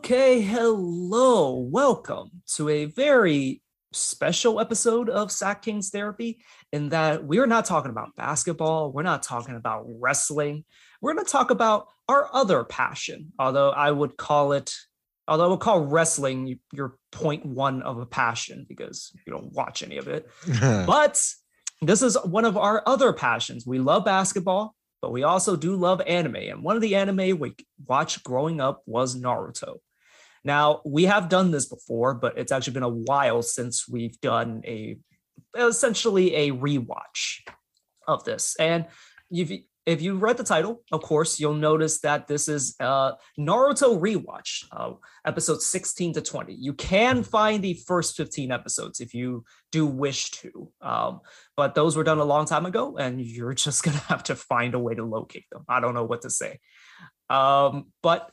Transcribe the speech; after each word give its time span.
Okay, 0.00 0.40
hello. 0.40 1.56
Welcome 1.56 2.30
to 2.54 2.70
a 2.70 2.86
very 2.86 3.60
special 3.92 4.58
episode 4.58 5.10
of 5.10 5.30
Sac 5.30 5.60
Kings 5.60 5.90
Therapy 5.90 6.40
in 6.72 6.88
that 6.88 7.22
we're 7.22 7.46
not 7.46 7.66
talking 7.66 7.90
about 7.90 8.16
basketball, 8.16 8.92
we're 8.92 9.02
not 9.02 9.22
talking 9.22 9.56
about 9.56 9.84
wrestling. 9.86 10.64
We're 11.02 11.12
going 11.12 11.26
to 11.26 11.30
talk 11.30 11.50
about 11.50 11.88
our 12.08 12.30
other 12.32 12.64
passion, 12.64 13.34
although 13.38 13.68
I 13.68 13.90
would 13.90 14.16
call 14.16 14.52
it 14.52 14.74
although 15.28 15.44
I 15.44 15.48
would 15.48 15.60
call 15.60 15.80
wrestling 15.80 16.58
your 16.72 16.96
point 17.12 17.44
one 17.44 17.82
of 17.82 17.98
a 17.98 18.06
passion 18.06 18.64
because 18.66 19.12
you 19.26 19.34
don't 19.34 19.52
watch 19.52 19.82
any 19.82 19.98
of 19.98 20.08
it. 20.08 20.26
but 20.60 21.22
this 21.82 22.00
is 22.00 22.16
one 22.24 22.46
of 22.46 22.56
our 22.56 22.82
other 22.86 23.12
passions. 23.12 23.66
We 23.66 23.78
love 23.78 24.06
basketball, 24.06 24.74
but 25.02 25.12
we 25.12 25.24
also 25.24 25.56
do 25.56 25.76
love 25.76 26.00
anime. 26.06 26.36
And 26.36 26.62
one 26.62 26.74
of 26.74 26.82
the 26.82 26.96
anime 26.96 27.38
we 27.38 27.54
watched 27.86 28.24
growing 28.24 28.62
up 28.62 28.82
was 28.86 29.14
Naruto. 29.14 29.76
Now, 30.44 30.80
we 30.84 31.04
have 31.04 31.28
done 31.28 31.50
this 31.50 31.66
before, 31.66 32.14
but 32.14 32.38
it's 32.38 32.52
actually 32.52 32.74
been 32.74 32.82
a 32.82 32.88
while 32.88 33.42
since 33.42 33.88
we've 33.88 34.20
done 34.20 34.62
a 34.66 34.98
essentially 35.56 36.34
a 36.34 36.52
rewatch 36.52 37.40
of 38.06 38.24
this. 38.24 38.56
And 38.58 38.86
you've 39.28 39.52
if 39.86 40.02
you 40.02 40.16
read 40.16 40.36
the 40.36 40.44
title, 40.44 40.82
of 40.92 41.02
course, 41.02 41.40
you'll 41.40 41.54
notice 41.54 42.00
that 42.00 42.28
this 42.28 42.48
is 42.48 42.76
uh, 42.80 43.12
Naruto 43.38 43.98
rewatch, 43.98 44.64
uh, 44.72 44.92
episodes 45.24 45.66
16 45.66 46.14
to 46.14 46.20
20. 46.20 46.54
You 46.54 46.74
can 46.74 47.22
find 47.22 47.64
the 47.64 47.74
first 47.86 48.16
15 48.16 48.52
episodes 48.52 49.00
if 49.00 49.14
you 49.14 49.44
do 49.72 49.86
wish 49.86 50.30
to, 50.32 50.70
um, 50.82 51.20
but 51.56 51.74
those 51.74 51.96
were 51.96 52.04
done 52.04 52.18
a 52.18 52.24
long 52.24 52.44
time 52.44 52.66
ago, 52.66 52.98
and 52.98 53.20
you're 53.20 53.54
just 53.54 53.82
gonna 53.82 53.96
have 54.08 54.22
to 54.24 54.36
find 54.36 54.74
a 54.74 54.78
way 54.78 54.94
to 54.94 55.04
locate 55.04 55.46
them. 55.50 55.64
I 55.68 55.80
don't 55.80 55.94
know 55.94 56.04
what 56.04 56.22
to 56.22 56.30
say, 56.30 56.60
um, 57.30 57.86
but 58.02 58.30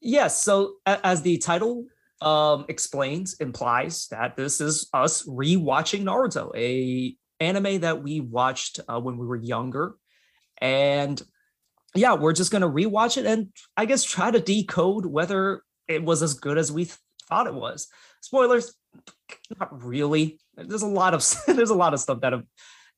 yes. 0.00 0.42
So 0.42 0.74
as 0.86 1.22
the 1.22 1.38
title 1.38 1.86
um, 2.20 2.64
explains, 2.68 3.34
implies 3.34 4.08
that 4.08 4.36
this 4.36 4.60
is 4.60 4.88
us 4.92 5.26
rewatching 5.26 6.02
Naruto, 6.02 6.54
a 6.56 7.14
anime 7.38 7.80
that 7.80 8.02
we 8.02 8.20
watched 8.20 8.80
uh, 8.88 8.98
when 8.98 9.18
we 9.18 9.26
were 9.26 9.36
younger 9.36 9.96
and 10.58 11.20
yeah, 11.94 12.14
we're 12.14 12.32
just 12.32 12.50
to 12.62 12.68
rewatch 12.68 13.16
it 13.16 13.26
and 13.26 13.48
I 13.76 13.86
guess 13.86 14.04
try 14.04 14.30
to 14.30 14.40
decode 14.40 15.06
whether 15.06 15.62
it 15.88 16.02
was 16.02 16.22
as 16.22 16.34
good 16.34 16.58
as 16.58 16.70
we 16.70 16.84
th- 16.84 16.98
thought 17.28 17.46
it 17.46 17.54
was. 17.54 17.88
Spoilers, 18.20 18.74
not 19.58 19.84
really. 19.84 20.38
There's 20.56 20.82
a 20.82 20.86
lot 20.86 21.14
of 21.14 21.24
there's 21.46 21.70
a 21.70 21.74
lot 21.74 21.94
of 21.94 22.00
stuff 22.00 22.20
that 22.20 22.34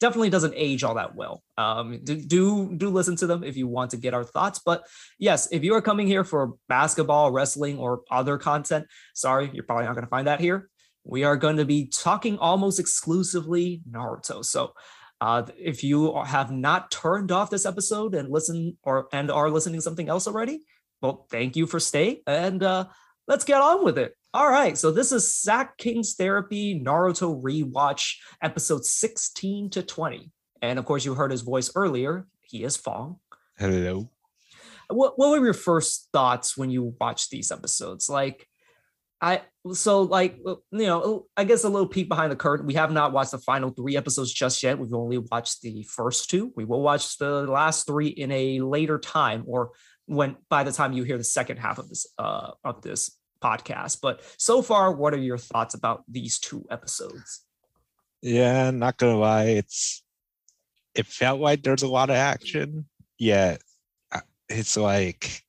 definitely 0.00 0.30
doesn't 0.30 0.54
age 0.56 0.84
all 0.84 0.94
that 0.94 1.14
well. 1.14 1.42
Um, 1.56 2.00
do, 2.04 2.16
do 2.16 2.74
do 2.76 2.88
listen 2.88 3.16
to 3.16 3.26
them 3.26 3.42
if 3.42 3.56
you 3.56 3.66
want 3.66 3.90
to 3.90 3.96
get 3.96 4.14
our 4.14 4.24
thoughts. 4.24 4.60
But 4.64 4.84
yes, 5.18 5.48
if 5.50 5.64
you 5.64 5.74
are 5.74 5.82
coming 5.82 6.06
here 6.06 6.24
for 6.24 6.54
basketball, 6.68 7.30
wrestling, 7.32 7.78
or 7.78 8.02
other 8.10 8.38
content, 8.38 8.86
sorry, 9.14 9.50
you're 9.52 9.64
probably 9.64 9.86
not 9.86 9.94
going 9.94 10.04
to 10.04 10.10
find 10.10 10.26
that 10.26 10.40
here. 10.40 10.68
We 11.04 11.24
are 11.24 11.36
going 11.36 11.56
to 11.56 11.64
be 11.64 11.86
talking 11.86 12.38
almost 12.38 12.78
exclusively 12.78 13.82
Naruto. 13.90 14.44
So 14.44 14.72
uh, 15.20 15.44
if 15.58 15.82
you 15.82 16.22
have 16.22 16.50
not 16.50 16.90
turned 16.90 17.32
off 17.32 17.50
this 17.50 17.66
episode 17.66 18.14
and 18.14 18.30
listen 18.30 18.76
or 18.82 19.08
and 19.12 19.30
are 19.30 19.50
listening 19.50 19.78
to 19.78 19.82
something 19.82 20.08
else 20.08 20.26
already, 20.26 20.60
well, 21.00 21.26
thank 21.30 21.56
you 21.56 21.66
for 21.66 21.80
staying 21.80 22.18
and 22.26 22.62
uh, 22.62 22.86
let's 23.26 23.44
get 23.44 23.60
on 23.60 23.84
with 23.84 23.98
it. 23.98 24.17
All 24.34 24.50
right, 24.50 24.76
so 24.76 24.90
this 24.90 25.10
is 25.10 25.32
Sac 25.32 25.78
King's 25.78 26.14
Therapy 26.14 26.78
Naruto 26.78 27.40
rewatch 27.40 28.16
episode 28.42 28.84
16 28.84 29.70
to 29.70 29.82
20. 29.82 30.30
And 30.60 30.78
of 30.78 30.84
course, 30.84 31.02
you 31.06 31.14
heard 31.14 31.30
his 31.30 31.40
voice 31.40 31.70
earlier. 31.74 32.26
He 32.42 32.62
is 32.62 32.76
Fong. 32.76 33.20
Hello. 33.56 34.10
What, 34.88 35.18
what 35.18 35.30
were 35.30 35.42
your 35.42 35.54
first 35.54 36.10
thoughts 36.12 36.58
when 36.58 36.68
you 36.68 36.94
watched 37.00 37.30
these 37.30 37.50
episodes? 37.50 38.10
Like, 38.10 38.46
I 39.20 39.40
so 39.72 40.02
like 40.02 40.38
you 40.44 40.60
know 40.70 41.26
I 41.36 41.42
guess 41.42 41.64
a 41.64 41.68
little 41.68 41.88
peek 41.88 42.08
behind 42.08 42.30
the 42.30 42.36
curtain. 42.36 42.66
We 42.66 42.74
have 42.74 42.92
not 42.92 43.12
watched 43.12 43.32
the 43.32 43.38
final 43.38 43.70
three 43.70 43.96
episodes 43.96 44.32
just 44.32 44.62
yet. 44.62 44.78
We've 44.78 44.94
only 44.94 45.18
watched 45.18 45.62
the 45.62 45.82
first 45.84 46.30
two. 46.30 46.52
We 46.54 46.64
will 46.64 46.82
watch 46.82 47.18
the 47.18 47.42
last 47.42 47.86
three 47.86 48.08
in 48.08 48.30
a 48.30 48.60
later 48.60 48.98
time, 48.98 49.42
or 49.46 49.72
when 50.06 50.36
by 50.48 50.62
the 50.62 50.70
time 50.70 50.92
you 50.92 51.02
hear 51.02 51.18
the 51.18 51.24
second 51.24 51.56
half 51.56 51.78
of 51.78 51.88
this 51.88 52.06
uh, 52.16 52.52
of 52.62 52.82
this 52.82 53.17
podcast. 53.42 54.00
But 54.00 54.20
so 54.38 54.62
far, 54.62 54.92
what 54.92 55.14
are 55.14 55.18
your 55.18 55.38
thoughts 55.38 55.74
about 55.74 56.04
these 56.08 56.38
two 56.38 56.64
episodes? 56.70 57.44
Yeah, 58.22 58.70
not 58.70 58.96
gonna 58.96 59.18
lie, 59.18 59.44
it's 59.44 60.02
it 60.94 61.06
felt 61.06 61.40
like 61.40 61.62
there's 61.62 61.82
a 61.82 61.88
lot 61.88 62.10
of 62.10 62.16
action. 62.16 62.86
Yet 63.18 63.62
it's 64.48 64.76
like 64.76 65.42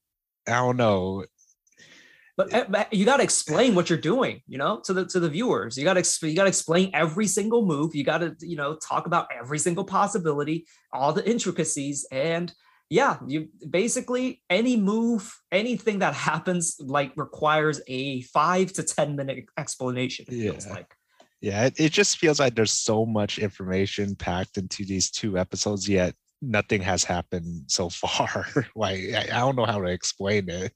I 0.48 0.54
don't 0.54 0.78
know 0.78 1.24
Eh, 2.52 2.64
but 2.70 2.94
you 2.94 3.06
got 3.06 3.18
to 3.18 3.24
explain 3.24 3.76
what 3.76 3.90
you're 3.90 4.00
doing 4.00 4.42
you 4.48 4.58
know 4.58 4.80
to 4.86 4.94
the 4.94 5.06
to 5.06 5.20
the 5.20 5.30
viewers 5.30 5.78
you 5.78 5.84
got 5.84 6.02
to 6.02 6.28
you 6.28 6.36
got 6.36 6.44
to 6.44 6.50
explain 6.50 6.90
every 6.94 7.28
single 7.28 7.66
move 7.66 7.94
you 7.94 8.04
got 8.04 8.20
to 8.20 8.36
you 8.40 8.56
know 8.56 8.76
talk 8.76 9.08
about 9.08 9.28
every 9.38 9.60
single 9.60 9.84
possibility 9.84 10.66
all 10.94 11.12
the 11.12 11.28
intricacies 11.30 12.06
and 12.12 12.54
yeah 12.90 13.18
you 13.28 13.48
basically 13.70 14.42
any 14.50 14.76
move 14.76 15.32
anything 15.52 16.00
that 16.00 16.14
happens 16.14 16.78
like 16.80 17.12
requires 17.16 17.82
a 17.88 18.22
five 18.24 18.72
to 18.74 18.84
ten 18.84 19.16
minute 19.16 19.46
explanation 19.58 20.26
It 20.28 20.34
yeah. 20.34 20.74
like 20.74 20.92
yeah 21.42 21.66
it, 21.66 21.80
it 21.80 21.92
just 21.92 22.18
feels 22.18 22.40
like 22.40 22.56
there's 22.56 22.74
so 22.74 23.06
much 23.06 23.38
information 23.38 24.16
packed 24.16 24.58
into 24.58 24.86
these 24.86 25.12
two 25.12 25.38
episodes 25.38 25.88
yet 25.88 26.16
nothing 26.42 26.82
has 26.82 27.04
happened 27.04 27.64
so 27.68 27.90
far 28.02 28.48
like 28.76 29.00
I, 29.14 29.28
I 29.34 29.40
don't 29.40 29.56
know 29.56 29.66
how 29.66 29.80
to 29.80 29.88
explain 29.88 30.50
it 30.50 30.74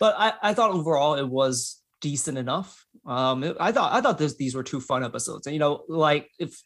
but 0.00 0.14
I, 0.18 0.32
I 0.42 0.54
thought 0.54 0.70
overall 0.70 1.14
it 1.14 1.28
was 1.28 1.80
decent 2.00 2.38
enough. 2.38 2.86
Um, 3.06 3.54
I 3.60 3.70
thought 3.70 3.92
I 3.92 4.00
thought 4.00 4.18
this, 4.18 4.36
these 4.36 4.54
were 4.54 4.62
two 4.62 4.80
fun 4.80 5.04
episodes, 5.04 5.46
and 5.46 5.54
you 5.54 5.60
know, 5.60 5.84
like 5.88 6.28
if 6.38 6.60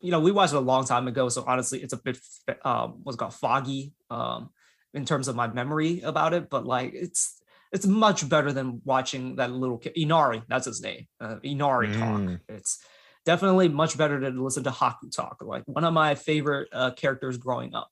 you 0.00 0.10
know, 0.10 0.20
we 0.20 0.32
watched 0.32 0.52
it 0.52 0.56
a 0.56 0.60
long 0.60 0.84
time 0.84 1.08
ago, 1.08 1.28
so 1.28 1.44
honestly, 1.46 1.82
it's 1.82 1.92
a 1.92 1.96
bit 1.98 2.18
um, 2.64 3.00
what's 3.02 3.16
called 3.16 3.34
foggy 3.34 3.92
um, 4.10 4.50
in 4.94 5.04
terms 5.04 5.28
of 5.28 5.36
my 5.36 5.46
memory 5.46 6.00
about 6.00 6.34
it. 6.34 6.48
But 6.50 6.66
like, 6.66 6.92
it's 6.94 7.40
it's 7.72 7.86
much 7.86 8.28
better 8.28 8.52
than 8.52 8.80
watching 8.84 9.36
that 9.36 9.50
little 9.50 9.78
kid, 9.78 9.92
Inari. 9.96 10.42
That's 10.48 10.66
his 10.66 10.82
name, 10.82 11.06
uh, 11.20 11.36
Inari 11.42 11.88
mm. 11.88 11.98
talk. 11.98 12.40
It's 12.48 12.78
definitely 13.24 13.68
much 13.68 13.98
better 13.98 14.20
to 14.20 14.30
listen 14.30 14.64
to 14.64 14.70
Haku 14.70 15.14
talk. 15.14 15.38
Like 15.42 15.64
one 15.66 15.84
of 15.84 15.92
my 15.92 16.14
favorite 16.14 16.68
uh, 16.72 16.92
characters 16.92 17.36
growing 17.36 17.74
up. 17.74 17.90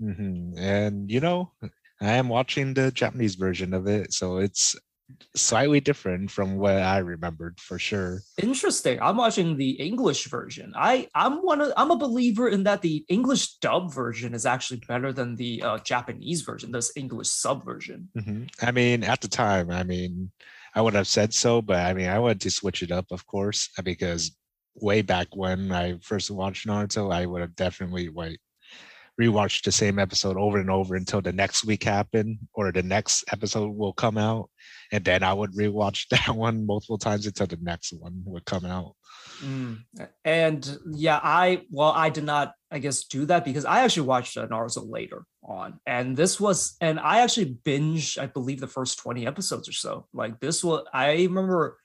Mm-hmm. 0.00 0.58
And 0.58 1.10
you 1.10 1.20
know, 1.20 1.52
I 2.00 2.12
am 2.12 2.28
watching 2.28 2.74
the 2.74 2.90
Japanese 2.90 3.34
version 3.34 3.74
of 3.74 3.86
it, 3.86 4.12
so 4.12 4.38
it's 4.38 4.76
slightly 5.36 5.80
different 5.80 6.30
from 6.30 6.56
what 6.56 6.76
I 6.76 6.98
remembered 6.98 7.60
for 7.60 7.78
sure. 7.78 8.22
Interesting. 8.40 9.00
I'm 9.00 9.16
watching 9.16 9.56
the 9.56 9.70
English 9.72 10.26
version. 10.26 10.72
I 10.76 11.08
I'm 11.14 11.38
one 11.38 11.60
of 11.60 11.72
I'm 11.76 11.90
a 11.90 11.96
believer 11.96 12.48
in 12.48 12.64
that 12.64 12.82
the 12.82 13.04
English 13.08 13.56
dub 13.56 13.92
version 13.92 14.34
is 14.34 14.46
actually 14.46 14.80
better 14.86 15.12
than 15.12 15.36
the 15.36 15.62
uh, 15.62 15.78
Japanese 15.78 16.42
version, 16.42 16.72
this 16.72 16.92
English 16.96 17.28
sub 17.28 17.64
version. 17.64 18.08
Mm-hmm. 18.16 18.44
I 18.60 18.70
mean, 18.72 19.04
at 19.04 19.20
the 19.20 19.28
time, 19.28 19.70
I 19.70 19.82
mean, 19.82 20.30
I 20.74 20.80
would 20.80 20.94
have 20.94 21.08
said 21.08 21.34
so, 21.34 21.62
but 21.62 21.76
I 21.76 21.94
mean, 21.94 22.08
I 22.08 22.18
wanted 22.18 22.40
to 22.42 22.50
switch 22.50 22.82
it 22.82 22.90
up, 22.90 23.06
of 23.10 23.26
course, 23.26 23.68
because 23.82 24.36
way 24.74 25.02
back 25.02 25.28
when 25.34 25.70
I 25.72 25.98
first 26.00 26.30
watched 26.30 26.66
Naruto, 26.66 27.12
I 27.12 27.26
would 27.26 27.42
have 27.42 27.54
definitely 27.56 28.08
like 28.08 28.40
rewatch 29.20 29.62
the 29.62 29.72
same 29.72 29.98
episode 29.98 30.36
over 30.36 30.58
and 30.58 30.70
over 30.70 30.94
until 30.94 31.20
the 31.20 31.32
next 31.32 31.64
week 31.64 31.84
happened 31.84 32.38
or 32.54 32.72
the 32.72 32.82
next 32.82 33.24
episode 33.32 33.70
will 33.76 33.92
come 33.92 34.16
out. 34.16 34.50
And 34.90 35.04
then 35.04 35.22
i 35.22 35.32
would 35.32 35.52
rewatch 35.52 36.08
that 36.10 36.34
one 36.34 36.66
multiple 36.66 36.98
times 36.98 37.26
until 37.26 37.46
the 37.46 37.58
next 37.60 37.92
one 37.92 38.22
would 38.24 38.44
come 38.44 38.64
out. 38.64 38.94
Mm. 39.42 39.82
and 40.24 40.78
yeah 40.92 41.18
i 41.22 41.62
well 41.70 41.92
i 41.92 42.10
did 42.10 42.22
not 42.24 42.52
i 42.70 42.78
guess 42.78 43.04
do 43.04 43.24
that 43.26 43.44
because 43.44 43.64
i 43.64 43.80
actually 43.80 44.06
watched 44.06 44.36
naruto 44.36 44.88
later 44.88 45.24
on. 45.44 45.80
And 45.86 46.16
this 46.16 46.38
was 46.40 46.76
and 46.80 47.00
i 47.00 47.20
actually 47.20 47.56
binged 47.64 48.18
i 48.18 48.26
believe 48.26 48.60
the 48.60 48.66
first 48.66 48.98
20 48.98 49.26
episodes 49.26 49.68
or 49.68 49.72
so. 49.72 50.06
Like 50.12 50.40
this 50.40 50.62
was 50.62 50.84
i 50.92 51.12
remember 51.12 51.78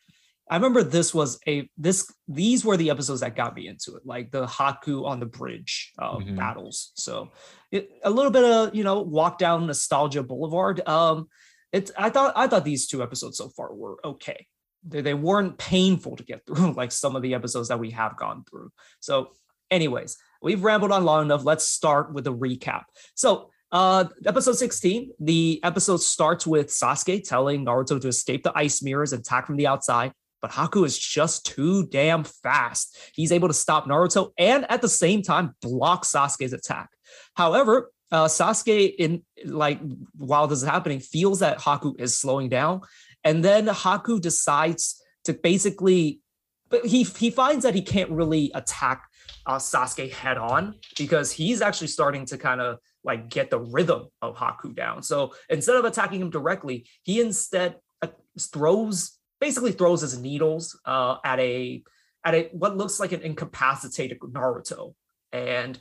I 0.49 0.55
remember 0.55 0.83
this 0.83 1.13
was 1.13 1.39
a 1.47 1.69
this 1.77 2.11
these 2.27 2.63
were 2.63 2.77
the 2.77 2.89
episodes 2.89 3.21
that 3.21 3.35
got 3.35 3.55
me 3.55 3.67
into 3.67 3.95
it, 3.95 4.05
like 4.05 4.31
the 4.31 4.45
Haku 4.45 5.05
on 5.05 5.19
the 5.19 5.25
bridge 5.25 5.91
uh, 5.99 6.17
mm-hmm. 6.17 6.35
battles. 6.35 6.91
So 6.95 7.31
it, 7.71 7.89
a 8.03 8.09
little 8.09 8.31
bit 8.31 8.43
of 8.43 8.75
you 8.75 8.83
know 8.83 9.01
walk 9.01 9.37
down 9.37 9.67
nostalgia 9.67 10.23
boulevard. 10.23 10.87
Um, 10.87 11.27
it's 11.73 11.91
I 11.97 12.09
thought 12.09 12.33
I 12.35 12.47
thought 12.47 12.63
these 12.63 12.87
two 12.87 13.03
episodes 13.03 13.37
so 13.37 13.49
far 13.49 13.73
were 13.73 13.99
okay. 14.03 14.47
They, 14.87 15.01
they 15.01 15.13
weren't 15.13 15.57
painful 15.57 16.15
to 16.15 16.23
get 16.23 16.45
through 16.47 16.73
like 16.73 16.91
some 16.91 17.15
of 17.15 17.21
the 17.21 17.33
episodes 17.33 17.67
that 17.67 17.79
we 17.79 17.91
have 17.91 18.15
gone 18.15 18.45
through. 18.49 18.71
So, 19.01 19.31
anyways, 19.69 20.17
we've 20.41 20.63
rambled 20.63 20.91
on 20.91 21.03
long 21.03 21.25
enough. 21.25 21.43
Let's 21.43 21.67
start 21.67 22.13
with 22.13 22.25
a 22.27 22.33
recap. 22.33 22.83
So 23.15 23.49
uh, 23.69 24.05
episode 24.25 24.55
16, 24.55 25.11
the 25.19 25.59
episode 25.61 26.01
starts 26.01 26.47
with 26.47 26.67
Sasuke 26.67 27.27
telling 27.27 27.65
Naruto 27.65 27.99
to 27.99 28.07
escape 28.07 28.43
the 28.43 28.53
ice 28.55 28.81
mirrors 28.81 29.11
and 29.11 29.19
attack 29.19 29.45
from 29.45 29.57
the 29.57 29.67
outside 29.67 30.13
but 30.41 30.51
Haku 30.51 30.85
is 30.85 30.97
just 30.97 31.45
too 31.45 31.87
damn 31.87 32.23
fast. 32.23 32.97
He's 33.13 33.31
able 33.31 33.47
to 33.47 33.53
stop 33.53 33.85
Naruto 33.85 34.31
and 34.37 34.65
at 34.69 34.81
the 34.81 34.89
same 34.89 35.21
time 35.21 35.55
block 35.61 36.03
Sasuke's 36.03 36.53
attack. 36.53 36.89
However, 37.35 37.91
uh, 38.11 38.25
Sasuke 38.25 38.95
in 38.97 39.23
like 39.45 39.79
while 40.15 40.47
this 40.47 40.61
is 40.61 40.67
happening 40.67 40.99
feels 40.99 41.39
that 41.39 41.59
Haku 41.59 41.99
is 41.99 42.17
slowing 42.17 42.49
down, 42.49 42.81
and 43.23 43.43
then 43.43 43.67
Haku 43.67 44.21
decides 44.21 45.01
to 45.25 45.33
basically, 45.33 46.21
but 46.69 46.85
he 46.85 47.03
he 47.03 47.29
finds 47.29 47.63
that 47.63 47.75
he 47.75 47.81
can't 47.81 48.09
really 48.11 48.51
attack 48.55 49.03
uh, 49.45 49.57
Sasuke 49.57 50.11
head 50.11 50.37
on 50.37 50.75
because 50.97 51.31
he's 51.31 51.61
actually 51.61 51.87
starting 51.87 52.25
to 52.25 52.37
kind 52.37 52.61
of 52.61 52.77
like 53.03 53.29
get 53.29 53.49
the 53.49 53.59
rhythm 53.59 54.07
of 54.21 54.35
Haku 54.35 54.75
down. 54.75 55.03
So 55.03 55.33
instead 55.49 55.75
of 55.75 55.85
attacking 55.85 56.21
him 56.21 56.29
directly, 56.29 56.87
he 57.03 57.19
instead 57.19 57.75
uh, 58.01 58.07
throws 58.39 59.16
basically 59.39 59.71
throws 59.71 60.01
his 60.01 60.19
needles 60.19 60.79
uh, 60.85 61.17
at 61.23 61.39
a 61.39 61.83
at 62.23 62.35
a 62.35 62.49
what 62.51 62.77
looks 62.77 62.99
like 62.99 63.11
an 63.11 63.21
incapacitated 63.21 64.19
Naruto, 64.19 64.93
and 65.31 65.79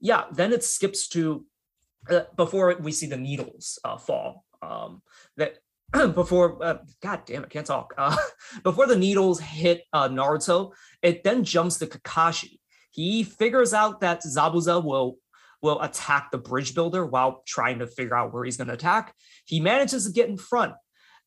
yeah, 0.00 0.24
then 0.32 0.52
it 0.52 0.64
skips 0.64 1.08
to 1.08 1.44
uh, 2.10 2.22
before 2.36 2.76
we 2.80 2.92
see 2.92 3.06
the 3.06 3.16
needles 3.16 3.78
uh, 3.84 3.96
fall. 3.96 4.44
Um, 4.62 5.02
that 5.36 5.58
before 6.14 6.62
uh, 6.64 6.78
god 7.02 7.22
damn 7.26 7.44
it 7.44 7.50
can't 7.50 7.66
talk. 7.66 7.94
Uh, 7.96 8.16
before 8.62 8.86
the 8.86 8.96
needles 8.96 9.40
hit 9.40 9.82
uh, 9.92 10.08
naruto 10.08 10.72
it 11.02 11.22
then 11.22 11.44
jumps 11.44 11.78
to 11.78 11.86
kakashi. 11.86 12.58
He 12.90 13.24
figures 13.24 13.74
out 13.74 14.00
that 14.00 14.22
zabuza 14.22 14.82
will 14.82 15.18
will 15.62 15.80
attack 15.80 16.30
the 16.30 16.38
bridge 16.38 16.74
builder 16.74 17.06
while 17.06 17.42
trying 17.46 17.78
to 17.78 17.86
figure 17.86 18.14
out 18.14 18.32
where 18.32 18.44
he's 18.44 18.58
going 18.58 18.68
to 18.68 18.74
attack. 18.74 19.14
He 19.46 19.60
manages 19.60 20.06
to 20.06 20.12
get 20.12 20.28
in 20.28 20.36
front 20.36 20.74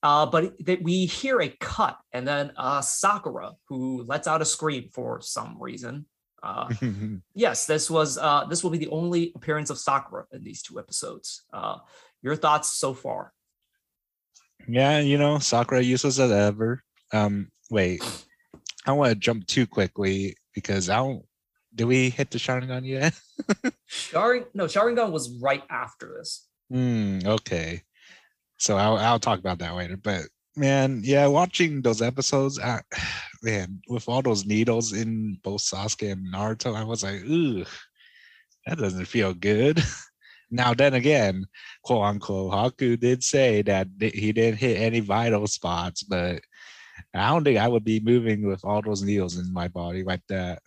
uh, 0.03 0.25
but 0.25 0.57
th- 0.65 0.79
we 0.81 1.05
hear 1.05 1.41
a 1.41 1.49
cut 1.59 1.97
and 2.13 2.27
then 2.27 2.51
uh, 2.57 2.81
sakura 2.81 3.53
who 3.67 4.03
lets 4.03 4.27
out 4.27 4.41
a 4.41 4.45
scream 4.45 4.89
for 4.91 5.21
some 5.21 5.57
reason 5.59 6.05
uh, 6.43 6.69
yes, 7.35 7.65
this 7.65 7.89
was 7.89 8.17
uh, 8.17 8.45
this 8.45 8.63
will 8.63 8.71
be 8.71 8.77
the 8.77 8.89
only 8.89 9.31
appearance 9.35 9.69
of 9.69 9.77
Sakura 9.77 10.25
in 10.31 10.43
these 10.43 10.61
two 10.61 10.79
episodes. 10.79 11.43
Uh, 11.51 11.77
your 12.21 12.35
thoughts 12.35 12.71
so 12.73 12.93
far? 12.93 13.33
Yeah, 14.67 14.99
you 14.99 15.17
know, 15.17 15.39
Sakura 15.39 15.81
useless 15.81 16.19
as 16.19 16.31
ever. 16.31 16.83
Um, 17.13 17.51
wait, 17.69 18.01
I 18.85 18.91
want 18.91 19.09
to 19.09 19.15
jump 19.15 19.47
too 19.47 19.67
quickly 19.67 20.35
because 20.53 20.89
I 20.89 20.97
don't. 20.97 21.23
Did 21.73 21.85
we 21.85 22.09
hit 22.09 22.31
the 22.31 22.39
Sharingan 22.39 22.85
yet? 22.85 23.13
Sharing 23.85 24.45
no, 24.53 24.65
Sharingan 24.65 25.11
was 25.11 25.39
right 25.41 25.63
after 25.69 26.15
this. 26.17 26.47
Hmm. 26.71 27.19
okay, 27.25 27.83
so 28.57 28.77
I'll 28.77 28.97
I'll 28.97 29.19
talk 29.19 29.39
about 29.39 29.59
that 29.59 29.75
later. 29.75 29.97
But 29.97 30.23
man, 30.55 31.01
yeah, 31.03 31.27
watching 31.27 31.81
those 31.81 32.01
episodes, 32.01 32.59
I, 32.59 32.81
man, 33.43 33.81
with 33.87 34.09
all 34.09 34.21
those 34.21 34.45
needles 34.45 34.93
in 34.93 35.39
both 35.43 35.61
Sasuke 35.61 36.11
and 36.11 36.33
Naruto, 36.33 36.75
I 36.75 36.83
was 36.83 37.03
like, 37.03 37.21
ooh, 37.23 37.65
that 38.65 38.77
doesn't 38.77 39.05
feel 39.05 39.33
good. 39.33 39.81
now, 40.51 40.73
then 40.73 40.93
again, 40.93 41.45
quote 41.83 42.03
unquote, 42.03 42.51
Haku 42.51 42.99
did 42.99 43.23
say 43.23 43.61
that 43.63 43.87
he 43.99 44.31
didn't 44.33 44.59
hit 44.59 44.81
any 44.81 44.99
vital 44.99 45.47
spots, 45.47 46.03
but 46.03 46.41
I 47.13 47.29
don't 47.29 47.43
think 47.43 47.59
I 47.59 47.67
would 47.67 47.83
be 47.83 47.99
moving 47.99 48.47
with 48.47 48.65
all 48.65 48.81
those 48.81 49.03
needles 49.03 49.37
in 49.37 49.53
my 49.53 49.67
body 49.67 50.03
like 50.03 50.23
that. 50.29 50.61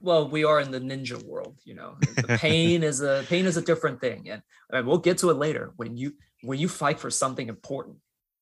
Well, 0.00 0.28
we 0.28 0.44
are 0.44 0.60
in 0.60 0.70
the 0.70 0.80
ninja 0.80 1.22
world, 1.24 1.58
you 1.64 1.74
know. 1.74 1.96
The 2.16 2.38
pain 2.38 2.82
is 2.82 3.00
a 3.00 3.24
pain 3.28 3.46
is 3.46 3.56
a 3.56 3.62
different 3.62 4.00
thing, 4.00 4.28
and, 4.30 4.42
and 4.72 4.86
we'll 4.86 4.98
get 4.98 5.18
to 5.18 5.30
it 5.30 5.34
later. 5.34 5.72
When 5.76 5.96
you 5.96 6.14
when 6.42 6.58
you 6.58 6.68
fight 6.68 7.00
for 7.00 7.10
something 7.10 7.48
important, 7.48 7.96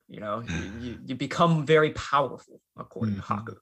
you 0.08 0.20
know, 0.20 0.42
you, 0.80 0.98
you 1.06 1.14
become 1.14 1.66
very 1.66 1.90
powerful, 1.92 2.60
according 2.76 3.16
mm-hmm. 3.16 3.46
to 3.46 3.52
Haku. 3.52 3.56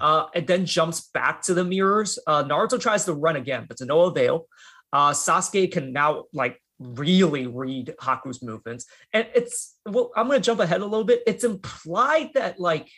Uh, 0.00 0.26
it 0.34 0.46
then 0.46 0.66
jumps 0.66 1.08
back 1.12 1.42
to 1.42 1.54
the 1.54 1.64
mirrors. 1.64 2.18
Uh, 2.26 2.44
Naruto 2.44 2.80
tries 2.80 3.04
to 3.06 3.14
run 3.14 3.36
again, 3.36 3.66
but 3.68 3.78
to 3.78 3.86
no 3.86 4.02
avail. 4.02 4.46
Uh, 4.92 5.10
Sasuke 5.10 5.70
can 5.72 5.92
now 5.92 6.24
like 6.32 6.60
really 6.78 7.46
read 7.46 7.94
Haku's 8.00 8.42
movements, 8.42 8.86
and 9.12 9.26
it's 9.34 9.76
well. 9.86 10.10
I'm 10.16 10.28
gonna 10.28 10.40
jump 10.40 10.60
ahead 10.60 10.80
a 10.80 10.86
little 10.86 11.04
bit. 11.04 11.22
It's 11.26 11.44
implied 11.44 12.30
that 12.34 12.60
like 12.60 12.88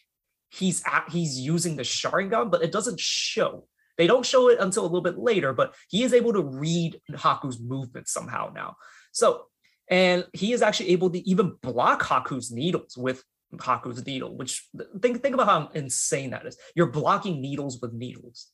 he's 0.50 0.82
at, 0.86 1.08
he's 1.10 1.38
using 1.38 1.76
the 1.76 1.82
Sharingan, 1.82 2.50
but 2.50 2.62
it 2.62 2.72
doesn't 2.72 3.00
show. 3.00 3.66
They 4.00 4.06
don't 4.06 4.24
show 4.24 4.48
it 4.48 4.58
until 4.58 4.84
a 4.84 4.88
little 4.88 5.02
bit 5.02 5.18
later, 5.18 5.52
but 5.52 5.74
he 5.90 6.04
is 6.04 6.14
able 6.14 6.32
to 6.32 6.40
read 6.40 6.98
Haku's 7.14 7.60
movements 7.60 8.10
somehow 8.10 8.50
now. 8.54 8.76
So 9.12 9.44
and 9.88 10.24
he 10.32 10.54
is 10.54 10.62
actually 10.62 10.88
able 10.92 11.10
to 11.10 11.28
even 11.28 11.56
block 11.60 12.02
Haku's 12.02 12.50
needles 12.50 12.96
with 12.96 13.22
Haku's 13.58 14.06
needle, 14.06 14.34
which 14.34 14.66
think 15.02 15.22
think 15.22 15.34
about 15.34 15.48
how 15.48 15.68
insane 15.74 16.30
that 16.30 16.46
is. 16.46 16.56
You're 16.74 16.86
blocking 16.86 17.42
needles 17.42 17.78
with 17.82 17.92
needles. 17.92 18.46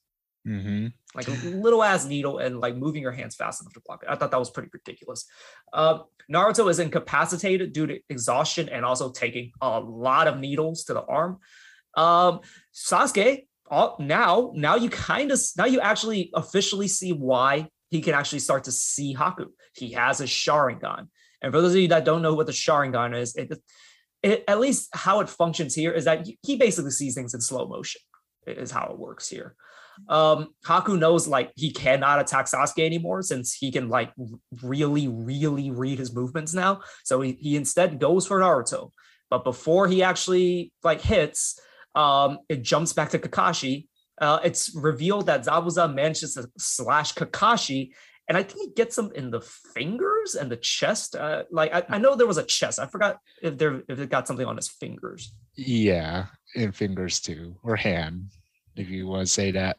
Mm-hmm. 0.48 0.88
Like 1.14 1.28
a 1.28 1.46
little 1.50 1.84
ass 1.84 2.06
needle 2.06 2.38
and 2.38 2.58
like 2.58 2.74
moving 2.74 3.02
your 3.02 3.12
hands 3.12 3.36
fast 3.36 3.62
enough 3.62 3.74
to 3.74 3.82
block 3.86 4.02
it. 4.02 4.08
I 4.08 4.16
thought 4.16 4.32
that 4.32 4.40
was 4.40 4.50
pretty 4.50 4.70
ridiculous. 4.72 5.26
Uh, 5.72 6.00
Naruto 6.28 6.68
is 6.68 6.80
incapacitated 6.80 7.72
due 7.72 7.86
to 7.86 8.00
exhaustion 8.08 8.68
and 8.68 8.84
also 8.84 9.12
taking 9.12 9.52
a 9.60 9.78
lot 9.78 10.26
of 10.26 10.40
needles 10.40 10.82
to 10.86 10.94
the 10.94 11.04
arm. 11.04 11.38
Um, 11.96 12.40
Sasuke, 12.74 13.46
all, 13.70 13.96
now, 13.98 14.52
now 14.54 14.76
you 14.76 14.90
kind 14.90 15.30
of 15.32 15.40
now 15.56 15.66
you 15.66 15.80
actually 15.80 16.30
officially 16.34 16.88
see 16.88 17.12
why 17.12 17.68
he 17.90 18.00
can 18.00 18.14
actually 18.14 18.40
start 18.40 18.64
to 18.64 18.72
see 18.72 19.14
Haku. 19.14 19.46
He 19.74 19.92
has 19.92 20.20
a 20.20 20.24
Sharingan. 20.24 21.08
And 21.42 21.52
for 21.52 21.60
those 21.60 21.74
of 21.74 21.80
you 21.80 21.88
that 21.88 22.04
don't 22.04 22.22
know 22.22 22.34
what 22.34 22.46
the 22.46 22.52
Sharingan 22.52 23.16
is, 23.16 23.36
it, 23.36 23.52
it, 24.22 24.44
at 24.48 24.58
least 24.58 24.88
how 24.92 25.20
it 25.20 25.28
functions 25.28 25.74
here 25.74 25.92
is 25.92 26.04
that 26.04 26.26
he 26.42 26.56
basically 26.56 26.90
sees 26.90 27.14
things 27.14 27.34
in 27.34 27.40
slow 27.40 27.66
motion. 27.66 28.00
Is 28.46 28.70
how 28.70 28.86
it 28.92 28.98
works 28.98 29.28
here. 29.28 29.56
Um, 30.08 30.50
Haku 30.64 30.98
knows 30.98 31.26
like 31.26 31.50
he 31.56 31.72
cannot 31.72 32.20
attack 32.20 32.46
Sasuke 32.46 32.84
anymore 32.84 33.22
since 33.22 33.54
he 33.54 33.72
can 33.72 33.88
like 33.88 34.12
really, 34.62 35.08
really 35.08 35.70
read 35.70 35.98
his 35.98 36.14
movements 36.14 36.54
now. 36.54 36.82
So 37.04 37.20
he, 37.22 37.32
he 37.32 37.56
instead 37.56 37.98
goes 37.98 38.26
for 38.26 38.40
Naruto. 38.40 38.92
But 39.30 39.42
before 39.42 39.88
he 39.88 40.02
actually 40.02 40.72
like 40.84 41.00
hits, 41.00 41.58
um, 41.96 42.38
it 42.48 42.62
jumps 42.62 42.92
back 42.92 43.10
to 43.10 43.18
Kakashi. 43.18 43.86
Uh, 44.20 44.38
it's 44.44 44.74
revealed 44.74 45.26
that 45.26 45.44
Zabuza 45.44 45.92
manages 45.92 46.34
to 46.34 46.48
slash 46.56 47.14
Kakashi 47.14 47.90
and 48.28 48.36
I 48.36 48.42
think 48.42 48.60
he 48.60 48.74
gets 48.74 48.98
him 48.98 49.12
in 49.14 49.30
the 49.30 49.40
fingers 49.40 50.34
and 50.34 50.50
the 50.50 50.56
chest. 50.56 51.14
Uh, 51.14 51.44
like 51.50 51.72
I, 51.72 51.84
I, 51.88 51.98
know 51.98 52.16
there 52.16 52.26
was 52.26 52.38
a 52.38 52.42
chest. 52.42 52.78
I 52.78 52.86
forgot 52.86 53.18
if 53.40 53.56
there 53.56 53.82
if 53.88 54.00
it 54.00 54.10
got 54.10 54.26
something 54.26 54.46
on 54.46 54.56
his 54.56 54.68
fingers. 54.68 55.32
Yeah, 55.54 56.26
in 56.54 56.72
fingers 56.72 57.20
too, 57.20 57.56
or 57.62 57.76
hand, 57.76 58.30
if 58.74 58.88
you 58.88 59.06
want 59.06 59.26
to 59.26 59.32
say 59.32 59.52
that. 59.52 59.78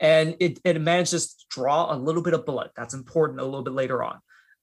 And 0.00 0.36
it 0.40 0.60
it 0.64 0.80
manages 0.80 1.34
to 1.34 1.44
draw 1.48 1.94
a 1.94 1.96
little 1.96 2.22
bit 2.22 2.34
of 2.34 2.44
blood. 2.44 2.70
That's 2.76 2.94
important 2.94 3.40
a 3.40 3.44
little 3.44 3.62
bit 3.62 3.72
later 3.72 4.02
on. 4.02 4.18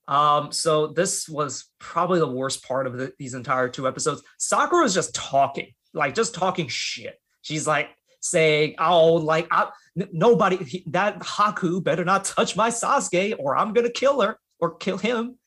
Um, 0.06 0.52
so 0.52 0.88
this 0.88 1.28
was 1.28 1.70
probably 1.80 2.18
the 2.20 2.26
worst 2.26 2.64
part 2.64 2.86
of 2.86 2.96
the, 2.96 3.12
these 3.18 3.34
entire 3.34 3.68
two 3.68 3.88
episodes. 3.88 4.22
Sakura 4.38 4.84
is 4.84 4.94
just 4.94 5.14
talking, 5.14 5.72
like 5.94 6.14
just 6.14 6.34
talking 6.34 6.68
shit. 6.68 7.20
She's 7.42 7.66
like, 7.66 7.90
saying, 8.22 8.76
"Oh, 8.78 9.14
like 9.14 9.46
I, 9.50 9.68
n- 10.00 10.08
nobody 10.12 10.82
that 10.86 11.18
Haku 11.20 11.82
better 11.82 12.04
not 12.04 12.24
touch 12.24 12.56
my 12.56 12.70
Sasuke, 12.70 13.34
or 13.38 13.56
I'm 13.56 13.72
gonna 13.72 13.90
kill 13.90 14.20
her 14.22 14.38
or 14.58 14.76
kill 14.76 14.96
him." 14.96 15.38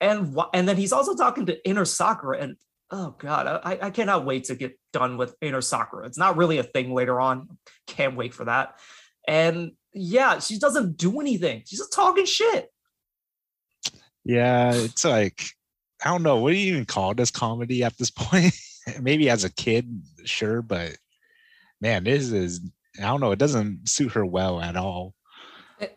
And 0.00 0.36
and 0.52 0.68
then 0.68 0.76
he's 0.76 0.92
also 0.92 1.14
talking 1.14 1.46
to 1.46 1.68
Inner 1.68 1.84
Sakura, 1.84 2.38
and 2.38 2.56
oh 2.90 3.14
god, 3.18 3.60
I, 3.64 3.78
I 3.80 3.90
cannot 3.90 4.24
wait 4.24 4.44
to 4.44 4.54
get 4.54 4.78
done 4.92 5.16
with 5.16 5.34
Inner 5.40 5.60
Sakura. 5.60 6.06
It's 6.06 6.18
not 6.18 6.36
really 6.36 6.58
a 6.58 6.62
thing 6.62 6.92
later 6.92 7.20
on. 7.20 7.58
Can't 7.86 8.16
wait 8.16 8.34
for 8.34 8.44
that. 8.44 8.78
And 9.26 9.72
yeah, 9.94 10.40
she 10.40 10.58
doesn't 10.58 10.96
do 10.96 11.20
anything. 11.20 11.62
She's 11.66 11.78
just 11.78 11.92
talking 11.92 12.26
shit. 12.26 12.68
Yeah, 14.24 14.72
it's 14.74 15.04
like 15.04 15.42
I 16.04 16.10
don't 16.10 16.22
know. 16.22 16.38
What 16.38 16.50
do 16.50 16.56
you 16.56 16.72
even 16.72 16.86
call 16.86 17.14
this 17.14 17.30
comedy 17.30 17.84
at 17.84 17.96
this 17.96 18.10
point? 18.10 18.54
Maybe 19.00 19.30
as 19.30 19.44
a 19.44 19.52
kid, 19.52 20.02
sure, 20.24 20.62
but 20.62 20.96
man, 21.80 22.04
this 22.04 22.30
is 22.30 22.60
I 22.98 23.02
don't 23.02 23.20
know, 23.20 23.32
it 23.32 23.38
doesn't 23.38 23.88
suit 23.88 24.12
her 24.12 24.26
well 24.26 24.60
at 24.60 24.76
all. 24.76 25.14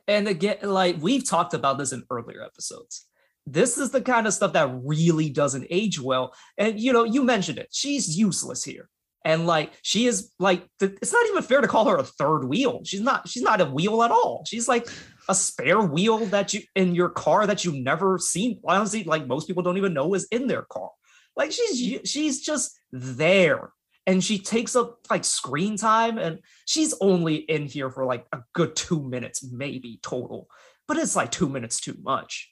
And 0.08 0.28
again, 0.28 0.58
like 0.64 0.98
we've 1.00 1.28
talked 1.28 1.54
about 1.54 1.78
this 1.78 1.92
in 1.92 2.04
earlier 2.10 2.42
episodes. 2.42 3.06
This 3.46 3.78
is 3.78 3.92
the 3.92 4.02
kind 4.02 4.26
of 4.26 4.34
stuff 4.34 4.54
that 4.54 4.72
really 4.84 5.30
doesn't 5.30 5.68
age 5.70 6.00
well. 6.00 6.34
And 6.58 6.80
you 6.80 6.94
know, 6.94 7.04
you 7.04 7.24
mentioned 7.24 7.58
it. 7.58 7.70
She's 7.72 8.18
useless 8.18 8.64
here. 8.64 8.90
And 9.26 9.48
like 9.48 9.74
she 9.82 10.06
is 10.06 10.32
like 10.40 10.68
it's 10.82 11.14
not 11.14 11.26
even 11.30 11.44
fair 11.44 11.62
to 11.62 11.68
call 11.68 11.88
her 11.88 11.98
a 11.98 12.04
third 12.04 12.46
wheel. 12.46 12.82
She's 12.84 13.02
not 13.02 13.28
she's 13.28 13.44
not 13.44 13.62
a 13.62 13.66
wheel 13.66 14.04
at 14.04 14.12
all. 14.12 14.44
She's 14.46 14.68
like 14.68 14.88
a 15.30 15.36
spare 15.36 15.82
wheel 15.82 16.26
that 16.28 16.54
you 16.54 16.62
in 16.76 16.94
your 16.94 17.10
car 17.10 17.48
that 17.48 17.64
you've 17.64 17.76
never 17.76 18.18
seen. 18.18 18.60
Honestly, 18.66 19.04
like 19.04 19.28
most 19.28 19.48
people 19.48 19.64
don't 19.64 19.78
even 19.78 19.94
know 19.94 20.14
is 20.14 20.28
in 20.32 20.48
their 20.48 20.64
car. 20.64 20.90
Like 21.36 21.52
she's 21.52 22.10
she's 22.10 22.42
just 22.42 22.78
there. 22.92 23.72
And 24.06 24.22
she 24.22 24.38
takes 24.38 24.76
up 24.76 25.00
like 25.10 25.24
screen 25.24 25.78
time 25.78 26.18
and 26.18 26.40
she's 26.66 26.94
only 27.00 27.36
in 27.36 27.68
here 27.68 27.90
for 27.90 28.04
like 28.06 28.26
a 28.34 28.40
good 28.54 28.76
two 28.76 29.02
minutes 29.02 29.44
maybe 29.44 30.00
total. 30.04 30.50
But 30.88 30.98
it's 30.98 31.16
like 31.16 31.32
two 31.32 31.48
minutes 31.48 31.80
too 31.80 31.96
much. 32.02 32.50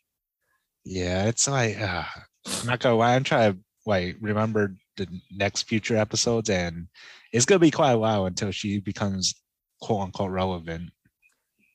Yeah 0.86 1.26
it's 1.28 1.48
like 1.48 1.80
uh, 1.80 2.06
i'm 2.48 2.68
not 2.68 2.80
gonna 2.80 2.96
lie 2.96 3.16
i'm 3.16 3.24
trying 3.24 3.54
to 3.54 3.60
like 3.86 4.18
remember 4.20 4.76
the 4.98 5.08
next 5.32 5.64
future 5.64 5.96
episodes 5.96 6.50
and 6.50 6.88
it's 7.32 7.46
gonna 7.46 7.60
be 7.60 7.72
quite 7.72 7.92
a 7.92 8.00
while 8.00 8.26
until 8.26 8.52
she 8.52 8.80
becomes 8.80 9.36
quote 9.82 10.02
unquote 10.02 10.32
relevant 10.32 10.92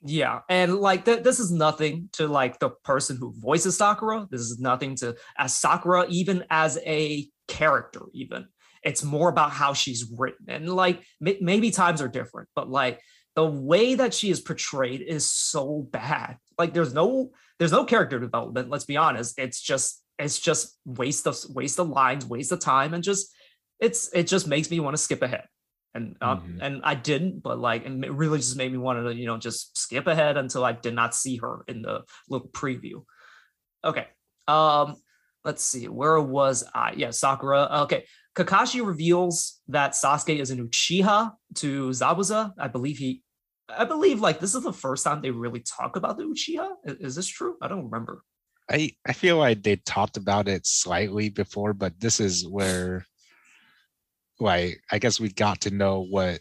Yeah, 0.02 0.40
and 0.48 0.76
like 0.76 1.04
th- 1.04 1.22
this 1.22 1.40
is 1.40 1.50
nothing 1.50 2.08
to 2.12 2.28
like 2.28 2.58
the 2.58 2.70
person 2.84 3.16
who 3.16 3.32
voices 3.38 3.76
Sakura. 3.78 4.26
This 4.30 4.42
is 4.42 4.58
nothing 4.60 4.94
to 4.96 5.16
as 5.38 5.54
Sakura, 5.54 6.06
even 6.08 6.44
as 6.50 6.78
a 6.84 7.28
character. 7.48 8.02
Even 8.12 8.46
it's 8.82 9.02
more 9.02 9.28
about 9.28 9.50
how 9.50 9.72
she's 9.72 10.10
written, 10.16 10.46
and 10.48 10.68
like 10.68 11.02
m- 11.24 11.38
maybe 11.40 11.70
times 11.70 12.02
are 12.02 12.08
different, 12.08 12.48
but 12.54 12.68
like 12.68 13.00
the 13.34 13.44
way 13.46 13.94
that 13.94 14.14
she 14.14 14.30
is 14.30 14.40
portrayed 14.40 15.00
is 15.00 15.30
so 15.30 15.86
bad. 15.90 16.36
Like 16.58 16.74
there's 16.74 16.94
no 16.94 17.30
there's 17.58 17.72
no 17.72 17.84
character 17.84 18.20
development. 18.20 18.70
Let's 18.70 18.84
be 18.84 18.96
honest. 18.96 19.38
It's 19.38 19.60
just 19.60 20.02
it's 20.18 20.38
just 20.38 20.78
waste 20.84 21.26
of 21.26 21.36
waste 21.48 21.78
of 21.78 21.88
lines, 21.88 22.26
waste 22.26 22.52
of 22.52 22.60
time, 22.60 22.94
and 22.94 23.02
just 23.02 23.34
it's 23.80 24.12
it 24.14 24.26
just 24.26 24.46
makes 24.46 24.70
me 24.70 24.80
want 24.80 24.94
to 24.96 25.02
skip 25.02 25.22
ahead 25.22 25.44
and 25.96 26.16
um, 26.20 26.40
mm-hmm. 26.40 26.58
and 26.60 26.80
I 26.84 26.94
didn't, 26.94 27.42
but 27.42 27.58
like, 27.58 27.86
and 27.86 28.04
it 28.04 28.12
really 28.12 28.38
just 28.38 28.56
made 28.56 28.70
me 28.70 28.78
want 28.78 29.04
to, 29.04 29.14
you 29.14 29.26
know, 29.26 29.38
just 29.38 29.76
skip 29.76 30.06
ahead 30.06 30.36
until 30.36 30.64
I 30.64 30.72
did 30.72 30.94
not 30.94 31.14
see 31.14 31.36
her 31.38 31.64
in 31.66 31.82
the 31.82 32.02
little 32.28 32.48
preview. 32.48 33.04
Okay, 33.82 34.06
um, 34.46 34.96
let's 35.44 35.64
see, 35.64 35.88
where 35.88 36.20
was 36.20 36.64
I? 36.74 36.92
Yeah, 36.96 37.10
Sakura. 37.10 37.82
Okay, 37.84 38.04
Kakashi 38.36 38.86
reveals 38.86 39.60
that 39.68 39.92
Sasuke 39.92 40.38
is 40.38 40.50
an 40.50 40.68
Uchiha 40.68 41.32
to 41.56 41.88
Zabuza. 41.90 42.52
I 42.58 42.68
believe 42.68 42.98
he, 42.98 43.22
I 43.68 43.84
believe 43.84 44.20
like 44.20 44.38
this 44.38 44.54
is 44.54 44.62
the 44.62 44.72
first 44.72 45.02
time 45.02 45.22
they 45.22 45.30
really 45.30 45.60
talk 45.60 45.96
about 45.96 46.18
the 46.18 46.24
Uchiha. 46.24 46.68
Is, 46.84 46.96
is 46.98 47.14
this 47.16 47.26
true? 47.26 47.56
I 47.62 47.68
don't 47.68 47.84
remember. 47.84 48.22
I 48.70 48.92
I 49.06 49.12
feel 49.14 49.38
like 49.38 49.62
they 49.62 49.76
talked 49.76 50.16
about 50.16 50.46
it 50.48 50.66
slightly 50.66 51.30
before, 51.30 51.72
but 51.72 51.98
this 51.98 52.20
is 52.20 52.46
where 52.46 53.06
like 54.40 54.80
I 54.90 54.98
guess 54.98 55.20
we 55.20 55.30
got 55.30 55.62
to 55.62 55.70
know 55.70 56.00
what 56.00 56.40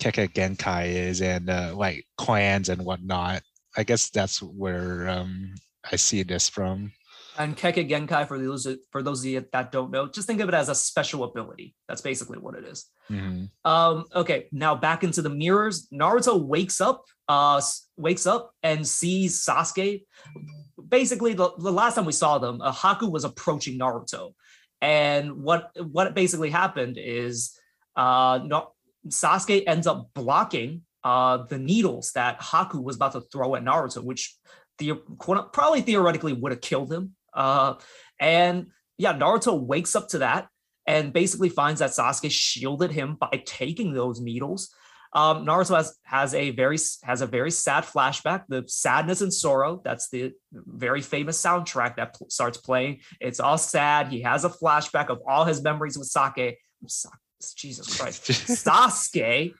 Kekkei 0.00 0.32
Genkai 0.32 0.86
is 0.86 1.20
and 1.20 1.50
uh, 1.50 1.74
like 1.76 2.06
clans 2.16 2.68
and 2.68 2.84
whatnot. 2.84 3.42
I 3.76 3.84
guess 3.84 4.10
that's 4.10 4.42
where 4.42 5.08
um, 5.08 5.54
I 5.90 5.96
see 5.96 6.22
this 6.22 6.48
from. 6.48 6.92
And 7.38 7.56
Kekkei 7.56 7.88
Genkai, 7.88 8.26
for 8.26 8.38
those 8.38 8.66
for 8.90 9.02
those 9.02 9.20
of 9.20 9.26
you 9.26 9.46
that 9.52 9.72
don't 9.72 9.90
know, 9.90 10.08
just 10.08 10.26
think 10.26 10.40
of 10.40 10.48
it 10.48 10.54
as 10.54 10.68
a 10.68 10.74
special 10.74 11.24
ability. 11.24 11.74
That's 11.88 12.00
basically 12.00 12.38
what 12.38 12.54
it 12.54 12.64
is. 12.64 12.86
Mm-hmm. 13.10 13.44
Um, 13.70 14.04
okay, 14.14 14.46
now 14.52 14.74
back 14.74 15.04
into 15.04 15.22
the 15.22 15.30
mirrors. 15.30 15.88
Naruto 15.92 16.42
wakes 16.42 16.80
up, 16.80 17.04
uh, 17.28 17.60
wakes 17.96 18.26
up 18.26 18.52
and 18.62 18.86
sees 18.86 19.44
Sasuke. 19.44 20.02
Basically, 20.88 21.32
the, 21.34 21.50
the 21.58 21.72
last 21.72 21.94
time 21.94 22.04
we 22.04 22.12
saw 22.12 22.38
them, 22.38 22.60
uh, 22.60 22.72
Haku 22.72 23.10
was 23.10 23.24
approaching 23.24 23.78
Naruto, 23.78 24.34
and 24.80 25.42
what 25.42 25.70
what 25.92 26.14
basically 26.14 26.50
happened 26.50 26.96
is 26.98 27.56
uh, 27.96 28.40
Sasuke 29.08 29.64
ends 29.66 29.86
up 29.86 30.10
blocking 30.14 30.82
uh, 31.04 31.38
the 31.48 31.58
needles 31.58 32.12
that 32.12 32.40
Haku 32.40 32.82
was 32.82 32.96
about 32.96 33.12
to 33.12 33.20
throw 33.20 33.54
at 33.54 33.64
Naruto, 33.64 34.02
which 34.02 34.36
the 34.78 34.94
probably 35.52 35.82
theoretically 35.82 36.32
would 36.32 36.52
have 36.52 36.60
killed 36.60 36.92
him. 36.92 37.14
Uh, 37.34 37.74
and 38.18 38.68
yeah, 38.98 39.12
Naruto 39.12 39.58
wakes 39.58 39.94
up 39.96 40.08
to 40.08 40.18
that 40.18 40.48
and 40.86 41.12
basically 41.12 41.48
finds 41.48 41.80
that 41.80 41.90
Sasuke 41.90 42.30
shielded 42.30 42.90
him 42.90 43.16
by 43.20 43.42
taking 43.44 43.92
those 43.92 44.20
needles. 44.20 44.74
Um, 45.12 45.44
Naruto 45.44 45.76
has 45.76 45.98
has 46.04 46.34
a 46.34 46.50
very 46.50 46.78
has 47.02 47.20
a 47.20 47.26
very 47.26 47.50
sad 47.50 47.84
flashback. 47.84 48.44
The 48.48 48.64
sadness 48.68 49.20
and 49.20 49.32
sorrow. 49.32 49.80
That's 49.84 50.08
the 50.08 50.32
very 50.52 51.00
famous 51.00 51.42
soundtrack 51.42 51.96
that 51.96 52.16
starts 52.28 52.58
playing. 52.58 53.00
It's 53.20 53.40
all 53.40 53.58
sad. 53.58 54.08
He 54.08 54.22
has 54.22 54.44
a 54.44 54.50
flashback 54.50 55.08
of 55.08 55.20
all 55.26 55.44
his 55.44 55.62
memories 55.62 55.98
with 55.98 56.06
Sake. 56.06 56.58
Jesus 57.56 57.96
Christ, 57.98 58.24
Sasuke, 58.28 59.54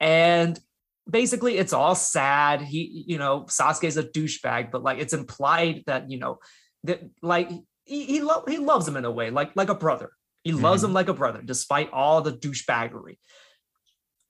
and 0.00 0.60
basically 1.08 1.56
it's 1.56 1.72
all 1.72 1.94
sad. 1.94 2.60
He, 2.60 3.04
you 3.06 3.18
know, 3.18 3.42
Sasuke's 3.42 3.96
a 3.96 4.04
douchebag, 4.04 4.70
but 4.70 4.82
like 4.82 4.98
it's 4.98 5.14
implied 5.14 5.82
that 5.86 6.10
you 6.10 6.18
know 6.18 6.38
that 6.84 7.00
like 7.22 7.50
he 7.84 8.04
he, 8.04 8.20
lo- 8.20 8.44
he 8.46 8.58
loves 8.58 8.86
him 8.86 8.96
in 8.96 9.04
a 9.04 9.10
way, 9.10 9.30
like 9.30 9.52
like 9.56 9.68
a 9.68 9.74
brother. 9.74 10.10
He 10.44 10.52
loves 10.52 10.82
mm-hmm. 10.82 10.90
him 10.90 10.94
like 10.94 11.08
a 11.08 11.14
brother, 11.14 11.40
despite 11.42 11.92
all 11.92 12.20
the 12.20 12.32
douchebaggery. 12.32 13.18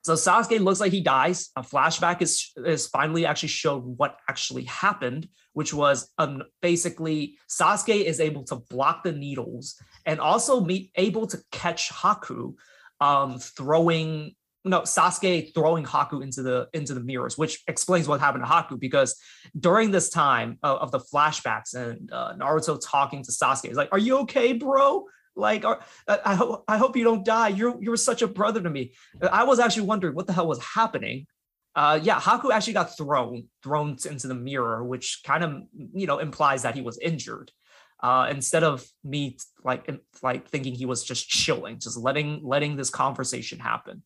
So 0.02 0.14
Sasuke 0.14 0.58
looks 0.60 0.80
like 0.80 0.92
he 0.92 1.00
dies. 1.00 1.50
A 1.56 1.62
flashback 1.62 2.22
is 2.22 2.50
is 2.56 2.88
finally 2.88 3.24
actually 3.24 3.50
showed 3.50 3.84
what 3.84 4.16
actually 4.28 4.64
happened, 4.64 5.28
which 5.52 5.72
was 5.72 6.10
um, 6.18 6.42
basically 6.60 7.38
Sasuke 7.48 8.04
is 8.04 8.18
able 8.18 8.44
to 8.44 8.56
block 8.56 9.04
the 9.04 9.12
needles 9.12 9.80
and 10.04 10.18
also 10.20 10.60
be 10.60 10.90
able 10.96 11.26
to 11.28 11.38
catch 11.52 11.90
Haku 11.90 12.54
um, 13.00 13.38
throwing 13.38 14.34
no 14.64 14.82
Sasuke 14.82 15.54
throwing 15.54 15.84
Haku 15.84 16.22
into 16.22 16.42
the 16.42 16.68
into 16.72 16.94
the 16.94 17.00
mirrors, 17.00 17.38
which 17.38 17.62
explains 17.68 18.08
what 18.08 18.20
happened 18.20 18.44
to 18.44 18.50
Haku 18.50 18.78
because 18.78 19.16
during 19.58 19.92
this 19.92 20.10
time 20.10 20.58
of, 20.62 20.78
of 20.78 20.90
the 20.90 21.00
flashbacks 21.00 21.74
and 21.74 22.12
uh, 22.12 22.34
Naruto 22.34 22.80
talking 22.84 23.22
to 23.22 23.30
Sasuke, 23.30 23.68
he's 23.68 23.76
like, 23.76 23.88
"Are 23.92 23.98
you 23.98 24.18
okay, 24.18 24.52
bro?" 24.52 25.04
Like, 25.34 25.64
I 26.08 26.34
hope 26.34 26.64
I 26.68 26.76
hope 26.76 26.96
you 26.96 27.04
don't 27.04 27.24
die. 27.24 27.48
You're 27.48 27.76
you're 27.80 27.96
such 27.96 28.22
a 28.22 28.28
brother 28.28 28.60
to 28.60 28.70
me. 28.70 28.92
I 29.30 29.44
was 29.44 29.58
actually 29.58 29.86
wondering 29.86 30.14
what 30.14 30.26
the 30.26 30.32
hell 30.32 30.46
was 30.46 30.62
happening. 30.62 31.26
Uh, 31.74 31.98
yeah, 32.02 32.20
Haku 32.20 32.50
actually 32.52 32.74
got 32.74 32.96
thrown 32.96 33.48
thrown 33.62 33.96
into 34.04 34.28
the 34.28 34.34
mirror, 34.34 34.84
which 34.84 35.22
kind 35.24 35.42
of 35.42 35.62
you 35.94 36.06
know 36.06 36.18
implies 36.18 36.62
that 36.62 36.74
he 36.74 36.82
was 36.82 36.98
injured. 36.98 37.50
Uh, 38.02 38.26
instead 38.30 38.64
of 38.64 38.84
me 39.04 39.38
like 39.64 39.88
like 40.22 40.48
thinking 40.48 40.74
he 40.74 40.86
was 40.86 41.02
just 41.04 41.28
chilling, 41.28 41.78
just 41.78 41.96
letting 41.96 42.40
letting 42.42 42.76
this 42.76 42.90
conversation 42.90 43.58
happen. 43.58 44.02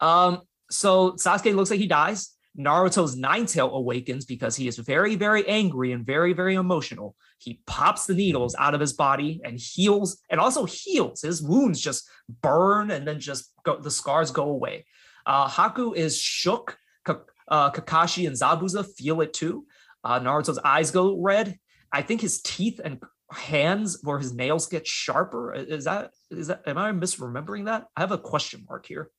Um, 0.00 0.42
so 0.70 1.12
Sasuke 1.12 1.54
looks 1.54 1.70
like 1.70 1.80
he 1.80 1.86
dies. 1.86 2.35
Naruto's 2.58 3.16
nine 3.16 3.46
tail 3.46 3.74
awakens 3.74 4.24
because 4.24 4.56
he 4.56 4.66
is 4.66 4.78
very, 4.78 5.14
very 5.14 5.46
angry 5.46 5.92
and 5.92 6.06
very, 6.06 6.32
very 6.32 6.54
emotional. 6.54 7.14
He 7.38 7.60
pops 7.66 8.06
the 8.06 8.14
needles 8.14 8.54
out 8.58 8.74
of 8.74 8.80
his 8.80 8.94
body 8.94 9.40
and 9.44 9.58
heals, 9.58 10.22
and 10.30 10.40
also 10.40 10.64
heals. 10.64 11.22
His 11.22 11.42
wounds 11.42 11.80
just 11.80 12.08
burn 12.42 12.90
and 12.90 13.06
then 13.06 13.20
just 13.20 13.52
go, 13.64 13.78
the 13.78 13.90
scars 13.90 14.30
go 14.30 14.44
away. 14.44 14.86
Uh, 15.26 15.48
Haku 15.48 15.94
is 15.94 16.18
shook. 16.18 16.78
K- 17.06 17.14
uh, 17.48 17.70
Kakashi 17.70 18.26
and 18.26 18.36
Zabuza 18.36 18.86
feel 18.96 19.20
it 19.20 19.32
too. 19.32 19.66
Uh, 20.02 20.20
Naruto's 20.20 20.58
eyes 20.58 20.90
go 20.90 21.20
red. 21.20 21.58
I 21.92 22.02
think 22.02 22.20
his 22.20 22.40
teeth 22.42 22.80
and 22.82 23.00
hands 23.30 23.98
where 24.02 24.18
his 24.18 24.34
nails 24.34 24.66
get 24.66 24.86
sharper. 24.86 25.52
Is 25.52 25.84
that 25.84 26.12
is 26.30 26.48
that 26.48 26.62
am 26.66 26.78
I 26.78 26.92
misremembering 26.92 27.66
that? 27.66 27.86
I 27.96 28.00
have 28.00 28.12
a 28.12 28.18
question 28.18 28.64
mark 28.68 28.86
here. 28.86 29.10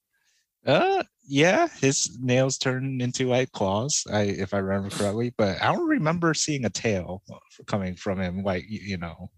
Uh, 0.67 1.01
yeah, 1.25 1.67
his 1.79 2.19
nails 2.21 2.57
turn 2.57 2.99
into 3.01 3.29
white 3.29 3.51
claws, 3.53 4.05
I, 4.11 4.23
if 4.23 4.53
I 4.53 4.57
remember 4.57 4.95
correctly. 4.95 5.33
But 5.37 5.61
I 5.61 5.71
don't 5.73 5.87
remember 5.87 6.33
seeing 6.33 6.65
a 6.65 6.69
tail 6.69 7.23
coming 7.65 7.95
from 7.95 8.19
him, 8.19 8.43
like 8.43 8.65
you 8.67 8.97
know, 8.97 9.29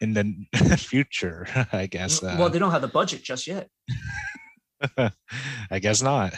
in 0.00 0.14
the 0.14 0.76
future. 0.78 1.46
I 1.72 1.86
guess. 1.86 2.22
Uh, 2.22 2.36
well, 2.38 2.48
they 2.48 2.58
don't 2.58 2.70
have 2.70 2.82
the 2.82 2.88
budget 2.88 3.22
just 3.22 3.46
yet. 3.46 3.68
I 5.70 5.78
guess 5.80 6.00
not. 6.00 6.34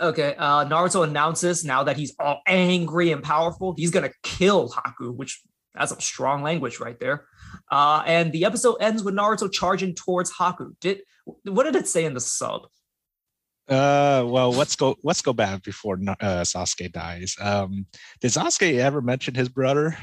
Okay, 0.00 0.34
uh, 0.38 0.64
Naruto 0.64 1.02
announces 1.02 1.64
now 1.64 1.82
that 1.82 1.96
he's 1.96 2.14
all 2.20 2.40
angry 2.46 3.10
and 3.10 3.22
powerful, 3.22 3.74
he's 3.76 3.90
gonna 3.90 4.12
kill 4.22 4.70
Haku, 4.70 5.14
which 5.14 5.42
that's 5.74 5.92
a 5.92 6.00
strong 6.00 6.42
language 6.42 6.78
right 6.78 6.98
there. 7.00 7.26
Uh, 7.70 8.02
and 8.06 8.32
the 8.32 8.44
episode 8.44 8.76
ends 8.80 9.02
with 9.02 9.14
Naruto 9.14 9.50
charging 9.50 9.94
towards 9.94 10.32
Haku. 10.32 10.74
Did 10.80 11.00
what 11.44 11.64
did 11.64 11.76
it 11.76 11.88
say 11.88 12.04
in 12.04 12.14
the 12.14 12.20
sub? 12.20 12.62
Uh, 13.68 14.24
well, 14.26 14.50
let's 14.50 14.76
go. 14.76 14.96
Let's 15.02 15.20
go 15.20 15.32
back 15.32 15.62
before 15.62 15.94
uh, 15.94 16.42
Sasuke 16.42 16.90
dies. 16.90 17.36
Um, 17.38 17.86
did 18.20 18.30
Sasuke 18.30 18.78
ever 18.78 19.02
mention 19.02 19.34
his 19.34 19.48
brother? 19.48 19.96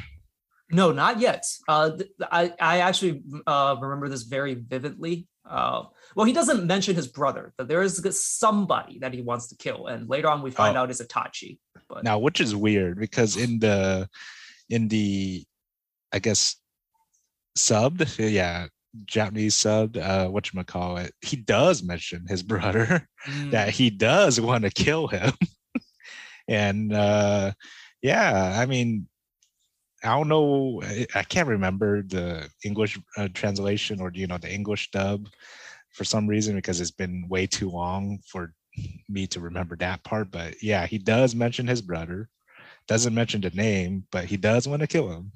No, 0.71 0.91
not 0.91 1.19
yet. 1.19 1.45
Uh, 1.67 1.91
I 2.31 2.53
I 2.59 2.79
actually 2.79 3.23
uh, 3.47 3.75
remember 3.79 4.07
this 4.09 4.23
very 4.23 4.53
vividly. 4.53 5.27
Uh, 5.47 5.85
well, 6.15 6.25
he 6.25 6.33
doesn't 6.33 6.65
mention 6.65 6.95
his 6.95 7.07
brother, 7.07 7.53
but 7.57 7.67
there 7.67 7.81
is 7.83 8.01
somebody 8.23 8.99
that 8.99 9.13
he 9.13 9.21
wants 9.21 9.47
to 9.47 9.55
kill, 9.55 9.87
and 9.87 10.09
later 10.09 10.27
on 10.27 10.41
we 10.41 10.51
find 10.51 10.77
oh. 10.77 10.81
out 10.81 10.89
it's 10.89 11.01
Itachi. 11.01 11.59
But 11.87 12.03
now, 12.03 12.19
which 12.19 12.39
is 12.41 12.55
weird 12.55 12.99
because 12.99 13.37
in 13.37 13.59
the 13.59 14.09
in 14.69 14.87
the, 14.87 15.43
I 16.11 16.19
guess, 16.19 16.55
subbed, 17.57 18.17
yeah, 18.31 18.67
Japanese 19.05 19.55
sub, 19.55 19.97
uh, 19.97 20.27
what 20.27 20.51
you 20.51 20.63
call 20.63 20.97
it, 20.97 21.13
he 21.21 21.35
does 21.35 21.83
mention 21.83 22.25
his 22.27 22.43
brother 22.43 23.07
mm. 23.27 23.51
that 23.51 23.69
he 23.69 23.89
does 23.89 24.39
want 24.39 24.63
to 24.63 24.69
kill 24.69 25.07
him. 25.07 25.33
and 26.47 26.93
uh, 26.93 27.51
yeah, 28.01 28.57
I 28.57 28.65
mean, 28.65 29.07
I 30.03 30.09
don't 30.09 30.27
know, 30.27 30.81
I 31.15 31.23
can't 31.23 31.47
remember 31.47 32.03
the 32.03 32.49
English 32.63 32.99
uh, 33.17 33.27
translation 33.33 33.99
or 33.99 34.11
you 34.13 34.27
know 34.27 34.37
the 34.37 34.53
English 34.53 34.91
dub 34.91 35.27
for 35.91 36.03
some 36.03 36.27
reason 36.27 36.55
because 36.55 36.79
it's 36.81 36.91
been 36.91 37.25
way 37.27 37.47
too 37.47 37.69
long 37.69 38.19
for 38.27 38.53
me 39.09 39.25
to 39.27 39.39
remember 39.39 39.75
that 39.77 40.03
part. 40.03 40.31
But 40.31 40.61
yeah, 40.61 40.85
he 40.85 40.97
does 40.97 41.33
mention 41.33 41.67
his 41.67 41.81
brother. 41.81 42.29
Doesn't 42.87 43.15
mention 43.15 43.41
the 43.41 43.49
name, 43.49 44.05
but 44.11 44.25
he 44.25 44.37
does 44.37 44.67
want 44.67 44.81
to 44.81 44.87
kill 44.87 45.09
him. 45.09 45.31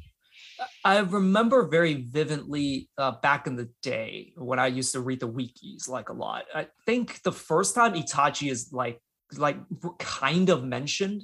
I 0.84 1.00
remember 1.00 1.68
very 1.68 1.94
vividly 1.96 2.90
uh, 2.98 3.12
back 3.22 3.48
in 3.48 3.56
the 3.56 3.70
day 3.82 4.34
when 4.36 4.60
I 4.60 4.68
used 4.68 4.94
to 4.94 5.02
read 5.02 5.20
the 5.20 5.30
wikis 5.30 5.88
like 5.88 6.10
a 6.10 6.14
lot. 6.14 6.46
I 6.54 6.68
think 6.86 7.22
the 7.24 7.32
first 7.32 7.76
time 7.76 7.94
Itachi 7.94 8.52
is 8.52 8.70
like 8.72 9.00
like 9.38 9.58
kind 10.00 10.50
of 10.50 10.64
mentioned 10.64 11.24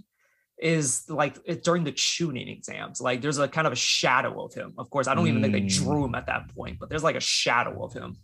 is 0.57 1.09
like 1.09 1.37
it, 1.45 1.63
during 1.63 1.83
the 1.83 1.91
Chunin 1.91 2.49
exams. 2.49 3.01
Like 3.01 3.21
there's 3.21 3.39
a 3.39 3.47
kind 3.47 3.67
of 3.67 3.73
a 3.73 3.77
shadow 3.77 4.43
of 4.45 4.53
him. 4.53 4.73
Of 4.77 4.89
course, 4.89 5.07
I 5.07 5.15
don't 5.15 5.27
even 5.27 5.41
think 5.41 5.53
they 5.53 5.61
Mm. 5.61 5.83
drew 5.83 6.05
him 6.05 6.15
at 6.15 6.27
that 6.27 6.53
point, 6.55 6.79
but 6.79 6.89
there's 6.89 7.03
like 7.03 7.15
a 7.15 7.21
shadow 7.21 7.83
of 7.83 7.93
him. 7.93 8.17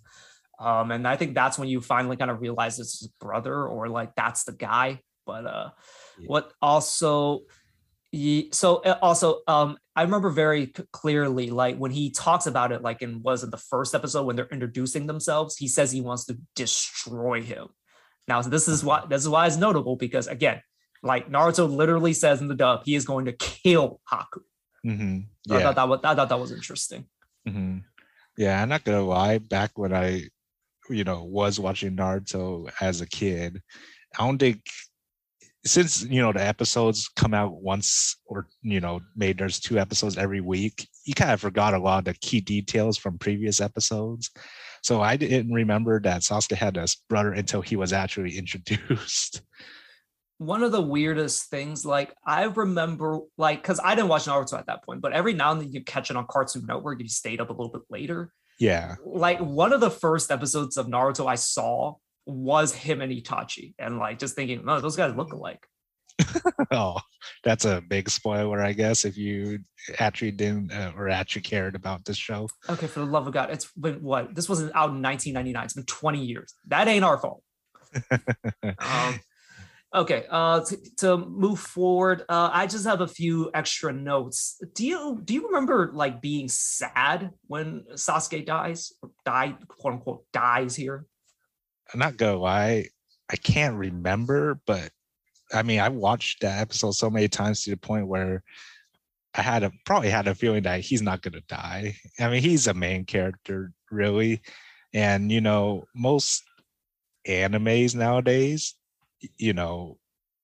Um, 0.59 0.91
and 0.91 1.07
I 1.07 1.17
think 1.17 1.33
that's 1.33 1.57
when 1.57 1.69
you 1.69 1.81
finally 1.81 2.17
kind 2.17 2.29
of 2.29 2.39
realize 2.39 2.77
this 2.77 2.93
is 2.93 2.99
his 2.99 3.07
brother 3.19 3.67
or 3.67 3.89
like 3.89 4.15
that's 4.15 4.43
the 4.43 4.51
guy. 4.51 5.01
But 5.25 5.45
uh, 5.45 5.69
Yeah. 6.19 6.27
what 6.27 6.53
also, 6.61 7.41
ye- 8.11 8.49
so 8.51 8.77
uh, 8.77 8.97
also, 9.01 9.41
um, 9.47 9.77
I 9.95 10.03
remember 10.03 10.29
very 10.29 10.67
clearly, 10.91 11.49
like 11.49 11.77
when 11.77 11.91
he 11.91 12.11
talks 12.11 12.45
about 12.45 12.71
it, 12.71 12.81
like 12.81 13.01
in 13.01 13.21
was 13.21 13.43
it 13.43 13.51
the 13.51 13.57
first 13.57 13.93
episode 13.95 14.25
when 14.25 14.35
they're 14.35 14.47
introducing 14.51 15.07
themselves, 15.07 15.57
he 15.57 15.67
says 15.67 15.91
he 15.91 16.01
wants 16.01 16.25
to 16.25 16.37
destroy 16.55 17.41
him. 17.41 17.67
Now, 18.27 18.41
this 18.41 18.67
is 18.67 18.83
why 18.83 19.03
this 19.09 19.21
is 19.21 19.29
why 19.29 19.47
it's 19.47 19.57
notable 19.57 19.95
because 19.95 20.27
again, 20.27 20.61
like 21.03 21.29
Naruto 21.29 21.69
literally 21.69 22.13
says 22.13 22.41
in 22.41 22.47
the 22.47 22.55
dub, 22.55 22.83
he 22.85 22.95
is 22.95 23.05
going 23.05 23.25
to 23.25 23.33
kill 23.33 23.99
Haku. 24.11 24.41
hmm 24.83 25.19
So 25.47 25.55
I 25.55 25.61
thought 25.61 25.75
that 25.75 25.89
was 25.89 25.99
I 26.03 26.15
thought 26.15 26.29
that 26.29 26.39
was 26.39 26.51
interesting. 26.51 27.05
hmm 27.45 27.79
Yeah, 28.37 28.61
I'm 28.61 28.69
not 28.69 28.83
gonna 28.83 29.03
lie. 29.03 29.39
Back 29.39 29.71
when 29.77 29.93
I, 29.93 30.29
you 30.89 31.03
know, 31.03 31.23
was 31.23 31.59
watching 31.59 31.95
Naruto 31.95 32.71
as 32.79 33.01
a 33.01 33.07
kid, 33.07 33.61
I 34.17 34.25
don't 34.25 34.37
think 34.37 34.61
since 35.65 36.03
you 36.03 36.21
know 36.21 36.33
the 36.33 36.43
episodes 36.43 37.09
come 37.15 37.33
out 37.33 37.61
once 37.61 38.17
or 38.25 38.47
you 38.61 38.79
know 38.79 38.99
made 39.15 39.37
there's 39.37 39.59
two 39.59 39.77
episodes 39.77 40.17
every 40.17 40.41
week, 40.41 40.87
you 41.05 41.13
kind 41.13 41.31
of 41.31 41.41
forgot 41.41 41.73
a 41.73 41.79
lot 41.79 41.99
of 41.99 42.05
the 42.05 42.13
key 42.15 42.41
details 42.41 42.97
from 42.97 43.17
previous 43.17 43.61
episodes. 43.61 44.31
So 44.83 45.01
I 45.01 45.15
didn't 45.15 45.53
remember 45.53 45.99
that 46.01 46.21
Sasuke 46.21 46.55
had 46.55 46.77
a 46.77 46.87
brother 47.07 47.33
until 47.33 47.61
he 47.61 47.75
was 47.75 47.93
actually 47.93 48.37
introduced. 48.37 49.41
one 50.37 50.63
of 50.63 50.71
the 50.71 50.81
weirdest 50.81 51.51
things, 51.51 51.85
like 51.85 52.15
I 52.25 52.45
remember, 52.45 53.19
like, 53.37 53.61
because 53.61 53.79
I 53.83 53.93
didn't 53.93 54.09
watch 54.09 54.25
Naruto 54.25 54.57
at 54.57 54.65
that 54.65 54.83
point, 54.83 55.01
but 55.01 55.13
every 55.13 55.33
now 55.33 55.51
and 55.51 55.61
then 55.61 55.71
you 55.71 55.83
catch 55.83 56.09
it 56.09 56.17
on 56.17 56.25
Cartoon 56.27 56.65
Network 56.65 56.99
if 56.99 57.03
you 57.03 57.09
stayed 57.09 57.39
up 57.39 57.49
a 57.49 57.53
little 57.53 57.69
bit 57.69 57.83
later. 57.91 58.33
Yeah. 58.59 58.95
Like 59.05 59.39
one 59.39 59.71
of 59.73 59.81
the 59.81 59.91
first 59.91 60.31
episodes 60.31 60.77
of 60.77 60.87
Naruto 60.87 61.27
I 61.27 61.35
saw 61.35 61.95
was 62.31 62.73
him 62.73 63.01
and 63.01 63.11
Itachi, 63.11 63.73
and 63.77 63.97
like 63.97 64.19
just 64.19 64.35
thinking, 64.35 64.65
no, 64.65 64.79
those 64.79 64.95
guys 64.95 65.15
look 65.15 65.33
alike. 65.33 65.65
Oh, 66.71 66.97
that's 67.43 67.65
a 67.65 67.81
big 67.81 68.09
spoiler, 68.09 68.61
I 68.61 68.71
guess, 68.71 69.03
if 69.03 69.17
you 69.17 69.59
actually 69.99 70.31
didn't 70.31 70.71
uh, 70.71 70.93
or 70.95 71.09
actually 71.09 71.41
cared 71.41 71.75
about 71.75 72.05
this 72.05 72.15
show. 72.15 72.47
Okay, 72.69 72.87
for 72.87 73.01
the 73.01 73.05
love 73.05 73.27
of 73.27 73.33
God, 73.33 73.49
it's 73.49 73.69
been 73.73 74.01
what? 74.01 74.33
This 74.33 74.47
wasn't 74.47 74.73
out 74.73 74.91
in 74.91 75.01
1999. 75.01 75.65
It's 75.65 75.73
been 75.73 75.83
20 75.85 76.23
years. 76.23 76.53
That 76.67 76.87
ain't 76.87 77.03
our 77.03 77.17
fault. 77.17 77.43
um, 78.79 79.19
okay, 79.93 80.25
uh, 80.29 80.61
to, 80.61 80.77
to 80.97 81.17
move 81.17 81.59
forward, 81.59 82.23
uh, 82.29 82.49
I 82.53 82.67
just 82.67 82.85
have 82.85 83.01
a 83.01 83.07
few 83.07 83.51
extra 83.53 83.91
notes. 83.91 84.61
Do 84.73 84.87
you 84.87 85.19
do 85.23 85.33
you 85.33 85.47
remember 85.47 85.91
like 85.93 86.21
being 86.21 86.47
sad 86.47 87.31
when 87.47 87.83
Sasuke 87.95 88.45
dies, 88.45 88.93
or 89.01 89.09
died, 89.25 89.67
quote 89.67 89.95
unquote, 89.95 90.23
dies 90.31 90.75
here? 90.75 91.05
Not 91.95 92.17
go. 92.17 92.45
I 92.45 92.87
I 93.29 93.35
can't 93.37 93.75
remember, 93.77 94.59
but 94.65 94.91
I 95.53 95.63
mean, 95.63 95.79
I 95.79 95.89
watched 95.89 96.41
that 96.41 96.61
episode 96.61 96.91
so 96.91 97.09
many 97.09 97.27
times 97.27 97.63
to 97.63 97.71
the 97.71 97.77
point 97.77 98.07
where 98.07 98.43
I 99.33 99.41
had 99.41 99.63
a 99.63 99.71
probably 99.85 100.09
had 100.09 100.27
a 100.27 100.35
feeling 100.35 100.63
that 100.63 100.81
he's 100.81 101.01
not 101.01 101.21
gonna 101.21 101.41
die. 101.47 101.95
I 102.19 102.29
mean, 102.29 102.41
he's 102.41 102.67
a 102.67 102.73
main 102.73 103.05
character, 103.05 103.71
really, 103.89 104.41
and 104.93 105.31
you 105.31 105.41
know, 105.41 105.85
most 105.95 106.43
animes 107.27 107.95
nowadays, 107.95 108.75
you 109.37 109.53
know, 109.53 109.97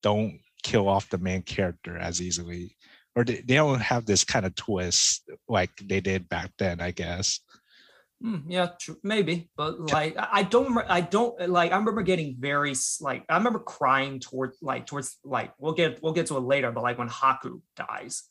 don't 0.03 0.39
kill 0.63 0.87
off 0.87 1.09
the 1.09 1.17
main 1.17 1.41
character 1.41 1.97
as 1.97 2.21
easily, 2.21 2.75
or 3.15 3.23
they, 3.23 3.41
they 3.41 3.55
don't 3.55 3.81
have 3.81 4.05
this 4.05 4.23
kind 4.23 4.45
of 4.45 4.55
twist 4.55 5.29
like 5.47 5.71
they 5.83 5.99
did 6.01 6.29
back 6.29 6.51
then, 6.57 6.81
I 6.81 6.91
guess. 6.91 7.39
Hmm, 8.19 8.49
yeah, 8.49 8.69
true, 8.79 8.97
maybe, 9.03 9.51
but 9.55 9.79
like 9.79 10.15
I 10.17 10.41
don't, 10.41 10.75
I 10.89 11.01
don't 11.01 11.49
like. 11.49 11.71
I 11.71 11.77
remember 11.77 12.01
getting 12.01 12.35
very 12.39 12.73
like 12.99 13.23
I 13.29 13.37
remember 13.37 13.59
crying 13.59 14.19
towards 14.19 14.57
like 14.61 14.87
towards 14.87 15.17
like 15.23 15.53
we'll 15.59 15.73
get 15.73 16.01
we'll 16.01 16.13
get 16.13 16.25
to 16.27 16.37
it 16.37 16.41
later, 16.41 16.71
but 16.71 16.81
like 16.81 16.97
when 16.97 17.09
Haku 17.09 17.61
dies, 17.75 18.23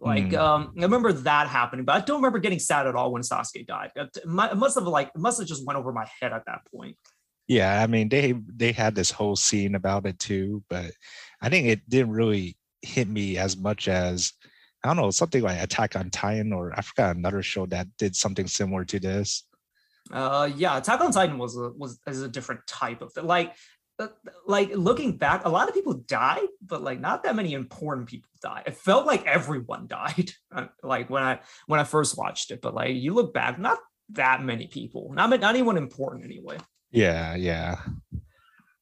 like 0.00 0.30
Mm. 0.30 0.38
um 0.38 0.72
I 0.76 0.82
remember 0.82 1.12
that 1.12 1.46
happening, 1.46 1.84
but 1.84 1.94
I 1.94 2.00
don't 2.04 2.16
remember 2.16 2.40
getting 2.40 2.58
sad 2.58 2.88
at 2.88 2.96
all 2.96 3.12
when 3.12 3.22
Sasuke 3.22 3.66
died. 3.66 3.92
It 3.94 4.16
it 4.16 4.26
must 4.26 4.74
have 4.74 4.88
like 4.88 5.08
it 5.14 5.20
must 5.20 5.38
have 5.38 5.46
just 5.46 5.64
went 5.64 5.78
over 5.78 5.92
my 5.92 6.08
head 6.20 6.32
at 6.32 6.46
that 6.46 6.62
point. 6.74 6.96
Yeah, 7.46 7.80
I 7.82 7.86
mean 7.86 8.08
they 8.08 8.32
they 8.32 8.72
had 8.72 8.96
this 8.96 9.12
whole 9.12 9.36
scene 9.36 9.76
about 9.76 10.06
it 10.06 10.18
too, 10.18 10.64
but 10.68 10.90
I 11.40 11.50
think 11.50 11.68
it 11.68 11.88
didn't 11.88 12.10
really 12.12 12.56
hit 12.82 13.06
me 13.06 13.38
as 13.38 13.56
much 13.56 13.86
as 13.86 14.32
I 14.82 14.88
don't 14.88 14.96
know 14.96 15.10
something 15.10 15.42
like 15.42 15.60
Attack 15.62 15.96
on 15.96 16.10
Titan 16.10 16.52
or 16.52 16.72
I 16.76 16.82
forgot 16.82 17.16
another 17.16 17.42
show 17.42 17.66
that 17.66 17.86
did 17.98 18.16
something 18.16 18.46
similar 18.46 18.84
to 18.86 18.98
this. 18.98 19.44
Uh, 20.10 20.50
yeah, 20.56 20.78
Attack 20.78 21.00
on 21.00 21.12
Titan 21.12 21.38
was 21.38 21.56
a 21.56 21.70
was 21.76 22.00
is 22.06 22.22
a 22.22 22.28
different 22.28 22.66
type 22.66 23.02
of 23.02 23.12
thing. 23.12 23.26
Like, 23.26 23.54
uh, 23.98 24.08
like 24.46 24.70
looking 24.74 25.18
back, 25.18 25.44
a 25.44 25.50
lot 25.50 25.68
of 25.68 25.74
people 25.74 25.92
died, 25.94 26.48
but 26.64 26.82
like 26.82 26.98
not 27.00 27.22
that 27.24 27.36
many 27.36 27.52
important 27.52 28.08
people 28.08 28.30
died. 28.42 28.64
It 28.66 28.76
felt 28.76 29.06
like 29.06 29.26
everyone 29.26 29.86
died. 30.00 30.30
uh, 30.54 30.66
Like 30.82 31.10
when 31.10 31.22
I 31.22 31.40
when 31.66 31.78
I 31.78 31.84
first 31.84 32.16
watched 32.16 32.50
it, 32.50 32.60
but 32.62 32.74
like 32.74 32.94
you 32.96 33.12
look 33.12 33.34
back, 33.34 33.58
not 33.58 33.78
that 34.10 34.42
many 34.42 34.66
people. 34.66 35.12
Not 35.12 35.28
not 35.28 35.54
anyone 35.54 35.76
important 35.76 36.24
anyway. 36.24 36.56
Yeah, 36.90 37.36
yeah. 37.36 37.76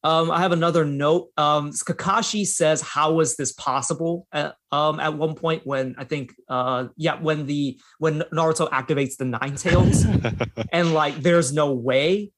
Um, 0.04 0.30
I 0.30 0.40
have 0.40 0.52
another 0.52 0.84
note. 0.84 1.30
Um, 1.37 1.70
Kakashi 1.72 2.46
says, 2.46 2.80
"How 2.80 3.12
was 3.12 3.37
this 3.37 3.52
possible?" 3.52 4.26
At, 4.32 4.54
um, 4.70 5.00
at 5.00 5.14
one 5.14 5.34
point 5.34 5.66
when 5.66 5.94
I 5.98 6.04
think, 6.04 6.34
uh, 6.48 6.88
yeah, 6.96 7.20
when 7.20 7.46
the 7.46 7.80
when 7.98 8.20
Naruto 8.32 8.70
activates 8.70 9.16
the 9.16 9.24
Nine 9.24 9.56
Tails, 9.56 10.04
and 10.72 10.94
like 10.94 11.16
there's 11.16 11.52
no 11.52 11.72
way 11.72 12.32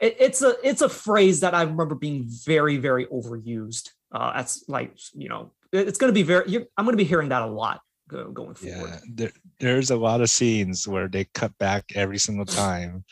it, 0.00 0.16
it's 0.18 0.42
a 0.42 0.54
it's 0.64 0.80
a 0.82 0.88
phrase 0.88 1.40
that 1.40 1.54
i 1.54 1.62
remember 1.62 1.94
being 1.94 2.24
very 2.46 2.78
very 2.78 3.04
overused 3.06 3.90
uh 4.12 4.32
that's 4.34 4.64
like 4.66 4.96
you 5.12 5.28
know 5.28 5.52
it- 5.72 5.86
it's 5.88 5.98
going 5.98 6.08
to 6.10 6.14
be 6.14 6.22
very 6.22 6.48
you're, 6.50 6.64
i'm 6.76 6.84
going 6.86 6.94
to 6.94 7.02
be 7.02 7.04
hearing 7.08 7.28
that 7.28 7.42
a 7.42 7.46
lot 7.46 7.80
go, 8.08 8.30
going 8.30 8.54
forward 8.54 8.88
yeah, 8.92 8.98
there, 9.12 9.32
there's 9.58 9.90
a 9.90 9.96
lot 9.96 10.20
of 10.22 10.30
scenes 10.30 10.88
where 10.88 11.06
they 11.06 11.24
cut 11.34 11.56
back 11.58 11.84
every 11.94 12.18
single 12.18 12.46
time. 12.46 13.04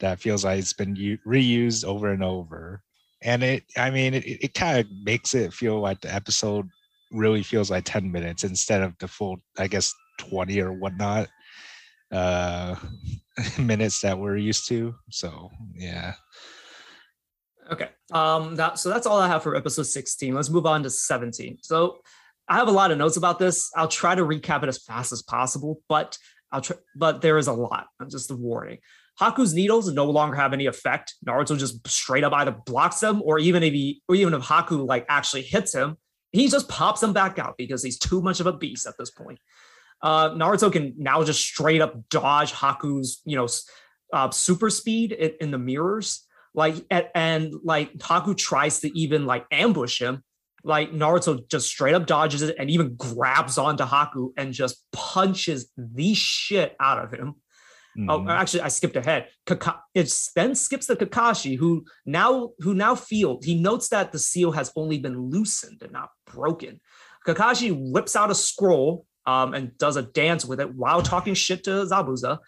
That 0.00 0.18
feels 0.18 0.44
like 0.44 0.58
it's 0.58 0.72
been 0.72 0.96
u- 0.96 1.18
reused 1.26 1.84
over 1.84 2.08
and 2.10 2.24
over, 2.24 2.82
and 3.24 3.42
it. 3.42 3.64
I 3.76 3.90
mean, 3.90 4.14
it, 4.14 4.24
it 4.24 4.54
kind 4.54 4.78
of 4.78 4.86
makes 5.02 5.34
it 5.34 5.52
feel 5.52 5.80
like 5.80 6.00
the 6.00 6.14
episode 6.14 6.68
really 7.10 7.42
feels 7.42 7.70
like 7.70 7.84
10 7.84 8.10
minutes 8.10 8.44
instead 8.44 8.82
of 8.82 8.94
the 8.98 9.08
full, 9.08 9.38
I 9.58 9.66
guess, 9.66 9.94
20 10.18 10.60
or 10.60 10.72
whatnot 10.72 11.28
uh 12.12 12.76
minutes 13.58 14.00
that 14.00 14.18
we're 14.18 14.36
used 14.36 14.68
to. 14.68 14.94
So 15.10 15.50
yeah. 15.74 16.14
okay 17.72 17.88
um 18.12 18.54
that 18.56 18.78
so 18.78 18.90
that's 18.90 19.06
all 19.06 19.18
i 19.18 19.26
have 19.26 19.42
for 19.42 19.56
episode 19.56 19.84
16 19.84 20.34
let's 20.34 20.50
move 20.50 20.66
on 20.66 20.82
to 20.82 20.90
17 20.90 21.58
so 21.62 21.98
i 22.46 22.56
have 22.56 22.68
a 22.68 22.70
lot 22.70 22.90
of 22.90 22.98
notes 22.98 23.16
about 23.16 23.38
this 23.38 23.70
i'll 23.74 23.88
try 23.88 24.14
to 24.14 24.22
recap 24.22 24.62
it 24.62 24.68
as 24.68 24.84
fast 24.84 25.12
as 25.12 25.22
possible 25.22 25.80
but 25.88 26.18
i'll 26.52 26.60
try 26.60 26.76
but 26.94 27.22
there 27.22 27.38
is 27.38 27.46
a 27.46 27.52
lot 27.52 27.86
I'm 27.98 28.10
just 28.10 28.30
a 28.30 28.36
warning 28.36 28.78
Haku's 29.20 29.54
needles 29.54 29.92
no 29.92 30.06
longer 30.06 30.36
have 30.36 30.52
any 30.52 30.66
effect. 30.66 31.14
Naruto 31.26 31.56
just 31.56 31.86
straight 31.86 32.24
up 32.24 32.32
either 32.32 32.50
blocks 32.66 33.00
them, 33.00 33.22
or 33.24 33.38
even 33.38 33.62
if 33.62 33.72
he, 33.72 34.02
or 34.08 34.14
even 34.14 34.34
if 34.34 34.42
Haku 34.42 34.86
like 34.86 35.06
actually 35.08 35.42
hits 35.42 35.74
him, 35.74 35.96
he 36.32 36.48
just 36.48 36.68
pops 36.68 37.00
them 37.00 37.12
back 37.12 37.38
out 37.38 37.54
because 37.56 37.82
he's 37.82 37.98
too 37.98 38.20
much 38.20 38.40
of 38.40 38.46
a 38.46 38.52
beast 38.52 38.86
at 38.86 38.94
this 38.98 39.10
point. 39.10 39.38
Uh, 40.02 40.30
Naruto 40.30 40.70
can 40.70 40.94
now 40.98 41.22
just 41.22 41.40
straight 41.40 41.80
up 41.80 42.08
dodge 42.10 42.52
Haku's, 42.52 43.22
you 43.24 43.36
know, 43.36 43.46
uh, 44.12 44.30
super 44.30 44.68
speed 44.68 45.12
in, 45.12 45.32
in 45.40 45.50
the 45.50 45.58
mirrors. 45.58 46.26
Like, 46.52 46.76
and 46.90 47.52
like 47.62 47.94
Haku 47.98 48.36
tries 48.36 48.80
to 48.80 48.98
even 48.98 49.26
like 49.26 49.46
ambush 49.50 50.00
him. 50.00 50.22
Like 50.62 50.92
Naruto 50.92 51.48
just 51.48 51.68
straight 51.68 51.94
up 51.94 52.06
dodges 52.06 52.42
it 52.42 52.56
and 52.58 52.70
even 52.70 52.96
grabs 52.96 53.58
onto 53.58 53.84
Haku 53.84 54.30
and 54.36 54.52
just 54.52 54.76
punches 54.92 55.70
the 55.76 56.14
shit 56.14 56.74
out 56.80 56.98
of 56.98 57.12
him. 57.12 57.34
Oh, 57.96 58.20
Mhm. 58.20 58.30
actually, 58.30 58.62
I 58.62 58.68
skipped 58.68 58.96
ahead. 58.96 59.28
Kaka- 59.46 59.80
it 59.94 60.12
then 60.34 60.54
skips 60.54 60.86
the 60.86 60.96
Kakashi, 60.96 61.56
who 61.56 61.84
now 62.04 62.50
who 62.58 62.74
now 62.74 62.94
feels 62.94 63.44
he 63.44 63.54
notes 63.54 63.88
that 63.88 64.10
the 64.12 64.18
seal 64.18 64.50
has 64.52 64.72
only 64.74 64.98
been 64.98 65.30
loosened 65.30 65.80
and 65.82 65.92
not 65.92 66.10
broken. 66.26 66.80
Kakashi 67.26 67.70
whips 67.92 68.16
out 68.16 68.30
a 68.30 68.34
scroll 68.34 69.06
um, 69.26 69.54
and 69.54 69.76
does 69.78 69.96
a 69.96 70.02
dance 70.02 70.44
with 70.44 70.60
it 70.60 70.74
while 70.74 71.00
talking 71.02 71.34
shit 71.34 71.64
to 71.64 71.70
Zabuza. 71.86 72.38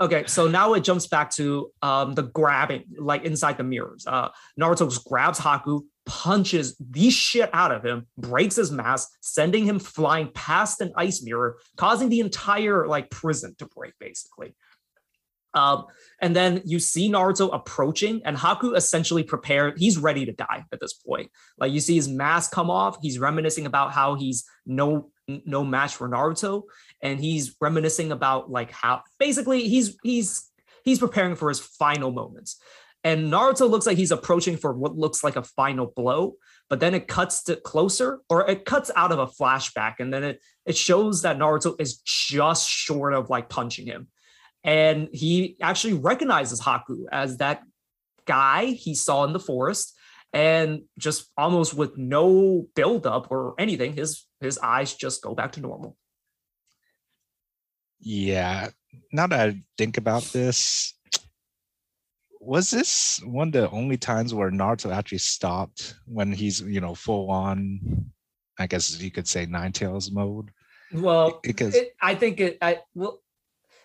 Okay, 0.00 0.24
so 0.26 0.48
now 0.48 0.74
it 0.74 0.84
jumps 0.84 1.06
back 1.06 1.30
to 1.32 1.70
um, 1.82 2.14
the 2.14 2.22
grabbing, 2.22 2.84
like 2.98 3.24
inside 3.24 3.58
the 3.58 3.64
mirrors. 3.64 4.06
Uh, 4.06 4.28
Naruto 4.60 5.04
grabs 5.04 5.38
Haku, 5.38 5.82
punches 6.06 6.76
the 6.78 7.10
shit 7.10 7.50
out 7.52 7.72
of 7.72 7.84
him, 7.84 8.06
breaks 8.16 8.56
his 8.56 8.70
mask, 8.70 9.10
sending 9.20 9.64
him 9.64 9.78
flying 9.78 10.30
past 10.34 10.80
an 10.80 10.92
ice 10.96 11.22
mirror, 11.22 11.58
causing 11.76 12.08
the 12.08 12.20
entire 12.20 12.86
like 12.86 13.10
prison 13.10 13.54
to 13.58 13.66
break, 13.66 13.92
basically. 13.98 14.54
Um, 15.54 15.84
and 16.20 16.34
then 16.34 16.62
you 16.64 16.78
see 16.78 17.10
Naruto 17.10 17.50
approaching, 17.52 18.22
and 18.24 18.36
Haku 18.36 18.74
essentially 18.74 19.22
prepared. 19.22 19.78
He's 19.78 19.98
ready 19.98 20.24
to 20.24 20.32
die 20.32 20.64
at 20.72 20.80
this 20.80 20.94
point. 20.94 21.30
Like 21.58 21.72
you 21.72 21.80
see 21.80 21.94
his 21.94 22.08
mask 22.08 22.52
come 22.52 22.70
off. 22.70 22.96
He's 23.02 23.18
reminiscing 23.18 23.66
about 23.66 23.92
how 23.92 24.14
he's 24.14 24.44
no 24.64 25.10
no 25.28 25.64
match 25.64 25.94
for 25.94 26.08
Naruto, 26.08 26.62
and 27.02 27.20
he's 27.20 27.56
reminiscing 27.60 28.12
about 28.12 28.50
like 28.50 28.70
how 28.70 29.02
basically 29.18 29.68
he's 29.68 29.96
he's 30.02 30.50
he's 30.84 30.98
preparing 30.98 31.34
for 31.34 31.48
his 31.48 31.60
final 31.60 32.10
moments. 32.10 32.60
And 33.04 33.32
Naruto 33.32 33.68
looks 33.68 33.86
like 33.86 33.96
he's 33.96 34.12
approaching 34.12 34.56
for 34.56 34.72
what 34.72 34.96
looks 34.96 35.24
like 35.24 35.34
a 35.34 35.42
final 35.42 35.92
blow, 35.96 36.34
but 36.70 36.78
then 36.78 36.94
it 36.94 37.08
cuts 37.08 37.42
to 37.44 37.56
closer 37.56 38.20
or 38.30 38.48
it 38.48 38.64
cuts 38.64 38.92
out 38.94 39.10
of 39.10 39.18
a 39.18 39.26
flashback, 39.26 39.94
and 39.98 40.12
then 40.12 40.22
it 40.22 40.40
it 40.66 40.76
shows 40.76 41.22
that 41.22 41.38
Naruto 41.38 41.74
is 41.80 41.98
just 41.98 42.68
short 42.68 43.12
of 43.14 43.28
like 43.28 43.48
punching 43.48 43.86
him 43.86 44.08
and 44.64 45.08
he 45.12 45.56
actually 45.60 45.94
recognizes 45.94 46.60
Haku 46.60 47.04
as 47.10 47.38
that 47.38 47.62
guy 48.26 48.66
he 48.66 48.94
saw 48.94 49.24
in 49.24 49.32
the 49.32 49.40
forest. 49.40 49.96
And 50.32 50.84
just 50.98 51.30
almost 51.36 51.74
with 51.74 51.98
no 51.98 52.66
buildup 52.74 53.30
or 53.30 53.54
anything, 53.58 53.94
his 53.94 54.26
his 54.40 54.58
eyes 54.58 54.94
just 54.94 55.22
go 55.22 55.34
back 55.34 55.52
to 55.52 55.60
normal. 55.60 55.96
Yeah. 58.02 58.68
Now 59.12 59.26
that 59.28 59.48
I 59.48 59.62
think 59.78 59.96
about 59.96 60.24
this, 60.24 60.94
was 62.40 62.70
this 62.70 63.20
one 63.24 63.48
of 63.48 63.52
the 63.52 63.70
only 63.70 63.96
times 63.96 64.34
where 64.34 64.50
Naruto 64.50 64.94
actually 64.94 65.18
stopped 65.18 65.94
when 66.06 66.32
he's, 66.32 66.60
you 66.60 66.80
know, 66.80 66.94
full 66.94 67.30
on, 67.30 68.10
I 68.58 68.66
guess 68.66 69.00
you 69.00 69.12
could 69.12 69.28
say 69.28 69.46
Nine 69.46 69.72
Tails 69.72 70.10
mode? 70.10 70.50
Well, 70.92 71.40
because 71.42 71.76
it, 71.76 71.94
I 72.02 72.16
think 72.16 72.40
it, 72.40 72.58
I, 72.60 72.80
well, 72.94 73.22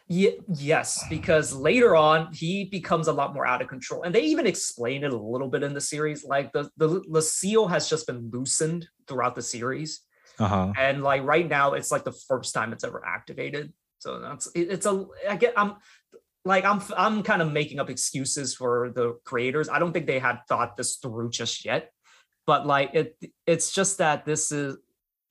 yes, 0.07 1.05
because 1.09 1.53
later 1.53 1.95
on 1.95 2.33
he 2.33 2.65
becomes 2.65 3.07
a 3.07 3.13
lot 3.13 3.33
more 3.33 3.45
out 3.45 3.61
of 3.61 3.67
control, 3.67 4.03
and 4.03 4.13
they 4.13 4.23
even 4.23 4.47
explain 4.47 5.03
it 5.03 5.13
a 5.13 5.17
little 5.17 5.47
bit 5.47 5.63
in 5.63 5.73
the 5.73 5.81
series. 5.81 6.25
Like 6.25 6.51
the 6.51 6.69
the, 6.77 7.01
the 7.09 7.21
seal 7.21 7.67
has 7.67 7.89
just 7.89 8.07
been 8.07 8.29
loosened 8.33 8.87
throughout 9.07 9.35
the 9.35 9.41
series, 9.41 10.01
uh-huh. 10.39 10.73
and 10.77 11.03
like 11.03 11.23
right 11.23 11.47
now 11.47 11.73
it's 11.73 11.91
like 11.91 12.03
the 12.03 12.17
first 12.27 12.53
time 12.53 12.73
it's 12.73 12.83
ever 12.83 13.05
activated. 13.05 13.71
So 13.99 14.19
that's 14.19 14.47
it, 14.55 14.71
it's 14.71 14.85
a 14.85 15.05
I 15.29 15.35
get 15.35 15.53
I'm 15.57 15.75
like 16.45 16.65
I'm 16.65 16.81
I'm 16.95 17.23
kind 17.23 17.41
of 17.41 17.51
making 17.51 17.79
up 17.79 17.89
excuses 17.89 18.55
for 18.55 18.91
the 18.93 19.17
creators. 19.23 19.69
I 19.69 19.79
don't 19.79 19.93
think 19.93 20.07
they 20.07 20.19
had 20.19 20.39
thought 20.47 20.77
this 20.77 20.97
through 20.97 21.29
just 21.31 21.65
yet, 21.65 21.91
but 22.45 22.65
like 22.65 22.93
it 22.93 23.17
it's 23.45 23.71
just 23.71 23.97
that 23.99 24.25
this 24.25 24.51
is 24.51 24.77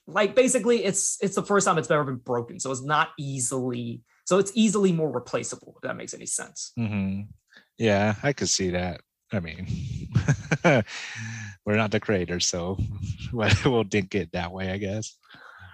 like 0.07 0.35
basically 0.35 0.85
it's 0.85 1.19
it's 1.21 1.35
the 1.35 1.43
first 1.43 1.67
time 1.67 1.79
it's 1.79 1.91
ever 1.91 2.05
been 2.05 2.17
broken, 2.17 2.61
so 2.61 2.71
it's 2.71 2.85
not 2.85 3.11
easily 3.19 4.03
so 4.27 4.39
it's 4.39 4.51
easily 4.55 4.93
more 4.93 5.11
replaceable, 5.11 5.75
if 5.77 5.83
that 5.83 5.97
makes 5.97 6.13
any 6.13 6.27
sense. 6.27 6.73
Mm-hmm. 6.79 7.23
Yeah, 7.79 8.17
I 8.23 8.33
could 8.33 8.49
see 8.49 8.71
that. 8.71 9.01
I 9.33 9.41
mean, 9.41 9.67
we're 11.65 11.77
not 11.77 11.93
the 11.93 12.01
creators, 12.01 12.47
so 12.47 12.77
we'll 13.33 13.85
think 13.85 14.15
it 14.15 14.33
that 14.33 14.53
way, 14.53 14.71
I 14.71 14.79
guess. 14.79 15.17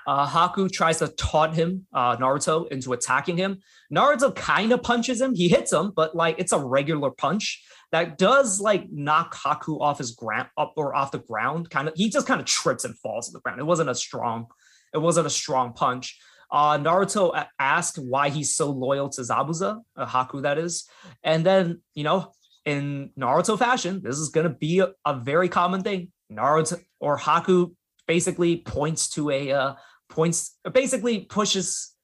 Uh, 0.06 0.26
Haku 0.26 0.70
tries 0.70 0.98
to 0.98 1.08
taunt 1.08 1.54
him, 1.54 1.86
uh, 1.92 2.16
Naruto, 2.16 2.70
into 2.70 2.92
attacking 2.92 3.36
him. 3.36 3.60
Naruto 3.94 4.34
kind 4.34 4.72
of 4.72 4.82
punches 4.82 5.20
him. 5.20 5.34
He 5.34 5.48
hits 5.48 5.72
him, 5.72 5.92
but 5.94 6.14
like 6.14 6.38
it's 6.38 6.52
a 6.52 6.58
regular 6.58 7.10
punch 7.10 7.62
that 7.92 8.18
does 8.18 8.60
like 8.60 8.86
knock 8.90 9.34
Haku 9.34 9.80
off 9.80 9.98
his 9.98 10.12
ground 10.12 10.48
up 10.56 10.72
or 10.76 10.94
off 10.94 11.12
the 11.12 11.18
ground. 11.18 11.70
Kind 11.70 11.88
of, 11.88 11.94
he 11.96 12.08
just 12.08 12.26
kind 12.26 12.40
of 12.40 12.46
trips 12.46 12.84
and 12.84 12.98
falls 12.98 13.26
to 13.26 13.32
the 13.32 13.40
ground. 13.40 13.60
It 13.60 13.64
wasn't 13.64 13.90
a 13.90 13.94
strong, 13.94 14.46
it 14.92 14.98
wasn't 14.98 15.26
a 15.26 15.30
strong 15.30 15.72
punch. 15.72 16.18
Uh, 16.50 16.76
Naruto 16.78 17.46
asked 17.58 17.98
why 17.98 18.28
he's 18.28 18.54
so 18.54 18.70
loyal 18.70 19.08
to 19.10 19.22
Zabuza, 19.22 19.80
uh, 19.96 20.06
Haku 20.06 20.42
that 20.42 20.58
is, 20.58 20.86
and 21.22 21.46
then 21.46 21.80
you 21.94 22.04
know, 22.04 22.32
in 22.64 23.10
Naruto 23.18 23.58
fashion, 23.58 24.00
this 24.02 24.18
is 24.18 24.28
gonna 24.28 24.50
be 24.50 24.80
a, 24.80 24.88
a 25.06 25.14
very 25.14 25.48
common 25.48 25.82
thing. 25.82 26.12
Naruto 26.30 26.80
or 27.00 27.18
Haku 27.18 27.74
basically 28.06 28.58
points 28.58 29.08
to 29.10 29.30
a 29.30 29.52
uh, 29.52 29.74
points, 30.12 30.56
basically 30.72 31.20
pushes. 31.20 31.94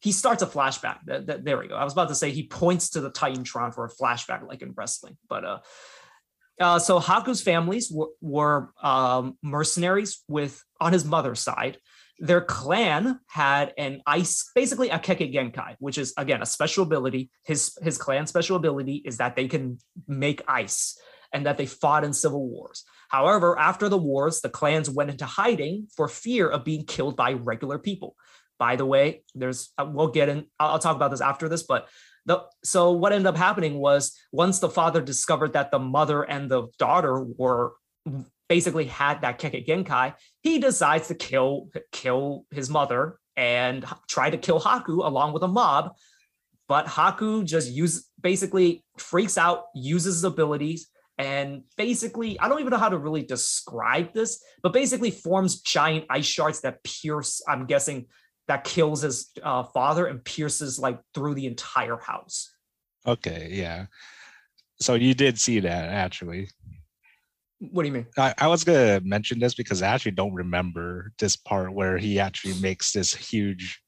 He 0.00 0.12
starts 0.12 0.42
a 0.42 0.46
flashback. 0.46 0.98
there 1.04 1.58
we 1.58 1.68
go. 1.68 1.74
I 1.74 1.84
was 1.84 1.92
about 1.92 2.08
to 2.08 2.14
say 2.14 2.30
he 2.30 2.46
points 2.46 2.90
to 2.90 3.00
the 3.00 3.10
Titantron 3.10 3.74
for 3.74 3.84
a 3.84 3.90
flashback, 3.90 4.46
like 4.46 4.62
in 4.62 4.72
wrestling, 4.76 5.16
but 5.28 5.44
uh. 5.44 5.58
Uh, 6.60 6.76
so 6.76 6.98
Haku's 6.98 7.40
families 7.40 7.88
were, 7.88 8.08
were 8.20 8.72
um, 8.82 9.38
mercenaries 9.44 10.24
with 10.26 10.60
on 10.80 10.92
his 10.92 11.04
mother's 11.04 11.38
side, 11.38 11.78
their 12.18 12.40
clan 12.40 13.20
had 13.28 13.72
an 13.78 14.02
ice, 14.06 14.50
basically 14.54 14.90
a 14.90 14.98
Kekkei 14.98 15.32
Genkai, 15.32 15.76
which 15.78 15.98
is 15.98 16.12
again 16.16 16.42
a 16.42 16.46
special 16.46 16.82
ability. 16.82 17.30
His 17.44 17.78
his 17.80 17.96
clan 17.96 18.26
special 18.26 18.56
ability 18.56 19.02
is 19.04 19.18
that 19.18 19.36
they 19.36 19.46
can 19.46 19.78
make 20.08 20.42
ice 20.48 20.98
and 21.32 21.46
that 21.46 21.58
they 21.58 21.66
fought 21.66 22.04
in 22.04 22.12
civil 22.12 22.48
wars. 22.48 22.84
However, 23.08 23.58
after 23.58 23.88
the 23.88 23.98
wars, 23.98 24.40
the 24.40 24.48
clans 24.48 24.88
went 24.88 25.10
into 25.10 25.26
hiding 25.26 25.88
for 25.96 26.08
fear 26.08 26.48
of 26.48 26.64
being 26.64 26.84
killed 26.84 27.16
by 27.16 27.32
regular 27.32 27.78
people. 27.78 28.14
By 28.58 28.76
the 28.76 28.86
way, 28.86 29.22
there's 29.34 29.70
uh, 29.78 29.88
we'll 29.90 30.08
get 30.08 30.28
in. 30.28 30.46
I'll, 30.58 30.78
talk 30.78 30.96
about 30.96 31.10
this 31.10 31.20
after 31.20 31.48
this, 31.48 31.62
but 31.62 31.88
the, 32.26 32.42
so 32.62 32.92
what 32.92 33.12
ended 33.12 33.26
up 33.26 33.36
happening 33.36 33.78
was 33.78 34.18
once 34.32 34.58
the 34.58 34.68
father 34.68 35.00
discovered 35.00 35.54
that 35.54 35.70
the 35.70 35.78
mother 35.78 36.22
and 36.22 36.50
the 36.50 36.68
daughter 36.78 37.22
were 37.22 37.72
basically 38.48 38.86
had 38.86 39.20
that 39.22 39.38
Kekkei 39.38 39.66
Genkai, 39.66 40.14
he 40.42 40.58
decides 40.58 41.08
to 41.08 41.14
kill 41.14 41.68
kill 41.92 42.46
his 42.50 42.68
mother 42.68 43.18
and 43.36 43.86
try 44.08 44.28
to 44.28 44.36
kill 44.36 44.60
Haku 44.60 45.06
along 45.06 45.32
with 45.32 45.42
a 45.44 45.48
mob. 45.48 45.92
But 46.68 46.86
Haku 46.86 47.44
just 47.44 47.70
use 47.70 48.06
basically 48.20 48.84
freaks 48.98 49.38
out, 49.38 49.64
uses 49.74 50.16
his 50.16 50.24
abilities, 50.24 50.88
and 51.18 51.64
basically, 51.76 52.38
I 52.38 52.48
don't 52.48 52.60
even 52.60 52.70
know 52.70 52.78
how 52.78 52.88
to 52.88 52.98
really 52.98 53.22
describe 53.22 54.14
this, 54.14 54.42
but 54.62 54.72
basically 54.72 55.10
forms 55.10 55.60
giant 55.60 56.06
ice 56.08 56.24
shards 56.26 56.60
that 56.60 56.82
pierce. 56.84 57.42
I'm 57.48 57.66
guessing 57.66 58.06
that 58.46 58.62
kills 58.62 59.02
his 59.02 59.30
uh, 59.42 59.64
father 59.64 60.06
and 60.06 60.24
pierces 60.24 60.78
like 60.78 61.00
through 61.14 61.34
the 61.34 61.46
entire 61.46 61.98
house. 61.98 62.54
Okay, 63.06 63.48
yeah. 63.52 63.86
So 64.80 64.94
you 64.94 65.12
did 65.12 65.40
see 65.40 65.60
that 65.60 65.88
actually. 65.88 66.50
What 67.58 67.82
do 67.82 67.88
you 67.88 67.94
mean? 67.94 68.06
I, 68.16 68.34
I, 68.38 68.46
was 68.46 68.62
gonna 68.62 69.00
mention 69.02 69.40
this 69.40 69.54
because 69.54 69.82
I 69.82 69.88
actually 69.88 70.12
don't 70.12 70.32
remember 70.32 71.12
this 71.18 71.34
part 71.34 71.74
where 71.74 71.98
he 71.98 72.20
actually 72.20 72.54
makes 72.60 72.92
this 72.92 73.12
huge, 73.12 73.82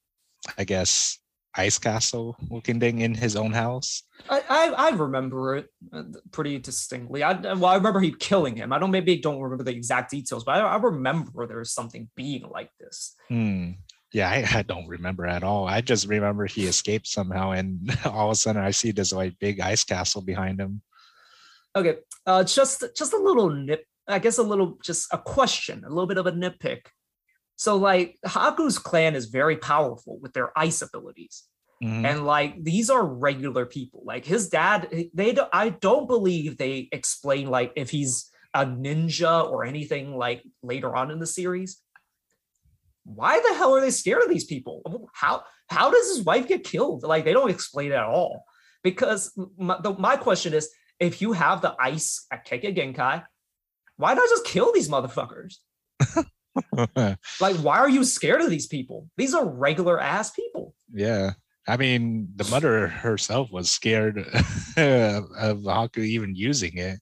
I 0.59 0.65
guess, 0.65 1.17
ice 1.57 1.79
castle 1.79 2.37
looking 2.49 2.79
thing 2.79 3.01
in 3.01 3.15
his 3.15 3.37
own 3.37 3.53
house. 3.53 4.03
I 4.29 4.43
I, 4.49 4.69
I 4.69 4.89
remember 4.91 5.57
it 5.57 5.69
uh, 5.93 6.05
pretty 6.31 6.59
distinctly. 6.59 7.23
I 7.23 7.33
well, 7.55 7.67
I 7.67 7.77
remember 7.77 8.01
he 8.01 8.13
killing 8.13 8.57
him. 8.57 8.73
I 8.73 8.79
don't 8.79 8.91
maybe 8.91 9.17
don't 9.17 9.41
remember 9.41 9.65
the 9.65 9.73
exact 9.73 10.11
details, 10.11 10.45
but 10.45 10.57
I, 10.57 10.61
I 10.61 10.77
remember 10.77 11.47
there 11.47 11.59
was 11.59 11.73
something 11.73 12.09
being 12.15 12.49
like 12.49 12.71
this. 12.79 13.17
Hmm. 13.29 13.73
Yeah, 14.13 14.29
I, 14.29 14.59
I, 14.59 14.63
don't 14.63 14.89
remember 14.89 15.25
at 15.25 15.45
all. 15.45 15.69
I 15.69 15.83
just 15.83 16.09
remember 16.09 16.45
he 16.45 16.67
escaped 16.67 17.07
somehow, 17.07 17.53
and 17.53 17.97
all 18.05 18.27
of 18.27 18.33
a 18.33 18.35
sudden 18.35 18.61
I 18.61 18.73
see 18.73 18.91
this 18.91 19.13
like 19.13 19.39
big 19.39 19.61
ice 19.61 19.85
castle 19.85 20.21
behind 20.21 20.61
him. 20.61 20.83
Okay, 21.77 21.99
uh, 22.27 22.43
just 22.43 22.85
just 22.97 23.13
a 23.13 23.19
little 23.19 23.51
nip. 23.51 23.85
I 24.09 24.19
guess 24.19 24.39
a 24.39 24.43
little, 24.43 24.79
just 24.83 25.07
a 25.13 25.19
question, 25.19 25.85
a 25.85 25.89
little 25.89 26.09
bit 26.09 26.19
of 26.19 26.27
a 26.27 26.33
nitpick. 26.33 26.81
So, 27.61 27.77
like, 27.77 28.17
Haku's 28.25 28.79
clan 28.79 29.15
is 29.15 29.27
very 29.27 29.59
powerful 29.59 30.19
with 30.19 30.33
their 30.33 30.51
ice 30.59 30.81
abilities, 30.81 31.45
mm-hmm. 31.85 32.07
and 32.07 32.25
like 32.25 32.65
these 32.65 32.89
are 32.89 33.05
regular 33.05 33.67
people. 33.67 34.01
Like 34.03 34.25
his 34.25 34.49
dad, 34.49 34.89
they 35.13 35.33
don't. 35.33 35.51
I 35.53 35.69
don't 35.69 36.07
believe 36.07 36.57
they 36.57 36.89
explain 36.91 37.51
like 37.51 37.75
if 37.77 37.91
he's 37.91 38.31
a 38.55 38.65
ninja 38.65 39.47
or 39.47 39.67
anything 39.67 40.17
like 40.17 40.43
later 40.63 40.97
on 40.97 41.11
in 41.11 41.19
the 41.19 41.27
series. 41.27 41.83
Why 43.05 43.39
the 43.39 43.55
hell 43.55 43.75
are 43.75 43.83
they 43.83 43.91
scared 43.91 44.23
of 44.23 44.31
these 44.31 44.47
people? 44.47 45.11
How 45.13 45.43
how 45.69 45.91
does 45.91 46.17
his 46.17 46.25
wife 46.25 46.49
get 46.49 46.65
killed? 46.65 47.03
Like 47.03 47.27
they 47.27 47.35
don't 47.35 47.51
explain 47.51 47.93
it 47.93 47.97
at 47.97 48.05
all. 48.05 48.43
Because 48.83 49.39
my, 49.59 49.79
the, 49.83 49.93
my 49.99 50.17
question 50.17 50.55
is, 50.55 50.71
if 50.99 51.21
you 51.21 51.33
have 51.33 51.61
the 51.61 51.77
ice 51.79 52.25
at 52.33 52.47
Kekkei 52.47 52.75
Genkai, 52.75 53.23
why 53.99 54.15
not 54.15 54.31
just 54.31 54.47
kill 54.47 54.73
these 54.73 54.89
motherfuckers? 54.89 55.57
like, 57.41 57.57
why 57.57 57.79
are 57.79 57.89
you 57.89 58.05
scared 58.05 58.41
of 58.41 58.51
these 58.51 58.67
people? 58.67 59.09
These 59.17 59.35
are 59.35 59.47
regular 59.47 60.01
ass 60.01 60.31
people. 60.31 60.75
Yeah. 60.93 61.33
I 61.69 61.77
mean, 61.77 62.29
the 62.37 62.49
mother 62.51 62.89
herself 62.89 63.53
was 63.53 63.71
scared 63.71 64.19
of 64.19 64.25
Haku 64.77 65.99
even 65.99 66.35
using 66.35 66.79
it 66.79 66.99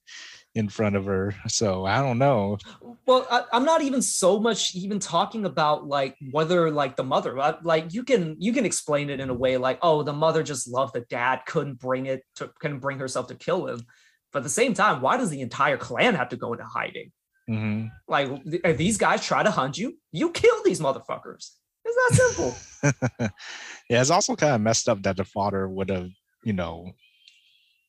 in 0.55 0.67
front 0.69 0.95
of 0.95 1.05
her. 1.05 1.33
So 1.47 1.85
I 1.85 2.01
don't 2.01 2.17
know. 2.17 2.57
Well, 3.05 3.25
I, 3.29 3.43
am 3.55 3.65
not 3.65 3.81
even 3.81 4.01
so 4.01 4.39
much 4.39 4.75
even 4.75 4.99
talking 4.99 5.45
about 5.45 5.87
like 5.87 6.15
whether 6.31 6.69
like 6.71 6.95
the 6.95 7.03
mother, 7.03 7.37
uh, 7.39 7.57
like 7.63 7.93
you 7.93 8.03
can 8.03 8.35
you 8.39 8.53
can 8.53 8.65
explain 8.65 9.09
it 9.09 9.19
in 9.19 9.29
a 9.29 9.33
way 9.33 9.57
like, 9.57 9.79
oh, 9.81 10.03
the 10.03 10.13
mother 10.13 10.43
just 10.43 10.67
loved 10.67 10.93
the 10.93 11.01
dad, 11.01 11.41
couldn't 11.45 11.79
bring 11.79 12.07
it 12.07 12.23
to 12.35 12.51
couldn't 12.59 12.79
bring 12.79 12.99
herself 12.99 13.27
to 13.27 13.35
kill 13.35 13.67
him. 13.67 13.81
But 14.31 14.39
at 14.39 14.43
the 14.43 14.49
same 14.49 14.73
time, 14.73 15.01
why 15.01 15.17
does 15.17 15.29
the 15.29 15.41
entire 15.41 15.77
clan 15.77 16.15
have 16.15 16.29
to 16.29 16.37
go 16.37 16.53
into 16.53 16.65
hiding? 16.65 17.11
Mm-hmm. 17.49 17.87
Like, 18.07 18.29
if 18.45 18.77
these 18.77 18.97
guys 18.97 19.25
try 19.25 19.43
to 19.43 19.51
hunt 19.51 19.77
you, 19.77 19.97
you 20.11 20.31
kill 20.31 20.63
these 20.63 20.79
motherfuckers. 20.79 21.51
It's 21.85 21.95
that 21.95 22.13
simple. 22.13 22.55
yeah, 23.89 24.01
it's 24.01 24.11
also 24.11 24.35
kind 24.35 24.53
of 24.53 24.61
messed 24.61 24.87
up 24.87 25.01
that 25.03 25.17
the 25.17 25.23
father 25.23 25.67
would 25.67 25.89
have, 25.89 26.09
you 26.43 26.53
know, 26.53 26.91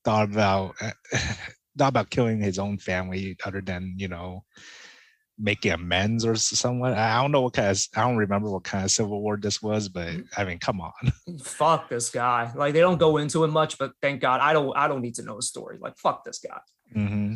thought 0.04 0.30
about 0.30 0.74
thought 1.78 1.88
about 1.88 2.10
killing 2.10 2.40
his 2.40 2.58
own 2.58 2.78
family 2.78 3.36
other 3.44 3.60
than 3.60 3.94
you 3.98 4.08
know 4.08 4.44
making 5.38 5.72
amends 5.72 6.24
or 6.24 6.36
somewhat. 6.36 6.94
I 6.94 7.20
don't 7.20 7.32
know 7.32 7.42
what 7.42 7.54
kind 7.54 7.70
of 7.70 7.80
I 7.96 8.02
don't 8.02 8.16
remember 8.16 8.50
what 8.50 8.64
kind 8.64 8.84
of 8.84 8.90
civil 8.90 9.22
war 9.22 9.38
this 9.40 9.62
was, 9.62 9.88
but 9.88 10.08
mm. 10.08 10.26
I 10.36 10.44
mean, 10.44 10.58
come 10.58 10.80
on. 10.80 10.92
fuck 11.42 11.88
this 11.88 12.10
guy. 12.10 12.52
Like 12.54 12.74
they 12.74 12.80
don't 12.80 12.98
go 12.98 13.16
into 13.16 13.44
it 13.44 13.48
much, 13.48 13.78
but 13.78 13.92
thank 14.02 14.20
God 14.20 14.40
I 14.40 14.52
don't 14.52 14.76
I 14.76 14.88
don't 14.88 15.02
need 15.02 15.14
to 15.16 15.22
know 15.22 15.38
a 15.38 15.42
story. 15.42 15.78
Like 15.80 15.96
fuck 15.98 16.24
this 16.24 16.38
guy. 16.38 16.60
Mm-hmm. 16.94 17.34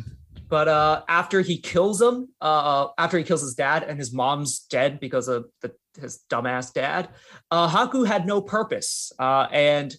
But 0.55 0.69
uh, 0.69 1.01
after 1.09 1.41
he 1.41 1.57
kills 1.57 2.01
him, 2.01 2.29
uh, 2.39 2.87
after 2.97 3.17
he 3.17 3.25
kills 3.25 3.41
his 3.41 3.55
dad 3.55 3.83
and 3.83 3.99
his 3.99 4.13
mom's 4.13 4.59
dead 4.59 5.01
because 5.01 5.27
of 5.27 5.47
the, 5.59 5.75
his 5.99 6.21
dumbass 6.29 6.71
dad, 6.71 7.09
uh, 7.51 7.67
Haku 7.67 8.07
had 8.07 8.25
no 8.25 8.39
purpose. 8.39 9.11
Uh, 9.19 9.47
and 9.51 9.93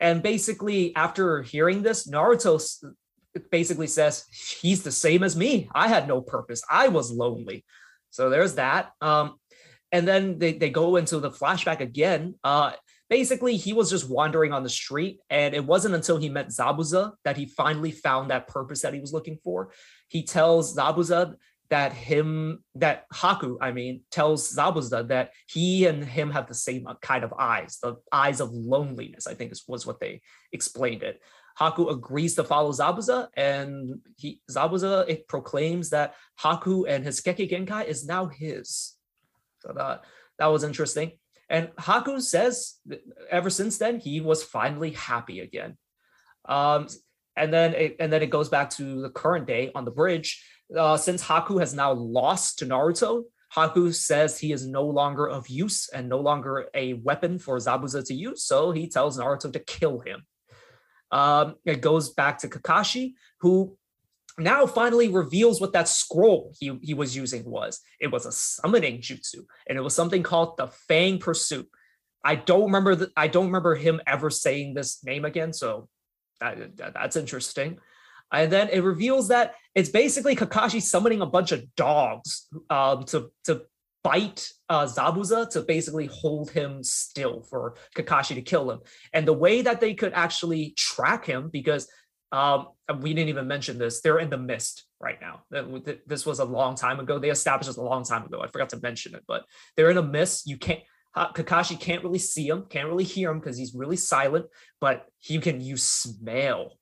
and 0.00 0.22
basically, 0.22 0.96
after 0.96 1.42
hearing 1.42 1.82
this, 1.82 2.08
Naruto 2.08 2.58
basically 3.50 3.86
says 3.86 4.24
he's 4.62 4.82
the 4.82 4.90
same 4.90 5.22
as 5.22 5.36
me. 5.36 5.68
I 5.74 5.88
had 5.88 6.08
no 6.08 6.22
purpose. 6.22 6.62
I 6.70 6.88
was 6.88 7.12
lonely. 7.12 7.66
So 8.08 8.30
there's 8.30 8.54
that. 8.54 8.92
Um, 9.02 9.34
and 9.92 10.08
then 10.08 10.38
they, 10.38 10.54
they 10.54 10.70
go 10.70 10.96
into 10.96 11.18
the 11.18 11.30
flashback 11.30 11.80
again. 11.80 12.34
Uh, 12.42 12.72
basically, 13.10 13.56
he 13.56 13.74
was 13.74 13.90
just 13.90 14.08
wandering 14.08 14.52
on 14.52 14.62
the 14.62 14.70
street, 14.70 15.18
and 15.28 15.54
it 15.54 15.66
wasn't 15.66 15.96
until 15.96 16.16
he 16.16 16.30
met 16.30 16.48
Zabuza 16.48 17.12
that 17.24 17.36
he 17.36 17.44
finally 17.44 17.90
found 17.90 18.30
that 18.30 18.46
purpose 18.46 18.80
that 18.82 18.94
he 18.94 19.00
was 19.00 19.12
looking 19.12 19.36
for. 19.44 19.72
He 20.08 20.22
tells 20.22 20.74
Zabuza 20.74 21.34
that 21.68 21.92
him 21.92 22.64
that 22.76 23.04
Haku, 23.12 23.56
I 23.60 23.72
mean, 23.72 24.02
tells 24.10 24.54
Zabuza 24.54 25.08
that 25.08 25.32
he 25.46 25.86
and 25.86 26.04
him 26.04 26.30
have 26.30 26.46
the 26.46 26.54
same 26.54 26.86
kind 27.02 27.24
of 27.24 27.34
eyes, 27.38 27.78
the 27.82 27.96
eyes 28.12 28.40
of 28.40 28.52
loneliness. 28.52 29.26
I 29.26 29.34
think 29.34 29.52
was 29.68 29.86
what 29.86 30.00
they 30.00 30.22
explained 30.52 31.02
it. 31.02 31.20
Haku 31.58 31.90
agrees 31.90 32.36
to 32.36 32.44
follow 32.44 32.70
Zabuza, 32.70 33.28
and 33.36 34.00
he 34.16 34.40
Zabuza 34.50 35.04
it 35.08 35.28
proclaims 35.28 35.90
that 35.90 36.14
Haku 36.40 36.88
and 36.88 37.04
his 37.04 37.20
Kekkei 37.20 37.50
Genkai 37.50 37.86
is 37.86 38.06
now 38.06 38.26
his. 38.26 38.96
So 39.58 39.72
that 39.76 40.04
that 40.38 40.46
was 40.46 40.64
interesting. 40.64 41.12
And 41.50 41.68
Haku 41.76 42.22
says 42.22 42.76
ever 43.28 43.50
since 43.50 43.76
then 43.76 43.98
he 43.98 44.20
was 44.20 44.42
finally 44.42 44.92
happy 44.92 45.40
again. 45.40 45.76
Um, 46.48 46.86
and 47.36 47.52
then 47.52 47.74
it, 47.74 47.96
and 47.98 48.12
then 48.12 48.22
it 48.22 48.30
goes 48.30 48.48
back 48.48 48.70
to 48.70 49.02
the 49.02 49.10
current 49.10 49.46
day 49.46 49.72
on 49.74 49.84
the 49.84 49.90
bridge. 49.90 50.42
Uh, 50.74 50.96
since 50.96 51.22
Haku 51.22 51.58
has 51.58 51.74
now 51.74 51.92
lost 51.92 52.60
to 52.60 52.66
Naruto, 52.66 53.24
Haku 53.54 53.92
says 53.92 54.38
he 54.38 54.52
is 54.52 54.64
no 54.64 54.84
longer 54.84 55.28
of 55.28 55.48
use 55.48 55.88
and 55.88 56.08
no 56.08 56.20
longer 56.20 56.68
a 56.72 56.94
weapon 56.94 57.38
for 57.40 57.56
Zabuza 57.56 58.06
to 58.06 58.14
use. 58.14 58.44
So 58.44 58.70
he 58.70 58.88
tells 58.88 59.18
Naruto 59.18 59.52
to 59.52 59.58
kill 59.58 59.98
him. 59.98 60.24
Um, 61.10 61.56
it 61.64 61.80
goes 61.80 62.10
back 62.10 62.38
to 62.38 62.48
Kakashi, 62.48 63.14
who 63.40 63.76
now 64.40 64.66
finally 64.66 65.08
reveals 65.08 65.60
what 65.60 65.72
that 65.72 65.88
scroll 65.88 66.54
he, 66.58 66.78
he 66.82 66.94
was 66.94 67.16
using 67.16 67.44
was. 67.44 67.80
It 68.00 68.08
was 68.08 68.26
a 68.26 68.32
summoning 68.32 69.00
jutsu, 69.00 69.44
and 69.68 69.78
it 69.78 69.82
was 69.82 69.94
something 69.94 70.22
called 70.22 70.56
the 70.56 70.68
Fang 70.88 71.18
Pursuit. 71.18 71.68
I 72.24 72.34
don't 72.34 72.64
remember 72.64 72.94
the, 72.94 73.10
I 73.16 73.28
don't 73.28 73.46
remember 73.46 73.74
him 73.74 74.00
ever 74.06 74.30
saying 74.30 74.74
this 74.74 75.02
name 75.04 75.24
again, 75.24 75.52
so 75.52 75.88
that, 76.40 76.76
that, 76.76 76.94
that's 76.94 77.16
interesting. 77.16 77.78
And 78.32 78.52
then 78.52 78.68
it 78.68 78.80
reveals 78.80 79.28
that 79.28 79.54
it's 79.74 79.88
basically 79.88 80.36
Kakashi 80.36 80.80
summoning 80.80 81.20
a 81.20 81.26
bunch 81.26 81.52
of 81.52 81.74
dogs 81.74 82.46
um, 82.68 83.04
to 83.06 83.30
to 83.44 83.62
bite 84.02 84.48
uh, 84.68 84.86
Zabuza 84.86 85.50
to 85.50 85.62
basically 85.62 86.06
hold 86.06 86.50
him 86.50 86.82
still 86.82 87.42
for 87.42 87.74
Kakashi 87.94 88.34
to 88.34 88.42
kill 88.42 88.70
him. 88.70 88.80
And 89.12 89.26
the 89.26 89.32
way 89.32 89.62
that 89.62 89.80
they 89.80 89.94
could 89.94 90.12
actually 90.14 90.72
track 90.76 91.26
him, 91.26 91.50
because 91.52 91.88
um, 92.32 92.68
we 93.00 93.14
didn't 93.14 93.28
even 93.28 93.48
mention 93.48 93.78
this, 93.78 94.00
they're 94.00 94.18
in 94.18 94.30
the 94.30 94.38
mist 94.38 94.84
right 95.00 95.18
now. 95.20 95.42
This 96.06 96.26
was 96.26 96.38
a 96.38 96.44
long 96.44 96.74
time 96.74 97.00
ago. 97.00 97.18
They 97.18 97.30
established 97.30 97.68
this 97.68 97.76
a 97.76 97.82
long 97.82 98.04
time 98.04 98.24
ago. 98.24 98.40
I 98.40 98.48
forgot 98.48 98.70
to 98.70 98.80
mention 98.80 99.14
it, 99.14 99.24
but 99.26 99.44
they're 99.76 99.90
in 99.90 99.98
a 99.98 100.02
mist. 100.02 100.46
You 100.46 100.56
can't. 100.56 100.80
Kakashi 101.16 101.78
can't 101.78 102.04
really 102.04 102.20
see 102.20 102.48
him, 102.48 102.66
can't 102.68 102.86
really 102.86 103.02
hear 103.02 103.32
him 103.32 103.40
because 103.40 103.58
he's 103.58 103.74
really 103.74 103.96
silent, 103.96 104.46
but 104.80 105.06
he 105.18 105.40
can 105.40 105.60
use 105.60 105.82
smell 105.82 106.78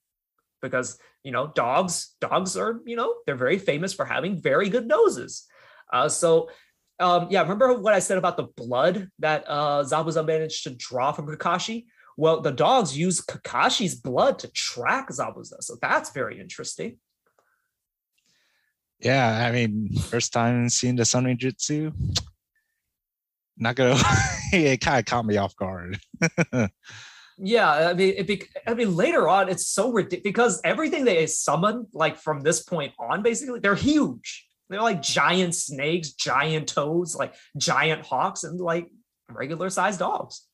because 0.61 0.99
you 1.25 1.33
know 1.33 1.47
dogs 1.55 2.15
dogs 2.21 2.57
are 2.57 2.81
you 2.85 2.95
know 2.95 3.15
they're 3.25 3.37
very 3.37 3.59
famous 3.59 3.95
for 3.95 4.05
having 4.05 4.43
very 4.43 4.69
good 4.69 4.87
noses 4.87 5.47
uh, 5.93 6.09
so 6.09 6.49
um, 7.01 7.29
yeah, 7.31 7.43
remember 7.43 7.75
what 7.75 7.95
I 7.95 8.01
said 8.01 8.19
about 8.19 8.37
the 8.37 8.49
blood 8.57 9.09
that 9.21 9.45
uh, 9.47 9.85
Zabuza 9.85 10.27
managed 10.27 10.65
to 10.65 10.71
draw 10.71 11.13
from 11.13 11.27
Kakashi? 11.27 11.87
Well, 12.19 12.41
the 12.41 12.51
dogs 12.51 12.99
use 12.99 13.21
Kakashi's 13.21 13.95
blood 13.95 14.41
to 14.41 14.49
track 14.49 15.09
Zabuza, 15.09 15.63
so 15.63 15.77
that's 15.81 16.11
very 16.11 16.41
interesting. 16.41 16.99
Yeah, 18.99 19.47
I 19.47 19.53
mean, 19.53 19.93
first 19.95 20.33
time 20.33 20.69
seeing 20.69 20.97
the 20.97 21.05
Sun 21.05 21.27
Jutsu, 21.37 21.93
not 23.57 23.77
gonna. 23.77 23.95
it 24.53 24.81
kind 24.81 24.99
of 24.99 25.05
caught 25.05 25.27
me 25.27 25.37
off 25.37 25.55
guard. 25.55 26.01
yeah, 27.39 27.71
I 27.71 27.95
mean, 27.95 28.15
it 28.17 28.27
be, 28.27 28.43
I 28.67 28.75
mean, 28.75 28.97
later 28.97 29.29
on, 29.29 29.49
it's 29.49 29.69
so 29.69 29.93
ridiculous 29.93 30.25
because 30.25 30.61
everything 30.65 31.05
they 31.05 31.25
summon, 31.27 31.87
like 31.93 32.17
from 32.17 32.41
this 32.41 32.65
point 32.65 32.95
on, 32.99 33.23
basically, 33.23 33.61
they're 33.61 33.77
huge. 33.77 34.45
They're 34.69 34.83
like 34.83 35.03
giant 35.03 35.55
snakes, 35.55 36.15
giant 36.15 36.67
toads, 36.67 37.15
like 37.15 37.37
giant 37.57 38.05
hawks, 38.05 38.43
and 38.43 38.61
like 38.61 38.91
regular 39.31 39.71
sized 39.71 40.01
dogs. 40.01 40.48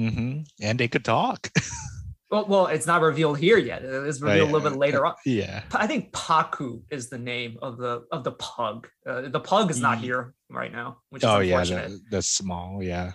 Mm-hmm. 0.00 0.40
And 0.62 0.78
they 0.78 0.88
could 0.88 1.04
talk. 1.04 1.50
well, 2.30 2.46
well, 2.46 2.66
it's 2.66 2.86
not 2.86 3.02
revealed 3.02 3.38
here 3.38 3.58
yet. 3.58 3.82
It's 3.82 4.20
revealed 4.20 4.50
a 4.50 4.52
little 4.52 4.70
bit 4.70 4.78
later 4.78 5.04
on. 5.04 5.14
Yeah, 5.26 5.62
I 5.74 5.86
think 5.86 6.12
Paku 6.12 6.82
is 6.90 7.08
the 7.08 7.18
name 7.18 7.58
of 7.60 7.76
the 7.76 8.04
of 8.10 8.24
the 8.24 8.32
pug. 8.32 8.88
Uh, 9.06 9.22
the 9.22 9.40
pug 9.40 9.70
is 9.70 9.80
not 9.80 9.98
mm. 9.98 10.02
here 10.02 10.34
right 10.48 10.72
now, 10.72 10.98
which 11.10 11.22
is 11.22 11.28
oh 11.28 11.40
yeah, 11.40 11.64
the, 11.64 12.00
the 12.10 12.22
small, 12.22 12.82
yeah. 12.82 13.12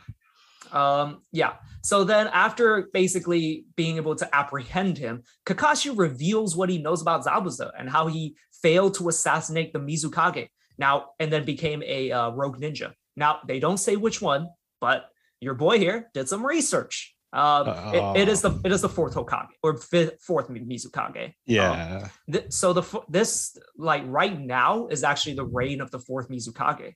Um, 0.71 1.21
yeah. 1.31 1.53
So 1.83 2.03
then, 2.03 2.27
after 2.27 2.89
basically 2.93 3.65
being 3.75 3.97
able 3.97 4.15
to 4.15 4.35
apprehend 4.35 4.97
him, 4.97 5.23
Kakashi 5.45 5.97
reveals 5.97 6.55
what 6.55 6.69
he 6.69 6.77
knows 6.77 7.01
about 7.01 7.23
Zabuza 7.23 7.71
and 7.77 7.89
how 7.89 8.07
he 8.07 8.35
failed 8.61 8.95
to 8.95 9.09
assassinate 9.09 9.73
the 9.73 9.79
Mizukage. 9.79 10.49
Now, 10.77 11.11
and 11.19 11.31
then 11.31 11.45
became 11.45 11.81
a 11.83 12.11
uh, 12.11 12.29
rogue 12.31 12.59
ninja. 12.59 12.93
Now, 13.15 13.39
they 13.47 13.59
don't 13.59 13.77
say 13.77 13.95
which 13.95 14.21
one, 14.21 14.49
but 14.81 15.09
your 15.45 15.53
boy 15.53 15.79
here 15.79 16.09
did 16.13 16.27
some 16.27 16.45
research. 16.45 17.15
Um, 17.31 17.67
uh, 17.67 17.91
it, 17.93 18.21
it 18.21 18.27
is 18.29 18.41
the 18.41 18.59
it 18.63 18.71
is 18.71 18.81
the 18.81 18.89
fourth 18.89 19.13
Hokage 19.13 19.49
or 19.61 19.77
fifth, 19.77 20.23
fourth 20.23 20.47
Mizukage. 20.49 21.33
Yeah. 21.45 22.01
Um, 22.03 22.09
th- 22.31 22.51
so 22.51 22.73
the 22.73 22.83
this 23.09 23.57
like 23.77 24.03
right 24.05 24.39
now 24.39 24.87
is 24.87 25.03
actually 25.03 25.35
the 25.35 25.45
reign 25.45 25.81
of 25.81 25.91
the 25.91 25.99
fourth 25.99 26.29
Mizukage. 26.29 26.93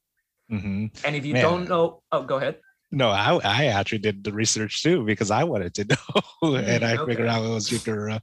Mm-hmm. 0.51 0.85
And 1.05 1.15
if 1.15 1.25
you 1.25 1.33
Man. 1.33 1.43
don't 1.43 1.69
know, 1.69 2.01
oh, 2.11 2.23
go 2.23 2.37
ahead. 2.37 2.57
No, 2.91 3.09
I, 3.09 3.37
I 3.43 3.65
actually 3.67 3.99
did 3.99 4.23
the 4.23 4.33
research 4.33 4.81
too 4.81 5.05
because 5.05 5.29
I 5.29 5.43
wanted 5.43 5.73
to 5.75 5.85
know, 6.43 6.55
and 6.55 6.83
I 6.83 6.95
okay. 6.95 7.11
figured 7.11 7.27
out 7.27 7.45
it 7.45 7.49
was 7.49 7.69
Yukura. 7.69 8.21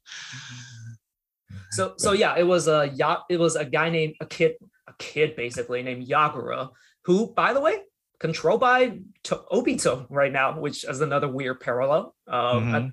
So 1.71 1.95
so 1.99 2.13
yeah, 2.13 2.35
it 2.37 2.47
was 2.47 2.67
a 2.67 2.91
ya- 2.95 3.23
it 3.29 3.39
was 3.39 3.57
a 3.57 3.65
guy 3.65 3.91
named 3.91 4.15
a 4.21 4.27
kid 4.27 4.55
a 4.89 4.95
kid 4.99 5.37
basically 5.37 5.83
named 5.83 6.09
Yagura, 6.09 6.71
who 7.05 7.33
by 7.35 7.53
the 7.53 7.61
way 7.61 7.81
controlled 8.19 8.61
by 8.61 8.99
to- 9.25 9.45
Obito 9.53 10.07
right 10.09 10.33
now, 10.33 10.59
which 10.59 10.85
is 10.85 11.01
another 11.01 11.29
weird 11.29 11.61
parallel. 11.61 12.15
Um, 12.27 12.65
mm-hmm. 12.65 12.89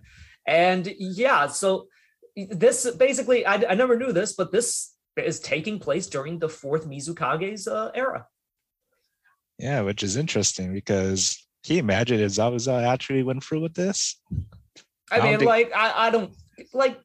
and 0.48 0.94
yeah, 0.98 1.48
so 1.48 1.88
this 2.36 2.90
basically 2.92 3.46
I, 3.46 3.56
I 3.56 3.76
never 3.76 3.98
knew 3.98 4.12
this, 4.12 4.34
but 4.34 4.52
this 4.52 4.94
is 5.18 5.40
taking 5.40 5.80
place 5.80 6.08
during 6.08 6.40
the 6.40 6.50
fourth 6.50 6.88
Mizukage's 6.88 7.68
uh, 7.68 7.92
era. 7.94 8.28
Yeah, 9.60 9.82
which 9.82 10.04
is 10.04 10.18
interesting 10.18 10.74
because 10.74 11.46
can 11.64 11.76
you 11.76 11.80
imagine 11.80 12.20
if 12.20 12.32
Zabuza 12.32 12.84
actually 12.84 13.24
went 13.24 13.44
through 13.44 13.62
with 13.62 13.76
this? 13.76 14.20
I, 15.12 15.20
I 15.20 15.24
mean, 15.24 15.40
think... 15.40 15.50
like 15.50 15.72
I, 15.76 16.08
I 16.08 16.10
don't 16.10 16.34
like 16.74 17.00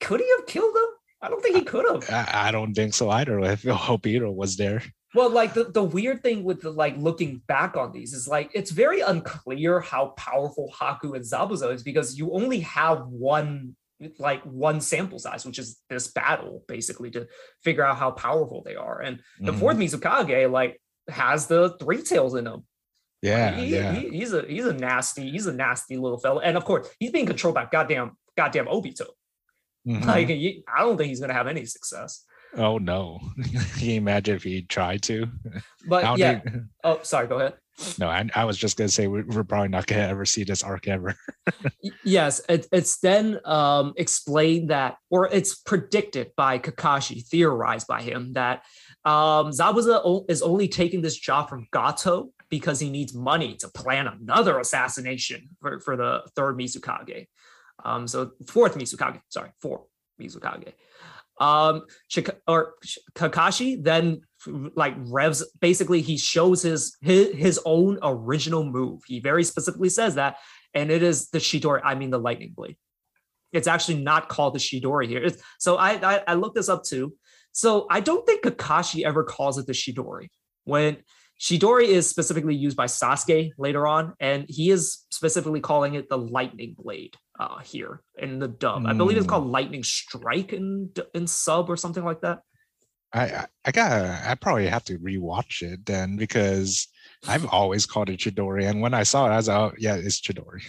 could 0.00 0.20
he 0.20 0.30
have 0.38 0.46
killed 0.46 0.74
him? 0.74 0.88
I 1.20 1.28
don't 1.28 1.42
think 1.42 1.56
he 1.56 1.62
could 1.62 1.84
have. 1.88 2.10
I, 2.10 2.48
I 2.48 2.50
don't 2.50 2.74
think 2.74 2.94
so 2.94 3.10
either. 3.10 3.38
If 3.40 3.62
Obito 3.62 4.34
was 4.34 4.56
there. 4.56 4.82
Well, 5.14 5.30
like 5.30 5.52
the, 5.52 5.64
the 5.64 5.82
weird 5.82 6.22
thing 6.22 6.42
with 6.42 6.62
the 6.62 6.70
like 6.70 6.96
looking 6.96 7.42
back 7.46 7.76
on 7.76 7.92
these 7.92 8.14
is 8.14 8.26
like 8.26 8.50
it's 8.54 8.70
very 8.70 9.00
unclear 9.00 9.80
how 9.80 10.08
powerful 10.16 10.72
Haku 10.78 11.14
and 11.14 11.24
Zabuza 11.24 11.72
is 11.74 11.82
because 11.82 12.18
you 12.18 12.32
only 12.32 12.60
have 12.60 13.06
one 13.08 13.76
like 14.18 14.42
one 14.42 14.80
sample 14.80 15.18
size, 15.18 15.44
which 15.44 15.58
is 15.58 15.78
this 15.88 16.08
battle, 16.08 16.64
basically, 16.66 17.10
to 17.12 17.26
figure 17.62 17.84
out 17.84 17.98
how 17.98 18.10
powerful 18.10 18.62
they 18.64 18.74
are. 18.74 19.00
And 19.00 19.20
the 19.38 19.52
mm-hmm. 19.52 19.60
fourth 19.60 19.76
Mizukage 19.76 20.50
like 20.50 20.80
has 21.08 21.46
the 21.46 21.76
three 21.80 22.02
tails 22.02 22.34
in 22.34 22.46
him. 22.46 22.64
Yeah, 23.20 23.54
he, 23.54 23.66
yeah. 23.66 23.92
He, 23.92 24.08
he's 24.08 24.32
a 24.32 24.42
he's 24.42 24.66
a 24.66 24.72
nasty 24.72 25.30
he's 25.30 25.46
a 25.46 25.52
nasty 25.52 25.96
little 25.96 26.18
fellow, 26.18 26.40
and 26.40 26.56
of 26.56 26.64
course 26.64 26.88
he's 26.98 27.12
being 27.12 27.26
controlled 27.26 27.54
by 27.54 27.66
goddamn 27.70 28.12
goddamn 28.36 28.66
Obito. 28.66 29.06
Mm-hmm. 29.86 30.08
Like 30.08 30.28
he, 30.28 30.64
I 30.72 30.80
don't 30.80 30.96
think 30.96 31.08
he's 31.08 31.20
gonna 31.20 31.32
have 31.32 31.46
any 31.46 31.64
success. 31.64 32.24
Oh 32.56 32.78
no! 32.78 33.20
Can 33.78 33.88
you 33.88 33.94
imagine 33.94 34.36
if 34.36 34.42
he 34.42 34.62
tried 34.62 35.02
to? 35.04 35.26
But 35.86 36.18
yeah. 36.18 36.40
Oh, 36.84 37.00
sorry. 37.02 37.26
Go 37.26 37.38
ahead. 37.38 37.54
No, 37.98 38.08
I, 38.08 38.28
I 38.34 38.44
was 38.44 38.58
just 38.58 38.76
gonna 38.76 38.88
say 38.88 39.06
we, 39.06 39.22
we're 39.22 39.44
probably 39.44 39.68
not 39.68 39.86
gonna 39.86 40.02
ever 40.02 40.24
see 40.24 40.44
this 40.44 40.62
arc 40.62 40.88
ever. 40.88 41.16
Yes, 42.04 42.40
it, 42.48 42.66
it's 42.72 42.98
then 42.98 43.40
um, 43.44 43.94
explained 43.96 44.70
that, 44.70 44.96
or 45.10 45.28
it's 45.28 45.56
predicted 45.56 46.30
by 46.36 46.58
Kakashi, 46.58 47.26
theorized 47.26 47.86
by 47.86 48.02
him 48.02 48.32
that 48.34 48.64
um, 49.04 49.50
Zabuza 49.50 50.24
is 50.28 50.42
only 50.42 50.68
taking 50.68 51.00
this 51.02 51.16
job 51.16 51.48
from 51.48 51.66
Gato 51.72 52.30
because 52.50 52.78
he 52.78 52.90
needs 52.90 53.14
money 53.14 53.56
to 53.56 53.68
plan 53.68 54.06
another 54.06 54.58
assassination 54.58 55.48
for, 55.60 55.80
for 55.80 55.96
the 55.96 56.22
third 56.36 56.58
Mizukage. 56.58 57.26
Um, 57.84 58.06
so 58.06 58.32
fourth 58.46 58.76
Mizukage, 58.76 59.20
sorry, 59.28 59.50
fourth 59.60 59.82
Mizukage. 60.20 60.72
Um, 61.40 61.82
or 62.46 62.74
Kakashi 63.14 63.82
then 63.82 64.20
like 64.74 64.94
revs 64.98 65.44
basically 65.60 66.00
he 66.00 66.16
shows 66.16 66.62
his, 66.62 66.96
his 67.00 67.34
his 67.34 67.60
own 67.64 67.98
original 68.02 68.64
move. 68.64 69.00
He 69.06 69.20
very 69.20 69.44
specifically 69.44 69.88
says 69.88 70.16
that, 70.16 70.36
and 70.74 70.90
it 70.90 71.02
is 71.02 71.30
the 71.30 71.38
Chidori. 71.38 71.80
I 71.84 71.94
mean 71.94 72.10
the 72.10 72.18
lightning 72.18 72.52
blade. 72.54 72.76
It's 73.52 73.68
actually 73.68 74.02
not 74.02 74.28
called 74.28 74.54
the 74.54 74.58
Chidori 74.58 75.08
here. 75.08 75.22
It's, 75.22 75.42
so 75.58 75.76
I, 75.76 76.16
I 76.16 76.22
I 76.28 76.34
looked 76.34 76.54
this 76.54 76.68
up 76.68 76.84
too. 76.84 77.14
So 77.52 77.86
I 77.90 78.00
don't 78.00 78.26
think 78.26 78.44
Kakashi 78.44 79.04
ever 79.04 79.24
calls 79.24 79.58
it 79.58 79.66
the 79.66 79.72
Chidori. 79.72 80.28
When 80.64 80.98
Chidori 81.40 81.86
is 81.88 82.08
specifically 82.08 82.54
used 82.54 82.76
by 82.76 82.86
Sasuke 82.86 83.50
later 83.58 83.86
on, 83.86 84.14
and 84.20 84.46
he 84.48 84.70
is 84.70 85.04
specifically 85.10 85.60
calling 85.60 85.94
it 85.94 86.08
the 86.08 86.16
lightning 86.18 86.74
blade 86.78 87.16
uh, 87.40 87.58
here 87.58 88.00
in 88.16 88.38
the 88.38 88.46
dub. 88.48 88.86
I 88.86 88.92
believe 88.92 89.16
it's 89.16 89.26
Mm. 89.26 89.30
called 89.30 89.46
lightning 89.48 89.82
strike 89.82 90.52
in 90.52 90.90
in 91.14 91.26
sub 91.26 91.68
or 91.68 91.76
something 91.76 92.04
like 92.04 92.20
that. 92.20 92.40
I 93.12 93.46
I, 93.64 93.72
gotta 93.72 94.20
I 94.24 94.34
probably 94.36 94.68
have 94.68 94.84
to 94.84 94.98
rewatch 94.98 95.62
it 95.62 95.84
then 95.84 96.16
because 96.16 96.86
I've 97.28 97.46
always 97.46 97.86
called 97.86 98.08
it 98.08 98.20
Chidori, 98.20 98.68
and 98.70 98.80
when 98.80 98.94
I 98.94 99.02
saw 99.02 99.26
it, 99.26 99.30
I 99.32 99.36
was 99.36 99.48
like, 99.48 99.58
oh 99.58 99.72
yeah, 99.78 99.96
it's 99.96 100.20
Chidori. 100.20 100.62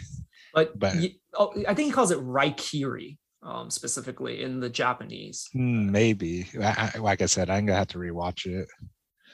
But, 0.53 0.77
But- 0.79 0.95
ye- 0.95 1.19
oh, 1.37 1.53
I 1.67 1.73
think 1.75 1.87
he 1.87 1.91
calls 1.91 2.09
it 2.11 2.19
Raikiri 2.19 3.17
um, 3.43 3.69
specifically 3.69 4.41
in 4.41 4.59
the 4.59 4.69
Japanese. 4.69 5.47
Hmm, 5.53 5.91
maybe. 5.91 6.47
I, 6.59 6.91
I, 6.95 6.97
like 6.97 7.21
I 7.21 7.27
said, 7.27 7.49
I'm 7.51 7.65
gonna 7.67 7.77
have 7.77 7.87
to 7.89 7.97
rewatch 7.99 8.45
it. 8.47 8.67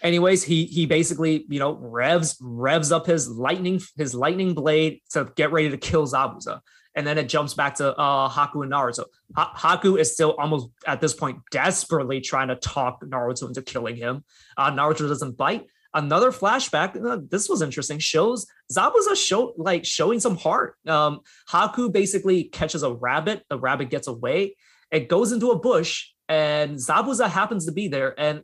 Anyways 0.01 0.43
he 0.43 0.65
he 0.65 0.85
basically 0.85 1.45
you 1.49 1.59
know 1.59 1.73
revs 1.73 2.38
revs 2.41 2.91
up 2.91 3.05
his 3.05 3.29
lightning 3.29 3.81
his 3.97 4.15
lightning 4.15 4.53
blade 4.53 5.01
to 5.12 5.31
get 5.35 5.51
ready 5.51 5.69
to 5.69 5.77
kill 5.77 6.07
zabuza. 6.07 6.62
And 6.95 7.05
then 7.05 7.17
it 7.17 7.29
jumps 7.29 7.53
back 7.53 7.75
to 7.75 7.95
uh 7.95 8.29
haku 8.29 8.63
and 8.63 8.71
naruto. 8.71 9.05
Ha- 9.35 9.53
haku 9.55 9.99
is 9.99 10.13
still 10.13 10.35
almost 10.38 10.69
at 10.88 11.01
this 11.01 11.13
point 11.13 11.39
desperately 11.51 12.19
trying 12.19 12.49
to 12.49 12.55
talk 12.55 13.01
naruto 13.03 13.47
into 13.47 13.62
killing 13.62 13.95
him. 13.95 14.23
Uh 14.57 14.71
naruto 14.71 15.07
doesn't 15.07 15.38
bite. 15.38 15.67
Another 15.93 16.31
flashback 16.31 17.03
uh, 17.03 17.19
this 17.29 17.49
was 17.49 17.62
interesting 17.62 17.99
shows 17.99 18.45
zabuza 18.71 19.15
show 19.15 19.53
like 19.57 19.85
showing 19.85 20.19
some 20.19 20.35
heart. 20.35 20.75
Um 20.88 21.21
haku 21.49 21.91
basically 21.91 22.45
catches 22.45 22.83
a 22.83 22.93
rabbit. 22.93 23.43
The 23.49 23.59
rabbit 23.59 23.89
gets 23.89 24.07
away. 24.07 24.55
It 24.91 25.07
goes 25.07 25.31
into 25.31 25.51
a 25.51 25.59
bush 25.59 26.07
and 26.30 26.78
zabuza 26.78 27.28
happens 27.30 27.65
to 27.65 27.72
be 27.72 27.88
there 27.89 28.18
and 28.20 28.44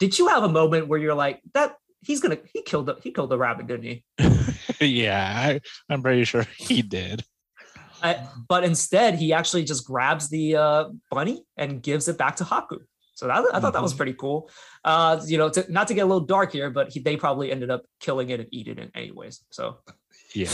did 0.00 0.18
you 0.18 0.26
have 0.28 0.42
a 0.42 0.48
moment 0.48 0.88
where 0.88 0.98
you're 0.98 1.14
like 1.14 1.40
that 1.54 1.76
he's 2.02 2.20
gonna 2.20 2.38
he 2.52 2.62
killed 2.62 2.86
the 2.86 2.94
he 3.02 3.12
killed 3.12 3.30
the 3.30 3.38
rabbit 3.38 3.66
didn't 3.66 3.84
he 3.84 4.04
yeah, 5.04 5.32
I, 5.46 5.60
I'm 5.88 6.02
pretty 6.02 6.24
sure 6.24 6.44
he 6.58 6.82
did. 6.98 7.24
But 8.48 8.64
instead 8.64 9.14
he 9.16 9.32
actually 9.32 9.64
just 9.64 9.86
grabs 9.86 10.28
the 10.28 10.56
uh, 10.56 10.84
bunny 11.10 11.44
and 11.56 11.82
gives 11.82 12.08
it 12.08 12.18
back 12.18 12.36
to 12.36 12.44
haku 12.44 12.78
so 13.14 13.26
that, 13.26 13.44
i 13.54 13.60
thought 13.60 13.72
that 13.72 13.82
was 13.82 13.94
Mhm. 13.94 13.96
pretty 13.96 14.12
cool 14.12 14.50
uh 14.84 15.18
you 15.26 15.38
know 15.38 15.48
to, 15.48 15.64
not 15.72 15.88
to 15.88 15.94
get 15.94 16.02
a 16.02 16.06
little 16.06 16.26
dark 16.26 16.52
here 16.52 16.68
but 16.70 16.90
he, 16.92 17.00
they 17.00 17.16
probably 17.16 17.50
ended 17.50 17.70
up 17.70 17.82
killing 18.00 18.28
it 18.30 18.40
and 18.40 18.48
eating 18.52 18.78
it 18.78 18.90
anyways 18.94 19.42
so 19.50 19.78
Yeah. 20.34 20.52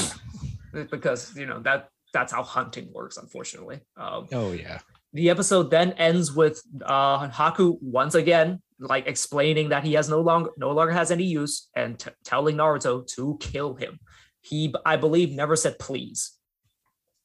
because 0.91 1.37
you 1.37 1.47
know 1.47 1.59
that 1.61 1.89
that's 2.13 2.33
how 2.33 2.43
hunting 2.45 2.87
works 2.93 3.17
unfortunately 3.17 3.81
um 3.97 4.29
Oh 4.33 4.53
yeah. 4.53 4.79
The 5.13 5.31
episode 5.31 5.71
then 5.71 5.93
ends 5.93 6.33
with 6.33 6.63
uh 6.85 7.29
Haku 7.29 7.79
once 7.81 8.15
again 8.15 8.61
like 8.79 9.07
explaining 9.07 9.69
that 9.71 9.85
he 9.85 9.95
has 9.95 10.09
no 10.09 10.21
longer 10.21 10.51
no 10.57 10.73
longer 10.73 10.93
has 10.93 11.11
any 11.11 11.25
use 11.25 11.69
and 11.75 11.99
t- 11.99 12.11
telling 12.25 12.57
Naruto 12.57 13.07
to 13.15 13.39
kill 13.41 13.75
him. 13.75 13.99
He 14.41 14.75
I 14.85 14.97
believe 14.97 15.33
never 15.33 15.57
said 15.57 15.79
please. 15.79 16.33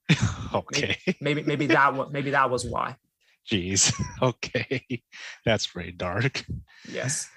okay. 0.53 0.97
Maybe 1.19 1.43
maybe 1.43 1.67
that 1.67 1.93
was 1.93 2.09
maybe 2.11 2.31
that 2.31 2.49
was 2.49 2.65
why. 2.65 2.95
Jeez. 3.51 3.93
Okay. 4.21 5.03
That's 5.45 5.67
very 5.67 5.91
dark. 5.91 6.43
Yes. 6.91 7.29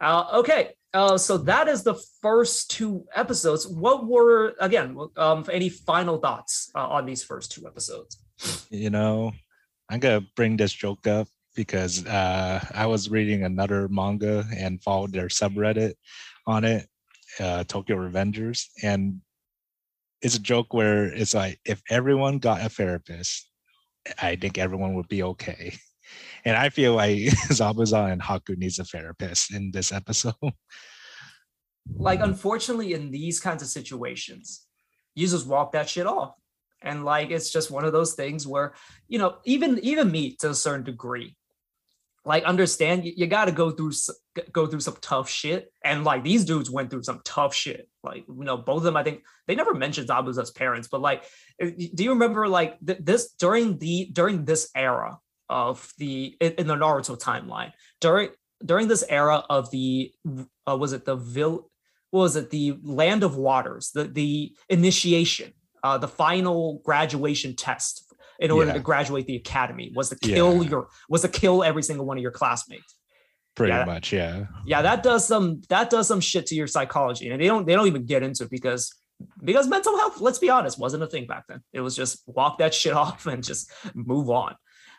Uh, 0.00 0.24
okay. 0.34 0.70
Uh, 0.92 1.16
so 1.16 1.38
that 1.38 1.68
is 1.68 1.82
the 1.84 1.94
first 2.20 2.70
two 2.70 3.04
episodes. 3.14 3.66
What 3.66 4.06
were 4.06 4.54
again? 4.60 4.96
Um, 5.16 5.44
any 5.50 5.68
final 5.68 6.18
thoughts 6.18 6.70
uh, 6.74 6.86
on 6.86 7.06
these 7.06 7.22
first 7.22 7.52
two 7.52 7.66
episodes? 7.66 8.18
You 8.70 8.90
know, 8.90 9.32
I'm 9.90 10.00
gonna 10.00 10.26
bring 10.36 10.56
this 10.56 10.72
joke 10.72 11.06
up 11.06 11.28
because 11.54 12.04
uh, 12.06 12.64
I 12.74 12.86
was 12.86 13.10
reading 13.10 13.44
another 13.44 13.88
manga 13.88 14.44
and 14.56 14.82
followed 14.82 15.12
their 15.12 15.28
subreddit 15.28 15.94
on 16.46 16.64
it, 16.64 16.88
uh, 17.38 17.64
Tokyo 17.64 17.96
Revengers, 17.96 18.66
and 18.82 19.20
it's 20.22 20.36
a 20.36 20.40
joke 20.40 20.72
where 20.72 21.06
it's 21.06 21.34
like 21.34 21.60
if 21.64 21.82
everyone 21.90 22.38
got 22.38 22.64
a 22.64 22.68
therapist, 22.68 23.50
I 24.20 24.36
think 24.36 24.58
everyone 24.58 24.94
would 24.94 25.08
be 25.08 25.22
okay. 25.22 25.74
And 26.44 26.54
I 26.54 26.68
feel 26.68 26.94
like 26.94 27.16
Zabuza 27.48 28.12
and 28.12 28.20
Haku 28.20 28.58
needs 28.58 28.78
a 28.78 28.84
therapist 28.84 29.54
in 29.54 29.70
this 29.70 29.90
episode. 29.90 30.34
like 31.96 32.20
unfortunately 32.20 32.92
in 32.92 33.10
these 33.10 33.40
kinds 33.40 33.62
of 33.62 33.68
situations 33.68 34.66
you 35.14 35.26
just 35.28 35.46
walk 35.46 35.72
that 35.72 35.88
shit 35.88 36.06
off 36.06 36.34
and 36.84 37.04
like 37.04 37.30
it's 37.30 37.50
just 37.50 37.70
one 37.70 37.84
of 37.84 37.92
those 37.92 38.14
things 38.14 38.46
where 38.46 38.74
you 39.08 39.18
know 39.18 39.36
even 39.44 39.78
even 39.80 40.10
me 40.10 40.36
to 40.36 40.50
a 40.50 40.54
certain 40.54 40.84
degree 40.84 41.36
like 42.26 42.44
understand 42.44 43.04
you, 43.04 43.12
you 43.16 43.26
got 43.26 43.46
to 43.46 43.52
go 43.52 43.70
through 43.70 43.92
go 44.52 44.66
through 44.66 44.80
some 44.80 44.96
tough 45.00 45.28
shit. 45.28 45.70
And 45.84 46.04
like 46.04 46.24
these 46.24 46.44
dudes 46.44 46.70
went 46.70 46.90
through 46.90 47.02
some 47.02 47.20
tough 47.24 47.54
shit. 47.54 47.88
Like 48.02 48.24
you 48.28 48.44
know 48.44 48.56
both 48.56 48.78
of 48.78 48.82
them 48.84 48.96
i 48.96 49.02
think 49.02 49.24
they 49.46 49.54
never 49.54 49.72
mentioned 49.72 50.08
zabuza's 50.08 50.50
parents 50.50 50.88
but 50.88 51.00
like 51.00 51.24
uh, 51.62 51.70
do 51.94 52.04
you 52.04 52.10
remember 52.10 52.46
like 52.46 52.78
th- 52.86 52.98
this 53.00 53.32
during 53.32 53.78
the 53.78 54.10
during 54.12 54.44
this 54.44 54.68
era 54.76 55.18
of 55.48 55.90
the 55.96 56.36
in, 56.38 56.52
in 56.52 56.66
the 56.66 56.74
naruto 56.74 57.18
timeline 57.18 57.72
during 58.02 58.28
during 58.64 58.88
this 58.88 59.04
era 59.08 59.42
of 59.48 59.70
the 59.70 60.12
uh, 60.68 60.76
was 60.76 60.92
it 60.92 61.06
the 61.06 61.16
vil 61.16 61.70
what 62.10 62.20
was 62.20 62.36
it 62.36 62.50
the 62.50 62.78
land 62.82 63.22
of 63.22 63.36
waters 63.36 63.90
the 63.94 64.04
the 64.04 64.54
initiation 64.68 65.52
uh 65.84 65.96
the 65.98 66.08
final 66.08 66.80
graduation 66.84 67.54
test 67.54 67.92
in 68.40 68.50
order 68.50 68.66
Yeah. 68.68 68.74
to 68.74 68.80
graduate 68.80 69.26
the 69.26 69.36
academy 69.36 69.92
was 69.94 70.08
to 70.08 70.16
kill 70.16 70.62
Yeah. 70.62 70.70
your 70.70 70.88
was 71.08 71.22
to 71.22 71.28
kill 71.28 71.62
every 71.62 71.84
single 71.84 72.04
one 72.06 72.16
of 72.18 72.22
your 72.22 72.32
classmates 72.32 72.96
Pretty 73.54 73.72
Yeah. 73.72 73.84
much, 73.84 74.12
yeah. 74.12 74.46
yeah 74.66 74.82
that 74.82 75.04
does 75.04 75.24
some 75.32 75.60
that 75.68 75.88
does 75.88 76.08
some 76.08 76.20
shit 76.20 76.46
to 76.46 76.54
your 76.56 76.66
psychology 76.66 77.28
and 77.30 77.40
they 77.40 77.46
don't 77.46 77.64
they 77.66 77.74
don't 77.76 77.86
even 77.86 78.04
get 78.04 78.22
into 78.24 78.42
it 78.44 78.50
because 78.50 78.92
because 79.44 79.68
mental 79.68 79.96
health 79.96 80.20
let's 80.20 80.40
be 80.40 80.50
honest 80.50 80.76
wasn't 80.78 81.02
a 81.02 81.06
thing 81.06 81.26
back 81.26 81.44
then 81.48 81.60
it 81.72 81.80
was 81.80 81.94
just 81.94 82.22
walk 82.26 82.58
that 82.58 82.74
shit 82.74 82.92
off 83.04 83.26
and 83.26 83.44
just 83.44 83.70
move 83.94 84.28
on 84.28 84.56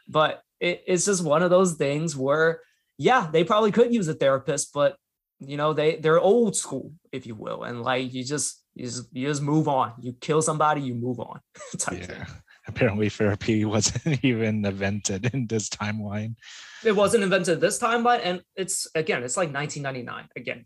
but 0.08 0.42
it, 0.62 0.84
it's 0.88 1.06
just 1.06 1.22
one 1.24 1.44
of 1.44 1.50
those 1.50 1.74
things 1.74 2.16
where 2.16 2.62
yeah 2.98 3.28
they 3.34 3.44
probably 3.44 3.72
could 3.74 3.94
use 3.94 4.08
a 4.08 4.14
therapist 4.14 4.72
but 4.74 4.96
you 5.40 5.58
know 5.58 5.74
they 5.74 5.98
they're 5.98 6.20
old 6.34 6.56
school 6.56 6.94
if 7.12 7.28
you 7.28 7.36
will 7.36 7.64
and 7.64 7.82
like 7.82 8.14
you 8.14 8.24
just 8.24 8.64
you 8.76 8.86
just, 8.86 9.08
you 9.14 9.28
just 9.28 9.42
move 9.42 9.68
on 9.68 9.94
you 10.02 10.14
kill 10.20 10.42
somebody 10.42 10.82
you 10.82 10.94
move 10.94 11.20
on 11.20 11.40
type 11.78 12.04
thing. 12.04 12.18
Yeah. 12.20 12.26
Apparently 12.68 13.10
therapy 13.10 13.64
wasn't 13.76 14.24
even 14.26 14.66
invented 14.66 15.34
in 15.34 15.48
this 15.48 15.70
timeline. 15.70 16.36
it 16.84 16.96
wasn't 16.96 17.24
invented 17.24 17.62
this 17.62 17.78
time 17.80 18.04
but 18.04 18.22
and 18.24 18.42
it's 18.56 18.88
again 18.96 19.24
it's 19.24 19.38
like 19.38 19.54
1999 19.54 20.28
again 20.36 20.66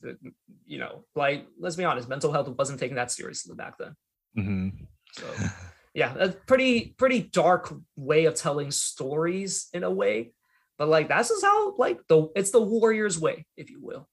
you 0.66 0.80
know 0.80 1.06
like 1.16 1.46
let's 1.60 1.76
be 1.76 1.84
honest 1.86 2.10
mental 2.10 2.32
health 2.32 2.48
wasn't 2.58 2.80
taken 2.80 2.96
that 2.96 3.12
seriously 3.12 3.56
back 3.56 3.76
then 3.78 3.96
Mhm. 4.38 4.88
so 5.12 5.26
yeah 5.94 6.14
a 6.18 6.30
pretty 6.30 6.94
pretty 6.98 7.22
dark 7.22 7.74
way 7.96 8.26
of 8.26 8.36
telling 8.36 8.72
stories 8.72 9.68
in 9.74 9.84
a 9.84 9.92
way 9.92 10.32
but 10.78 10.88
like 10.88 11.10
that's 11.10 11.30
just 11.30 11.44
how 11.44 11.76
like 11.78 12.00
the 12.08 12.28
it's 12.36 12.52
the 12.52 12.62
warrior's 12.62 13.20
way 13.20 13.46
if 13.58 13.70
you 13.70 13.80
will 13.82 14.08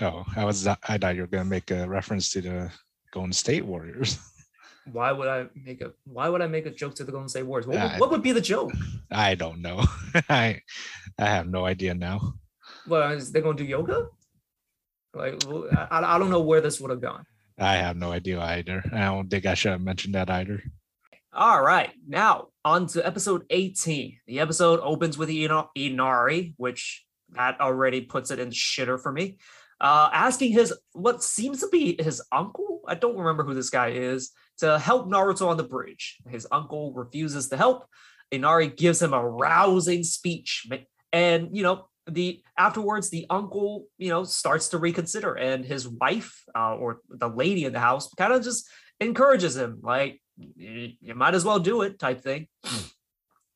Oh, 0.00 0.24
I 0.36 0.44
was 0.44 0.66
I 0.66 0.98
thought 0.98 1.14
you 1.16 1.22
were 1.22 1.26
gonna 1.26 1.44
make 1.44 1.70
a 1.70 1.88
reference 1.88 2.30
to 2.32 2.40
the 2.42 2.70
Golden 3.12 3.32
State 3.32 3.64
Warriors. 3.64 4.18
why 4.92 5.10
would 5.10 5.26
i 5.26 5.46
make 5.64 5.80
a 5.80 5.90
why 6.04 6.28
would 6.28 6.40
i 6.40 6.46
make 6.46 6.64
a 6.64 6.70
joke 6.70 6.94
to 6.94 7.02
the 7.02 7.10
golden 7.10 7.28
state 7.28 7.42
warriors 7.42 7.66
what, 7.66 7.74
would- 7.74 7.82
Uh, 7.94 7.98
what 7.98 8.08
would 8.12 8.22
be 8.22 8.30
the 8.30 8.40
joke 8.40 8.70
I 9.10 9.34
don't 9.34 9.60
know. 9.60 9.82
I 10.28 10.60
I 11.18 11.26
have 11.26 11.48
no 11.48 11.64
idea 11.66 11.92
now. 11.94 12.34
well 12.86 13.10
is 13.10 13.32
they 13.32 13.40
gonna 13.40 13.56
do 13.58 13.64
yoga 13.64 14.06
like 15.12 15.42
I, 15.90 16.14
I 16.14 16.18
don't 16.20 16.30
know 16.30 16.40
where 16.42 16.60
this 16.60 16.80
would 16.80 16.90
have 16.90 17.00
gone 17.00 17.24
I 17.58 17.76
have 17.76 17.96
no 17.96 18.12
idea 18.12 18.38
either. 18.40 18.84
I 18.92 19.06
don't 19.06 19.28
think 19.28 19.44
I 19.46 19.54
should 19.54 19.72
have 19.72 19.80
mentioned 19.80 20.14
that 20.14 20.28
either. 20.30 20.62
All 21.32 21.62
right, 21.62 21.90
now 22.06 22.48
on 22.64 22.86
to 22.88 23.04
episode 23.04 23.42
18. 23.48 24.18
The 24.26 24.40
episode 24.40 24.78
opens 24.80 25.16
with 25.18 25.30
Ina- 25.30 25.70
Inari, 25.74 26.52
which 26.58 27.06
that 27.30 27.58
already 27.60 28.02
puts 28.02 28.30
it 28.30 28.38
in 28.38 28.50
shitter 28.50 29.00
for 29.00 29.10
me. 29.10 29.38
Uh, 29.80 30.10
asking 30.12 30.52
his 30.52 30.74
what 30.92 31.22
seems 31.22 31.60
to 31.60 31.68
be 31.68 32.00
his 32.00 32.22
uncle. 32.32 32.80
I 32.88 32.94
don't 32.94 33.16
remember 33.16 33.44
who 33.44 33.54
this 33.54 33.70
guy 33.70 33.88
is 33.88 34.32
to 34.58 34.78
help 34.78 35.08
Naruto 35.08 35.48
on 35.48 35.56
the 35.56 35.64
bridge. 35.64 36.18
His 36.28 36.46
uncle 36.50 36.92
refuses 36.92 37.48
to 37.48 37.56
help. 37.56 37.86
Inari 38.30 38.68
gives 38.68 39.00
him 39.00 39.12
a 39.12 39.28
rousing 39.28 40.02
speech, 40.02 40.66
and 41.12 41.56
you 41.56 41.62
know 41.62 41.88
the 42.08 42.42
afterwards 42.56 43.10
the 43.10 43.26
uncle 43.30 43.86
you 43.98 44.08
know 44.08 44.24
starts 44.24 44.68
to 44.68 44.78
reconsider, 44.78 45.34
and 45.34 45.64
his 45.64 45.88
wife 45.88 46.42
uh, 46.56 46.74
or 46.74 47.00
the 47.08 47.28
lady 47.28 47.64
in 47.64 47.72
the 47.72 47.80
house 47.80 48.12
kind 48.14 48.32
of 48.32 48.42
just 48.42 48.68
encourages 49.00 49.56
him 49.56 49.80
like 49.82 50.20
you 50.36 51.14
might 51.14 51.34
as 51.34 51.44
well 51.44 51.58
do 51.58 51.82
it 51.82 51.98
type 51.98 52.22
thing. 52.22 52.46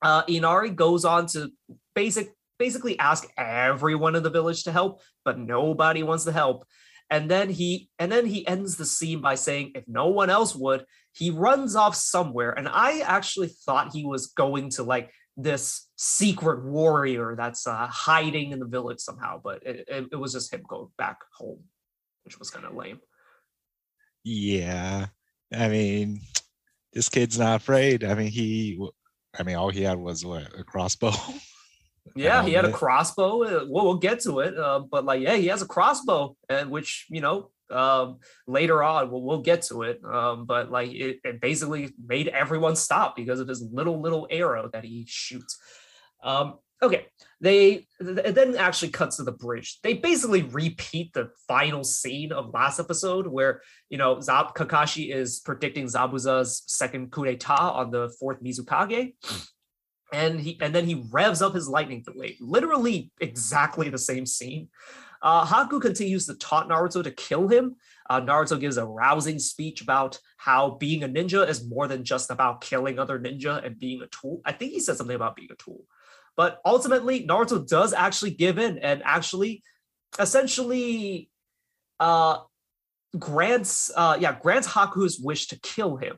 Uh, 0.03 0.23
Inari 0.29 0.71
goes 0.71 1.05
on 1.05 1.27
to 1.27 1.51
basic 1.95 2.33
basically 2.61 2.99
ask 2.99 3.27
everyone 3.39 4.15
in 4.15 4.23
the 4.23 4.31
village 4.31 4.65
to 4.65 4.71
help, 4.71 5.01
but 5.25 5.39
nobody 5.39 6.05
wants 6.05 6.25
to 6.25 6.33
help. 6.33 6.65
And 7.09 7.29
then 7.29 7.49
he 7.49 7.89
and 7.99 8.13
then 8.13 8.27
he 8.27 8.47
ends 8.47 8.77
the 8.77 8.85
scene 8.87 9.21
by 9.21 9.35
saying, 9.35 9.73
if 9.75 9.83
no 9.89 10.09
one 10.09 10.31
else 10.31 10.55
would, 10.55 10.85
he 11.13 11.31
runs 11.31 11.75
off 11.75 11.97
somewhere. 11.97 12.53
And 12.53 12.69
I 12.69 13.01
actually 13.01 13.49
thought 13.49 13.93
he 13.93 14.05
was 14.05 14.29
going 14.29 14.71
to 14.73 14.85
like 14.85 15.11
this 15.37 15.89
secret 15.97 16.65
warrior 16.65 17.35
that's 17.37 17.67
uh, 17.67 17.89
hiding 17.89 18.53
in 18.53 18.61
the 18.61 18.67
village 18.67 19.01
somehow, 19.01 19.41
but 19.43 19.67
it, 19.67 19.89
it, 19.89 20.07
it 20.13 20.17
was 20.17 20.35
just 20.35 20.53
him 20.53 20.63
going 20.69 20.89
back 20.99 21.19
home, 21.37 21.65
which 22.25 22.39
was 22.39 22.51
kind 22.51 22.67
of 22.67 22.75
lame. 22.75 23.01
Yeah, 24.23 25.07
I 25.53 25.69
mean, 25.69 26.21
this 26.93 27.09
kid's 27.09 27.39
not 27.39 27.57
afraid. 27.63 28.05
I 28.05 28.15
mean, 28.15 28.31
he, 28.31 28.79
I 29.37 29.43
mean, 29.45 29.57
all 29.57 29.71
he 29.71 29.83
had 29.83 29.99
was 29.99 30.25
what 30.25 30.47
a 30.57 30.63
crossbow. 30.63 31.13
Yeah, 32.15 32.43
he 32.45 32.53
had 32.53 32.65
a 32.65 32.73
crossbow. 32.73 33.43
Uh, 33.43 33.65
we'll, 33.69 33.85
we'll 33.85 33.99
get 33.99 34.21
to 34.21 34.41
it, 34.41 34.57
uh, 34.57 34.81
but 34.81 35.05
like, 35.05 35.21
yeah, 35.21 35.37
he 35.37 35.47
has 35.49 35.63
a 35.63 35.67
crossbow, 35.67 36.37
and 36.49 36.71
which 36.71 37.07
you 37.11 37.21
know, 37.21 37.51
um, 37.71 38.19
later 38.47 38.83
on 38.83 39.11
we'll, 39.11 39.23
we'll 39.23 39.43
get 39.43 39.63
to 39.63 39.83
it. 39.83 40.01
Um, 40.05 40.47
but 40.47 40.71
like, 40.71 40.91
it, 40.93 41.21
it, 41.25 41.41
basically 41.41 41.93
made 42.05 42.29
everyone 42.29 42.77
stop 42.77 43.17
because 43.17 43.41
of 43.41 43.49
his 43.49 43.63
little 43.63 44.01
little 44.01 44.27
arrow 44.31 44.69
that 44.73 44.85
he 44.85 45.05
shoots. 45.09 45.59
Um, 46.23 46.59
okay, 46.83 47.07
they 47.41 47.87
it 48.01 48.35
then 48.35 48.57
actually 48.57 48.91
cuts 48.91 49.17
to 49.17 49.23
the 49.23 49.33
bridge. 49.33 49.79
They 49.83 49.95
basically 49.95 50.43
repeat 50.43 51.13
the 51.13 51.31
final 51.47 51.85
scene 51.85 52.33
of 52.33 52.53
last 52.53 52.81
episode, 52.81 53.27
where 53.27 53.63
you 53.89 53.99
know 53.99 54.21
Zab 54.21 54.55
Kakashi 54.55 55.15
is 55.15 55.41
predicting 55.41 55.87
Zabuza's 55.87 56.63
second 56.67 57.13
coup 57.13 57.25
d'état 57.25 57.75
on 57.75 57.91
the 57.91 58.15
fourth 58.19 58.43
Mizukage 58.43 59.15
and 60.13 60.41
he 60.41 60.59
and 60.61 60.75
then 60.75 60.87
he 60.87 61.05
revs 61.11 61.43
up 61.43 61.55
his 61.55 61.69
lightning 61.69 62.05
blade 62.07 62.37
literally 62.41 63.11
exactly 63.21 63.89
the 63.89 63.99
same 63.99 64.27
scene. 64.27 64.69
Uh, 65.23 65.45
haku 65.45 65.81
continues 65.81 66.27
to 66.27 66.35
taunt 66.35 66.71
naruto 66.71 67.03
to 67.05 67.11
kill 67.11 67.47
him. 67.49 67.77
Uh, 68.09 68.21
naruto 68.21 68.59
gives 68.59 68.79
a 68.79 68.85
rousing 68.85 69.39
speech 69.39 69.83
about 69.83 70.19
how 70.39 70.71
being 70.71 71.05
a 71.05 71.09
ninja 71.09 71.47
is 71.47 71.69
more 71.69 71.87
than 71.87 72.05
just 72.05 72.31
about 72.31 72.63
killing 72.63 72.99
other 72.99 73.19
ninja 73.19 73.65
and 73.65 73.79
being 73.79 74.01
a 74.03 74.07
tool. 74.07 74.41
I 74.45 74.53
think 74.53 74.73
he 74.73 74.81
said 74.81 74.97
something 74.97 75.17
about 75.17 75.37
being 75.37 75.51
a 75.53 75.57
tool. 75.57 75.85
But 76.37 76.61
ultimately 76.65 77.27
naruto 77.27 77.67
does 77.67 77.93
actually 77.93 78.31
give 78.31 78.59
in 78.59 78.79
and 78.79 79.03
actually 79.05 79.63
essentially 80.19 81.29
uh 82.01 82.39
grants 83.19 83.91
uh 83.95 84.17
yeah 84.19 84.37
grants 84.41 84.69
haku's 84.69 85.19
wish 85.19 85.49
to 85.49 85.61
kill 85.61 85.97
him 85.97 86.17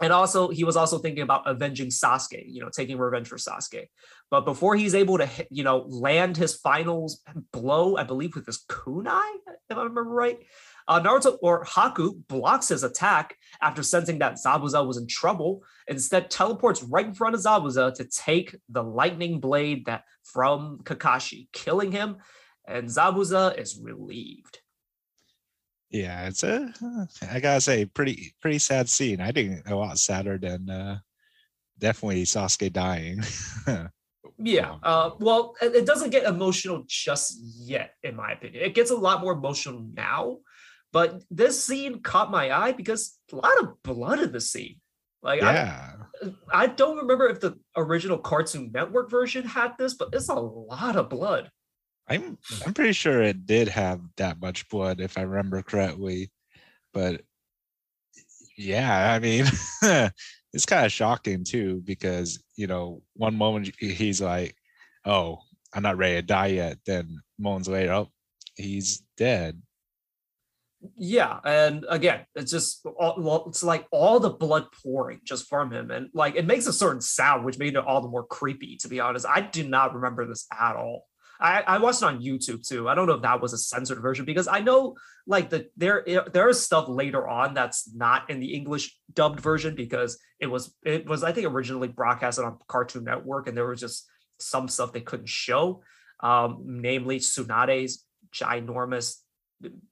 and 0.00 0.12
also 0.12 0.48
he 0.48 0.64
was 0.64 0.76
also 0.76 0.98
thinking 0.98 1.22
about 1.22 1.48
avenging 1.48 1.88
Sasuke, 1.88 2.44
you 2.46 2.60
know, 2.60 2.68
taking 2.68 2.98
revenge 2.98 3.28
for 3.28 3.36
Sasuke. 3.36 3.86
But 4.30 4.44
before 4.44 4.76
he's 4.76 4.94
able 4.94 5.18
to, 5.18 5.28
you 5.50 5.64
know, 5.64 5.86
land 5.88 6.36
his 6.36 6.56
final 6.56 7.10
blow, 7.52 7.96
I 7.96 8.04
believe 8.04 8.34
with 8.34 8.46
his 8.46 8.64
kunai, 8.68 9.30
if 9.70 9.76
I 9.76 9.82
remember 9.82 10.04
right, 10.04 10.38
uh, 10.88 11.00
Naruto 11.00 11.38
or 11.42 11.64
Haku 11.64 12.22
blocks 12.28 12.68
his 12.68 12.84
attack 12.84 13.36
after 13.60 13.82
sensing 13.82 14.18
that 14.18 14.34
Zabuza 14.34 14.86
was 14.86 14.98
in 14.98 15.06
trouble. 15.06 15.62
Instead, 15.88 16.30
teleports 16.30 16.82
right 16.82 17.06
in 17.06 17.14
front 17.14 17.34
of 17.34 17.40
Zabuza 17.40 17.94
to 17.94 18.04
take 18.04 18.54
the 18.68 18.82
lightning 18.82 19.40
blade 19.40 19.86
that 19.86 20.04
from 20.24 20.80
Kakashi, 20.84 21.48
killing 21.52 21.90
him, 21.90 22.18
and 22.68 22.88
Zabuza 22.88 23.58
is 23.58 23.80
relieved. 23.80 24.60
Yeah, 25.90 26.26
it's 26.26 26.42
a 26.42 26.72
I 27.30 27.40
gotta 27.40 27.60
say 27.60 27.84
pretty 27.86 28.34
pretty 28.40 28.58
sad 28.58 28.88
scene. 28.88 29.20
I 29.20 29.32
think 29.32 29.68
a 29.68 29.74
lot 29.74 29.98
sadder 29.98 30.36
than 30.36 30.68
uh, 30.68 30.98
definitely 31.78 32.24
Sasuke 32.24 32.72
dying. 32.72 33.22
yeah, 34.38 34.76
uh, 34.82 35.10
well, 35.20 35.54
it 35.62 35.86
doesn't 35.86 36.10
get 36.10 36.24
emotional 36.24 36.84
just 36.88 37.38
yet, 37.40 37.92
in 38.02 38.16
my 38.16 38.32
opinion. 38.32 38.64
It 38.64 38.74
gets 38.74 38.90
a 38.90 38.96
lot 38.96 39.20
more 39.20 39.32
emotional 39.32 39.86
now, 39.94 40.38
but 40.92 41.22
this 41.30 41.62
scene 41.62 42.00
caught 42.02 42.30
my 42.30 42.50
eye 42.50 42.72
because 42.72 43.18
a 43.32 43.36
lot 43.36 43.58
of 43.60 43.82
blood 43.82 44.18
in 44.20 44.32
the 44.32 44.40
scene. 44.40 44.80
Like, 45.22 45.40
yeah, 45.40 45.92
I, 46.52 46.64
I 46.64 46.66
don't 46.66 46.98
remember 46.98 47.28
if 47.28 47.40
the 47.40 47.58
original 47.76 48.18
Cartoon 48.18 48.70
Network 48.72 49.10
version 49.10 49.44
had 49.44 49.78
this, 49.78 49.94
but 49.94 50.08
it's 50.12 50.28
a 50.28 50.34
lot 50.34 50.96
of 50.96 51.10
blood. 51.10 51.50
I'm 52.08 52.38
hmm. 52.48 52.62
I'm 52.66 52.74
pretty 52.74 52.92
sure 52.92 53.22
it 53.22 53.46
did 53.46 53.68
have 53.68 54.00
that 54.16 54.40
much 54.40 54.68
blood 54.68 55.00
if 55.00 55.18
I 55.18 55.22
remember 55.22 55.62
correctly, 55.62 56.30
but 56.92 57.22
yeah, 58.56 59.12
I 59.12 59.18
mean, 59.18 59.44
it's 60.52 60.66
kind 60.66 60.86
of 60.86 60.92
shocking 60.92 61.44
too 61.44 61.82
because 61.84 62.42
you 62.56 62.66
know 62.66 63.02
one 63.14 63.36
moment 63.36 63.74
he's 63.78 64.20
like, 64.20 64.54
"Oh, 65.04 65.40
I'm 65.74 65.82
not 65.82 65.98
ready 65.98 66.16
to 66.16 66.22
die 66.22 66.46
yet," 66.48 66.78
then 66.86 67.20
moments 67.38 67.68
later, 67.68 67.92
oh, 67.92 68.08
he's 68.54 69.02
dead. 69.16 69.60
Yeah, 70.96 71.40
and 71.44 71.84
again, 71.88 72.26
it's 72.34 72.52
just 72.52 72.86
all, 72.98 73.48
it's 73.48 73.64
like 73.64 73.86
all 73.90 74.20
the 74.20 74.30
blood 74.30 74.66
pouring 74.82 75.20
just 75.24 75.48
from 75.48 75.72
him, 75.72 75.90
and 75.90 76.10
like 76.14 76.36
it 76.36 76.46
makes 76.46 76.66
a 76.66 76.72
certain 76.72 77.00
sound, 77.00 77.44
which 77.44 77.58
made 77.58 77.74
it 77.74 77.84
all 77.84 78.00
the 78.00 78.08
more 78.08 78.24
creepy. 78.24 78.76
To 78.78 78.88
be 78.88 79.00
honest, 79.00 79.26
I 79.26 79.40
do 79.40 79.68
not 79.68 79.94
remember 79.94 80.26
this 80.26 80.46
at 80.52 80.76
all. 80.76 81.06
I, 81.40 81.62
I 81.66 81.78
watched 81.78 82.02
it 82.02 82.06
on 82.06 82.20
YouTube 82.20 82.66
too. 82.66 82.88
I 82.88 82.94
don't 82.94 83.06
know 83.06 83.14
if 83.14 83.22
that 83.22 83.40
was 83.40 83.52
a 83.52 83.58
censored 83.58 84.00
version 84.00 84.24
because 84.24 84.48
I 84.48 84.60
know 84.60 84.96
like 85.26 85.50
the 85.50 85.68
there 85.76 86.04
there 86.32 86.48
is 86.48 86.60
stuff 86.60 86.88
later 86.88 87.28
on 87.28 87.54
that's 87.54 87.92
not 87.94 88.30
in 88.30 88.40
the 88.40 88.54
English 88.54 88.96
dubbed 89.12 89.40
version 89.40 89.74
because 89.74 90.18
it 90.40 90.46
was 90.46 90.74
it 90.84 91.06
was 91.08 91.24
I 91.24 91.32
think 91.32 91.46
originally 91.46 91.88
broadcasted 91.88 92.44
on 92.44 92.58
Cartoon 92.68 93.04
Network 93.04 93.48
and 93.48 93.56
there 93.56 93.66
was 93.66 93.80
just 93.80 94.08
some 94.38 94.68
stuff 94.68 94.92
they 94.92 95.00
couldn't 95.00 95.28
show, 95.28 95.82
um, 96.20 96.62
namely 96.64 97.18
Tsunade's 97.18 98.04
ginormous 98.32 99.16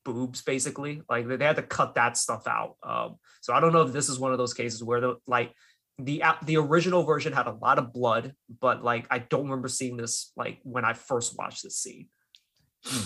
boobs 0.05 0.43
basically 0.43 1.01
like 1.09 1.27
they 1.27 1.45
had 1.45 1.57
to 1.57 1.63
cut 1.63 1.95
that 1.95 2.19
stuff 2.19 2.47
out 2.47 2.77
um 2.83 3.17
so 3.41 3.55
i 3.55 3.61
don't 3.61 3.73
know 3.73 3.81
if 3.81 3.95
this 3.95 4.11
is 4.11 4.19
one 4.19 4.31
of 4.31 4.37
those 4.37 4.53
cases 4.53 4.85
where 4.85 5.01
the 5.01 5.15
like 5.27 5.55
the 5.99 6.23
the 6.45 6.57
original 6.57 7.05
version 7.05 7.33
had 7.33 7.47
a 7.47 7.53
lot 7.53 7.79
of 7.79 7.93
blood, 7.93 8.35
but 8.61 8.83
like 8.83 9.07
I 9.11 9.19
don't 9.19 9.45
remember 9.45 9.69
seeing 9.69 9.97
this 9.97 10.33
like 10.37 10.59
when 10.63 10.85
I 10.85 10.93
first 10.93 11.39
watched 11.39 11.63
this 11.63 11.79
scene. 11.79 12.09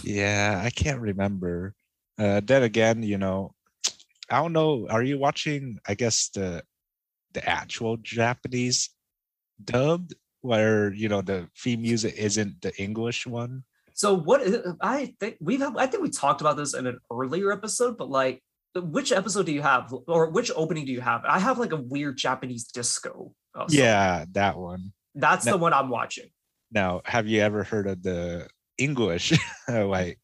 Yeah, 0.02 0.60
I 0.64 0.70
can't 0.70 1.00
remember. 1.00 1.74
Uh, 2.18 2.40
then 2.42 2.62
again, 2.62 3.02
you 3.02 3.18
know, 3.18 3.54
I 4.30 4.40
don't 4.40 4.52
know. 4.52 4.88
Are 4.88 5.02
you 5.02 5.18
watching? 5.18 5.78
I 5.86 5.94
guess 5.94 6.30
the 6.30 6.62
the 7.34 7.48
actual 7.48 7.96
Japanese 7.98 8.90
dubbed, 9.62 10.14
where 10.40 10.92
you 10.92 11.08
know 11.08 11.20
the 11.20 11.48
theme 11.58 11.82
music 11.82 12.14
isn't 12.16 12.62
the 12.62 12.74
English 12.80 13.26
one. 13.26 13.64
So 13.94 14.14
what 14.14 14.42
I 14.80 15.14
think 15.20 15.36
we've 15.40 15.62
I 15.62 15.86
think 15.86 16.02
we 16.02 16.10
talked 16.10 16.40
about 16.40 16.56
this 16.56 16.74
in 16.74 16.86
an 16.86 16.98
earlier 17.12 17.52
episode, 17.52 17.98
but 17.98 18.08
like 18.08 18.42
which 18.76 19.12
episode 19.12 19.46
do 19.46 19.52
you 19.52 19.62
have 19.62 19.92
or 20.06 20.30
which 20.30 20.50
opening 20.54 20.84
do 20.84 20.92
you 20.92 21.00
have 21.00 21.24
i 21.24 21.38
have 21.38 21.58
like 21.58 21.72
a 21.72 21.76
weird 21.76 22.16
japanese 22.16 22.64
disco 22.64 23.32
uh, 23.54 23.66
yeah 23.68 24.24
that 24.32 24.56
one 24.56 24.92
that's 25.14 25.46
now, 25.46 25.52
the 25.52 25.58
one 25.58 25.72
i'm 25.72 25.88
watching 25.88 26.28
now 26.70 27.00
have 27.04 27.26
you 27.26 27.40
ever 27.40 27.64
heard 27.64 27.86
of 27.86 28.02
the 28.02 28.46
english 28.76 29.32
like 29.68 30.18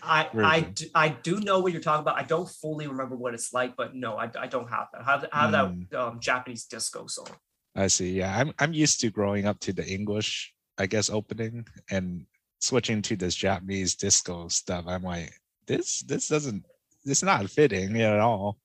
I, 0.00 0.28
I 0.36 0.60
do, 0.60 0.86
I 0.94 1.08
do 1.08 1.40
know 1.40 1.58
what 1.58 1.72
you're 1.72 1.82
talking 1.82 2.02
about. 2.02 2.16
I 2.16 2.22
don't 2.22 2.48
fully 2.48 2.86
remember 2.86 3.16
what 3.16 3.34
it's 3.34 3.52
like, 3.52 3.76
but 3.76 3.94
no, 3.94 4.16
I, 4.16 4.30
I 4.38 4.46
don't 4.46 4.70
have 4.70 4.86
that. 4.92 5.02
I 5.02 5.04
have, 5.04 5.24
I 5.32 5.40
have 5.40 5.70
mm. 5.70 5.90
that 5.90 6.00
um, 6.00 6.20
Japanese 6.20 6.64
disco 6.64 7.06
song. 7.08 7.26
I 7.74 7.88
see. 7.88 8.12
Yeah, 8.12 8.36
I'm 8.36 8.52
I'm 8.58 8.72
used 8.72 9.00
to 9.00 9.10
growing 9.10 9.46
up 9.46 9.58
to 9.60 9.72
the 9.72 9.86
English, 9.86 10.54
I 10.78 10.86
guess, 10.86 11.10
opening 11.10 11.66
and 11.90 12.26
switching 12.60 13.02
to 13.02 13.16
this 13.16 13.34
Japanese 13.34 13.94
disco 13.94 14.48
stuff. 14.48 14.84
I'm 14.86 15.02
like, 15.02 15.32
this 15.66 16.00
this 16.00 16.28
doesn't 16.28 16.64
it's 17.08 17.22
not 17.22 17.48
fitting 17.50 18.00
at 18.00 18.20
all. 18.20 18.58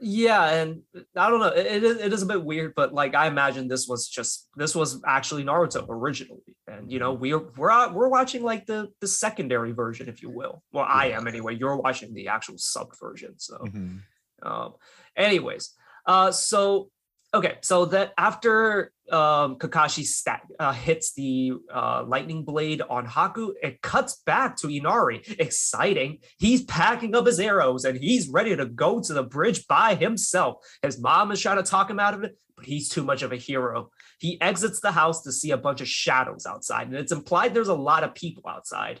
Yeah, 0.00 0.50
and 0.50 0.82
I 1.16 1.30
don't 1.30 1.40
know. 1.40 1.48
It, 1.48 1.84
it 1.84 2.12
is 2.12 2.22
a 2.22 2.26
bit 2.26 2.44
weird, 2.44 2.74
but 2.74 2.92
like 2.92 3.14
I 3.14 3.26
imagine 3.26 3.68
this 3.68 3.86
was 3.86 4.08
just 4.08 4.48
this 4.56 4.74
was 4.74 5.00
actually 5.06 5.44
Naruto 5.44 5.86
originally, 5.88 6.42
and 6.66 6.90
you 6.90 6.98
know 6.98 7.12
we're 7.12 7.38
we're 7.56 7.92
we're 7.92 8.08
watching 8.08 8.42
like 8.42 8.66
the 8.66 8.88
the 9.00 9.06
secondary 9.06 9.72
version, 9.72 10.08
if 10.08 10.20
you 10.20 10.30
will. 10.30 10.62
Well, 10.72 10.86
I 10.88 11.10
am 11.10 11.28
anyway. 11.28 11.56
You're 11.56 11.76
watching 11.76 12.12
the 12.12 12.28
actual 12.28 12.58
sub 12.58 12.88
version. 13.00 13.34
So, 13.38 13.58
mm-hmm. 13.58 14.46
um, 14.46 14.74
anyways, 15.16 15.70
uh, 16.06 16.32
so 16.32 16.90
okay, 17.32 17.58
so 17.60 17.84
that 17.86 18.14
after 18.18 18.92
um, 19.10 19.56
Kakashi 19.56 20.04
stat, 20.04 20.42
uh, 20.58 20.72
hits 20.72 21.12
the 21.14 21.52
uh, 21.72 22.04
lightning 22.06 22.44
blade 22.44 22.82
on 22.88 23.06
Haku, 23.06 23.52
it 23.62 23.82
cuts 23.82 24.22
back 24.24 24.56
to 24.58 24.68
Inari. 24.68 25.22
Exciting. 25.38 26.18
He's 26.38 26.64
packing 26.64 27.14
up 27.14 27.26
his 27.26 27.40
arrows 27.40 27.84
and 27.84 27.98
he's 27.98 28.28
ready 28.28 28.56
to 28.56 28.66
go 28.66 29.00
to 29.00 29.12
the 29.12 29.22
bridge 29.22 29.66
by 29.66 29.94
himself. 29.94 30.56
His 30.82 31.00
mom 31.00 31.32
is 31.32 31.40
trying 31.40 31.56
to 31.56 31.62
talk 31.62 31.90
him 31.90 32.00
out 32.00 32.14
of 32.14 32.24
it, 32.24 32.36
but 32.56 32.64
he's 32.64 32.88
too 32.88 33.04
much 33.04 33.22
of 33.22 33.32
a 33.32 33.36
hero. 33.36 33.90
He 34.18 34.40
exits 34.40 34.80
the 34.80 34.92
house 34.92 35.22
to 35.22 35.32
see 35.32 35.50
a 35.50 35.58
bunch 35.58 35.80
of 35.80 35.88
shadows 35.88 36.46
outside, 36.46 36.86
and 36.86 36.96
it's 36.96 37.12
implied 37.12 37.54
there's 37.54 37.68
a 37.68 37.74
lot 37.74 38.04
of 38.04 38.14
people 38.14 38.44
outside. 38.48 39.00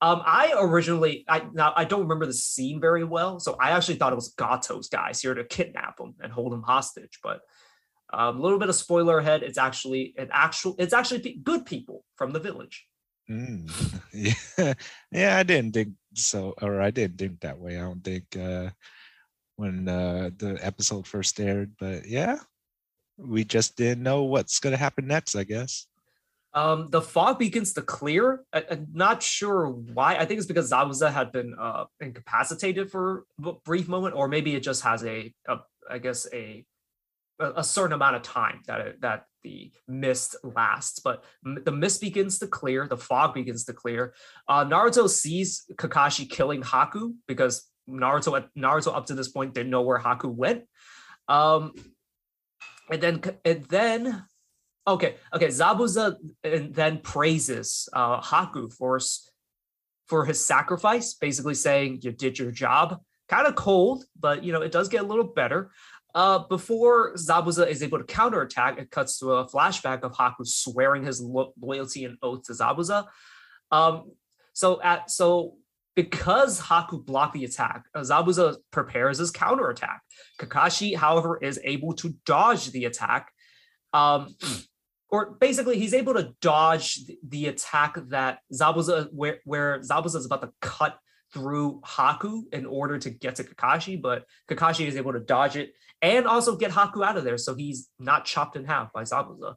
Um, 0.00 0.20
I 0.24 0.52
originally, 0.58 1.24
I 1.28 1.46
now 1.52 1.72
I 1.76 1.84
don't 1.84 2.02
remember 2.02 2.26
the 2.26 2.32
scene 2.32 2.80
very 2.80 3.04
well, 3.04 3.38
so 3.38 3.56
I 3.60 3.70
actually 3.70 3.96
thought 3.96 4.12
it 4.12 4.16
was 4.16 4.34
Gato's 4.36 4.88
guys 4.88 5.22
here 5.22 5.32
to 5.32 5.44
kidnap 5.44 6.00
him 6.00 6.14
and 6.20 6.32
hold 6.32 6.52
him 6.52 6.62
hostage. 6.62 7.20
But 7.22 7.40
a 8.12 8.24
um, 8.24 8.40
little 8.40 8.58
bit 8.58 8.68
of 8.68 8.74
spoiler 8.74 9.18
ahead. 9.18 9.42
It's 9.42 9.58
actually 9.58 10.14
an 10.18 10.28
actual. 10.32 10.74
It's 10.78 10.92
actually 10.92 11.40
good 11.42 11.66
people 11.66 12.04
from 12.16 12.32
the 12.32 12.40
village. 12.40 12.86
Mm. 13.30 13.70
Yeah, 14.14 14.74
yeah. 15.10 15.38
I 15.38 15.42
didn't 15.42 15.72
think 15.72 15.94
so, 16.14 16.52
or 16.60 16.82
I 16.82 16.90
didn't 16.90 17.16
think 17.16 17.40
that 17.40 17.58
way. 17.58 17.78
I 17.78 17.80
don't 17.80 18.04
think 18.04 18.36
uh, 18.36 18.68
when 19.56 19.88
uh, 19.88 20.30
the 20.36 20.58
episode 20.60 21.06
first 21.06 21.40
aired, 21.40 21.72
but 21.78 22.06
yeah, 22.06 22.40
we 23.16 23.44
just 23.44 23.76
didn't 23.76 24.02
know 24.02 24.24
what's 24.24 24.60
going 24.60 24.72
to 24.72 24.76
happen 24.76 25.06
next. 25.06 25.34
I 25.34 25.44
guess. 25.44 25.86
Um, 26.54 26.88
the 26.90 27.00
fog 27.00 27.38
begins 27.38 27.72
to 27.74 27.82
clear. 27.82 28.44
I, 28.52 28.64
am 28.70 28.88
not 28.92 29.22
sure 29.22 29.68
why. 29.68 30.16
I 30.16 30.26
think 30.26 30.38
it's 30.38 30.46
because 30.46 30.70
Zabuza 30.70 31.10
had 31.10 31.32
been 31.32 31.54
uh, 31.58 31.86
incapacitated 32.00 32.90
for 32.90 33.24
a 33.42 33.52
brief 33.64 33.88
moment, 33.88 34.14
or 34.14 34.28
maybe 34.28 34.54
it 34.54 34.60
just 34.60 34.82
has 34.82 35.02
a, 35.04 35.32
a 35.48 35.60
I 35.90 35.98
guess 35.98 36.26
a 36.32 36.64
a, 37.56 37.64
certain 37.64 37.92
amount 37.92 38.16
of 38.16 38.22
time 38.22 38.60
that 38.66 38.80
it, 38.80 39.00
that 39.00 39.26
the 39.42 39.72
mist 39.88 40.36
lasts. 40.42 41.00
But 41.00 41.24
the 41.42 41.72
mist 41.72 42.00
begins 42.00 42.38
to 42.40 42.46
clear, 42.46 42.86
the 42.86 42.96
fog 42.96 43.34
begins 43.34 43.64
to 43.64 43.72
clear. 43.72 44.14
Uh, 44.48 44.64
Naruto 44.64 45.08
sees 45.08 45.64
Kakashi 45.74 46.28
killing 46.28 46.62
Haku 46.62 47.14
because 47.26 47.68
Naruto 47.88 48.44
Naruto 48.56 48.96
up 48.96 49.06
to 49.06 49.14
this 49.14 49.28
point 49.28 49.54
didn't 49.54 49.70
know 49.70 49.82
where 49.82 49.98
Haku 49.98 50.32
went. 50.32 50.64
Um, 51.28 51.72
and 52.90 53.00
then 53.00 53.22
and 53.44 53.64
then 53.64 54.24
okay 54.86 55.14
okay 55.32 55.46
Zabuza 55.46 56.16
and 56.42 56.74
then 56.74 56.98
praises 56.98 57.88
uh, 57.92 58.20
Haku 58.20 58.72
for 58.72 58.98
for 60.06 60.26
his 60.26 60.44
sacrifice, 60.44 61.14
basically 61.14 61.54
saying 61.54 62.00
you 62.02 62.12
did 62.12 62.38
your 62.38 62.50
job. 62.50 63.00
Kind 63.28 63.46
of 63.46 63.54
cold, 63.54 64.04
but 64.18 64.44
you 64.44 64.52
know 64.52 64.60
it 64.60 64.72
does 64.72 64.88
get 64.88 65.02
a 65.02 65.06
little 65.06 65.24
better. 65.24 65.70
Uh, 66.14 66.40
before 66.40 67.14
Zabuza 67.14 67.66
is 67.66 67.82
able 67.82 67.98
to 67.98 68.04
counterattack, 68.04 68.78
it 68.78 68.90
cuts 68.90 69.18
to 69.18 69.32
a 69.32 69.48
flashback 69.48 70.02
of 70.02 70.12
Haku 70.12 70.46
swearing 70.46 71.04
his 71.04 71.20
lo- 71.20 71.54
loyalty 71.60 72.04
and 72.04 72.18
oath 72.22 72.42
to 72.44 72.52
Zabuza. 72.52 73.06
Um, 73.70 74.12
so 74.52 74.82
at 74.82 75.10
so 75.10 75.54
because 75.94 76.60
Haku 76.60 77.04
blocked 77.04 77.34
the 77.34 77.44
attack, 77.44 77.84
uh, 77.94 78.00
Zabuza 78.00 78.56
prepares 78.70 79.18
his 79.18 79.30
counterattack. 79.30 80.02
Kakashi, 80.38 80.96
however, 80.96 81.38
is 81.38 81.60
able 81.64 81.94
to 81.94 82.14
dodge 82.26 82.70
the 82.70 82.84
attack. 82.84 83.30
Um, 83.92 84.34
or 85.10 85.32
basically, 85.40 85.78
he's 85.78 85.94
able 85.94 86.14
to 86.14 86.34
dodge 86.40 87.04
the, 87.06 87.18
the 87.26 87.46
attack 87.46 87.96
that 88.08 88.40
Zabuza, 88.52 89.08
where, 89.12 89.40
where 89.44 89.80
Zabuza 89.80 90.16
is 90.16 90.26
about 90.26 90.42
to 90.42 90.52
cut 90.60 90.98
through 91.32 91.80
Haku 91.80 92.42
in 92.52 92.66
order 92.66 92.98
to 92.98 93.10
get 93.10 93.36
to 93.36 93.44
Kakashi, 93.44 94.00
but 94.00 94.26
Kakashi 94.48 94.86
is 94.86 94.96
able 94.96 95.12
to 95.12 95.20
dodge 95.20 95.56
it 95.56 95.72
and 96.02 96.26
also 96.26 96.56
get 96.56 96.70
Haku 96.70 97.04
out 97.04 97.16
of 97.16 97.24
there 97.24 97.38
so 97.38 97.54
he's 97.54 97.88
not 97.98 98.24
chopped 98.24 98.56
in 98.56 98.64
half 98.64 98.92
by 98.92 99.02
Zabuza. 99.02 99.54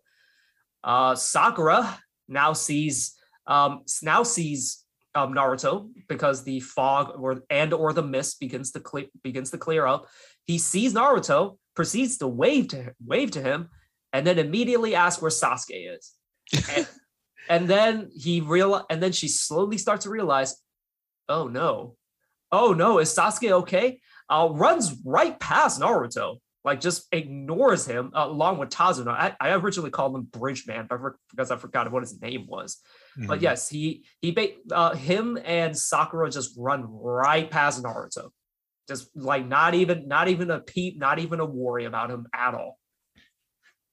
Uh, 0.83 1.15
Sakura 1.15 1.99
now 2.27 2.53
sees 2.53 3.15
um, 3.47 3.81
now 4.01 4.23
sees 4.23 4.83
um, 5.15 5.33
Naruto 5.33 5.89
because 6.07 6.43
the 6.43 6.59
fog 6.59 7.13
or 7.17 7.41
and 7.49 7.73
or 7.73 7.93
the 7.93 8.03
mist 8.03 8.39
begins 8.39 8.71
to 8.71 8.79
clear 8.79 9.05
begins 9.23 9.51
to 9.51 9.57
clear 9.57 9.85
up. 9.85 10.07
He 10.45 10.57
sees 10.57 10.93
Naruto, 10.93 11.57
proceeds 11.75 12.17
to 12.19 12.27
wave 12.27 12.67
to 12.69 12.93
wave 13.03 13.31
to 13.31 13.41
him, 13.41 13.69
and 14.13 14.25
then 14.25 14.37
immediately 14.37 14.95
asks 14.95 15.21
where 15.21 15.31
Sasuke 15.31 15.97
is. 15.97 16.13
and, 16.75 16.87
and 17.49 17.67
then 17.67 18.09
he 18.15 18.41
real 18.41 18.85
and 18.89 19.01
then 19.01 19.11
she 19.11 19.27
slowly 19.27 19.77
starts 19.77 20.03
to 20.03 20.11
realize, 20.11 20.55
oh 21.29 21.47
no, 21.47 21.95
oh 22.51 22.73
no, 22.73 22.99
is 22.99 23.13
Sasuke 23.13 23.51
okay? 23.51 23.99
Uh, 24.29 24.49
runs 24.51 24.95
right 25.05 25.39
past 25.39 25.79
Naruto, 25.79 26.37
like 26.63 26.81
just 26.81 27.05
ignores 27.11 27.85
him 27.85 28.11
uh, 28.15 28.25
along 28.25 28.57
with 28.57 28.69
Tazuna. 28.69 29.09
I, 29.09 29.35
I 29.39 29.51
originally 29.51 29.91
called 29.91 30.15
him 30.15 30.23
Bridge 30.23 30.65
Bridgeman 30.65 30.89
because 31.29 31.51
I 31.51 31.57
forgot 31.57 31.91
what 31.91 32.01
his 32.01 32.19
name 32.19 32.47
was. 32.47 32.77
Mm-hmm. 33.17 33.27
But 33.27 33.41
yes, 33.41 33.69
he 33.69 34.03
he 34.19 34.35
uh, 34.71 34.95
him 34.95 35.37
and 35.45 35.77
Sakura 35.77 36.29
just 36.31 36.55
run 36.57 36.83
right 36.89 37.49
past 37.49 37.83
Naruto, 37.83 38.29
just 38.87 39.15
like 39.15 39.45
not 39.45 39.75
even 39.75 40.07
not 40.07 40.27
even 40.27 40.49
a 40.49 40.59
peep, 40.59 40.97
not 40.97 41.19
even 41.19 41.39
a 41.39 41.45
worry 41.45 41.85
about 41.85 42.09
him 42.09 42.25
at 42.33 42.55
all. 42.55 42.79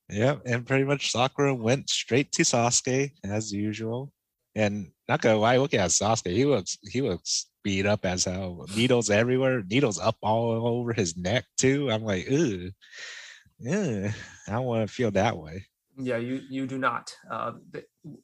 Yeah, 0.08 0.36
and 0.44 0.66
pretty 0.66 0.84
much 0.84 1.10
Sakura 1.10 1.54
went 1.54 1.90
straight 1.90 2.32
to 2.32 2.42
Sasuke 2.42 3.12
as 3.22 3.52
usual. 3.52 4.12
And 4.54 4.90
not 5.12 5.20
gonna 5.20 5.36
lie, 5.36 5.58
look 5.58 5.74
at 5.74 5.90
Sasuke. 5.90 6.32
He 6.32 6.46
looks 6.46 6.78
he 6.82 7.02
looks 7.02 7.46
beat 7.62 7.84
up 7.84 8.06
as 8.06 8.24
hell. 8.24 8.66
Needles 8.74 9.10
everywhere, 9.10 9.62
needles 9.62 9.98
up 9.98 10.16
all 10.22 10.66
over 10.66 10.92
his 10.94 11.16
neck 11.16 11.44
too. 11.58 11.90
I'm 11.90 12.02
like, 12.02 12.30
ooh, 12.30 12.70
yeah, 13.58 14.12
I 14.48 14.52
don't 14.52 14.64
want 14.64 14.88
to 14.88 14.92
feel 14.92 15.10
that 15.10 15.36
way. 15.36 15.66
Yeah, 15.98 16.16
you 16.16 16.40
you 16.48 16.66
do 16.66 16.78
not. 16.78 17.14
Uh, 17.30 17.52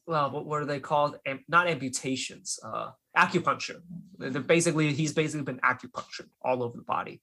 well, 0.07 0.31
what, 0.31 0.63
are 0.63 0.65
they 0.65 0.81
called? 0.81 1.19
Am, 1.27 1.45
not 1.47 1.69
amputations. 1.69 2.59
Uh, 2.65 2.91
acupuncture. 3.15 3.81
They're 4.17 4.41
basically, 4.41 4.95
he's 4.95 5.13
basically 5.13 5.45
been 5.45 5.61
acupunctured 5.61 6.29
all 6.41 6.63
over 6.63 6.79
the 6.79 6.85
body. 6.85 7.21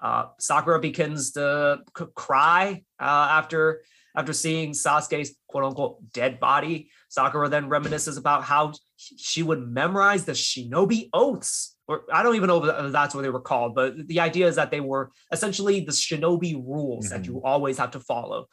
Uh, 0.00 0.28
Sakura 0.38 0.80
begins 0.80 1.32
to 1.32 1.80
c- 1.96 2.06
cry 2.14 2.82
uh, 2.98 3.28
after 3.30 3.82
after 4.16 4.32
seeing 4.32 4.72
Sasuke's 4.72 5.34
quote 5.46 5.64
unquote 5.64 6.12
dead 6.12 6.40
body. 6.40 6.90
Sakura 7.12 7.50
then 7.50 7.68
reminisces 7.68 8.16
about 8.16 8.42
how 8.42 8.72
she 8.96 9.42
would 9.42 9.68
memorize 9.68 10.24
the 10.24 10.32
shinobi 10.32 11.10
oaths. 11.12 11.76
Or 11.86 12.04
I 12.10 12.22
don't 12.22 12.36
even 12.36 12.48
know 12.48 12.64
if 12.64 12.90
that's 12.90 13.14
what 13.14 13.20
they 13.20 13.28
were 13.28 13.38
called, 13.38 13.74
but 13.74 14.08
the 14.08 14.20
idea 14.20 14.46
is 14.46 14.56
that 14.56 14.70
they 14.70 14.80
were 14.80 15.10
essentially 15.30 15.80
the 15.80 15.92
shinobi 15.92 16.54
rules 16.54 17.10
mm-hmm. 17.10 17.14
that 17.14 17.26
you 17.26 17.42
always 17.42 17.76
have 17.76 17.90
to 17.90 18.00
follow. 18.00 18.46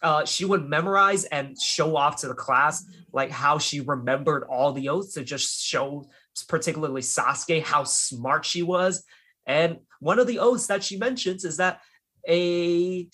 Uh, 0.00 0.24
she 0.24 0.46
would 0.46 0.66
memorize 0.66 1.24
and 1.24 1.60
show 1.60 1.94
off 1.94 2.16
to 2.22 2.28
the 2.28 2.34
class 2.34 2.86
like 3.12 3.30
how 3.30 3.58
she 3.58 3.80
remembered 3.80 4.44
all 4.44 4.72
the 4.72 4.88
oaths 4.88 5.12
to 5.12 5.22
just 5.22 5.62
show 5.62 6.08
particularly 6.48 7.02
Sasuke 7.02 7.62
how 7.62 7.84
smart 7.84 8.46
she 8.46 8.62
was. 8.62 9.04
And 9.44 9.80
one 10.00 10.18
of 10.18 10.26
the 10.26 10.38
oaths 10.38 10.68
that 10.68 10.82
she 10.82 10.96
mentions 10.96 11.44
is 11.44 11.58
that 11.58 11.80
a 12.26 13.08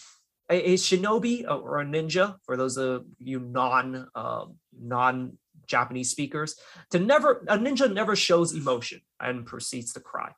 a, 0.49 0.73
a 0.73 0.75
shinobi 0.75 1.49
or 1.49 1.81
a 1.81 1.85
ninja, 1.85 2.37
for 2.45 2.57
those 2.57 2.77
of 2.77 3.05
you 3.19 3.41
non 3.41 4.07
uh, 4.15 4.45
non 4.79 5.39
Japanese 5.67 6.11
speakers, 6.11 6.57
to 6.91 6.99
never 6.99 7.45
a 7.49 7.59
ninja 7.59 7.93
never 7.93 8.17
shows 8.17 8.53
emotion 8.53 9.01
and 9.21 9.47
proceeds 9.47 9.93
to 9.95 10.01
cry, 10.01 10.31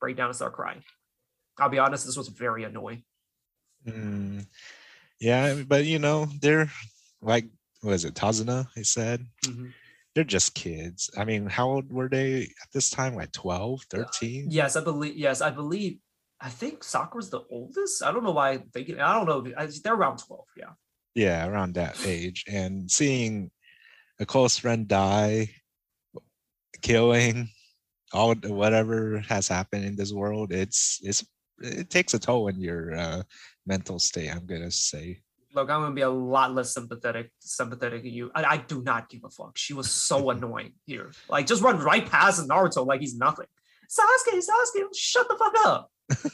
break 0.00 0.16
down 0.16 0.26
and 0.26 0.36
start 0.36 0.54
crying. 0.54 0.82
I'll 1.58 1.68
be 1.68 1.78
honest, 1.78 2.06
this 2.06 2.16
was 2.16 2.28
very 2.28 2.64
annoying. 2.64 3.02
Mm, 3.86 4.46
yeah, 5.20 5.62
but 5.66 5.84
you 5.84 5.98
know, 5.98 6.26
they're 6.40 6.70
like, 7.22 7.46
was 7.82 8.04
it, 8.04 8.14
Tazuna? 8.14 8.66
He 8.74 8.84
said. 8.84 9.26
Mm-hmm. 9.44 9.68
They're 10.14 10.24
just 10.24 10.54
kids. 10.54 11.10
I 11.18 11.26
mean, 11.26 11.46
how 11.46 11.68
old 11.68 11.92
were 11.92 12.08
they 12.08 12.44
at 12.44 12.72
this 12.72 12.88
time? 12.88 13.14
Like 13.14 13.32
12, 13.32 13.82
13? 13.90 14.44
Uh, 14.44 14.48
yes, 14.48 14.74
I 14.74 14.80
believe. 14.82 15.14
Yes, 15.14 15.42
I 15.42 15.50
believe 15.50 15.98
I 16.40 16.48
think 16.48 16.84
Sakura's 16.84 17.30
the 17.30 17.42
oldest. 17.50 18.02
I 18.02 18.12
don't 18.12 18.24
know 18.24 18.32
why 18.32 18.62
they 18.72 18.84
get, 18.84 19.00
I 19.00 19.14
don't 19.14 19.26
know. 19.26 19.66
They're 19.82 19.94
around 19.94 20.18
12. 20.18 20.44
Yeah. 20.56 20.64
Yeah, 21.14 21.46
around 21.46 21.74
that 21.74 21.96
age. 22.06 22.44
And 22.46 22.90
seeing 22.90 23.50
a 24.18 24.26
close 24.26 24.58
friend 24.58 24.88
die, 24.88 25.50
killing, 26.82 27.48
all 28.12 28.34
whatever 28.34 29.20
has 29.28 29.48
happened 29.48 29.84
in 29.84 29.96
this 29.96 30.12
world, 30.12 30.52
it's 30.52 31.00
it's 31.02 31.24
it 31.60 31.90
takes 31.90 32.14
a 32.14 32.18
toll 32.18 32.48
on 32.48 32.60
your 32.60 32.94
uh, 32.94 33.22
mental 33.66 33.98
state. 33.98 34.30
I'm 34.30 34.46
gonna 34.46 34.70
say. 34.70 35.20
Look, 35.54 35.70
I'm 35.70 35.80
gonna 35.80 35.94
be 35.94 36.02
a 36.02 36.10
lot 36.10 36.54
less 36.54 36.74
sympathetic 36.74 37.30
sympathetic 37.40 38.02
to 38.02 38.10
you. 38.10 38.30
I, 38.34 38.44
I 38.44 38.56
do 38.58 38.82
not 38.82 39.08
give 39.08 39.24
a 39.24 39.30
fuck. 39.30 39.56
She 39.56 39.74
was 39.74 39.90
so 39.90 40.30
annoying 40.34 40.74
here. 40.86 41.12
Like, 41.28 41.46
just 41.46 41.62
run 41.62 41.78
right 41.78 42.08
past 42.08 42.46
Naruto 42.46 42.86
like 42.86 43.00
he's 43.00 43.16
nothing. 43.16 43.46
Sasuke, 43.88 44.38
Sasuke, 44.38 44.88
shut 44.94 45.28
the 45.28 45.36
fuck 45.38 45.54
up 45.64 45.90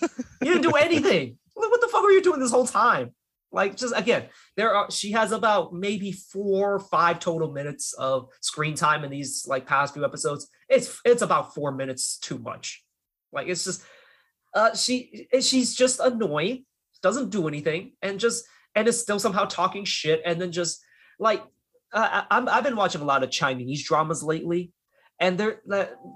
you 0.42 0.52
didn't 0.52 0.62
do 0.62 0.72
anything. 0.72 1.38
What 1.54 1.80
the 1.80 1.88
fuck 1.88 2.02
were 2.02 2.10
you 2.10 2.22
doing 2.22 2.40
this 2.40 2.50
whole 2.50 2.66
time? 2.66 3.12
Like, 3.52 3.76
just 3.76 3.94
again, 3.96 4.24
there 4.56 4.74
are 4.74 4.90
she 4.90 5.12
has 5.12 5.30
about 5.30 5.74
maybe 5.74 6.10
four 6.10 6.74
or 6.74 6.80
five 6.80 7.20
total 7.20 7.52
minutes 7.52 7.92
of 7.94 8.28
screen 8.40 8.74
time 8.74 9.04
in 9.04 9.10
these 9.10 9.44
like 9.46 9.66
past 9.66 9.92
few 9.94 10.04
episodes. 10.04 10.48
It's 10.68 11.00
it's 11.04 11.22
about 11.22 11.54
four 11.54 11.70
minutes 11.72 12.16
too 12.18 12.38
much. 12.38 12.82
Like 13.30 13.48
it's 13.48 13.64
just 13.64 13.84
uh 14.54 14.74
she 14.74 15.28
she's 15.40 15.74
just 15.74 16.00
annoying, 16.00 16.64
doesn't 17.02 17.30
do 17.30 17.46
anything, 17.46 17.92
and 18.00 18.18
just 18.18 18.44
and 18.74 18.88
is 18.88 19.00
still 19.00 19.18
somehow 19.18 19.44
talking 19.44 19.84
shit 19.84 20.22
and 20.24 20.40
then 20.40 20.50
just 20.50 20.82
like 21.18 21.42
uh, 21.92 22.22
I, 22.30 22.46
I've 22.50 22.64
been 22.64 22.76
watching 22.76 23.02
a 23.02 23.04
lot 23.04 23.22
of 23.22 23.30
Chinese 23.30 23.86
dramas 23.86 24.22
lately, 24.22 24.72
and 25.20 25.36
there 25.36 25.60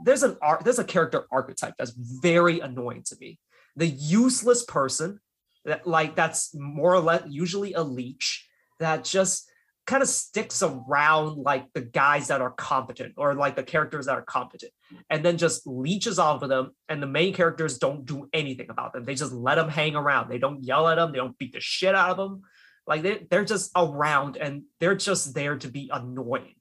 there's 0.05 0.23
an 0.23 0.39
art 0.41 0.65
there's 0.65 0.79
a 0.79 0.85
character 0.85 1.27
archetype 1.31 1.75
that's 1.79 1.93
very 2.23 2.61
annoying 2.61 3.03
to 3.07 3.17
me. 3.21 3.39
The 3.77 3.87
useless 3.87 4.65
person 4.65 5.21
that 5.67 5.87
like 5.87 6.17
that's 6.17 6.55
more 6.55 6.95
or 6.95 7.01
less 7.01 7.23
usually 7.29 7.75
a 7.75 7.83
leech 7.83 8.49
that 8.81 9.05
just 9.05 9.51
kind 9.87 10.03
of 10.03 10.09
sticks 10.09 10.63
around 10.63 11.37
like 11.37 11.73
the 11.73 11.81
guys 11.81 12.29
that 12.29 12.41
are 12.41 12.51
competent 12.51 13.15
or 13.17 13.35
like 13.35 13.55
the 13.55 13.63
characters 13.63 14.07
that 14.07 14.19
are 14.19 14.23
competent 14.23 14.73
and 15.11 15.25
then 15.25 15.39
just 15.39 15.65
leeches 15.67 16.19
off 16.19 16.43
of 16.43 16.49
them 16.49 16.73
and 16.89 17.01
the 17.01 17.07
main 17.07 17.33
characters 17.33 17.79
don't 17.79 18.05
do 18.05 18.29
anything 18.33 18.69
about 18.69 18.93
them. 18.93 19.05
They 19.05 19.15
just 19.15 19.33
let 19.33 19.55
them 19.55 19.69
hang 19.69 19.95
around. 19.95 20.29
They 20.29 20.39
don't 20.39 20.65
yell 20.65 20.89
at 20.89 20.97
them 20.97 21.13
they 21.13 21.19
don't 21.19 21.39
beat 21.39 21.53
the 21.53 21.61
shit 21.61 21.95
out 21.95 22.11
of 22.11 22.17
them 22.17 22.43
like 22.87 23.03
they, 23.03 23.27
they're 23.31 23.45
just 23.45 23.71
around 23.77 24.37
and 24.37 24.63
they're 24.81 24.95
just 24.95 25.35
there 25.35 25.57
to 25.59 25.69
be 25.69 25.91
annoying. 25.93 26.55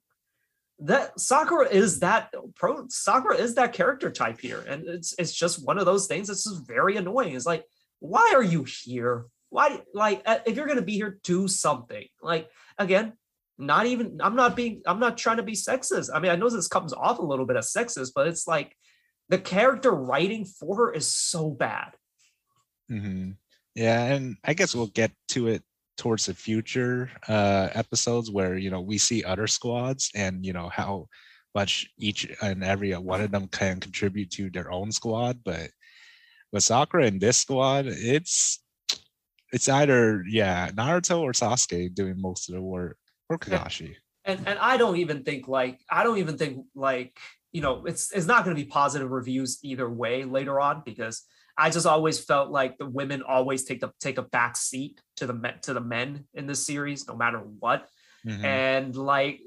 That 0.80 1.20
sakura 1.20 1.70
is 1.70 2.02
that 2.02 2.34
pro 2.56 2.86
sakura 2.90 3.38
is 3.38 3.56
that 3.56 3.74
character 3.74 4.12
type 4.12 4.42
here 4.42 4.62
and 4.68 4.86
it's 4.88 5.16
it's 5.18 5.34
just 5.34 5.66
one 5.66 5.78
of 5.78 5.86
those 5.86 6.08
things 6.08 6.28
that's 6.28 6.44
just 6.44 6.68
very 6.68 6.98
annoying. 6.98 7.34
It's 7.34 7.46
like 7.46 7.64
why 8.06 8.34
are 8.36 8.44
you 8.44 8.64
here? 8.64 9.26
Why 9.50 9.82
like 9.94 10.22
uh, 10.26 10.40
if 10.46 10.56
you're 10.56 10.66
going 10.66 10.80
to 10.80 10.86
be 10.86 10.94
here 10.94 11.20
do 11.24 11.48
something. 11.48 12.06
Like 12.22 12.50
again 12.78 13.14
not 13.58 13.86
even 13.86 14.20
i'm 14.22 14.36
not 14.36 14.56
being 14.56 14.82
i'm 14.86 15.00
not 15.00 15.18
trying 15.18 15.38
to 15.38 15.44
be 15.44 15.54
sexist. 15.54 16.10
I 16.14 16.20
mean 16.20 16.32
i 16.32 16.36
know 16.36 16.50
this 16.50 16.68
comes 16.68 16.94
off 16.94 17.20
a 17.20 17.26
little 17.26 17.46
bit 17.46 17.56
of 17.56 17.64
sexist 17.64 18.12
but 18.14 18.28
it's 18.28 18.48
like 18.48 18.76
the 19.30 19.38
character 19.38 19.92
writing 19.92 20.46
for 20.46 20.76
her 20.78 20.94
is 20.94 21.08
so 21.08 21.50
bad. 21.50 21.92
Mm-hmm. 22.92 23.32
yeah 23.74 24.14
and 24.14 24.38
i 24.44 24.54
guess 24.54 24.76
we'll 24.76 24.88
get 24.88 25.12
to 25.30 25.48
it 25.48 25.64
towards 25.98 26.28
the 26.28 26.36
future 26.36 27.10
uh 27.28 27.70
episodes 27.74 28.30
where 28.30 28.58
you 28.58 28.70
know 28.70 28.82
we 28.82 29.00
see 29.00 29.24
other 29.24 29.48
squads 29.48 30.12
and 30.14 30.46
you 30.46 30.54
know 30.54 30.70
how 30.70 31.08
much 31.56 31.90
each 31.98 32.30
and 32.44 32.64
every 32.64 32.92
one 32.92 33.22
of 33.22 33.32
them 33.32 33.48
can 33.48 33.80
contribute 33.80 34.30
to 34.30 34.52
their 34.52 34.72
own 34.72 34.92
squad 34.92 35.40
but 35.44 35.72
with 36.56 36.64
sakura 36.64 37.06
in 37.06 37.20
this 37.20 37.38
squad 37.38 37.86
it's 37.86 38.64
it's 39.52 39.68
either 39.68 40.24
yeah 40.28 40.70
naruto 40.72 41.20
or 41.20 41.34
sasuke 41.34 41.94
doing 41.94 42.16
most 42.18 42.50
of 42.50 42.56
the 42.56 42.62
work 42.62 42.98
or 43.30 43.38
kakashi 43.38 43.94
and 44.24 44.40
and 44.48 44.58
i 44.60 44.78
don't 44.78 44.96
even 44.96 45.22
think 45.24 45.50
like 45.50 45.80
i 45.92 46.02
don't 46.02 46.18
even 46.18 46.38
think 46.38 46.66
like 46.74 47.20
you 47.52 47.60
know 47.60 47.86
it's 47.86 48.12
it's 48.14 48.26
not 48.26 48.46
going 48.46 48.56
to 48.56 48.62
be 48.64 48.68
positive 48.68 49.12
reviews 49.12 49.60
either 49.64 49.90
way 49.90 50.24
later 50.24 50.60
on 50.62 50.82
because 50.86 51.24
i 51.58 51.70
just 51.70 51.86
always 51.86 52.24
felt 52.24 52.50
like 52.50 52.78
the 52.78 52.86
women 52.86 53.22
always 53.22 53.66
take 53.66 53.82
the 53.82 53.92
take 54.00 54.18
a 54.18 54.22
back 54.22 54.56
seat 54.56 55.02
to 55.18 55.28
the 55.28 55.34
men 55.34 55.56
to 55.62 55.74
the 55.74 55.82
men 55.82 56.26
in 56.34 56.48
this 56.48 56.66
series 56.66 57.06
no 57.08 57.16
matter 57.16 57.40
what. 57.40 57.88
Mm-hmm. 58.26 58.44
and 58.44 58.96
like 58.96 59.40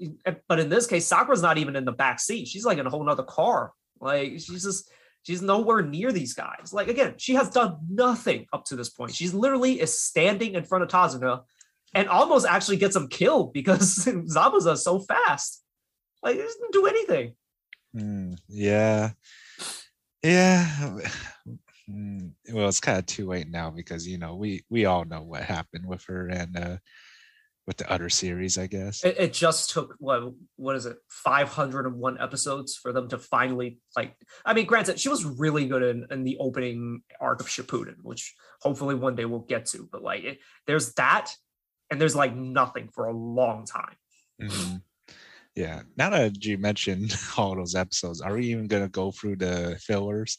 but 0.46 0.60
in 0.60 0.68
this 0.68 0.86
case 0.86 1.04
sakura's 1.04 1.42
not 1.42 1.58
even 1.58 1.74
in 1.74 1.84
the 1.84 1.90
back 1.90 2.20
seat. 2.20 2.46
She's 2.46 2.64
like 2.64 2.78
in 2.78 2.86
a 2.86 2.90
whole 2.90 3.02
nother 3.02 3.24
car. 3.24 3.72
Like 4.00 4.34
she's 4.34 4.62
just 4.62 4.88
She's 5.28 5.42
nowhere 5.42 5.82
near 5.82 6.10
these 6.10 6.32
guys. 6.32 6.72
Like 6.72 6.88
again, 6.88 7.12
she 7.18 7.34
has 7.34 7.50
done 7.50 7.76
nothing 7.86 8.46
up 8.50 8.64
to 8.64 8.76
this 8.76 8.88
point. 8.88 9.14
She's 9.14 9.34
literally 9.34 9.78
is 9.78 10.00
standing 10.00 10.54
in 10.54 10.64
front 10.64 10.84
of 10.84 10.88
Tazuna 10.88 11.42
and 11.92 12.08
almost 12.08 12.46
actually 12.46 12.78
gets 12.78 12.96
him 12.96 13.08
killed 13.08 13.52
because 13.52 14.06
Zabuza 14.06 14.72
is 14.72 14.82
so 14.82 15.00
fast. 15.00 15.62
Like 16.22 16.36
he 16.36 16.40
doesn't 16.40 16.72
do 16.72 16.86
anything. 16.86 17.34
Mm, 17.94 18.38
yeah. 18.48 19.10
Yeah. 20.22 20.98
Mm, 21.90 22.32
well, 22.50 22.68
it's 22.70 22.80
kind 22.80 22.98
of 22.98 23.04
too 23.04 23.26
late 23.26 23.50
now 23.50 23.68
because 23.68 24.08
you 24.08 24.16
know 24.16 24.34
we 24.34 24.64
we 24.70 24.86
all 24.86 25.04
know 25.04 25.20
what 25.24 25.42
happened 25.42 25.86
with 25.86 26.04
her 26.04 26.28
and 26.28 26.56
uh 26.56 26.76
with 27.68 27.76
the 27.76 27.92
other 27.92 28.08
series, 28.08 28.56
I 28.56 28.66
guess. 28.66 29.04
It, 29.04 29.16
it, 29.18 29.32
just 29.34 29.68
took 29.68 29.94
what 29.98 30.32
what 30.56 30.74
is 30.74 30.86
it, 30.86 30.96
501 31.10 32.18
episodes 32.18 32.74
for 32.74 32.94
them 32.94 33.10
to 33.10 33.18
finally 33.18 33.78
like. 33.94 34.16
I 34.46 34.54
mean, 34.54 34.64
granted, 34.64 34.98
she 34.98 35.10
was 35.10 35.26
really 35.26 35.68
good 35.68 35.82
in, 35.82 36.06
in 36.10 36.24
the 36.24 36.38
opening 36.38 37.02
arc 37.20 37.40
of 37.40 37.46
Shippuden, 37.46 37.96
which 38.02 38.34
hopefully 38.62 38.94
one 38.94 39.16
day 39.16 39.26
we'll 39.26 39.40
get 39.40 39.66
to. 39.66 39.86
But 39.92 40.02
like, 40.02 40.24
it, 40.24 40.38
there's 40.66 40.94
that, 40.94 41.30
and 41.90 42.00
there's 42.00 42.16
like 42.16 42.34
nothing 42.34 42.88
for 42.88 43.04
a 43.04 43.12
long 43.12 43.66
time. 43.66 43.96
Mm-hmm. 44.40 44.76
Yeah. 45.54 45.82
Now 45.98 46.08
that 46.08 46.42
you 46.42 46.56
mentioned 46.56 47.14
all 47.36 47.54
those 47.54 47.74
episodes, 47.74 48.22
are 48.22 48.32
we 48.32 48.46
even 48.46 48.66
gonna 48.66 48.88
go 48.88 49.10
through 49.10 49.36
the 49.36 49.78
fillers? 49.78 50.38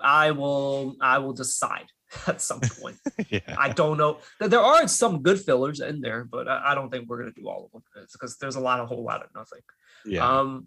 I 0.00 0.30
will. 0.30 0.94
I 1.00 1.18
will 1.18 1.32
decide. 1.32 1.86
at 2.26 2.40
some 2.40 2.60
point. 2.60 2.96
yeah. 3.30 3.40
I 3.56 3.70
don't 3.70 3.98
know. 3.98 4.18
There 4.40 4.60
are 4.60 4.86
some 4.88 5.22
good 5.22 5.40
fillers 5.40 5.80
in 5.80 6.00
there, 6.00 6.24
but 6.24 6.48
I, 6.48 6.74
don't 6.74 6.90
think 6.90 7.08
we're 7.08 7.18
gonna 7.18 7.32
do 7.32 7.48
all 7.48 7.66
of 7.66 7.72
them 7.72 7.82
because 8.12 8.36
there's 8.38 8.56
a 8.56 8.60
lot, 8.60 8.80
a 8.80 8.86
whole 8.86 9.04
lot 9.04 9.22
of 9.22 9.28
nothing. 9.34 9.60
Yeah. 10.04 10.26
Um. 10.26 10.66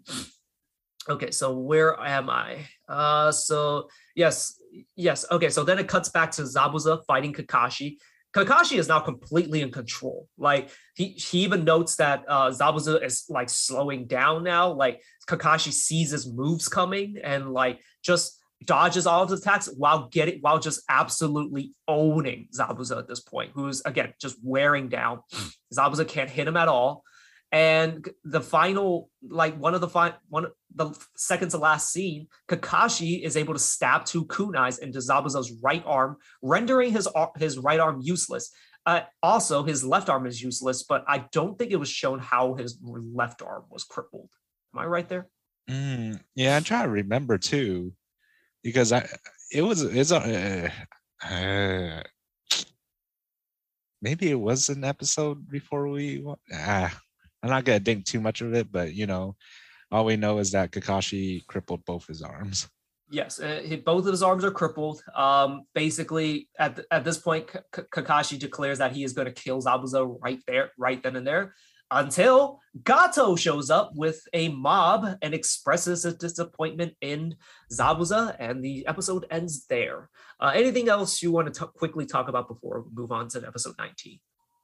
Okay, 1.08 1.30
so 1.30 1.56
where 1.56 1.98
am 2.00 2.30
I? 2.30 2.66
Uh. 2.88 3.30
So 3.32 3.88
yes, 4.14 4.60
yes. 4.96 5.24
Okay, 5.30 5.50
so 5.50 5.62
then 5.62 5.78
it 5.78 5.88
cuts 5.88 6.08
back 6.08 6.30
to 6.32 6.42
Zabuza 6.42 7.04
fighting 7.06 7.32
Kakashi. 7.32 7.98
Kakashi 8.34 8.78
is 8.78 8.88
now 8.88 9.00
completely 9.00 9.62
in 9.62 9.70
control. 9.70 10.28
Like 10.36 10.70
he 10.94 11.10
he 11.10 11.44
even 11.44 11.64
notes 11.64 11.96
that 11.96 12.24
uh, 12.28 12.50
Zabuza 12.50 13.02
is 13.04 13.24
like 13.28 13.48
slowing 13.48 14.06
down 14.06 14.44
now. 14.44 14.72
Like 14.72 15.00
Kakashi 15.28 15.72
sees 15.72 16.10
his 16.10 16.30
moves 16.30 16.68
coming 16.68 17.16
and 17.22 17.52
like 17.52 17.80
just 18.02 18.38
dodges 18.64 19.06
all 19.06 19.22
of 19.22 19.28
the 19.28 19.36
attacks 19.36 19.68
while 19.76 20.08
getting 20.08 20.40
while 20.40 20.58
just 20.58 20.82
absolutely 20.88 21.74
owning 21.86 22.48
Zabuza 22.56 22.98
at 22.98 23.08
this 23.08 23.20
point, 23.20 23.52
who's 23.54 23.82
again 23.84 24.14
just 24.20 24.36
wearing 24.42 24.88
down. 24.88 25.20
Zabuza 25.74 26.06
can't 26.06 26.30
hit 26.30 26.48
him 26.48 26.56
at 26.56 26.68
all. 26.68 27.04
And 27.52 28.08
the 28.24 28.40
final, 28.40 29.08
like 29.26 29.56
one 29.56 29.74
of 29.74 29.80
the 29.80 29.88
fi- 29.88 30.14
one 30.28 30.46
of 30.46 30.52
the 30.74 30.90
second 31.16 31.50
to 31.50 31.58
last 31.58 31.92
scene, 31.92 32.26
Kakashi 32.48 33.22
is 33.22 33.36
able 33.36 33.54
to 33.54 33.60
stab 33.60 34.04
two 34.04 34.24
kunais 34.26 34.80
into 34.80 34.98
Zabuza's 34.98 35.52
right 35.62 35.82
arm, 35.86 36.16
rendering 36.42 36.92
his 36.92 37.08
his 37.38 37.58
right 37.58 37.80
arm 37.80 38.00
useless. 38.02 38.52
Uh, 38.84 39.00
also, 39.22 39.64
his 39.64 39.84
left 39.84 40.08
arm 40.08 40.26
is 40.26 40.40
useless, 40.40 40.84
but 40.84 41.04
I 41.08 41.26
don't 41.32 41.58
think 41.58 41.72
it 41.72 41.76
was 41.76 41.88
shown 41.88 42.20
how 42.20 42.54
his 42.54 42.78
left 42.82 43.42
arm 43.42 43.64
was 43.68 43.84
crippled. 43.84 44.28
Am 44.74 44.80
I 44.80 44.86
right 44.86 45.08
there? 45.08 45.28
Mm, 45.68 46.20
yeah, 46.36 46.56
I'm 46.56 46.62
trying 46.62 46.84
to 46.84 46.90
remember 46.90 47.36
too 47.38 47.92
because 48.62 48.92
I 48.92 49.08
it 49.52 49.62
was 49.62 49.82
it's 49.82 50.10
a 50.10 50.70
uh, 51.22 51.26
uh, 51.26 52.02
maybe 54.02 54.30
it 54.30 54.40
was 54.40 54.68
an 54.68 54.84
episode 54.84 55.48
before 55.48 55.88
we 55.88 56.24
ah, 56.52 56.98
I'm 57.42 57.50
not 57.50 57.64
gonna 57.64 57.80
think 57.80 58.04
too 58.04 58.20
much 58.20 58.40
of 58.40 58.54
it, 58.54 58.70
but 58.70 58.92
you 58.94 59.06
know, 59.06 59.36
all 59.90 60.04
we 60.04 60.16
know 60.16 60.38
is 60.38 60.52
that 60.52 60.72
Kakashi 60.72 61.46
crippled 61.46 61.84
both 61.84 62.06
his 62.06 62.22
arms. 62.22 62.68
Yes, 63.08 63.38
uh, 63.38 63.62
both 63.84 64.04
of 64.06 64.10
his 64.10 64.22
arms 64.22 64.44
are 64.44 64.50
crippled. 64.50 65.00
Um, 65.14 65.62
basically, 65.74 66.48
at 66.58 66.80
at 66.90 67.04
this 67.04 67.18
point, 67.18 67.46
K- 67.46 67.82
Kakashi 67.94 68.38
declares 68.38 68.78
that 68.78 68.92
he 68.92 69.04
is 69.04 69.12
going 69.12 69.26
to 69.26 69.42
kill 69.42 69.62
Zabuza 69.62 70.18
right 70.20 70.40
there, 70.48 70.72
right 70.76 71.00
then 71.02 71.14
and 71.14 71.26
there 71.26 71.54
until 71.90 72.60
Gato 72.84 73.36
shows 73.36 73.70
up 73.70 73.92
with 73.94 74.20
a 74.32 74.48
mob 74.48 75.18
and 75.22 75.32
expresses 75.34 76.02
his 76.02 76.14
disappointment 76.14 76.94
in 77.00 77.36
Zabuza, 77.72 78.36
and 78.38 78.62
the 78.62 78.86
episode 78.86 79.26
ends 79.30 79.66
there. 79.66 80.10
Uh, 80.40 80.52
anything 80.54 80.88
else 80.88 81.22
you 81.22 81.32
want 81.32 81.52
to 81.52 81.60
t- 81.60 81.70
quickly 81.76 82.06
talk 82.06 82.28
about 82.28 82.48
before 82.48 82.82
we 82.82 82.90
move 82.94 83.12
on 83.12 83.28
to 83.28 83.46
episode 83.46 83.74
19? 83.78 84.18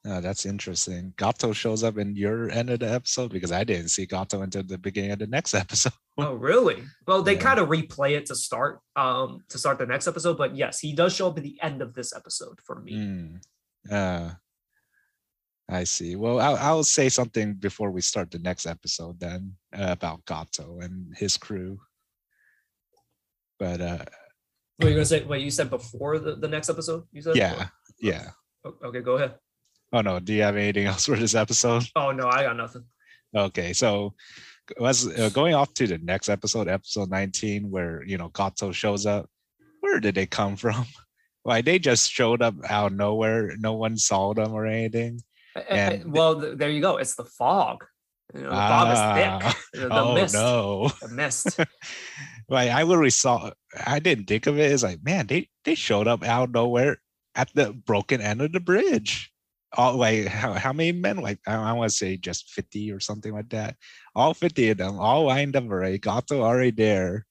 Oh, 0.04 0.20
that's 0.20 0.46
interesting. 0.46 1.14
Gato 1.16 1.52
shows 1.52 1.84
up 1.84 1.96
in 1.96 2.16
your 2.16 2.50
end 2.50 2.70
of 2.70 2.80
the 2.80 2.90
episode 2.90 3.30
because 3.30 3.52
I 3.52 3.62
didn't 3.62 3.90
see 3.90 4.04
Gato 4.04 4.42
until 4.42 4.64
the 4.64 4.76
beginning 4.76 5.12
of 5.12 5.20
the 5.20 5.28
next 5.28 5.54
episode. 5.54 5.92
oh, 6.18 6.34
really? 6.34 6.82
Well, 7.06 7.22
they 7.22 7.34
yeah. 7.34 7.40
kind 7.40 7.60
of 7.60 7.68
replay 7.68 8.16
it 8.16 8.26
to 8.26 8.34
start 8.34 8.80
um 8.96 9.44
to 9.48 9.58
start 9.58 9.78
the 9.78 9.86
next 9.86 10.08
episode, 10.08 10.36
but 10.36 10.56
yes, 10.56 10.80
he 10.80 10.92
does 10.92 11.14
show 11.14 11.28
up 11.28 11.38
at 11.38 11.44
the 11.44 11.56
end 11.62 11.82
of 11.82 11.94
this 11.94 12.14
episode 12.14 12.60
for 12.60 12.80
me. 12.80 12.92
Mm. 12.92 13.42
Uh, 13.90 14.34
I 15.72 15.84
see. 15.84 16.16
Well, 16.16 16.38
I'll, 16.38 16.56
I'll 16.56 16.84
say 16.84 17.08
something 17.08 17.54
before 17.54 17.90
we 17.90 18.02
start 18.02 18.30
the 18.30 18.38
next 18.38 18.66
episode 18.66 19.18
then 19.18 19.54
uh, 19.74 19.86
about 19.88 20.24
Gato 20.26 20.80
and 20.80 21.16
his 21.16 21.36
crew. 21.36 21.80
But 23.58 23.80
uh 23.80 24.04
what 24.76 24.86
are 24.86 24.90
you 24.90 24.96
gonna 24.96 25.06
say? 25.06 25.22
Wait, 25.22 25.42
you 25.42 25.50
said 25.50 25.70
before 25.70 26.18
the, 26.18 26.34
the 26.34 26.48
next 26.48 26.68
episode? 26.68 27.04
You 27.12 27.22
said 27.22 27.36
yeah, 27.36 27.68
yeah. 28.00 28.30
Okay, 28.84 29.00
go 29.00 29.16
ahead. 29.16 29.34
Oh 29.92 30.00
no, 30.00 30.18
do 30.18 30.32
you 30.32 30.42
have 30.42 30.56
anything 30.56 30.86
else 30.92 31.06
for 31.06 31.16
this 31.16 31.34
episode? 31.34 31.84
Oh 31.96 32.10
no, 32.10 32.28
I 32.28 32.42
got 32.42 32.56
nothing. 32.56 32.84
Okay, 33.34 33.72
so 33.72 34.14
was 34.78 35.06
uh, 35.18 35.30
going 35.30 35.54
off 35.54 35.72
to 35.74 35.86
the 35.86 35.98
next 35.98 36.28
episode, 36.28 36.68
episode 36.68 37.10
19, 37.10 37.70
where 37.70 38.02
you 38.04 38.18
know 38.18 38.28
Gato 38.28 38.72
shows 38.72 39.06
up. 39.06 39.28
Where 39.80 40.00
did 40.00 40.16
they 40.16 40.26
come 40.26 40.56
from? 40.64 40.84
Like 41.44 41.64
they 41.64 41.78
just 41.78 42.10
showed 42.10 42.42
up 42.42 42.54
out 42.68 42.92
of 42.92 42.98
nowhere. 42.98 43.56
No 43.58 43.74
one 43.74 43.96
saw 43.96 44.34
them 44.34 44.52
or 44.52 44.66
anything. 44.66 45.20
And 45.68 46.12
well, 46.12 46.56
there 46.56 46.70
you 46.70 46.80
go. 46.80 46.96
It's 46.96 47.14
the 47.14 47.24
fog. 47.24 47.84
You 48.34 48.42
know, 48.42 48.50
the 48.50 48.56
fog 48.56 48.92
is 48.92 48.98
thick. 49.22 49.54
Ah, 49.54 49.60
the, 49.74 49.80
the 49.80 50.00
oh 50.00 50.14
mist, 50.14 50.34
no, 50.34 50.88
the 51.00 51.08
mist. 51.08 51.58
like 52.48 52.70
I 52.70 52.82
literally 52.82 53.10
saw. 53.10 53.50
I 53.86 53.98
didn't 53.98 54.26
think 54.26 54.46
of 54.46 54.58
it 54.58 54.72
as 54.72 54.82
like, 54.82 55.02
man, 55.02 55.26
they 55.26 55.48
they 55.64 55.74
showed 55.74 56.08
up 56.08 56.24
out 56.24 56.44
of 56.44 56.54
nowhere 56.54 56.98
at 57.34 57.50
the 57.54 57.72
broken 57.72 58.20
end 58.20 58.40
of 58.40 58.52
the 58.52 58.60
bridge. 58.60 59.32
all 59.74 59.96
like 59.96 60.26
how, 60.26 60.52
how 60.52 60.72
many 60.72 60.92
men 60.92 61.16
like 61.18 61.38
I, 61.46 61.54
I 61.54 61.72
want 61.72 61.90
to 61.90 61.96
say 61.96 62.16
just 62.16 62.50
50 62.50 62.92
or 62.92 63.00
something 63.00 63.32
like 63.32 63.50
that. 63.50 63.76
All 64.14 64.34
50 64.34 64.70
of 64.70 64.78
them 64.78 64.98
all 64.98 65.26
lined 65.26 65.56
up 65.56 65.64
already. 65.64 65.98
Gato 65.98 66.42
already 66.42 66.70
there. 66.70 67.26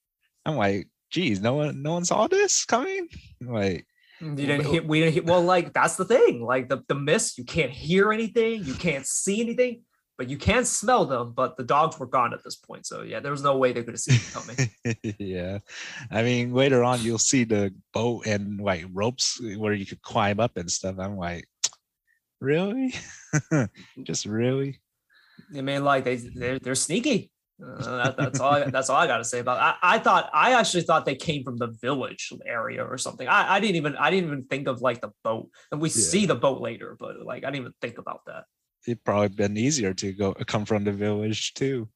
I'm 0.45 0.55
like, 0.55 0.87
geez, 1.11 1.41
no 1.41 1.55
one 1.55 1.81
no 1.81 1.93
one 1.93 2.05
saw 2.05 2.27
this 2.27 2.65
coming. 2.65 3.07
Like 3.41 3.85
Mm, 4.21 4.39
you 4.39 4.45
didn't 4.45 4.65
hear, 4.65 4.83
we 4.83 4.99
didn't 4.99 5.13
hear, 5.13 5.23
well, 5.23 5.41
like 5.41 5.73
that's 5.73 5.95
the 5.95 6.05
thing. 6.05 6.43
Like 6.43 6.69
the, 6.69 6.83
the 6.87 6.95
mist, 6.95 7.37
you 7.37 7.43
can't 7.43 7.71
hear 7.71 8.13
anything, 8.13 8.63
you 8.63 8.73
can't 8.75 9.05
see 9.05 9.41
anything, 9.41 9.81
but 10.17 10.29
you 10.29 10.37
can 10.37 10.63
smell 10.63 11.05
them. 11.05 11.33
But 11.33 11.57
the 11.57 11.63
dogs 11.63 11.99
were 11.99 12.05
gone 12.05 12.33
at 12.33 12.43
this 12.43 12.55
point. 12.55 12.85
So 12.85 13.01
yeah, 13.01 13.19
there 13.19 13.31
was 13.31 13.43
no 13.43 13.57
way 13.57 13.73
they 13.73 13.83
could 13.83 13.93
have 13.93 13.99
seen 13.99 14.15
it 14.15 14.33
coming. 14.33 15.15
yeah. 15.19 15.59
I 16.11 16.23
mean, 16.23 16.53
later 16.53 16.83
on 16.83 17.01
you'll 17.01 17.17
see 17.17 17.43
the 17.43 17.73
boat 17.93 18.27
and 18.27 18.61
like 18.61 18.85
ropes 18.93 19.41
where 19.57 19.73
you 19.73 19.85
could 19.85 20.01
climb 20.01 20.39
up 20.39 20.55
and 20.55 20.71
stuff. 20.71 20.95
I'm 20.99 21.17
like, 21.17 21.47
really? 22.39 22.93
Just 24.03 24.25
really? 24.25 24.79
I 25.55 25.61
mean, 25.61 25.83
like 25.83 26.03
they 26.03 26.17
they're, 26.17 26.59
they're 26.59 26.75
sneaky. 26.75 27.31
Uh, 27.61 28.03
that, 28.03 28.17
that's 28.17 28.39
all. 28.39 28.53
I, 28.53 28.69
that's 28.69 28.89
all 28.89 28.97
I 28.97 29.07
got 29.07 29.17
to 29.17 29.23
say 29.23 29.39
about. 29.39 29.57
It. 29.57 29.77
I, 29.81 29.95
I 29.95 29.99
thought 29.99 30.29
I 30.33 30.53
actually 30.53 30.83
thought 30.83 31.05
they 31.05 31.15
came 31.15 31.43
from 31.43 31.57
the 31.57 31.67
village 31.67 32.31
area 32.45 32.83
or 32.83 32.97
something. 32.97 33.27
I, 33.27 33.55
I 33.55 33.59
didn't 33.59 33.75
even 33.75 33.95
I 33.95 34.09
didn't 34.09 34.25
even 34.25 34.43
think 34.45 34.67
of 34.67 34.81
like 34.81 35.01
the 35.01 35.11
boat, 35.23 35.49
and 35.71 35.81
we 35.81 35.89
yeah. 35.89 35.95
see 35.95 36.25
the 36.25 36.35
boat 36.35 36.61
later, 36.61 36.95
but 36.99 37.23
like 37.23 37.43
I 37.43 37.51
didn't 37.51 37.61
even 37.61 37.73
think 37.81 37.97
about 37.97 38.21
that. 38.27 38.45
It'd 38.87 39.03
probably 39.03 39.29
been 39.29 39.57
easier 39.57 39.93
to 39.93 40.11
go 40.11 40.33
come 40.33 40.65
from 40.65 40.83
the 40.83 40.91
village 40.91 41.53
too. 41.53 41.89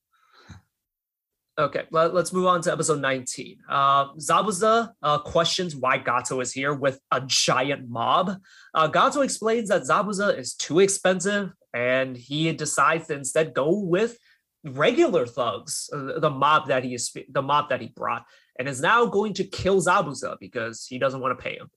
Okay, 1.58 1.84
let, 1.90 2.14
us 2.14 2.34
move 2.34 2.48
on 2.48 2.62
to 2.64 2.72
episode 2.72 3.00
19. 3.00 3.60
Uh, 3.70 4.14
Zabuza 4.16 4.92
uh, 5.02 5.20
questions 5.20 5.74
why 5.74 5.98
Gato 5.98 6.42
is 6.42 6.52
here 6.52 6.74
with 6.74 7.00
a 7.12 7.22
giant 7.26 7.88
mob. 7.88 8.36
Uh, 8.74 8.88
Gato 8.88 9.22
explains 9.22 9.70
that 9.70 9.84
Zabuza 9.84 10.38
is 10.38 10.54
too 10.54 10.82
expensive 10.82 11.54
and 11.74 12.18
he 12.18 12.52
decides 12.52 13.08
to 13.08 13.14
instead 13.14 13.54
go 13.54 13.70
with 13.70 14.18
regular 14.66 15.26
thugs, 15.26 15.90
uh, 15.94 16.20
the 16.20 16.30
mob 16.30 16.68
that 16.68 16.84
he 16.84 16.94
is 16.94 17.16
the 17.30 17.42
mob 17.42 17.70
that 17.70 17.82
he 17.82 17.88
brought, 17.88 18.26
and 18.58 18.68
is 18.68 18.82
now 18.82 19.06
going 19.06 19.34
to 19.36 19.44
kill 19.44 19.82
Zabuza 19.82 20.38
because 20.40 20.86
he 20.88 20.98
doesn't 20.98 21.22
want 21.22 21.38
to 21.38 21.44
pay 21.44 21.56
him. 21.56 21.70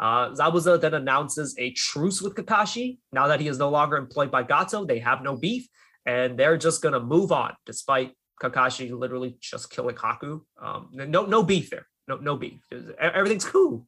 Uh, 0.00 0.30
Zabuza 0.30 0.80
then 0.80 0.94
announces 0.94 1.56
a 1.58 1.72
truce 1.72 2.22
with 2.22 2.34
Kakashi. 2.34 2.98
Now 3.12 3.26
that 3.26 3.40
he 3.40 3.48
is 3.48 3.58
no 3.58 3.68
longer 3.68 3.96
employed 3.96 4.30
by 4.30 4.44
Gato, 4.44 4.84
they 4.84 5.00
have 5.00 5.22
no 5.22 5.36
beef, 5.36 5.66
and 6.06 6.38
they're 6.38 6.56
just 6.56 6.82
gonna 6.82 7.00
move 7.00 7.32
on, 7.32 7.54
despite 7.66 8.12
Kakashi 8.40 8.96
literally 8.96 9.36
just 9.40 9.70
killing 9.70 9.96
Haku. 9.96 10.42
Um, 10.62 10.90
no, 10.92 11.26
no 11.26 11.42
beef 11.42 11.70
there. 11.70 11.86
No, 12.06 12.16
no 12.16 12.36
beef. 12.36 12.60
Everything's 12.98 13.44
cool. 13.44 13.86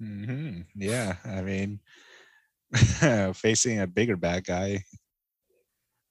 Mm-hmm. 0.00 0.62
Yeah, 0.76 1.16
I 1.24 1.42
mean, 1.42 1.80
facing 3.34 3.80
a 3.80 3.86
bigger 3.86 4.16
bad 4.16 4.44
guy 4.44 4.84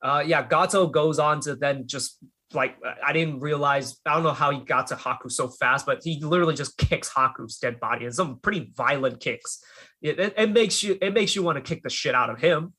uh, 0.02 0.24
yeah, 0.26 0.46
Gato 0.46 0.88
goes 0.88 1.20
on 1.20 1.42
to 1.42 1.56
then 1.56 1.88
just 1.88 2.18
like 2.54 2.76
I 3.06 3.14
didn't 3.14 3.40
realize 3.40 3.98
I 4.06 4.14
don't 4.14 4.24
know 4.24 4.34
how 4.34 4.52
he 4.52 4.60
got 4.60 4.88
to 4.88 4.96
Haku 4.96 5.32
so 5.32 5.48
fast, 5.48 5.86
but 5.86 6.02
he 6.04 6.20
literally 6.22 6.56
just 6.56 6.78
kicks 6.78 7.10
Haku's 7.10 7.58
dead 7.58 7.80
body 7.80 8.06
and 8.06 8.14
some 8.14 8.40
pretty 8.40 8.72
violent 8.76 9.20
kicks. 9.20 9.64
It, 10.02 10.20
it, 10.20 10.34
it 10.38 10.52
makes 10.52 10.84
you 10.84 10.98
it 11.02 11.14
makes 11.14 11.36
you 11.36 11.44
want 11.44 11.58
to 11.58 11.62
kick 11.62 11.84
the 11.84 11.90
shit 11.90 12.16
out 12.16 12.30
of 12.30 12.40
him. 12.40 12.74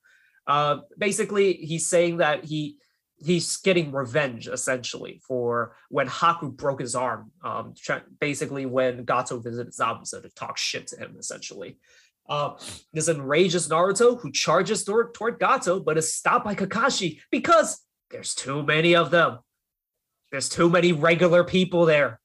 Uh, 0.47 0.79
basically, 0.99 1.55
he's 1.55 1.87
saying 1.87 2.19
that 2.19 2.45
he 2.45 2.77
he's 3.25 3.59
getting 3.59 3.93
revenge 3.93 4.49
essentially 4.49 5.21
for 5.27 5.77
when 5.89 6.09
Haku 6.09 6.55
broke 6.55 6.81
his 6.81 6.95
arm. 6.95 7.31
Um, 7.45 7.75
basically 8.21 8.67
when 8.67 9.05
Gato 9.05 9.39
visited 9.39 9.73
Zabuza 9.73 10.23
to 10.23 10.29
talk 10.31 10.59
shit 10.59 10.89
to 10.89 10.97
him 10.97 11.17
essentially. 11.19 11.79
Uh, 12.29 12.55
this 12.93 13.09
enrages 13.09 13.69
Naruto, 13.69 14.21
who 14.21 14.31
charges 14.31 14.85
toward, 14.85 15.13
toward 15.13 15.39
Gato, 15.39 15.81
but 15.81 15.99
is 15.99 16.15
stopped 16.15 16.45
by 16.45 16.55
Kakashi 16.55 17.21
because 17.31 17.81
there's 18.11 18.35
too 18.35 18.63
many 18.63 18.95
of 18.95 19.11
them. 19.11 19.39
There's 20.31 20.49
too 20.49 20.71
many 20.71 20.93
regular 20.93 21.45
people 21.45 21.85
there. 21.85 22.21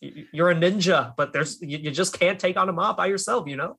You're 0.00 0.50
a 0.50 0.54
ninja, 0.54 1.14
but 1.16 1.32
there's 1.32 1.62
you, 1.62 1.78
you 1.78 1.90
just 1.92 2.18
can't 2.18 2.38
take 2.38 2.56
on 2.56 2.68
a 2.68 2.72
mob 2.72 2.96
by 2.96 3.06
yourself, 3.06 3.46
you 3.46 3.56
know. 3.56 3.78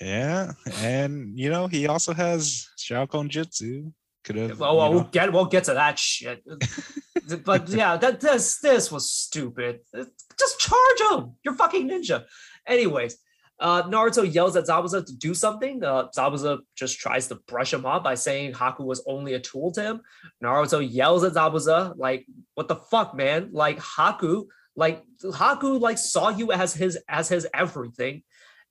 Yeah, 0.00 0.52
and 0.80 1.38
you 1.38 1.50
know 1.50 1.66
he 1.66 1.86
also 1.86 2.14
has 2.14 2.66
Shadow 2.78 3.06
Clone 3.06 3.28
Jutsu. 3.28 3.92
Could 4.24 4.36
have. 4.36 4.58
Well, 4.58 4.78
well 4.78 4.92
we'll 4.92 5.04
get 5.04 5.32
we'll 5.32 5.44
get 5.44 5.64
to 5.64 5.74
that 5.74 5.98
shit. 5.98 6.42
but 7.44 7.68
yeah, 7.68 7.96
that 7.96 8.20
this 8.20 8.58
this 8.60 8.90
was 8.90 9.10
stupid. 9.10 9.80
Just 9.94 10.58
charge 10.58 11.12
him. 11.12 11.34
You're 11.44 11.54
fucking 11.54 11.88
ninja. 11.88 12.24
Anyways, 12.66 13.18
uh, 13.60 13.82
Naruto 13.82 14.32
yells 14.32 14.56
at 14.56 14.64
Zabuza 14.64 15.04
to 15.04 15.16
do 15.16 15.34
something. 15.34 15.84
Uh, 15.84 16.08
Zabuza 16.16 16.60
just 16.74 16.98
tries 16.98 17.28
to 17.28 17.34
brush 17.46 17.72
him 17.72 17.84
off 17.84 18.02
by 18.02 18.14
saying 18.14 18.54
Haku 18.54 18.84
was 18.84 19.04
only 19.06 19.34
a 19.34 19.40
tool 19.40 19.70
to 19.72 19.82
him. 19.82 20.00
Naruto 20.42 20.86
yells 20.88 21.24
at 21.24 21.34
Zabuza, 21.34 21.94
like, 21.96 22.26
what 22.54 22.68
the 22.68 22.76
fuck, 22.76 23.14
man? 23.14 23.50
Like 23.52 23.78
Haku, 23.78 24.46
like 24.76 25.04
Haku, 25.22 25.78
like 25.78 25.98
saw 25.98 26.30
you 26.30 26.52
as 26.52 26.72
his 26.72 26.98
as 27.08 27.28
his 27.28 27.46
everything. 27.52 28.22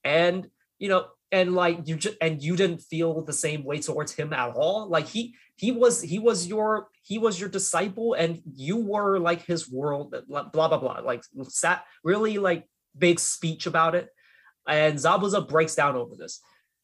And 0.03 0.49
you 0.79 0.89
know, 0.89 1.05
and 1.31 1.53
like 1.53 1.87
you 1.87 1.95
just 1.95 2.17
and 2.19 2.41
you 2.41 2.55
didn't 2.55 2.79
feel 2.79 3.21
the 3.21 3.33
same 3.33 3.63
way 3.63 3.79
towards 3.79 4.13
him 4.13 4.33
at 4.33 4.55
all. 4.55 4.89
Like 4.89 5.07
he 5.07 5.35
he 5.55 5.71
was 5.71 6.01
he 6.01 6.17
was 6.17 6.47
your 6.47 6.87
he 7.03 7.19
was 7.19 7.39
your 7.39 7.49
disciple 7.49 8.15
and 8.15 8.41
you 8.55 8.77
were 8.77 9.19
like 9.19 9.45
his 9.45 9.69
world, 9.71 10.15
blah 10.27 10.49
blah 10.51 10.77
blah. 10.77 11.01
Like 11.03 11.23
sat 11.43 11.85
really 12.03 12.39
like 12.39 12.67
big 12.97 13.19
speech 13.19 13.67
about 13.67 13.93
it 13.93 14.09
and 14.69 14.97
Zabuza 14.97 15.47
breaks 15.47 15.75
down 15.75 15.95
over 15.95 16.15
this. 16.15 16.39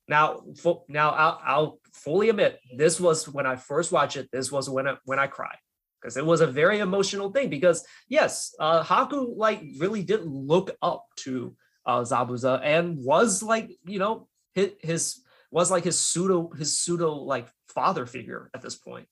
Now, 0.07 0.41
now 0.87 1.09
I'll, 1.11 1.41
I'll, 1.43 1.79
fully 1.93 2.27
admit 2.29 2.59
this 2.75 2.99
was 2.99 3.27
when 3.27 3.45
I 3.45 3.55
first 3.55 3.91
watched 3.91 4.17
it. 4.17 4.29
This 4.31 4.51
was 4.51 4.69
when 4.69 4.85
I, 4.87 4.97
when 5.05 5.17
I 5.17 5.27
cried 5.27 5.57
because 6.05 6.17
it 6.17 6.25
was 6.25 6.41
a 6.41 6.47
very 6.47 6.79
emotional 6.79 7.31
thing. 7.31 7.49
Because 7.49 7.85
yes, 8.07 8.53
uh, 8.59 8.83
Haku 8.83 9.33
like 9.35 9.63
really 9.79 10.03
did 10.03 10.23
look 10.23 10.75
up 10.81 11.05
to 11.17 11.55
uh, 11.85 12.01
Zabuza 12.01 12.59
and 12.63 12.97
was 13.03 13.41
like 13.41 13.71
you 13.85 13.97
know 13.97 14.27
his, 14.53 14.71
his 14.79 15.21
was 15.51 15.71
like 15.71 15.83
his 15.83 15.99
pseudo 15.99 16.49
his 16.57 16.77
pseudo 16.77 17.13
like 17.13 17.47
father 17.69 18.05
figure 18.05 18.51
at 18.53 18.61
this 18.61 18.75
point. 18.75 19.07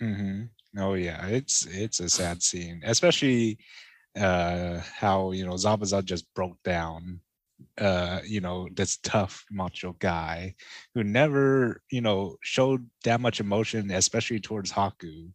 Mm-hmm. 0.00 0.44
Oh 0.78 0.94
yeah, 0.94 1.26
it's 1.26 1.66
it's 1.66 2.00
a 2.00 2.08
sad 2.08 2.42
scene, 2.42 2.80
especially 2.84 3.58
uh 4.18 4.80
how 4.94 5.32
you 5.32 5.44
know 5.44 5.54
Zabuza 5.54 6.04
just 6.04 6.32
broke 6.34 6.62
down 6.62 7.20
uh 7.78 8.20
you 8.24 8.40
know 8.40 8.68
this 8.74 8.98
tough 8.98 9.44
macho 9.50 9.94
guy 9.98 10.54
who 10.94 11.04
never 11.04 11.82
you 11.90 12.00
know 12.00 12.36
showed 12.42 12.88
that 13.04 13.20
much 13.20 13.40
emotion 13.40 13.90
especially 13.90 14.40
towards 14.40 14.72
haku 14.72 15.30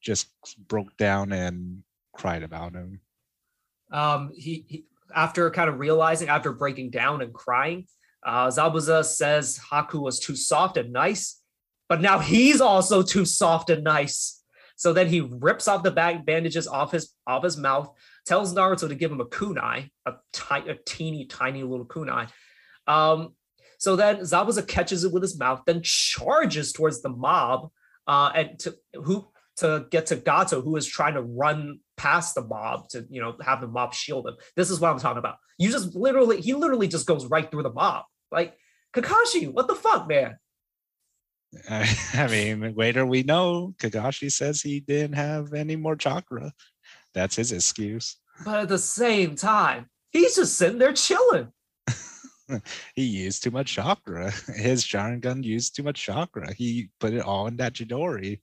just 0.00 0.28
broke 0.68 0.96
down 0.96 1.32
and 1.32 1.82
cried 2.12 2.42
about 2.42 2.72
him. 2.72 3.00
Um 3.92 4.32
he, 4.36 4.64
he 4.68 4.84
after 5.14 5.50
kind 5.50 5.68
of 5.68 5.78
realizing 5.78 6.28
after 6.28 6.52
breaking 6.52 6.90
down 6.90 7.22
and 7.22 7.32
crying 7.32 7.86
uh 8.24 8.48
zabuza 8.48 9.04
says 9.04 9.58
haku 9.70 10.00
was 10.00 10.18
too 10.18 10.36
soft 10.36 10.76
and 10.76 10.92
nice 10.92 11.40
but 11.88 12.00
now 12.00 12.18
he's 12.18 12.60
also 12.60 13.02
too 13.02 13.24
soft 13.24 13.68
and 13.70 13.84
nice 13.84 14.41
so 14.82 14.92
then 14.92 15.06
he 15.06 15.20
rips 15.20 15.68
off 15.68 15.84
the 15.84 15.92
bag 15.92 16.26
bandages 16.26 16.66
off 16.66 16.90
his 16.90 17.14
off 17.24 17.44
his 17.44 17.56
mouth 17.56 17.88
tells 18.26 18.52
Naruto 18.52 18.88
to 18.88 18.96
give 18.96 19.12
him 19.12 19.20
a 19.20 19.24
kunai, 19.24 19.88
a, 20.06 20.14
ti- 20.32 20.68
a 20.68 20.74
teeny 20.84 21.26
tiny 21.26 21.62
little 21.62 21.86
kunai. 21.86 22.28
Um, 22.88 23.36
so 23.78 23.94
then 23.94 24.16
Zabuza 24.22 24.66
catches 24.66 25.04
it 25.04 25.12
with 25.12 25.22
his 25.22 25.38
mouth, 25.38 25.60
then 25.66 25.82
charges 25.84 26.72
towards 26.72 27.00
the 27.00 27.10
mob, 27.10 27.70
uh, 28.08 28.32
and 28.34 28.58
to 28.58 28.74
who 28.94 29.28
to 29.58 29.86
get 29.92 30.06
to 30.06 30.16
Gato, 30.16 30.60
who 30.60 30.74
is 30.74 30.84
trying 30.84 31.14
to 31.14 31.22
run 31.22 31.78
past 31.96 32.34
the 32.34 32.42
mob 32.42 32.88
to 32.88 33.06
you 33.08 33.20
know 33.20 33.36
have 33.40 33.60
the 33.60 33.68
mob 33.68 33.94
shield 33.94 34.26
him. 34.26 34.34
This 34.56 34.68
is 34.68 34.80
what 34.80 34.90
I'm 34.90 34.98
talking 34.98 35.18
about. 35.18 35.36
You 35.58 35.70
just 35.70 35.94
literally, 35.94 36.40
he 36.40 36.54
literally 36.54 36.88
just 36.88 37.06
goes 37.06 37.26
right 37.26 37.48
through 37.48 37.62
the 37.62 37.72
mob. 37.72 38.02
Like 38.32 38.56
Kakashi, 38.92 39.48
what 39.52 39.68
the 39.68 39.76
fuck, 39.76 40.08
man? 40.08 40.38
I 41.70 42.28
mean, 42.30 42.74
later 42.76 43.04
we 43.04 43.22
know 43.22 43.74
Kakashi 43.78 44.32
says 44.32 44.62
he 44.62 44.80
didn't 44.80 45.16
have 45.16 45.52
any 45.52 45.76
more 45.76 45.96
chakra. 45.96 46.52
That's 47.14 47.36
his 47.36 47.52
excuse. 47.52 48.16
But 48.44 48.60
at 48.60 48.68
the 48.68 48.78
same 48.78 49.36
time, 49.36 49.86
he's 50.10 50.36
just 50.36 50.56
sitting 50.56 50.78
there 50.78 50.92
chilling. 50.92 51.52
he 52.94 53.02
used 53.02 53.42
too 53.42 53.50
much 53.50 53.74
chakra. 53.74 54.30
His 54.54 54.84
Sharingan 54.84 55.44
used 55.44 55.76
too 55.76 55.82
much 55.82 56.02
chakra. 56.02 56.52
He 56.54 56.90
put 57.00 57.12
it 57.12 57.22
all 57.22 57.46
in 57.46 57.56
that 57.58 57.74
Chidori. 57.74 58.40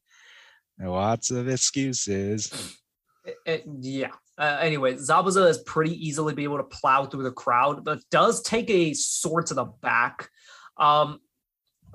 Lots 0.80 1.32
of 1.32 1.49
excuses. 1.49 2.78
It, 3.26 3.36
it, 3.45 3.64
yeah. 3.82 4.12
Uh, 4.38 4.57
anyway, 4.62 4.93
Zabuza 4.93 5.49
is 5.49 5.57
pretty 5.60 5.93
easily 5.93 6.34
be 6.34 6.45
able 6.45 6.57
to 6.57 6.64
plow 6.64 7.05
through 7.05 7.24
the 7.24 7.32
crowd, 7.32 7.84
but 7.84 7.99
does 8.10 8.41
take 8.41 8.70
a 8.70 8.93
sword 8.93 9.47
to 9.47 9.53
the 9.53 9.66
back. 9.66 10.30
Um, 10.78 11.20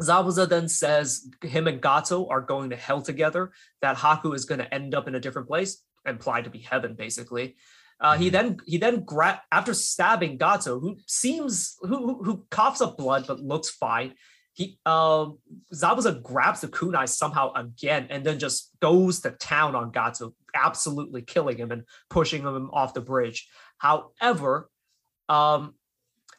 Zabuza 0.00 0.48
then 0.48 0.68
says 0.68 1.28
him 1.42 1.66
and 1.66 1.80
Gato 1.80 2.26
are 2.28 2.40
going 2.40 2.70
to 2.70 2.76
hell 2.76 3.02
together, 3.02 3.52
that 3.80 3.96
Haku 3.96 4.34
is 4.34 4.44
going 4.44 4.58
to 4.58 4.74
end 4.74 4.94
up 4.94 5.08
in 5.08 5.14
a 5.14 5.20
different 5.20 5.48
place 5.48 5.82
implied 6.06 6.44
to 6.44 6.50
be 6.50 6.58
heaven, 6.58 6.94
basically. 6.94 7.56
Uh, 8.00 8.16
he 8.16 8.26
mm-hmm. 8.26 8.32
then 8.32 8.56
he 8.66 8.76
then 8.76 9.04
gra- 9.04 9.42
after 9.52 9.72
stabbing 9.72 10.36
Gato, 10.36 10.80
who 10.80 10.96
seems 11.06 11.76
who, 11.80 12.22
who, 12.22 12.44
coughs 12.50 12.80
up 12.80 12.98
blood 12.98 13.24
but 13.26 13.40
looks 13.40 13.70
fine. 13.70 14.14
he 14.52 14.78
um 14.84 15.38
Zabuza 15.72 16.20
grabs 16.22 16.60
the 16.60 16.68
kunai 16.68 17.08
somehow 17.08 17.52
again 17.54 18.08
and 18.10 18.24
then 18.24 18.38
just 18.38 18.70
goes 18.80 19.20
to 19.20 19.30
town 19.30 19.74
on 19.74 19.92
Gato, 19.92 20.34
absolutely 20.54 21.22
killing 21.22 21.56
him 21.56 21.70
and 21.70 21.84
pushing 22.10 22.42
him 22.42 22.70
off 22.72 22.94
the 22.94 23.00
bridge. 23.00 23.48
However, 23.78 24.68
um 25.28 25.74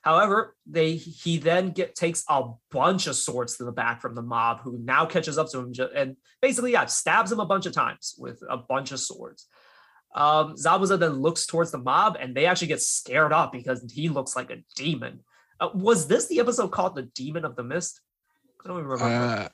however, 0.05 0.55
they 0.67 0.93
he 0.93 1.39
then 1.39 1.71
get 1.71 1.95
takes 1.95 2.23
a 2.29 2.43
bunch 2.71 3.07
of 3.07 3.15
swords 3.15 3.57
to 3.57 3.65
the 3.65 3.71
back 3.71 4.01
from 4.01 4.13
the 4.13 4.21
mob 4.21 4.61
who 4.61 4.77
now 4.77 5.05
catches 5.05 5.37
up 5.37 5.49
to 5.49 5.59
him 5.59 5.73
and 5.95 6.15
basically 6.41 6.71
yeah, 6.71 6.85
stabs 6.85 7.31
him 7.31 7.39
a 7.39 7.45
bunch 7.45 7.65
of 7.65 7.73
times 7.73 8.15
with 8.17 8.41
a 8.47 8.57
bunch 8.57 8.91
of 8.91 8.99
swords. 8.99 9.47
Um, 10.15 10.55
Zabuza 10.55 10.97
then 10.97 11.13
looks 11.13 11.45
towards 11.45 11.71
the 11.71 11.79
mob 11.79 12.17
and 12.19 12.35
they 12.35 12.45
actually 12.45 12.67
get 12.67 12.81
scared 12.81 13.33
off 13.33 13.51
because 13.51 13.83
he 13.91 14.07
looks 14.07 14.35
like 14.35 14.51
a 14.51 14.63
demon. 14.75 15.21
Uh, 15.59 15.69
was 15.73 16.07
this 16.07 16.27
the 16.27 16.39
episode 16.39 16.69
called 16.69 16.95
"The 16.95 17.03
Demon 17.03 17.43
of 17.43 17.55
the 17.55 17.63
Mist"? 17.63 17.99
I 18.63 18.67
don't 18.69 18.83
remember. 18.83 19.03
Uh, 19.03 19.49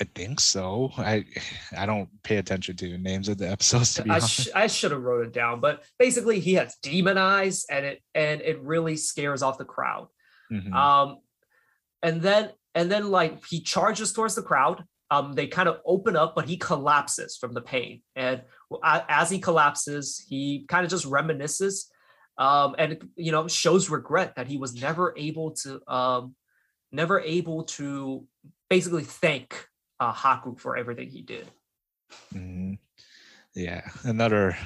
I 0.00 0.04
think 0.04 0.40
so. 0.40 0.92
I 0.96 1.24
I 1.76 1.86
don't 1.86 2.08
pay 2.22 2.36
attention 2.36 2.76
to 2.76 2.98
names 2.98 3.28
of 3.28 3.38
the 3.38 3.50
episodes. 3.50 3.94
To 3.94 4.02
be 4.02 4.10
I, 4.10 4.14
honest, 4.14 4.30
sh- 4.30 4.48
I 4.54 4.66
should 4.66 4.92
have 4.92 5.02
wrote 5.02 5.26
it 5.26 5.32
down, 5.32 5.60
but 5.60 5.84
basically 5.98 6.40
he 6.40 6.54
has 6.54 6.76
demon 6.82 7.18
eyes, 7.18 7.66
and 7.70 7.84
it 7.84 8.02
and 8.14 8.40
it 8.40 8.60
really 8.62 8.96
scares 8.96 9.42
off 9.42 9.58
the 9.58 9.64
crowd. 9.64 10.08
Mhm. 10.52 10.72
Um, 10.72 11.18
and 12.02 12.20
then 12.20 12.50
and 12.74 12.90
then 12.90 13.10
like 13.10 13.44
he 13.46 13.60
charges 13.60 14.12
towards 14.12 14.34
the 14.34 14.42
crowd. 14.42 14.84
Um, 15.10 15.34
they 15.34 15.46
kind 15.46 15.68
of 15.68 15.80
open 15.84 16.16
up, 16.16 16.34
but 16.34 16.48
he 16.48 16.56
collapses 16.56 17.36
from 17.36 17.52
the 17.52 17.60
pain. 17.60 18.02
And 18.16 18.42
as 18.82 19.30
he 19.30 19.38
collapses, 19.38 20.24
he 20.28 20.64
kind 20.66 20.82
of 20.84 20.90
just 20.90 21.04
reminisces, 21.04 21.84
um, 22.36 22.74
and 22.78 23.08
you 23.14 23.30
know 23.30 23.46
shows 23.46 23.90
regret 23.90 24.34
that 24.36 24.48
he 24.48 24.56
was 24.56 24.74
never 24.74 25.14
able 25.16 25.52
to, 25.52 25.80
um, 25.86 26.34
never 26.90 27.20
able 27.20 27.64
to 27.64 28.26
basically 28.68 29.04
thank 29.04 29.68
uh, 30.00 30.12
Haku 30.12 30.58
for 30.58 30.76
everything 30.76 31.08
he 31.10 31.22
did. 31.22 31.50
Mhm. 32.32 32.78
yeah, 33.54 33.82
another 34.04 34.56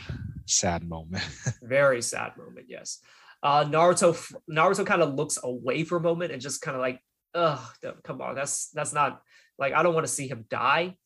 sad 0.47 0.83
moment. 0.87 1.25
Very 1.63 2.03
sad 2.03 2.37
moment, 2.37 2.67
yes. 2.69 3.01
Uh, 3.43 3.65
Naruto 3.65 4.17
Naruto 4.51 4.85
kind 4.85 5.03
of 5.03 5.15
looks 5.15 5.39
away 5.43 5.85
for 5.85 5.97
a 5.99 6.01
moment 6.01 6.33
and 6.33 6.43
just 6.43 6.61
kind 6.61 6.75
of 6.75 6.81
like, 6.81 7.01
ugh, 7.35 7.61
come 8.03 8.21
on, 8.21 8.35
that's 8.35 8.71
that's 8.71 8.93
not 8.93 9.23
like 9.59 9.73
I 9.73 9.83
don't 9.83 9.95
want 9.95 10.07
to 10.07 10.13
see 10.13 10.29
him 10.29 10.45
die. 10.51 10.97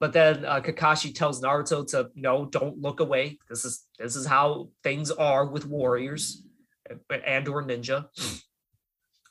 But 0.00 0.12
then 0.12 0.44
uh, 0.44 0.60
Kakashi 0.60 1.14
tells 1.14 1.40
Naruto 1.42 1.86
to 1.90 2.10
no, 2.16 2.46
don't 2.46 2.78
look 2.80 3.00
away. 3.00 3.38
This 3.48 3.64
is 3.64 3.86
this 3.98 4.16
is 4.16 4.26
how 4.26 4.70
things 4.82 5.10
are 5.10 5.46
with 5.46 5.66
warriors 5.66 6.42
and- 6.88 7.22
and 7.24 7.46
or 7.48 7.62
ninja. 7.62 8.06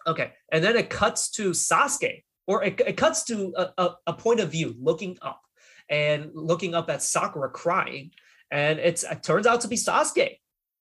Okay, 0.08 0.34
and 0.52 0.64
then 0.64 0.76
it 0.78 0.89
cuts 0.89 1.30
to 1.32 1.52
Sasuke, 1.52 2.24
or 2.48 2.64
it, 2.64 2.80
it 2.86 2.98
cuts 2.98 3.24
to 3.26 3.54
a, 3.56 3.70
a, 3.78 3.96
a 4.08 4.14
point 4.14 4.39
of 4.39 4.52
view 4.52 4.76
looking 4.80 5.18
up 5.22 5.42
and 5.89 6.32
looking 6.34 6.74
up 6.74 6.89
at 6.89 7.04
Sakura 7.04 7.50
crying, 7.50 8.12
and 8.50 8.80
it's 8.80 9.04
it 9.04 9.24
turns 9.24 9.46
out 9.46 9.62
to 9.62 9.68
be 9.68 9.76
Sasuke. 9.76 10.38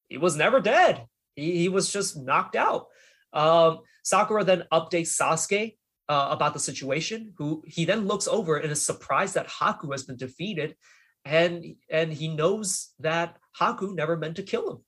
He 0.08 0.18
was 0.18 0.36
never 0.36 0.60
dead. 0.60 1.06
He, 1.36 1.58
he 1.58 1.68
was 1.68 1.92
just 1.92 2.16
knocked 2.16 2.56
out. 2.56 2.86
Um, 3.32 3.80
Sakura 4.02 4.44
then 4.44 4.64
updates 4.72 5.16
Sasuke 5.20 5.76
uh, 6.08 6.28
about 6.30 6.54
the 6.54 6.60
situation. 6.60 7.32
Who 7.38 7.62
he 7.66 7.84
then 7.84 8.06
looks 8.06 8.28
over 8.28 8.56
and 8.56 8.70
is 8.70 8.84
surprised 8.84 9.34
that 9.34 9.48
Haku 9.48 9.92
has 9.92 10.04
been 10.04 10.16
defeated, 10.16 10.76
and 11.24 11.64
and 11.90 12.12
he 12.12 12.28
knows 12.28 12.90
that 13.00 13.36
Haku 13.58 13.94
never 13.94 14.16
meant 14.16 14.36
to 14.36 14.42
kill 14.42 14.70
him. 14.70 14.78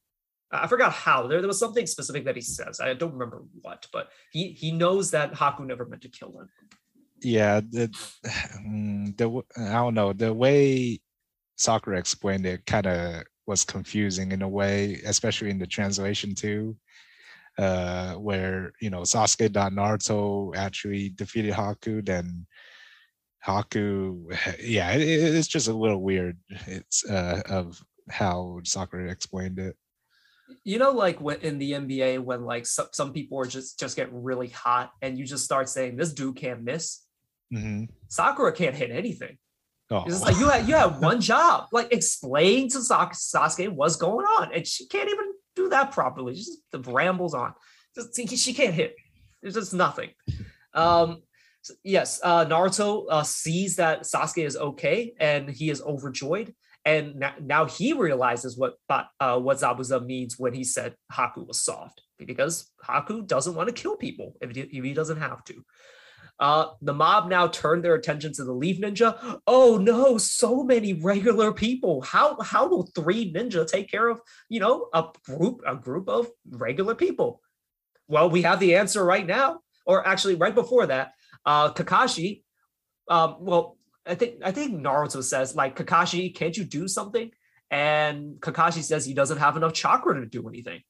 I 0.52 0.66
forgot 0.66 0.92
how. 0.92 1.26
There, 1.26 1.40
there 1.40 1.48
was 1.48 1.58
something 1.58 1.86
specific 1.86 2.24
that 2.26 2.36
he 2.36 2.42
says. 2.42 2.78
I 2.80 2.94
don't 2.94 3.12
remember 3.12 3.42
what, 3.62 3.86
but 3.92 4.10
he 4.32 4.48
he 4.52 4.70
knows 4.72 5.10
that 5.12 5.32
Haku 5.32 5.66
never 5.66 5.86
meant 5.86 6.02
to 6.02 6.08
kill 6.08 6.32
him. 6.38 6.48
yeah, 7.22 7.60
the 7.60 7.88
the 9.16 9.42
I 9.58 9.72
don't 9.74 9.94
know 9.94 10.12
the 10.12 10.32
way 10.32 11.00
Sakura 11.56 11.98
explained 11.98 12.46
it 12.46 12.66
kind 12.66 12.86
of 12.86 13.22
was 13.46 13.64
confusing 13.64 14.32
in 14.32 14.42
a 14.42 14.48
way, 14.48 15.00
especially 15.06 15.50
in 15.50 15.58
the 15.58 15.66
translation 15.66 16.34
too, 16.34 16.76
uh, 17.58 18.14
where 18.14 18.72
you 18.80 18.90
know 18.90 19.00
Sasuke 19.02 19.48
Naruto 19.50 20.54
actually 20.56 21.08
defeated 21.10 21.54
Haku, 21.54 22.04
then 22.04 22.46
Haku, 23.46 24.26
yeah, 24.62 24.92
it- 24.92 25.02
it's 25.34 25.48
just 25.48 25.68
a 25.68 25.72
little 25.72 26.02
weird. 26.02 26.38
It's 26.66 27.04
uh, 27.08 27.42
of 27.48 27.82
how 28.10 28.60
Sakura 28.64 29.10
explained 29.10 29.58
it. 29.58 29.76
You 30.64 30.78
know, 30.78 30.90
like 30.92 31.20
when 31.20 31.38
in 31.40 31.58
the 31.58 31.72
NBA, 31.72 32.20
when 32.24 32.44
like 32.44 32.66
some, 32.66 32.86
some 32.92 33.12
people 33.12 33.38
are 33.38 33.46
just 33.46 33.78
just 33.78 33.96
get 33.96 34.08
really 34.12 34.48
hot, 34.48 34.90
and 35.02 35.18
you 35.18 35.24
just 35.24 35.44
start 35.44 35.68
saying 35.68 35.96
this 35.96 36.12
dude 36.12 36.36
can't 36.36 36.62
miss. 36.62 37.00
hmm 37.50 37.84
Sakura 38.08 38.52
can't 38.52 38.74
hit 38.76 38.90
anything. 38.90 39.38
Oh, 39.90 40.04
It's 40.06 40.22
like 40.22 40.38
you 40.38 40.48
had 40.48 40.68
you 40.68 40.74
had 40.74 41.00
one 41.00 41.20
job, 41.32 41.66
like 41.72 41.92
explain 41.92 42.68
to 42.70 42.80
Sas- 42.82 43.30
Sasuke 43.34 43.68
what's 43.70 43.96
going 43.96 44.26
on, 44.26 44.52
and 44.54 44.66
she 44.66 44.86
can't 44.86 45.08
even 45.08 45.32
do 45.54 45.68
that 45.68 45.92
properly. 45.92 46.34
She 46.34 46.44
just 46.44 46.86
rambles 46.86 47.34
on. 47.34 47.54
Just 47.94 48.16
she- 48.38 48.54
can't 48.54 48.72
hit. 48.74 48.96
There's 49.42 49.54
just 49.54 49.74
nothing. 49.74 50.10
Um, 50.72 51.22
yes, 51.84 52.20
uh, 52.22 52.46
Naruto 52.46 53.04
uh, 53.10 53.22
sees 53.22 53.76
that 53.76 54.02
Sasuke 54.04 54.46
is 54.46 54.56
okay, 54.56 55.12
and 55.20 55.50
he 55.50 55.68
is 55.68 55.82
overjoyed. 55.82 56.54
And 56.84 57.24
now 57.40 57.66
he 57.66 57.92
realizes 57.92 58.58
what 58.58 58.74
uh, 59.20 59.38
what 59.38 59.58
Zabuza 59.58 60.04
means 60.04 60.36
when 60.38 60.52
he 60.52 60.64
said 60.64 60.96
Haku 61.12 61.46
was 61.46 61.62
soft, 61.62 62.02
because 62.18 62.70
Haku 62.84 63.24
doesn't 63.26 63.54
want 63.54 63.68
to 63.68 63.74
kill 63.74 63.96
people 63.96 64.34
if 64.40 64.50
he, 64.50 64.62
if 64.62 64.84
he 64.84 64.92
doesn't 64.92 65.20
have 65.20 65.44
to. 65.44 65.64
Uh, 66.40 66.72
the 66.80 66.92
mob 66.92 67.28
now 67.28 67.46
turned 67.46 67.84
their 67.84 67.94
attention 67.94 68.32
to 68.32 68.42
the 68.42 68.52
Leaf 68.52 68.80
Ninja. 68.80 69.38
Oh 69.46 69.76
no, 69.76 70.18
so 70.18 70.64
many 70.64 70.92
regular 70.92 71.52
people. 71.52 72.02
How 72.02 72.40
how 72.40 72.66
will 72.66 72.90
three 72.96 73.32
ninja 73.32 73.64
take 73.64 73.88
care 73.88 74.08
of 74.08 74.20
you 74.48 74.58
know 74.58 74.88
a 74.92 75.04
group 75.24 75.60
a 75.64 75.76
group 75.76 76.08
of 76.08 76.28
regular 76.50 76.96
people? 76.96 77.40
Well, 78.08 78.28
we 78.28 78.42
have 78.42 78.58
the 78.58 78.74
answer 78.74 79.04
right 79.04 79.26
now, 79.26 79.60
or 79.86 80.06
actually 80.06 80.34
right 80.34 80.54
before 80.54 80.86
that. 80.86 81.12
Uh, 81.46 81.72
Kakashi. 81.72 82.42
Um, 83.08 83.36
well, 83.40 83.76
I 84.06 84.14
think 84.14 84.36
I 84.44 84.50
think 84.50 84.80
Naruto 84.80 85.22
says 85.22 85.54
like 85.54 85.76
Kakashi, 85.76 86.34
can't 86.34 86.56
you 86.56 86.64
do 86.64 86.88
something? 86.88 87.30
And 87.70 88.40
Kakashi 88.40 88.82
says 88.82 89.06
he 89.06 89.14
doesn't 89.14 89.38
have 89.38 89.56
enough 89.56 89.72
chakra 89.72 90.20
to 90.20 90.26
do 90.26 90.48
anything. 90.48 90.82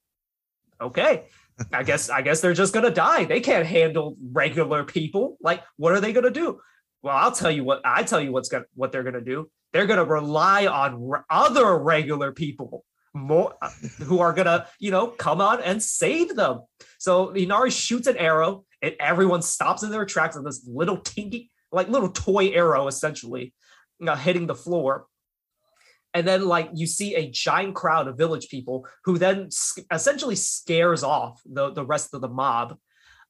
Okay, 0.81 1.25
I 1.73 1.83
guess 1.85 2.11
I 2.11 2.23
guess 2.23 2.41
they're 2.41 2.55
just 2.55 2.75
gonna 2.75 2.91
die. 2.91 3.25
They 3.25 3.41
can't 3.41 3.67
handle 3.67 4.17
regular 4.33 4.85
people. 4.85 5.37
Like, 5.41 5.63
what 5.77 5.93
are 5.93 6.01
they 6.01 6.13
gonna 6.13 6.31
do? 6.31 6.61
Well, 7.03 7.17
I'll 7.17 7.33
tell 7.33 7.51
you 7.51 7.65
what. 7.65 7.83
I 7.85 8.03
tell 8.03 8.21
you 8.21 8.33
what's 8.33 8.49
gonna 8.49 8.65
what 8.75 8.93
they're 8.93 9.03
gonna 9.03 9.21
do. 9.21 9.51
They're 9.73 9.87
gonna 9.87 10.05
rely 10.05 10.67
on 10.67 11.09
re- 11.09 11.21
other 11.31 11.79
regular 11.79 12.33
people 12.33 12.85
more 13.15 13.55
uh, 13.61 13.69
who 14.05 14.21
are 14.21 14.33
gonna 14.33 14.67
you 14.79 14.91
know 14.91 15.09
come 15.09 15.41
out 15.41 15.63
and 15.63 15.83
save 15.83 16.35
them. 16.35 16.63
So 16.99 17.31
Inari 17.31 17.71
shoots 17.71 18.07
an 18.07 18.17
arrow, 18.17 18.65
and 18.81 18.95
everyone 18.99 19.43
stops 19.43 19.83
in 19.83 19.91
their 19.91 20.07
tracks 20.07 20.37
with 20.37 20.45
this 20.45 20.67
little 20.67 20.97
tinky, 20.97 21.51
like 21.73 21.89
little 21.89 22.11
toy 22.11 22.51
arrow, 22.51 22.87
essentially, 22.87 23.53
you 23.99 24.07
know, 24.07 24.15
hitting 24.15 24.47
the 24.47 24.55
floor. 24.55 25.07
And 26.15 26.29
then 26.29 26.47
like 26.47 26.69
you 26.75 26.87
see 26.87 27.15
a 27.15 27.31
giant 27.31 27.75
crowd 27.75 28.07
of 28.07 28.19
village 28.19 28.49
people 28.49 28.87
who 29.05 29.17
then 29.17 29.51
sc- 29.51 29.81
essentially 29.91 30.37
scares 30.37 31.03
off 31.03 31.41
the, 31.47 31.71
the 31.71 31.85
rest 31.85 32.13
of 32.13 32.21
the 32.21 32.29
mob 32.29 32.77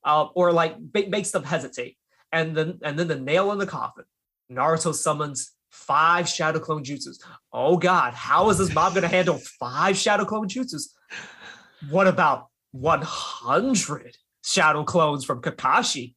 uh, 0.05 0.24
or 0.34 0.53
like 0.53 0.76
ma- 0.93 1.09
makes 1.09 1.30
them 1.30 1.45
hesitate. 1.45 1.97
And 2.32 2.57
then 2.57 2.78
and 2.82 2.99
then 2.99 3.09
the 3.09 3.18
nail 3.18 3.53
in 3.53 3.59
the 3.59 3.66
coffin 3.66 4.05
naruto 4.51 4.95
summons 4.95 5.53
five 5.70 6.28
shadow 6.28 6.59
clone 6.59 6.82
jutsus. 6.82 7.22
Oh 7.53 7.76
god 7.76 8.14
how 8.14 8.51
is 8.51 8.59
this 8.59 8.74
mob 8.74 8.95
going 8.95 9.03
to 9.09 9.09
handle 9.09 9.38
five 9.61 9.97
shadow 9.97 10.24
clone 10.24 10.49
jutsus? 10.49 10.88
What 11.90 12.09
about 12.09 12.47
100 12.72 14.16
shadow 14.45 14.82
clones 14.84 15.24
from 15.24 15.43
kakashi? 15.43 16.14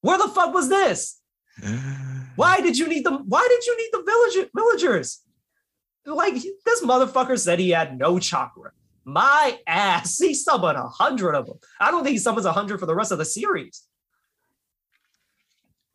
Where 0.00 0.18
the 0.18 0.28
fuck 0.28 0.52
was 0.52 0.68
this 0.68 1.20
why 2.36 2.60
did 2.60 2.76
you 2.76 2.88
need 2.88 3.04
them 3.04 3.24
why 3.26 3.46
did 3.48 3.64
you 3.64 3.76
need 3.76 3.90
the 3.92 4.02
village 4.02 4.50
villagers 4.54 5.24
like 6.06 6.34
this 6.34 6.82
motherfucker 6.82 7.38
said 7.38 7.58
he 7.58 7.70
had 7.70 7.98
no 7.98 8.18
chakra. 8.18 8.72
My 9.04 9.58
ass. 9.66 10.18
He 10.18 10.34
summoned 10.34 10.78
a 10.78 10.88
hundred 10.88 11.34
of 11.34 11.46
them. 11.46 11.58
I 11.80 11.90
don't 11.90 12.04
think 12.04 12.14
he 12.14 12.18
summons 12.18 12.46
a 12.46 12.52
hundred 12.52 12.80
for 12.80 12.86
the 12.86 12.94
rest 12.94 13.12
of 13.12 13.18
the 13.18 13.24
series. 13.24 13.82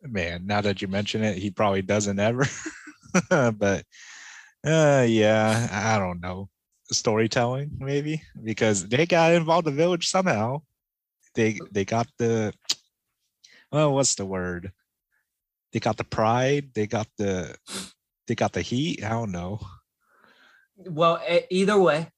Man, 0.02 0.46
now 0.46 0.60
that 0.60 0.80
you 0.80 0.88
mention 0.88 1.22
it, 1.22 1.36
he 1.36 1.50
probably 1.50 1.82
doesn't 1.82 2.18
ever. 2.18 2.46
but 3.30 3.84
uh 4.64 5.06
yeah, 5.08 5.68
I 5.70 5.98
don't 5.98 6.20
know. 6.20 6.48
Storytelling, 6.92 7.70
maybe, 7.78 8.22
because 8.42 8.88
they 8.88 9.06
got 9.06 9.32
involved 9.32 9.66
the 9.66 9.72
village 9.72 10.08
somehow. 10.08 10.62
They 11.34 11.58
they 11.70 11.84
got 11.84 12.08
the 12.18 12.52
well, 13.70 13.94
what's 13.94 14.16
the 14.16 14.26
word? 14.26 14.72
They 15.72 15.80
got 15.80 15.96
the 15.96 16.04
pride, 16.04 16.70
they 16.74 16.86
got 16.86 17.08
the 17.16 17.56
they 18.26 18.34
got 18.34 18.52
the 18.52 18.62
heat. 18.62 19.04
I 19.04 19.10
don't 19.10 19.32
know. 19.32 19.60
Well, 20.76 21.20
either 21.50 21.78
way, 21.78 22.08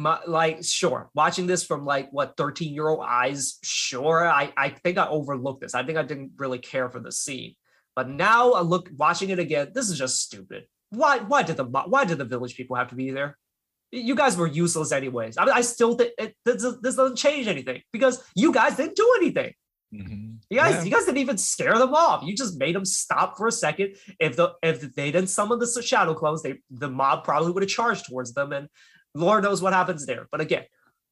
my, 0.00 0.18
like 0.26 0.64
sure 0.64 1.10
watching 1.14 1.46
this 1.46 1.62
from 1.62 1.84
like 1.84 2.08
what 2.10 2.34
13 2.38 2.72
year 2.72 2.88
old 2.88 3.04
eyes 3.06 3.58
sure 3.62 4.26
I, 4.26 4.50
I 4.56 4.70
think 4.70 4.96
i 4.96 5.06
overlooked 5.06 5.60
this 5.60 5.74
i 5.74 5.82
think 5.82 5.98
i 5.98 6.02
didn't 6.02 6.32
really 6.38 6.58
care 6.58 6.88
for 6.88 7.00
the 7.00 7.12
scene 7.12 7.54
but 7.94 8.08
now 8.08 8.52
i 8.52 8.62
look 8.62 8.88
watching 8.96 9.28
it 9.28 9.38
again 9.38 9.72
this 9.74 9.90
is 9.90 9.98
just 9.98 10.22
stupid 10.22 10.64
why 10.88 11.18
why 11.18 11.42
did 11.42 11.58
the 11.58 11.64
why 11.64 12.06
did 12.06 12.16
the 12.16 12.24
village 12.24 12.56
people 12.56 12.76
have 12.76 12.88
to 12.88 12.94
be 12.94 13.10
there 13.10 13.36
you 13.92 14.14
guys 14.14 14.38
were 14.38 14.46
useless 14.46 14.90
anyways 14.90 15.36
i, 15.36 15.44
I 15.44 15.60
still 15.60 15.94
think 15.94 16.12
it, 16.16 16.34
this 16.46 16.62
doesn't 16.62 17.16
change 17.16 17.46
anything 17.46 17.82
because 17.92 18.22
you 18.34 18.54
guys 18.54 18.76
didn't 18.76 18.96
do 18.96 19.14
anything 19.18 19.52
Mm-hmm. 19.94 20.36
You 20.48 20.56
guys, 20.56 20.74
yeah. 20.74 20.82
you 20.84 20.90
guys 20.90 21.04
didn't 21.04 21.18
even 21.18 21.36
scare 21.38 21.76
them 21.76 21.94
off. 21.94 22.22
You 22.24 22.36
just 22.36 22.58
made 22.58 22.74
them 22.74 22.84
stop 22.84 23.36
for 23.36 23.48
a 23.48 23.52
second. 23.52 23.96
If 24.20 24.36
the 24.36 24.52
if 24.62 24.80
they 24.94 25.10
didn't 25.10 25.28
summon 25.28 25.58
the 25.58 25.82
shadow 25.82 26.14
clones, 26.14 26.42
they 26.42 26.60
the 26.70 26.88
mob 26.88 27.24
probably 27.24 27.50
would 27.52 27.62
have 27.62 27.70
charged 27.70 28.06
towards 28.06 28.32
them, 28.32 28.52
and 28.52 28.68
Lord 29.14 29.42
knows 29.42 29.60
what 29.62 29.72
happens 29.72 30.06
there. 30.06 30.28
But 30.30 30.40
again, 30.40 30.64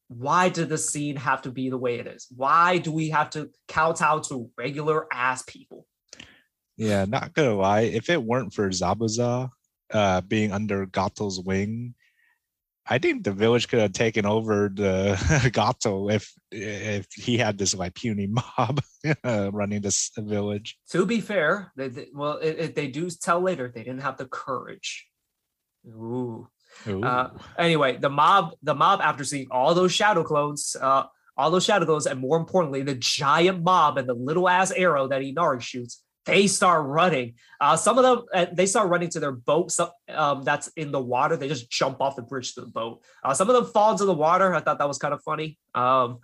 why 0.09 0.49
did 0.49 0.69
the 0.69 0.79
scene 0.79 1.17
have 1.17 1.43
to 1.43 1.51
be 1.51 1.71
the 1.71 1.77
way 1.77 1.99
it 1.99 2.07
is? 2.07 2.29
Why 2.35 2.79
do 2.79 2.93
we 2.93 3.11
have 3.11 3.31
to 3.31 3.51
kowtow 3.67 4.21
to 4.29 4.51
regular 4.57 5.07
ass 5.13 5.43
people? 5.43 5.87
Yeah, 6.77 7.05
not 7.05 7.35
gonna 7.35 7.55
lie. 7.55 7.81
If 7.81 8.09
it 8.09 8.23
weren't 8.23 8.55
for 8.55 8.69
Zabuza 8.71 9.51
uh, 9.93 10.21
being 10.23 10.53
under 10.53 10.87
Gato's 10.87 11.41
wing, 11.41 11.95
I 12.91 12.99
think 12.99 13.25
the 13.25 13.33
village 13.33 13.69
could 13.69 13.81
have 13.81 13.93
taken 13.93 14.25
over 14.25 14.71
the 14.73 15.51
Gato 15.53 16.09
if 16.09 16.33
if 16.51 17.07
he 17.13 17.37
had 17.37 17.59
this 17.59 17.75
like 17.75 17.95
puny 17.95 18.27
mob 18.59 18.81
uh, 19.25 19.51
running 19.53 19.83
this 19.83 20.11
village. 20.17 20.79
To 20.91 21.05
be 21.05 21.21
fair, 21.21 21.73
they, 21.77 21.89
they 21.89 22.07
well, 22.15 22.39
it, 22.39 22.59
it, 22.59 22.75
they 22.75 22.89
do 22.89 23.11
tell 23.11 23.41
later 23.41 23.71
they 23.73 23.83
didn't 23.83 24.03
have 24.03 24.17
the 24.17 24.27
courage. 24.27 25.07
Ooh. 25.87 26.49
Uh, 26.87 27.31
anyway, 27.59 27.97
the 27.97 28.11
mob, 28.11 28.53
the 28.63 28.75
mob, 28.75 29.01
after 29.03 29.25
seeing 29.25 29.49
all 29.51 29.75
those 29.75 29.93
shadow 29.93 30.23
clones, 30.23 30.77
uh, 30.81 31.05
all 31.37 31.51
those 31.51 31.65
shadow 31.65 31.87
clones, 31.87 32.07
and 32.07 32.21
more 32.21 32.37
importantly, 32.37 32.83
the 32.83 32.95
giant 32.95 33.63
mob 33.63 33.99
and 33.99 34.09
the 34.09 34.15
little 34.15 34.49
ass 34.49 34.71
arrow 34.71 35.09
that 35.09 35.23
Inari 35.23 35.61
shoots, 35.61 36.03
they 36.29 36.47
start 36.47 36.87
running. 36.87 37.35
Uh, 37.61 37.77
some 37.77 37.99
of 37.99 38.05
them 38.05 38.25
uh, 38.35 38.47
they 38.53 38.67
start 38.67 38.89
running 38.89 39.09
to 39.11 39.21
their 39.21 39.33
boat 39.33 39.73
um, 40.11 40.43
that's 40.43 40.69
in 40.77 40.93
the 40.93 41.01
water. 41.01 41.37
They 41.37 41.49
just 41.49 41.71
jump 41.71 42.01
off 42.01 42.17
the 42.17 42.23
bridge 42.23 42.55
to 42.55 42.61
the 42.61 42.69
boat. 42.69 43.03
Uh, 43.25 43.35
some 43.35 43.49
of 43.49 43.57
them 43.57 43.65
fall 43.67 43.93
into 43.93 44.05
the 44.05 44.15
water. 44.15 44.55
I 44.55 44.61
thought 44.61 44.79
that 44.79 44.89
was 44.89 44.99
kind 44.99 45.15
of 45.15 45.23
funny. 45.23 45.59
Um, 45.75 46.19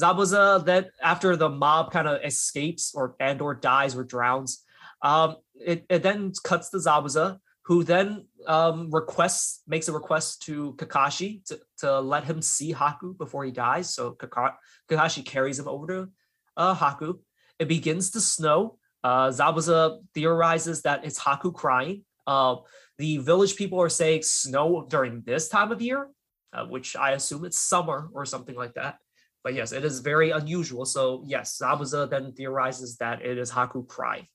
Zabuza 0.00 0.64
then 0.64 0.86
after 1.02 1.36
the 1.36 1.48
mob 1.48 1.92
kind 1.92 2.08
of 2.08 2.24
escapes 2.24 2.92
or 2.94 3.14
and 3.20 3.40
or 3.40 3.54
dies 3.54 3.94
or 3.94 4.02
drowns, 4.02 4.64
um, 5.02 5.36
it, 5.54 5.84
it 5.88 6.02
then 6.02 6.32
cuts 6.42 6.70
to 6.70 6.78
Zabuza 6.78 7.38
who 7.64 7.82
then 7.82 8.26
um, 8.46 8.90
requests 8.90 9.62
makes 9.66 9.88
a 9.88 9.92
request 9.92 10.42
to 10.42 10.74
Kakashi 10.74 11.44
to, 11.46 11.58
to 11.78 12.00
let 12.00 12.24
him 12.24 12.42
see 12.42 12.74
Haku 12.74 13.16
before 13.16 13.44
he 13.44 13.50
dies. 13.50 13.94
So 13.94 14.12
Kakashi 14.12 15.24
carries 15.24 15.58
him 15.58 15.68
over 15.68 15.86
to 15.86 16.08
uh, 16.56 16.74
Haku. 16.74 17.20
It 17.58 17.68
begins 17.68 18.10
to 18.10 18.20
snow. 18.20 18.78
Uh, 19.04 19.28
Zabuza 19.28 19.98
theorizes 20.14 20.82
that 20.82 21.04
it's 21.04 21.20
Haku 21.20 21.52
crying. 21.52 22.04
Uh, 22.26 22.56
the 22.98 23.18
village 23.18 23.54
people 23.54 23.80
are 23.80 23.90
saying 23.90 24.22
snow 24.22 24.86
during 24.88 25.22
this 25.26 25.50
time 25.50 25.70
of 25.70 25.82
year, 25.82 26.08
uh, 26.54 26.64
which 26.64 26.96
I 26.96 27.12
assume 27.12 27.44
it's 27.44 27.58
summer 27.58 28.08
or 28.14 28.24
something 28.24 28.56
like 28.56 28.74
that. 28.74 28.96
But 29.42 29.52
yes, 29.52 29.72
it 29.72 29.84
is 29.84 30.00
very 30.00 30.30
unusual. 30.30 30.86
So 30.86 31.22
yes, 31.26 31.58
Zabuza 31.62 32.08
then 32.08 32.32
theorizes 32.32 32.96
that 32.96 33.20
it 33.20 33.36
is 33.36 33.52
Haku 33.52 33.86
crying. 33.86 34.26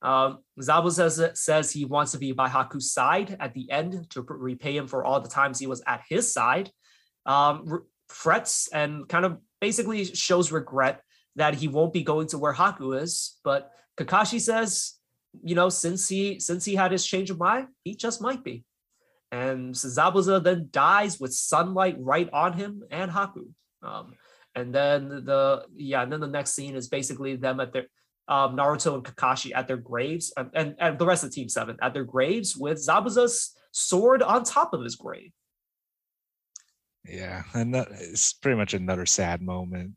Um, 0.00 0.38
Zabu 0.60 1.36
says 1.36 1.72
he 1.72 1.84
wants 1.84 2.12
to 2.12 2.18
be 2.18 2.30
by 2.30 2.48
Haku's 2.48 2.92
side 2.92 3.36
at 3.40 3.52
the 3.52 3.68
end 3.68 4.08
to 4.10 4.22
repay 4.22 4.76
him 4.76 4.86
for 4.86 5.04
all 5.04 5.20
the 5.20 5.28
times 5.28 5.58
he 5.58 5.66
was 5.66 5.82
at 5.88 6.02
his 6.08 6.32
side. 6.32 6.70
Um, 7.26 7.64
re- 7.66 7.80
frets 8.08 8.68
and 8.72 9.08
kind 9.08 9.24
of 9.24 9.38
basically 9.60 10.04
shows 10.04 10.52
regret 10.52 11.02
that 11.34 11.54
he 11.54 11.66
won't 11.66 11.92
be 11.92 12.04
going 12.04 12.28
to 12.28 12.38
where 12.38 12.54
Haku 12.54 13.00
is. 13.02 13.38
But 13.42 13.72
Kakashi 13.98 14.40
says, 14.40 14.94
you 15.42 15.54
know, 15.54 15.68
since 15.68 16.08
he 16.08 16.40
since 16.40 16.64
he 16.64 16.74
had 16.74 16.92
his 16.92 17.04
change 17.04 17.30
of 17.30 17.38
mind, 17.38 17.68
he 17.84 17.94
just 17.94 18.22
might 18.22 18.44
be. 18.44 18.64
And 19.30 19.74
Zabuza 19.74 20.42
then 20.42 20.68
dies 20.70 21.20
with 21.20 21.34
sunlight 21.34 21.96
right 21.98 22.30
on 22.32 22.54
him 22.54 22.82
and 22.90 23.10
Haku. 23.10 23.48
Um, 23.82 24.14
and 24.54 24.74
then 24.74 25.08
the 25.08 25.66
yeah, 25.74 26.02
and 26.02 26.12
then 26.12 26.20
the 26.20 26.26
next 26.26 26.54
scene 26.54 26.74
is 26.74 26.88
basically 26.88 27.36
them 27.36 27.60
at 27.60 27.72
their 27.72 27.86
um, 28.28 28.56
Naruto 28.56 28.94
and 28.94 29.04
Kakashi 29.04 29.52
at 29.54 29.66
their 29.66 29.76
graves, 29.76 30.32
and, 30.36 30.50
and, 30.54 30.74
and 30.78 30.98
the 30.98 31.06
rest 31.06 31.24
of 31.24 31.32
Team 31.32 31.48
Seven 31.48 31.76
at 31.80 31.94
their 31.94 32.04
graves 32.04 32.56
with 32.56 32.78
Zabuza's 32.78 33.56
sword 33.72 34.22
on 34.22 34.44
top 34.44 34.74
of 34.74 34.82
his 34.82 34.96
grave. 34.96 35.32
Yeah, 37.04 37.42
and 37.54 37.74
that 37.74 37.88
is 37.90 38.34
pretty 38.42 38.56
much 38.56 38.74
another 38.74 39.06
sad 39.06 39.40
moment. 39.40 39.92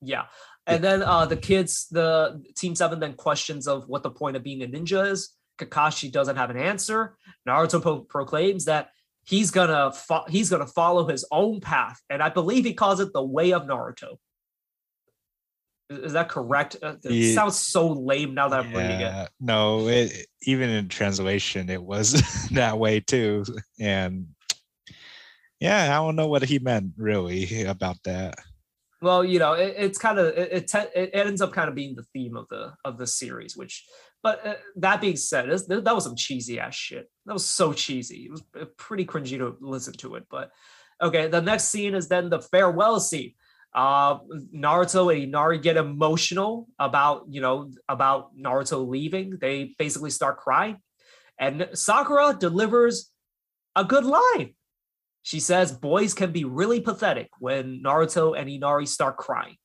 Yeah, 0.00 0.24
and 0.68 0.84
then 0.84 1.02
uh, 1.02 1.26
the 1.26 1.36
kids, 1.36 1.88
the 1.90 2.42
Team 2.56 2.74
Seven, 2.74 3.00
then 3.00 3.14
questions 3.14 3.66
of 3.66 3.88
what 3.88 4.02
the 4.02 4.10
point 4.10 4.36
of 4.36 4.42
being 4.42 4.62
a 4.62 4.66
ninja 4.66 5.10
is. 5.10 5.34
Kakashi 5.58 6.12
doesn't 6.12 6.36
have 6.36 6.50
an 6.50 6.56
answer. 6.56 7.16
Naruto 7.48 7.82
pro- 7.82 8.00
proclaims 8.02 8.66
that 8.66 8.90
he's 9.24 9.50
gonna 9.50 9.90
fo- 9.92 10.24
he's 10.28 10.50
gonna 10.50 10.66
follow 10.66 11.06
his 11.06 11.24
own 11.32 11.60
path, 11.60 12.00
and 12.10 12.22
I 12.22 12.28
believe 12.28 12.64
he 12.64 12.74
calls 12.74 13.00
it 13.00 13.12
the 13.12 13.22
way 13.22 13.52
of 13.52 13.62
Naruto. 13.64 14.18
Is 15.90 16.12
that 16.12 16.28
correct? 16.28 16.76
Uh, 16.82 16.96
it 17.02 17.12
yeah. 17.12 17.34
sounds 17.34 17.58
so 17.58 17.88
lame 17.88 18.34
now 18.34 18.48
that 18.48 18.60
I'm 18.60 18.72
yeah. 18.72 18.78
reading 18.78 19.00
it. 19.00 19.30
No, 19.40 19.88
it, 19.88 20.26
even 20.42 20.68
in 20.68 20.88
translation, 20.88 21.70
it 21.70 21.82
was 21.82 22.48
that 22.52 22.78
way 22.78 23.00
too. 23.00 23.44
And 23.80 24.28
yeah, 25.60 25.84
I 25.84 26.04
don't 26.04 26.14
know 26.14 26.28
what 26.28 26.44
he 26.44 26.58
meant 26.58 26.92
really 26.98 27.64
about 27.64 27.96
that. 28.04 28.38
Well, 29.00 29.24
you 29.24 29.38
know, 29.38 29.52
it, 29.52 29.74
it's 29.76 29.98
kind 29.98 30.18
of 30.18 30.26
it, 30.36 30.72
it, 30.74 30.90
it 30.94 31.10
ends 31.14 31.40
up 31.40 31.52
kind 31.52 31.68
of 31.68 31.74
being 31.74 31.94
the 31.94 32.04
theme 32.12 32.36
of 32.36 32.46
the 32.48 32.74
of 32.84 32.98
the 32.98 33.06
series. 33.06 33.56
Which, 33.56 33.84
but 34.22 34.46
uh, 34.46 34.54
that 34.76 35.00
being 35.00 35.16
said, 35.16 35.48
that 35.48 35.94
was 35.94 36.04
some 36.04 36.16
cheesy 36.16 36.58
ass 36.58 36.74
shit. 36.74 37.10
That 37.26 37.32
was 37.32 37.46
so 37.46 37.72
cheesy. 37.72 38.26
It 38.26 38.30
was 38.30 38.42
uh, 38.60 38.64
pretty 38.76 39.04
cringy 39.04 39.38
to 39.38 39.56
listen 39.60 39.94
to 39.94 40.16
it. 40.16 40.24
But 40.30 40.50
okay, 41.00 41.28
the 41.28 41.42
next 41.42 41.64
scene 41.64 41.94
is 41.94 42.08
then 42.08 42.28
the 42.28 42.40
farewell 42.40 43.00
scene 43.00 43.34
uh, 43.74 44.18
Naruto 44.54 45.12
and 45.12 45.24
Inari 45.24 45.58
get 45.58 45.76
emotional 45.76 46.68
about, 46.78 47.26
you 47.28 47.40
know, 47.40 47.70
about 47.88 48.36
Naruto 48.36 48.86
leaving. 48.86 49.38
They 49.40 49.74
basically 49.78 50.10
start 50.10 50.38
crying. 50.38 50.78
And 51.38 51.68
Sakura 51.74 52.36
delivers 52.38 53.12
a 53.76 53.84
good 53.84 54.04
line. 54.04 54.54
She 55.28 55.40
says, 55.40 55.72
boys 55.72 56.14
can 56.14 56.32
be 56.32 56.44
really 56.44 56.80
pathetic 56.80 57.28
when 57.38 57.82
Naruto 57.84 58.34
and 58.34 58.48
Inari 58.48 58.86
start 58.86 59.18
crying. 59.18 59.56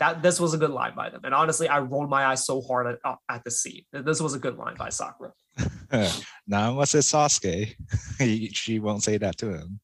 That 0.00 0.24
this 0.24 0.40
was 0.40 0.54
a 0.54 0.58
good 0.58 0.70
line 0.70 0.96
by 0.96 1.08
them. 1.08 1.20
And 1.22 1.32
honestly, 1.32 1.68
I 1.68 1.78
rolled 1.78 2.10
my 2.10 2.26
eyes 2.26 2.44
so 2.44 2.60
hard 2.60 2.88
at, 2.88 2.98
uh, 3.04 3.14
at 3.28 3.44
the 3.44 3.52
scene. 3.52 3.84
This 3.92 4.20
was 4.20 4.34
a 4.34 4.40
good 4.40 4.56
line 4.56 4.74
by 4.76 4.88
Sakura. 4.88 5.34
now, 6.48 6.72
unless 6.72 6.96
it's 6.96 7.12
Sasuke, 7.12 7.76
she 8.56 8.80
won't 8.80 9.04
say 9.04 9.18
that 9.18 9.38
to 9.38 9.52
him. 9.52 9.78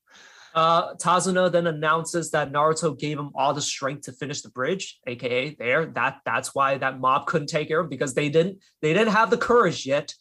Uh, 0.53 0.95
Tazuna 0.97 1.53
then 1.53 1.69
announces 1.69 2.33
that 2.33 2.51
Naruto 2.51 2.99
gave 2.99 3.21
him 3.21 3.31
all 3.37 3.55
the 3.55 3.63
strength 3.63 4.03
to 4.07 4.13
finish 4.13 4.43
the 4.43 4.51
bridge, 4.51 4.99
aka 5.07 5.55
there. 5.61 5.87
That 5.87 6.23
that's 6.25 6.57
why 6.57 6.77
that 6.77 6.99
mob 6.99 7.27
couldn't 7.27 7.47
take 7.47 7.69
care 7.69 7.79
of 7.79 7.89
because 7.89 8.15
they 8.15 8.31
didn't 8.31 8.59
they 8.83 8.95
didn't 8.95 9.13
have 9.13 9.31
the 9.31 9.39
courage 9.39 9.87
yet. 9.87 10.13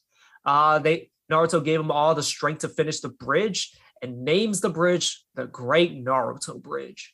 Uh, 0.45 0.77
they 0.77 1.09
Naruto 1.31 1.65
gave 1.65 1.79
him 1.79 1.89
all 1.89 2.13
the 2.13 2.21
strength 2.21 2.59
to 2.59 2.69
finish 2.69 2.99
the 2.99 3.09
bridge 3.09 3.71
and 4.01 4.23
names 4.23 4.61
the 4.61 4.69
bridge 4.69 5.23
the 5.35 5.47
Great 5.47 6.03
Naruto 6.03 6.61
Bridge. 6.61 7.13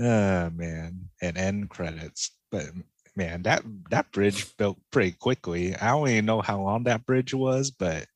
Oh 0.00 0.50
man, 0.50 1.08
and 1.22 1.38
end 1.38 1.70
credits. 1.70 2.32
But 2.50 2.66
man, 3.14 3.42
that 3.42 3.62
that 3.90 4.12
bridge 4.12 4.56
built 4.56 4.78
pretty 4.90 5.12
quickly. 5.12 5.74
I 5.74 5.88
don't 5.88 6.08
even 6.08 6.26
know 6.26 6.40
how 6.40 6.60
long 6.60 6.84
that 6.84 7.06
bridge 7.06 7.32
was, 7.34 7.70
but 7.70 8.06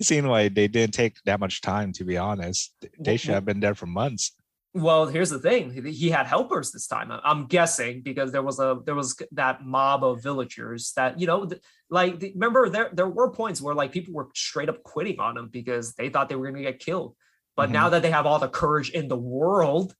it 0.00 0.06
seemed 0.06 0.26
like 0.26 0.54
they 0.54 0.66
didn't 0.66 0.94
take 0.94 1.16
that 1.24 1.38
much 1.38 1.60
time 1.60 1.92
to 1.92 2.04
be 2.04 2.16
honest 2.16 2.74
they 2.98 3.16
should 3.16 3.34
have 3.34 3.44
been 3.44 3.60
there 3.60 3.76
for 3.76 3.86
months 3.86 4.32
well 4.74 5.06
here's 5.06 5.30
the 5.30 5.38
thing 5.38 5.70
he 5.84 6.08
had 6.08 6.26
helpers 6.26 6.72
this 6.72 6.86
time 6.86 7.12
i'm 7.24 7.46
guessing 7.46 8.00
because 8.00 8.32
there 8.32 8.42
was 8.42 8.58
a 8.58 8.78
there 8.86 8.94
was 8.94 9.20
that 9.30 9.64
mob 9.64 10.02
of 10.02 10.22
villagers 10.22 10.92
that 10.96 11.18
you 11.20 11.26
know 11.26 11.48
like 11.90 12.20
remember 12.34 12.68
there 12.68 12.90
there 12.92 13.08
were 13.08 13.30
points 13.30 13.60
where 13.60 13.74
like 13.74 13.92
people 13.92 14.14
were 14.14 14.28
straight 14.34 14.68
up 14.68 14.82
quitting 14.82 15.20
on 15.20 15.36
him 15.36 15.48
because 15.52 15.94
they 15.94 16.08
thought 16.08 16.28
they 16.28 16.36
were 16.36 16.50
going 16.50 16.62
to 16.62 16.70
get 16.70 16.78
killed 16.78 17.14
but 17.54 17.64
mm-hmm. 17.64 17.74
now 17.74 17.88
that 17.90 18.02
they 18.02 18.10
have 18.10 18.26
all 18.26 18.38
the 18.38 18.48
courage 18.48 18.90
in 18.90 19.08
the 19.08 19.16
world 19.16 19.94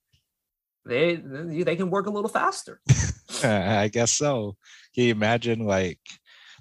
they 0.85 1.15
they 1.15 1.75
can 1.75 1.89
work 1.89 2.07
a 2.07 2.11
little 2.11 2.29
faster 2.29 2.81
i 3.43 3.87
guess 3.87 4.11
so 4.11 4.55
can 4.95 5.03
you 5.03 5.11
imagine 5.11 5.59
like 5.59 5.99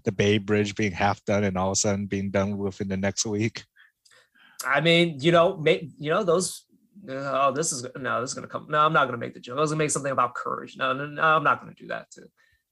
the 0.04 0.12
Bay 0.12 0.38
Bridge 0.38 0.74
being 0.74 0.92
half 0.92 1.24
done 1.24 1.44
and 1.44 1.56
all 1.56 1.68
of 1.68 1.72
a 1.72 1.76
sudden 1.76 2.06
being 2.06 2.30
done 2.30 2.58
within 2.58 2.88
the 2.88 2.96
next 2.96 3.24
week. 3.24 3.64
I 4.66 4.80
mean, 4.80 5.18
you 5.20 5.32
know, 5.32 5.56
may, 5.56 5.88
you 5.98 6.10
know 6.10 6.22
those. 6.22 6.64
Oh, 7.08 7.50
this 7.52 7.72
is 7.72 7.86
no, 7.98 8.20
this 8.20 8.30
is 8.30 8.34
gonna 8.34 8.46
come. 8.46 8.66
No, 8.68 8.78
I'm 8.78 8.92
not 8.92 9.06
gonna 9.06 9.18
make 9.18 9.34
the 9.34 9.40
joke. 9.40 9.58
I 9.58 9.60
was 9.60 9.70
gonna 9.70 9.78
make 9.78 9.90
something 9.90 10.12
about 10.12 10.34
courage. 10.34 10.76
No, 10.76 10.92
no, 10.92 11.06
no, 11.06 11.22
I'm 11.22 11.44
not 11.44 11.60
gonna 11.60 11.74
do 11.74 11.88
that 11.88 12.10
to 12.12 12.22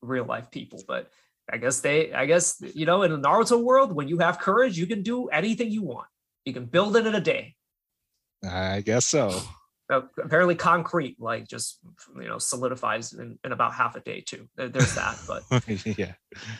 real 0.03 0.24
life 0.24 0.51
people. 0.51 0.83
But 0.87 1.11
I 1.53 1.57
guess 1.57 1.81
they, 1.81 2.12
I 2.12 2.26
guess 2.26 2.62
you 2.74 2.87
know, 2.87 3.03
in 3.03 3.11
the 3.11 3.18
Naruto 3.18 3.62
world, 3.62 3.93
when 3.93 4.09
you 4.09 4.18
have 4.18 4.39
courage, 4.39 4.78
you 4.78 4.87
can 4.87 5.03
do 5.03 5.28
anything 5.28 5.70
you 5.70 5.83
want. 5.83 6.07
You 6.45 6.53
can 6.53 6.66
build 6.66 6.97
it 6.97 7.07
in 7.07 7.14
a 7.14 7.20
day. 7.20 7.55
I 8.49 8.81
guess 8.81 9.07
so. 9.07 9.41
Apparently 9.91 10.55
concrete 10.55 11.16
like 11.18 11.49
just 11.49 11.81
you 12.14 12.28
know 12.28 12.39
solidifies 12.39 13.12
in, 13.12 13.37
in 13.43 13.51
about 13.51 13.74
half 13.74 13.97
a 13.97 14.01
day 14.01 14.20
too 14.20 14.49
there's 14.55 14.95
that 14.95 15.18
but 15.26 15.43
yeah 15.99 16.12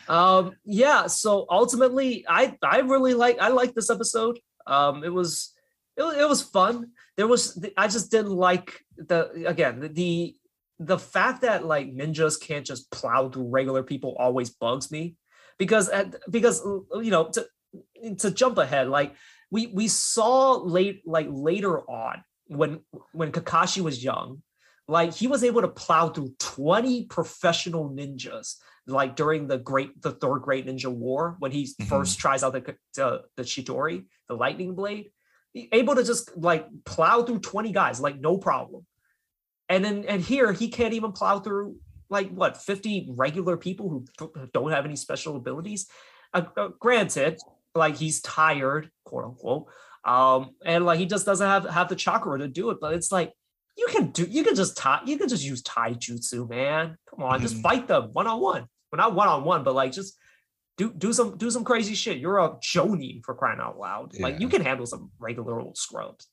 um 0.09 0.51
yeah 0.65 1.07
so 1.07 1.47
ultimately 1.49 2.25
i 2.29 2.57
i 2.61 2.81
really 2.81 3.15
like 3.15 3.39
i 3.39 3.47
like 3.47 3.73
this 3.73 3.89
episode 3.89 4.41
um 4.67 5.05
it 5.05 5.13
was 5.13 5.55
it, 5.97 6.03
it 6.03 6.29
was 6.29 6.43
fun. 6.43 6.91
There 7.17 7.27
was 7.27 7.63
i 7.77 7.87
just 7.87 8.11
didn't 8.11 8.33
like 8.33 8.81
the 8.97 9.47
again 9.47 9.91
the 9.93 10.37
the 10.79 10.99
fact 10.99 11.43
that 11.43 11.65
like 11.65 11.95
ninjas 11.95 12.41
can't 12.41 12.65
just 12.65 12.91
plow 12.91 13.29
through 13.29 13.49
regular 13.51 13.83
people 13.83 14.17
always 14.19 14.51
bugs 14.51 14.91
me. 14.91 15.17
Because 15.59 15.91
at, 15.91 16.17
because 16.31 16.65
you 16.65 17.11
know 17.11 17.31
to 17.31 17.47
to 18.19 18.31
jump 18.31 18.57
ahead 18.57 18.89
like 18.89 19.15
we 19.51 19.67
we 19.67 19.89
saw 19.89 20.55
late 20.55 21.03
like 21.07 21.27
later 21.31 21.81
on 21.81 22.25
when 22.47 22.81
when 23.13 23.31
Kakashi 23.31 23.81
was 23.81 24.03
young, 24.03 24.43
like 24.89 25.15
he 25.15 25.27
was 25.27 25.45
able 25.45 25.61
to 25.61 25.69
plow 25.69 26.09
through 26.09 26.35
20 26.39 27.05
professional 27.05 27.91
ninjas 27.91 28.57
like 28.87 29.15
during 29.15 29.47
the 29.47 29.59
great 29.59 30.01
the 30.03 30.13
third 30.13 30.41
great 30.41 30.67
ninja 30.67 30.93
war 30.93 31.37
when 31.39 31.53
he 31.53 31.65
mm-hmm. 31.65 31.85
first 31.85 32.19
tries 32.19 32.43
out 32.43 32.53
the, 32.53 32.77
the 32.95 33.23
the 33.37 33.43
Chidori, 33.43 34.07
the 34.29 34.35
lightning 34.35 34.75
blade, 34.75 35.11
able 35.55 35.95
to 35.95 36.05
just 36.05 36.37
like 36.37 36.67
plow 36.85 37.23
through 37.23 37.41
20 37.41 37.73
guys 37.73 38.01
like 38.01 38.21
no 38.21 38.39
problem. 38.39 38.87
And 39.69 39.85
then 39.85 40.05
and 40.07 40.23
here 40.23 40.53
he 40.53 40.69
can't 40.69 40.95
even 40.95 41.13
plow 41.13 41.39
through 41.39 41.77
like 42.09 42.31
what 42.31 42.57
50 42.57 43.11
regular 43.11 43.57
people 43.57 43.89
who 44.19 44.49
don't 44.53 44.73
have 44.73 44.85
any 44.85 44.97
special 44.97 45.37
abilities. 45.37 45.87
Uh, 46.35 46.43
uh, 46.57 46.69
granted, 46.79 47.39
like 47.75 47.97
he's 47.97 48.21
tired, 48.21 48.91
quote 49.05 49.25
unquote, 49.25 49.67
um, 50.05 50.51
and 50.65 50.85
like 50.85 50.99
he 50.99 51.07
just 51.07 51.27
doesn't 51.27 51.47
have 51.47 51.65
have 51.69 51.89
the 51.89 51.97
chakra 51.97 52.39
to 52.39 52.49
do 52.49 52.71
it. 52.71 52.79
But 52.81 52.95
it's 52.95 53.13
like 53.13 53.33
you 53.77 53.87
can 53.91 54.11
do 54.11 54.25
you 54.25 54.43
can 54.43 54.55
just 54.55 54.77
tie 54.77 55.01
you 55.05 55.17
can 55.17 55.29
just 55.29 55.45
use 55.45 55.63
taijutsu, 55.63 56.49
man. 56.49 56.97
Come 57.09 57.25
on, 57.25 57.35
mm-hmm. 57.35 57.43
just 57.43 57.63
fight 57.63 57.87
them 57.87 58.11
one 58.13 58.27
on 58.27 58.41
one. 58.41 58.67
Well, 58.91 58.97
not 58.97 59.15
one 59.15 59.29
on 59.29 59.45
one, 59.45 59.63
but 59.63 59.75
like 59.75 59.93
just 59.93 60.17
do 60.81 60.91
do 60.97 61.13
some 61.13 61.37
do 61.37 61.51
some 61.51 61.63
crazy 61.63 61.95
shit. 61.95 62.19
You're 62.19 62.39
a 62.39 62.51
Jonin 62.57 63.23
for 63.23 63.35
crying 63.35 63.61
out 63.61 63.79
loud. 63.79 64.13
Yeah. 64.15 64.23
Like 64.23 64.41
you 64.41 64.49
can 64.49 64.63
handle 64.63 64.87
some 64.87 65.11
regular 65.19 65.61
old 65.61 65.77
scrubs. 65.77 66.27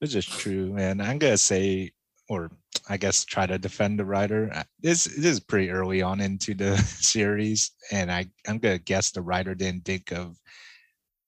Which 0.00 0.14
is 0.14 0.26
true, 0.26 0.74
man. 0.74 1.00
I'm 1.00 1.18
gonna 1.18 1.38
say, 1.38 1.92
or 2.28 2.50
I 2.86 2.98
guess 2.98 3.24
try 3.24 3.46
to 3.46 3.58
defend 3.58 3.98
the 3.98 4.04
writer. 4.04 4.52
This, 4.78 5.04
this 5.04 5.24
is 5.24 5.40
pretty 5.40 5.70
early 5.70 6.02
on 6.02 6.20
into 6.20 6.52
the 6.52 6.76
series, 7.12 7.72
and 7.90 8.12
I 8.12 8.26
I'm 8.46 8.58
gonna 8.58 8.78
guess 8.78 9.10
the 9.10 9.22
writer 9.22 9.54
didn't 9.54 9.86
think 9.86 10.12
of 10.12 10.36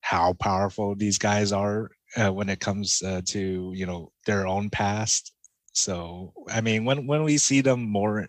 how 0.03 0.35
powerful 0.35 0.95
these 0.95 1.17
guys 1.17 1.53
are 1.53 1.91
uh, 2.19 2.31
when 2.31 2.51
it 2.51 2.61
comes 2.61 3.03
uh, 3.03 3.23
to 3.29 3.73
you 3.75 3.87
know 3.87 4.13
their 4.27 4.47
own 4.47 4.69
past. 4.69 5.33
So 5.73 6.35
I 6.51 6.61
mean, 6.61 6.85
when 6.85 7.07
when 7.07 7.23
we 7.25 7.39
see 7.39 7.63
them 7.63 7.89
more 7.89 8.29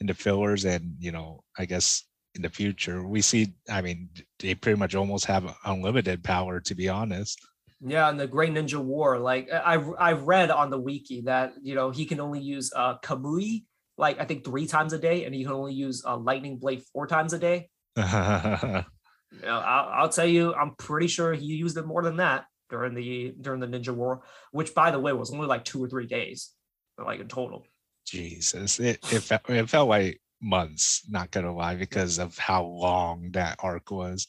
in 0.00 0.06
the 0.08 0.14
fillers, 0.14 0.64
and 0.64 0.96
you 0.98 1.12
know, 1.12 1.44
I 1.56 1.66
guess 1.66 2.02
in 2.36 2.42
the 2.42 2.48
future, 2.48 3.06
we 3.06 3.20
see. 3.20 3.54
I 3.68 3.80
mean, 3.80 4.08
they 4.38 4.54
pretty 4.54 4.78
much 4.78 4.94
almost 4.94 5.24
have 5.26 5.56
unlimited 5.64 6.22
power, 6.22 6.60
to 6.60 6.74
be 6.74 6.88
honest. 6.88 7.40
Yeah, 7.80 8.08
in 8.08 8.16
the 8.16 8.26
Great 8.26 8.52
Ninja 8.52 8.82
War, 8.82 9.18
like 9.18 9.50
I've 9.52 9.88
I've 9.98 10.22
read 10.22 10.50
on 10.50 10.70
the 10.70 10.78
wiki 10.78 11.22
that 11.22 11.54
you 11.62 11.74
know 11.74 11.90
he 11.90 12.06
can 12.06 12.20
only 12.20 12.40
use 12.40 12.72
uh 12.74 12.98
Kamui 12.98 13.64
like 13.98 14.20
I 14.20 14.24
think 14.24 14.44
three 14.44 14.66
times 14.66 14.92
a 14.92 14.98
day, 14.98 15.24
and 15.24 15.34
he 15.34 15.42
can 15.42 15.52
only 15.52 15.74
use 15.74 16.04
a 16.04 16.10
uh, 16.10 16.16
Lightning 16.16 16.58
Blade 16.58 16.82
four 16.92 17.06
times 17.06 17.32
a 17.32 17.38
day. 17.38 17.68
You 19.32 19.42
know, 19.42 19.58
I'll, 19.58 19.88
I'll 20.02 20.08
tell 20.08 20.26
you, 20.26 20.54
I'm 20.54 20.76
pretty 20.76 21.08
sure 21.08 21.34
he 21.34 21.46
used 21.46 21.76
it 21.76 21.84
more 21.84 22.02
than 22.02 22.18
that 22.18 22.44
during 22.70 22.94
the 22.94 23.34
during 23.40 23.60
the 23.60 23.66
Ninja 23.66 23.94
War, 23.94 24.22
which 24.52 24.74
by 24.74 24.90
the 24.90 25.00
way 25.00 25.12
was 25.12 25.32
only 25.32 25.46
like 25.46 25.64
two 25.64 25.82
or 25.82 25.88
three 25.88 26.06
days, 26.06 26.52
like 26.96 27.20
in 27.20 27.28
total. 27.28 27.66
Jesus, 28.06 28.78
it 28.78 29.00
it 29.12 29.20
felt, 29.20 29.42
it 29.48 29.68
felt 29.68 29.88
like 29.88 30.20
months. 30.40 31.02
Not 31.08 31.30
gonna 31.30 31.54
lie, 31.54 31.76
because 31.76 32.18
of 32.18 32.36
how 32.38 32.64
long 32.64 33.30
that 33.32 33.58
arc 33.62 33.90
was. 33.90 34.28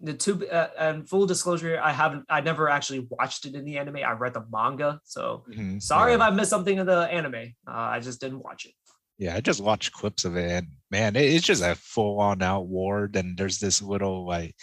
The 0.00 0.14
two 0.14 0.46
uh, 0.48 0.68
and 0.78 1.08
full 1.08 1.26
disclosure, 1.26 1.80
I 1.82 1.92
haven't, 1.92 2.24
I 2.28 2.42
never 2.42 2.68
actually 2.68 3.06
watched 3.10 3.46
it 3.46 3.54
in 3.54 3.64
the 3.64 3.78
anime. 3.78 3.96
I 3.96 4.12
read 4.12 4.34
the 4.34 4.44
manga, 4.50 5.00
so 5.04 5.44
mm-hmm, 5.50 5.78
sorry 5.78 6.12
yeah. 6.12 6.16
if 6.16 6.20
I 6.20 6.30
missed 6.30 6.50
something 6.50 6.76
in 6.76 6.86
the 6.86 7.08
anime. 7.10 7.54
Uh, 7.66 7.70
I 7.70 8.00
just 8.00 8.20
didn't 8.20 8.40
watch 8.40 8.66
it. 8.66 8.72
Yeah, 9.18 9.34
I 9.34 9.40
just 9.40 9.62
watched 9.62 9.92
clips 9.92 10.26
of 10.26 10.36
it, 10.36 10.50
and 10.50 10.66
man, 10.90 11.16
it's 11.16 11.46
just 11.46 11.62
a 11.62 11.74
full 11.74 12.20
on 12.20 12.42
out 12.42 12.66
war. 12.66 13.10
And 13.14 13.38
there's 13.38 13.58
this 13.58 13.80
little 13.80 14.26
like 14.26 14.54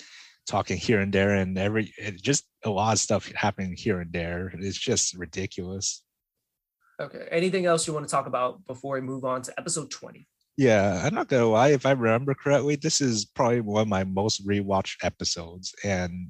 talking 0.45 0.78
here 0.78 0.99
and 0.99 1.11
there, 1.11 1.32
and 1.32 1.57
every 1.57 1.91
it, 1.97 2.22
just 2.22 2.45
a 2.64 2.70
lot 2.70 2.93
of 2.93 2.99
stuff 2.99 3.32
happening 3.32 3.76
here 3.76 3.99
and 3.99 4.14
there. 4.14 4.53
It's 4.59 4.78
just 4.78 5.16
ridiculous. 5.16 6.03
Okay. 7.01 7.28
Anything 7.32 7.66
else 7.66 7.88
you 7.88 7.93
want 7.93 8.07
to 8.07 8.11
talk 8.11 8.28
about 8.28 8.66
before 8.66 8.95
we 8.95 9.01
move 9.01 9.26
on 9.26 9.41
to 9.43 9.53
episode 9.59 9.89
20? 9.89 10.28
Yeah, 10.58 11.01
I'm 11.04 11.16
not 11.16 11.28
gonna 11.30 11.47
lie. 11.47 11.70
If 11.70 11.86
I 11.86 11.91
remember 11.91 12.34
correctly, 12.34 12.76
this 12.76 13.01
is 13.01 13.26
probably 13.26 13.62
one 13.62 13.82
of 13.82 13.88
my 13.88 14.04
most 14.04 14.47
rewatched 14.47 15.04
episodes, 15.04 15.74
and 15.84 16.30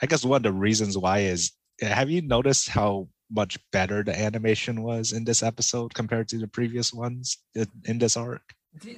I 0.00 0.06
guess 0.06 0.24
one 0.24 0.38
of 0.38 0.42
the 0.44 0.52
reasons 0.52 0.96
why 0.96 1.20
is 1.20 1.52
have 1.80 2.10
you 2.10 2.22
noticed 2.22 2.68
how 2.68 3.08
much 3.30 3.58
better 3.72 4.02
the 4.02 4.18
animation 4.18 4.82
was 4.82 5.12
in 5.12 5.24
this 5.24 5.42
episode 5.42 5.92
compared 5.92 6.28
to 6.28 6.38
the 6.38 6.48
previous 6.48 6.92
ones 6.92 7.38
in 7.84 7.98
this 7.98 8.16
arc. 8.16 8.42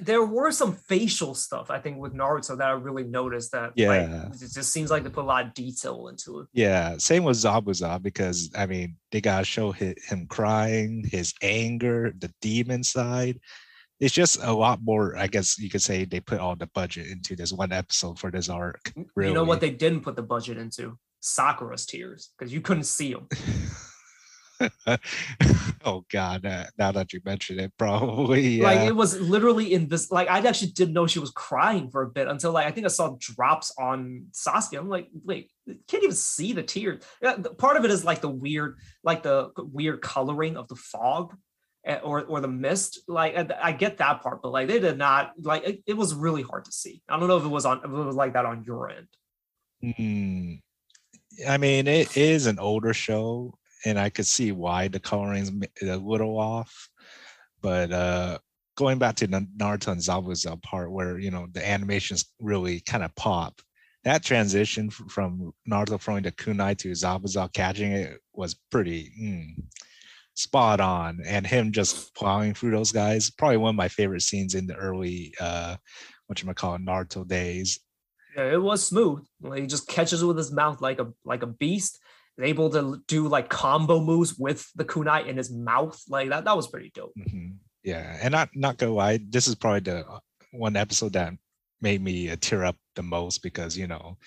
There 0.01 0.23
were 0.23 0.51
some 0.51 0.73
facial 0.73 1.33
stuff 1.33 1.71
I 1.71 1.79
think 1.79 1.97
with 1.97 2.13
Naruto 2.13 2.57
that 2.57 2.67
I 2.67 2.71
really 2.71 3.03
noticed 3.03 3.51
that 3.53 3.71
yeah 3.75 3.87
like, 4.29 4.35
it 4.35 4.51
just 4.53 4.71
seems 4.71 4.91
like 4.91 5.03
they 5.03 5.09
put 5.09 5.23
a 5.23 5.27
lot 5.27 5.47
of 5.47 5.53
detail 5.53 6.07
into 6.07 6.41
it. 6.41 6.47
Yeah, 6.53 6.97
same 6.97 7.23
with 7.23 7.37
Zabuza 7.37 8.01
because 8.01 8.51
I 8.55 8.67
mean 8.67 8.97
they 9.11 9.21
gotta 9.21 9.45
show 9.45 9.71
him 9.71 10.27
crying, 10.29 11.03
his 11.11 11.33
anger, 11.41 12.13
the 12.17 12.31
demon 12.41 12.83
side. 12.83 13.39
It's 14.01 14.13
just 14.13 14.39
a 14.41 14.51
lot 14.51 14.79
more. 14.81 15.15
I 15.15 15.27
guess 15.27 15.59
you 15.59 15.69
could 15.69 15.83
say 15.83 16.05
they 16.05 16.19
put 16.19 16.39
all 16.39 16.55
the 16.55 16.67
budget 16.73 17.07
into 17.07 17.35
this 17.35 17.53
one 17.53 17.71
episode 17.71 18.17
for 18.17 18.31
this 18.31 18.49
arc. 18.49 18.91
Really. 19.15 19.29
You 19.29 19.35
know 19.35 19.43
what 19.43 19.61
they 19.61 19.69
didn't 19.69 20.01
put 20.01 20.15
the 20.15 20.23
budget 20.23 20.57
into? 20.57 20.97
Sakura's 21.19 21.85
tears 21.85 22.31
because 22.37 22.51
you 22.51 22.61
couldn't 22.61 22.85
see 22.85 23.13
them. 23.13 23.27
oh 25.85 26.05
god 26.11 26.45
uh, 26.45 26.65
now 26.77 26.91
that 26.91 27.13
you 27.13 27.19
mention 27.25 27.59
it 27.59 27.71
probably 27.79 28.57
yeah. 28.57 28.63
like 28.63 28.79
it 28.81 28.95
was 28.95 29.19
literally 29.19 29.73
in 29.73 29.87
this 29.87 30.11
like 30.11 30.29
i 30.29 30.39
actually 30.39 30.69
didn't 30.71 30.93
know 30.93 31.07
she 31.07 31.17
was 31.17 31.31
crying 31.31 31.89
for 31.89 32.03
a 32.03 32.09
bit 32.09 32.27
until 32.27 32.51
like 32.51 32.67
i 32.67 32.71
think 32.71 32.85
i 32.85 32.89
saw 32.89 33.15
drops 33.19 33.73
on 33.79 34.25
sasuke 34.31 34.77
i'm 34.77 34.89
like 34.89 35.07
wait 35.23 35.49
can't 35.87 36.03
even 36.03 36.15
see 36.15 36.53
the 36.53 36.61
tears 36.61 37.03
yeah, 37.23 37.37
part 37.57 37.77
of 37.77 37.85
it 37.85 37.91
is 37.91 38.05
like 38.05 38.21
the 38.21 38.29
weird 38.29 38.77
like 39.03 39.23
the 39.23 39.49
weird 39.57 40.01
coloring 40.01 40.57
of 40.57 40.67
the 40.67 40.75
fog 40.75 41.33
or 42.03 42.23
or 42.25 42.41
the 42.41 42.47
mist 42.47 42.99
like 43.07 43.35
i 43.61 43.71
get 43.71 43.97
that 43.97 44.21
part 44.21 44.41
but 44.41 44.51
like 44.51 44.67
they 44.67 44.79
did 44.79 44.97
not 44.97 45.33
like 45.41 45.63
it, 45.67 45.83
it 45.87 45.97
was 45.97 46.13
really 46.13 46.43
hard 46.43 46.63
to 46.63 46.71
see 46.71 47.01
i 47.09 47.19
don't 47.19 47.27
know 47.27 47.37
if 47.37 47.43
it 47.43 47.49
was 47.49 47.65
on 47.65 47.79
if 47.79 47.85
it 47.85 47.89
was 47.89 48.15
like 48.15 48.33
that 48.33 48.45
on 48.45 48.63
your 48.63 48.89
end 48.89 49.07
mm. 49.83 50.61
I 51.47 51.57
mean, 51.57 51.87
it 51.87 52.17
is 52.17 52.45
an 52.45 52.59
older 52.59 52.93
show, 52.93 53.57
and 53.85 53.99
I 53.99 54.09
could 54.09 54.25
see 54.25 54.51
why 54.51 54.87
the 54.87 54.99
coloring's 54.99 55.51
a 55.81 55.97
little 55.97 56.37
off. 56.37 56.89
But 57.61 57.91
uh, 57.91 58.39
going 58.75 58.99
back 58.99 59.15
to 59.17 59.27
the 59.27 59.47
Naruto 59.57 59.91
and 59.91 60.01
Zabuza 60.01 60.61
part 60.61 60.91
where 60.91 61.19
you 61.19 61.31
know 61.31 61.47
the 61.51 61.67
animations 61.67 62.25
really 62.39 62.79
kind 62.81 63.03
of 63.03 63.15
pop, 63.15 63.61
that 64.03 64.23
transition 64.23 64.89
from 64.89 65.53
Naruto 65.69 65.99
throwing 65.99 66.23
the 66.23 66.31
kunai 66.31 66.77
to 66.79 66.91
Zabuza 66.91 67.51
catching 67.53 67.91
it 67.93 68.19
was 68.33 68.55
pretty 68.71 69.11
mm, 69.19 69.63
spot 70.41 70.79
on, 70.79 71.19
and 71.25 71.45
him 71.45 71.71
just 71.71 72.13
plowing 72.15 72.53
through 72.53 72.71
those 72.71 72.91
guys 72.91 73.29
probably 73.29 73.57
one 73.57 73.69
of 73.69 73.75
my 73.75 73.87
favorite 73.87 74.21
scenes 74.21 74.55
in 74.55 74.67
the 74.67 74.75
early 74.75 75.33
uh, 75.39 75.75
what 76.27 76.41
you 76.41 76.47
might 76.47 76.55
call 76.55 76.77
Naruto 76.77 77.27
days. 77.27 77.79
Yeah, 78.35 78.53
it 78.53 78.61
was 78.61 78.85
smooth. 78.85 79.25
Like, 79.41 79.61
he 79.61 79.67
just 79.67 79.87
catches 79.87 80.23
with 80.23 80.37
his 80.37 80.51
mouth 80.51 80.81
like 80.81 80.99
a 80.99 81.11
like 81.25 81.43
a 81.43 81.47
beast 81.47 81.99
able 82.39 82.69
to 82.71 83.01
do 83.07 83.27
like 83.27 83.49
combo 83.49 83.99
moves 83.99 84.37
with 84.37 84.69
the 84.75 84.85
kunai 84.85 85.27
in 85.27 85.37
his 85.37 85.51
mouth. 85.51 86.01
Like 86.07 86.29
that, 86.29 86.45
that 86.45 86.55
was 86.55 86.67
pretty 86.67 86.91
dope. 86.93 87.13
Mm-hmm. 87.17 87.49
Yeah, 87.83 88.17
and 88.21 88.31
not 88.31 88.49
not 88.55 88.77
go 88.77 88.93
lie, 88.93 89.19
this 89.29 89.47
is 89.47 89.55
probably 89.55 89.81
the 89.81 90.05
one 90.51 90.75
episode 90.75 91.13
that 91.13 91.33
made 91.81 92.01
me 92.01 92.29
uh, 92.29 92.35
tear 92.39 92.63
up 92.63 92.77
the 92.95 93.03
most 93.03 93.41
because 93.41 93.77
you 93.77 93.87
know, 93.87 94.17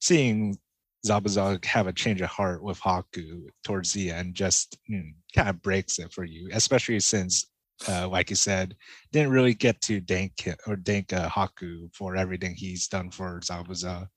seeing 0.00 0.56
Zabuza 1.06 1.64
have 1.64 1.86
a 1.86 1.92
change 1.92 2.20
of 2.20 2.28
heart 2.28 2.62
with 2.62 2.80
Haku 2.80 3.44
towards 3.64 3.92
the 3.92 4.10
end 4.10 4.34
just 4.34 4.78
mm, 4.90 5.14
kind 5.34 5.48
of 5.48 5.62
breaks 5.62 5.98
it 5.98 6.12
for 6.12 6.24
you, 6.24 6.48
especially 6.52 7.00
since, 7.00 7.50
uh, 7.88 8.06
like 8.08 8.30
you 8.30 8.36
said, 8.36 8.76
didn't 9.12 9.32
really 9.32 9.54
get 9.54 9.80
to 9.82 10.00
thank 10.02 10.46
or 10.66 10.76
thank 10.84 11.12
uh, 11.12 11.28
Haku 11.28 11.94
for 11.94 12.16
everything 12.16 12.54
he's 12.54 12.86
done 12.88 13.10
for 13.10 13.40
Zabuza. 13.40 14.08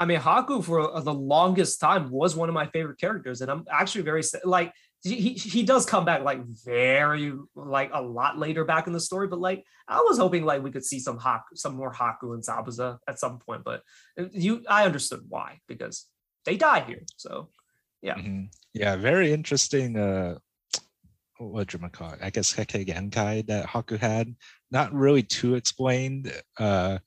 I 0.00 0.04
mean, 0.04 0.20
Haku 0.20 0.62
for 0.62 0.94
uh, 0.94 1.00
the 1.00 1.12
longest 1.12 1.80
time 1.80 2.10
was 2.10 2.36
one 2.36 2.48
of 2.48 2.54
my 2.54 2.66
favorite 2.66 3.00
characters, 3.00 3.40
and 3.40 3.50
I'm 3.50 3.64
actually 3.68 4.02
very 4.02 4.22
like 4.44 4.72
he 5.02 5.32
he 5.34 5.62
does 5.62 5.86
come 5.86 6.04
back 6.04 6.22
like 6.22 6.44
very 6.64 7.32
like 7.54 7.90
a 7.92 8.02
lot 8.02 8.38
later 8.38 8.64
back 8.64 8.86
in 8.86 8.92
the 8.92 9.00
story, 9.00 9.28
but 9.28 9.40
like 9.40 9.64
I 9.86 10.00
was 10.00 10.18
hoping 10.18 10.44
like 10.44 10.62
we 10.62 10.70
could 10.70 10.84
see 10.84 10.98
some 10.98 11.18
Haku, 11.18 11.54
some 11.54 11.76
more 11.76 11.92
Haku 11.92 12.34
and 12.34 12.42
Zabuza 12.42 12.98
at 13.08 13.18
some 13.18 13.38
point, 13.38 13.62
but 13.64 13.82
uh, 14.18 14.24
you 14.32 14.64
I 14.68 14.84
understood 14.84 15.20
why 15.28 15.60
because 15.68 16.06
they 16.44 16.56
die 16.56 16.80
here, 16.80 17.02
so 17.16 17.50
Yeah. 18.02 18.16
Mhm. 18.16 18.50
Yeah, 18.74 18.96
very 18.96 19.32
interesting. 19.32 19.96
Uh, 19.96 20.38
what 21.38 21.68
do 21.68 21.78
you 21.80 21.88
call 21.88 22.12
it? 22.12 22.20
I 22.22 22.30
guess 22.30 22.54
Kekkei 22.54 22.86
Genkai 22.86 23.46
that 23.46 23.66
Haku 23.66 23.98
had. 23.98 24.34
Not 24.70 24.92
really 24.92 25.22
too 25.22 25.54
explained, 25.54 26.32
uh, 26.58 26.98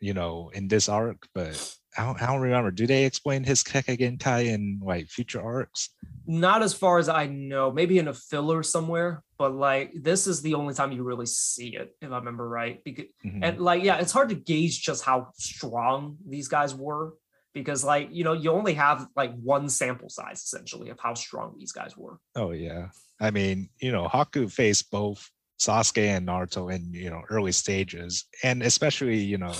you 0.00 0.14
know, 0.14 0.50
in 0.52 0.68
this 0.68 0.88
arc, 0.88 1.26
but 1.34 1.56
I 1.98 2.04
don't, 2.04 2.22
I 2.22 2.26
don't 2.26 2.40
remember. 2.40 2.70
Do 2.70 2.86
they 2.86 3.04
explain 3.04 3.42
his 3.42 3.64
Genkai 3.64 4.46
in 4.46 4.80
like 4.82 5.08
future 5.08 5.42
arcs? 5.42 5.90
Not 6.26 6.62
as 6.62 6.72
far 6.72 6.98
as 6.98 7.08
I 7.08 7.26
know, 7.26 7.72
maybe 7.72 7.98
in 7.98 8.08
a 8.08 8.14
filler 8.14 8.62
somewhere, 8.62 9.24
but 9.38 9.54
like 9.54 9.92
this 9.94 10.26
is 10.26 10.42
the 10.42 10.54
only 10.54 10.74
time 10.74 10.92
you 10.92 11.02
really 11.02 11.26
see 11.26 11.76
it, 11.76 11.96
if 12.00 12.12
I 12.12 12.16
remember 12.18 12.48
right. 12.48 12.82
Because 12.84 13.06
Mhm. 13.24 13.40
and 13.42 13.60
like 13.60 13.82
yeah, 13.82 13.98
it's 13.98 14.12
hard 14.12 14.28
to 14.28 14.34
gauge 14.34 14.82
just 14.82 15.04
how 15.04 15.32
strong 15.34 16.16
these 16.26 16.48
guys 16.48 16.74
were 16.74 17.14
because 17.52 17.82
like 17.82 18.08
you 18.12 18.22
know 18.22 18.32
you 18.32 18.52
only 18.52 18.74
have 18.74 19.08
like 19.16 19.34
one 19.40 19.68
sample 19.68 20.08
size 20.08 20.40
essentially 20.42 20.90
of 20.90 20.98
how 21.00 21.14
strong 21.14 21.56
these 21.58 21.72
guys 21.72 21.96
were. 21.96 22.18
Oh 22.36 22.52
yeah. 22.52 22.90
I 23.20 23.30
mean, 23.30 23.68
you 23.80 23.92
know, 23.92 24.06
Haku 24.08 24.50
faced 24.50 24.90
both 24.90 25.28
Sasuke 25.58 26.06
and 26.06 26.26
Naruto 26.28 26.72
in 26.72 26.92
you 26.94 27.10
know 27.10 27.22
early 27.28 27.52
stages, 27.52 28.26
and 28.44 28.62
especially 28.62 29.18
you 29.18 29.38
know 29.38 29.52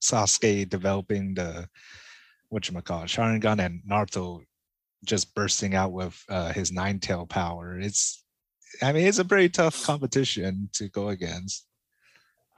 Sasuke 0.00 0.68
developing 0.68 1.34
the 1.34 1.68
what 2.48 2.68
you 2.68 2.80
call 2.82 3.04
Sharingan 3.04 3.64
and 3.64 3.82
Naruto 3.88 4.42
just 5.04 5.34
bursting 5.34 5.74
out 5.74 5.92
with 5.92 6.22
uh, 6.28 6.52
his 6.52 6.72
nine 6.72 6.98
tail 6.98 7.26
power. 7.26 7.78
It's, 7.78 8.22
I 8.82 8.92
mean, 8.92 9.06
it's 9.06 9.18
a 9.18 9.24
pretty 9.24 9.48
tough 9.48 9.82
competition 9.84 10.68
to 10.74 10.88
go 10.88 11.08
against. 11.08 11.66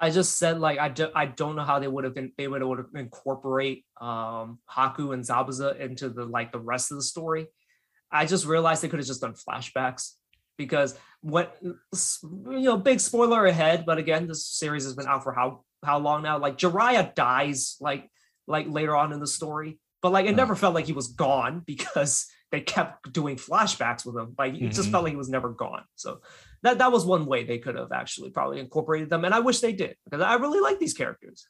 I 0.01 0.11
just 0.11 0.37
said 0.39 0.59
like 0.59 0.81
I, 0.81 0.89
do, 0.89 1.09
I 1.15 1.27
don't 1.27 1.55
know 1.55 1.63
how 1.63 1.79
they 1.79 1.87
would 1.87 2.03
have 2.03 2.15
been 2.15 2.33
they 2.37 2.49
would 2.49 2.61
have 2.61 2.87
incorporate 2.97 3.85
um 4.01 4.59
Haku 4.69 5.15
and 5.15 5.23
Zabuza 5.23 5.79
into 5.79 6.09
the 6.09 6.25
like 6.25 6.51
the 6.51 6.59
rest 6.59 6.91
of 6.91 6.97
the 6.97 7.05
story. 7.05 7.47
I 8.11 8.27
just 8.27 8.45
realized 8.45 8.83
they 8.83 8.89
could 8.89 8.99
have 8.99 9.07
just 9.07 9.21
done 9.21 9.35
flashbacks 9.35 10.15
because 10.59 10.99
what 11.21 11.57
you 11.63 11.79
know 12.43 12.77
big 12.77 12.99
spoiler 13.01 13.47
ahead 13.47 13.87
but 13.87 13.97
again 13.97 14.27
this 14.27 14.45
series 14.45 14.85
has 14.85 14.95
been 14.95 15.07
out 15.07 15.23
for 15.23 15.33
how 15.33 15.65
how 15.85 15.99
long 15.99 16.23
now? 16.23 16.39
Like 16.39 16.59
Jiraiya 16.59 17.15
dies 17.15 17.77
like 17.81 18.09
like 18.47 18.67
later 18.69 18.95
on 18.97 19.13
in 19.13 19.21
the 19.21 19.27
story 19.27 19.79
but 20.03 20.11
like 20.11 20.27
it 20.27 20.35
never 20.35 20.57
felt 20.57 20.75
like 20.75 20.87
he 20.87 20.93
was 20.93 21.09
gone 21.09 21.61
because 21.67 22.27
they 22.51 22.61
kept 22.61 23.13
doing 23.13 23.37
flashbacks 23.37 24.05
with 24.05 24.17
him. 24.17 24.35
Like 24.37 24.55
it 24.55 24.71
just 24.73 24.89
Mhm. 24.89 24.93
felt 24.93 25.05
like 25.05 25.13
he 25.13 25.17
was 25.17 25.29
never 25.29 25.51
gone. 25.51 25.85
So 25.95 26.21
that 26.65 26.79
that 26.79 26.91
was 26.93 27.05
one 27.07 27.25
way 27.27 27.45
they 27.45 27.59
could 27.59 27.77
have 27.77 27.93
actually 27.93 28.31
probably 28.31 28.59
incorporated 28.59 29.11
them 29.11 29.25
and 29.25 29.33
I 29.35 29.39
wish 29.41 29.61
they 29.61 29.73
did 29.73 29.97
because 30.05 30.21
I 30.21 30.35
really 30.35 30.59
like 30.61 30.79
these 30.81 30.93
characters. 30.95 31.47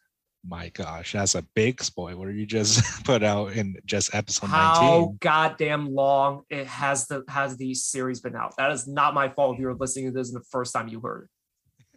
My 0.46 0.68
gosh, 0.70 1.12
that's 1.12 1.34
a 1.36 1.42
big 1.54 1.82
spoiler 1.82 2.30
you 2.30 2.44
just 2.46 2.82
put 3.04 3.22
out 3.22 3.52
in 3.52 3.76
just 3.86 4.14
episode 4.14 4.48
how 4.48 5.14
goddamn 5.20 5.94
long 5.94 6.42
it 6.50 6.66
has 6.66 7.06
the 7.06 7.24
has 7.28 7.56
the 7.56 7.72
series 7.74 8.20
been 8.20 8.36
out. 8.36 8.54
That 8.58 8.70
is 8.72 8.86
not 8.86 9.14
my 9.14 9.28
fault 9.30 9.54
if 9.54 9.60
you're 9.60 9.74
listening 9.74 10.06
to 10.06 10.12
this 10.12 10.30
the 10.30 10.42
first 10.50 10.72
time 10.74 10.88
you 10.88 11.00
heard 11.00 11.24
it. 11.24 11.30
19. 11.30 11.31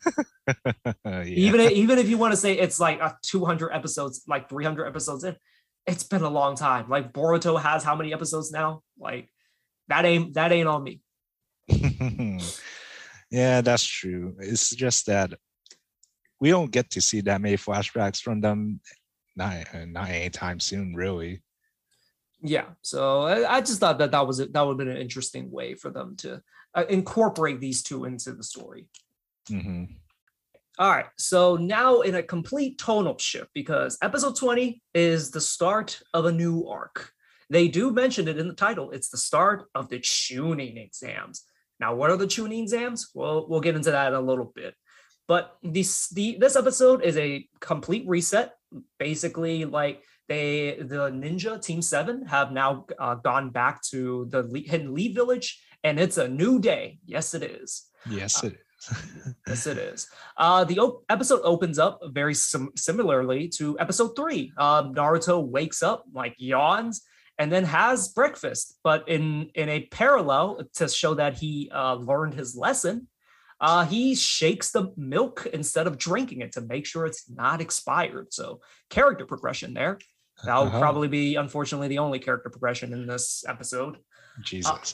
yeah. 1.06 1.24
even 1.24 1.60
if, 1.60 1.72
even 1.72 1.98
if 1.98 2.10
you 2.10 2.18
want 2.18 2.32
to 2.32 2.38
say 2.38 2.54
it's 2.54 2.80
like 2.80 3.00
a 3.00 3.18
200 3.24 3.72
episodes 3.72 4.24
like 4.28 4.50
300 4.50 4.86
episodes 4.86 5.24
in 5.24 5.36
it's 5.88 6.04
been 6.04 6.22
a 6.22 6.30
long 6.30 6.56
time 6.56 6.90
like 6.90 7.14
boruto 7.14 7.60
has 7.60 7.84
how 7.84 7.96
many 7.96 8.14
episodes 8.14 8.52
now 8.52 8.82
like 9.00 9.30
that 9.88 10.06
ain't 10.06 10.34
that 10.34 10.52
ain't 10.52 10.68
on 10.68 10.84
me 10.84 11.02
yeah, 13.32 13.62
that's 13.62 13.84
true. 13.86 14.36
It's 14.40 14.70
just 14.72 15.06
that 15.08 15.34
we 16.40 16.50
don't 16.50 16.72
get 16.72 16.90
to 16.92 17.02
see 17.02 17.22
that 17.22 17.42
many 17.42 17.58
flashbacks 17.58 18.22
from 18.22 18.42
them. 18.42 18.80
Not, 19.36 19.66
not 19.88 20.10
anytime 20.10 20.60
soon, 20.60 20.96
really. 20.96 21.42
yeah 22.42 22.66
so 22.82 23.22
i, 23.24 23.58
I 23.58 23.62
just 23.62 23.80
thought 23.80 23.98
that 24.00 24.12
that 24.12 24.28
was 24.28 24.40
a, 24.40 24.46
that 24.48 24.62
would 24.62 24.74
have 24.74 24.78
been 24.78 24.96
an 24.96 25.02
interesting 25.02 25.50
way 25.52 25.74
for 25.74 25.90
them 25.90 26.16
to 26.18 26.42
uh, 26.74 26.86
incorporate 26.90 27.60
these 27.60 27.82
two 27.82 28.06
into 28.06 28.34
the 28.34 28.44
story 28.44 28.88
hmm 29.48 29.86
All 30.78 30.90
right, 30.90 31.06
so 31.18 31.56
now 31.56 32.02
in 32.02 32.16
a 32.16 32.24
complete 32.24 32.78
tonal 32.78 33.18
shift 33.18 33.50
because 33.54 33.98
episode 34.02 34.36
20 34.36 34.82
is 34.94 35.32
the 35.32 35.42
start 35.42 36.02
of 36.14 36.26
a 36.26 36.32
new 36.32 36.68
arc. 36.68 37.12
They 37.50 37.68
do 37.68 37.92
mention 37.92 38.28
it 38.28 38.38
in 38.38 38.48
the 38.48 38.56
title. 38.56 38.92
It's 38.92 39.10
the 39.10 39.18
start 39.18 39.66
of 39.76 39.90
the 39.90 40.00
Chunin 40.00 40.78
exams. 40.78 41.44
Now, 41.80 41.94
what 41.96 42.10
are 42.10 42.18
the 42.18 42.28
Chunin 42.28 42.64
exams? 42.64 43.12
Well, 43.14 43.48
we'll 43.48 43.62
get 43.62 43.76
into 43.76 43.92
that 43.92 44.08
in 44.08 44.14
a 44.14 44.22
little 44.22 44.52
bit. 44.56 44.74
But 45.28 45.58
this 45.64 46.10
the 46.10 46.38
this 46.40 46.56
episode 46.56 47.04
is 47.04 47.18
a 47.18 47.48
complete 47.60 48.08
reset. 48.08 48.54
Basically, 49.00 49.66
like 49.66 50.04
they 50.28 50.78
the 50.80 51.10
ninja 51.10 51.62
team 51.62 51.82
seven 51.82 52.26
have 52.28 52.52
now 52.52 52.86
uh, 53.00 53.16
gone 53.16 53.50
back 53.50 53.82
to 53.90 54.28
the 54.30 54.44
Le- 54.44 54.60
hidden 54.60 54.94
Lee 54.94 55.14
village, 55.14 55.60
and 55.84 56.00
it's 56.00 56.18
a 56.18 56.28
new 56.28 56.60
day. 56.60 57.00
Yes, 57.06 57.34
it 57.34 57.42
is. 57.44 57.86
Yes, 58.08 58.44
it 58.44 58.54
is. 58.54 58.60
Yes, 59.48 59.68
it 59.68 59.78
is. 59.78 60.08
Uh, 60.38 60.64
the 60.64 60.80
op- 60.80 61.04
episode 61.10 61.42
opens 61.44 61.78
up 61.80 62.00
very 62.12 62.34
sim- 62.34 62.72
similarly 62.76 63.48
to 63.50 63.78
episode 63.80 64.16
three. 64.16 64.52
Um, 64.58 64.94
Naruto 64.94 65.46
wakes 65.46 65.84
up, 65.84 66.04
like 66.14 66.36
yawns, 66.38 67.02
and 67.38 67.52
then 67.52 67.64
has 67.66 68.08
breakfast. 68.10 68.80
But 68.84 69.08
in 69.08 69.50
in 69.56 69.70
a 69.70 69.82
parallel 69.88 70.62
to 70.76 70.88
show 70.90 71.14
that 71.16 71.36
he 71.36 71.70
uh, 71.74 71.96
learned 71.96 72.34
his 72.34 72.56
lesson, 72.56 73.08
uh, 73.62 73.86
he 73.86 74.16
shakes 74.16 74.72
the 74.72 74.92
milk 74.98 75.46
instead 75.54 75.86
of 75.88 75.98
drinking 75.98 76.42
it 76.42 76.52
to 76.54 76.62
make 76.62 76.86
sure 76.86 77.06
it's 77.06 77.30
not 77.30 77.62
expired. 77.62 78.34
So 78.34 78.62
character 78.90 79.26
progression 79.26 79.74
there. 79.74 80.00
That'll 80.44 80.64
Uh-huh. 80.68 80.80
probably 80.80 81.08
be, 81.08 81.36
unfortunately, 81.36 81.88
the 81.88 82.00
only 82.00 82.20
character 82.20 82.50
progression 82.50 82.92
in 82.94 83.06
this 83.08 83.44
episode 83.48 83.98
Jesus. 84.44 84.94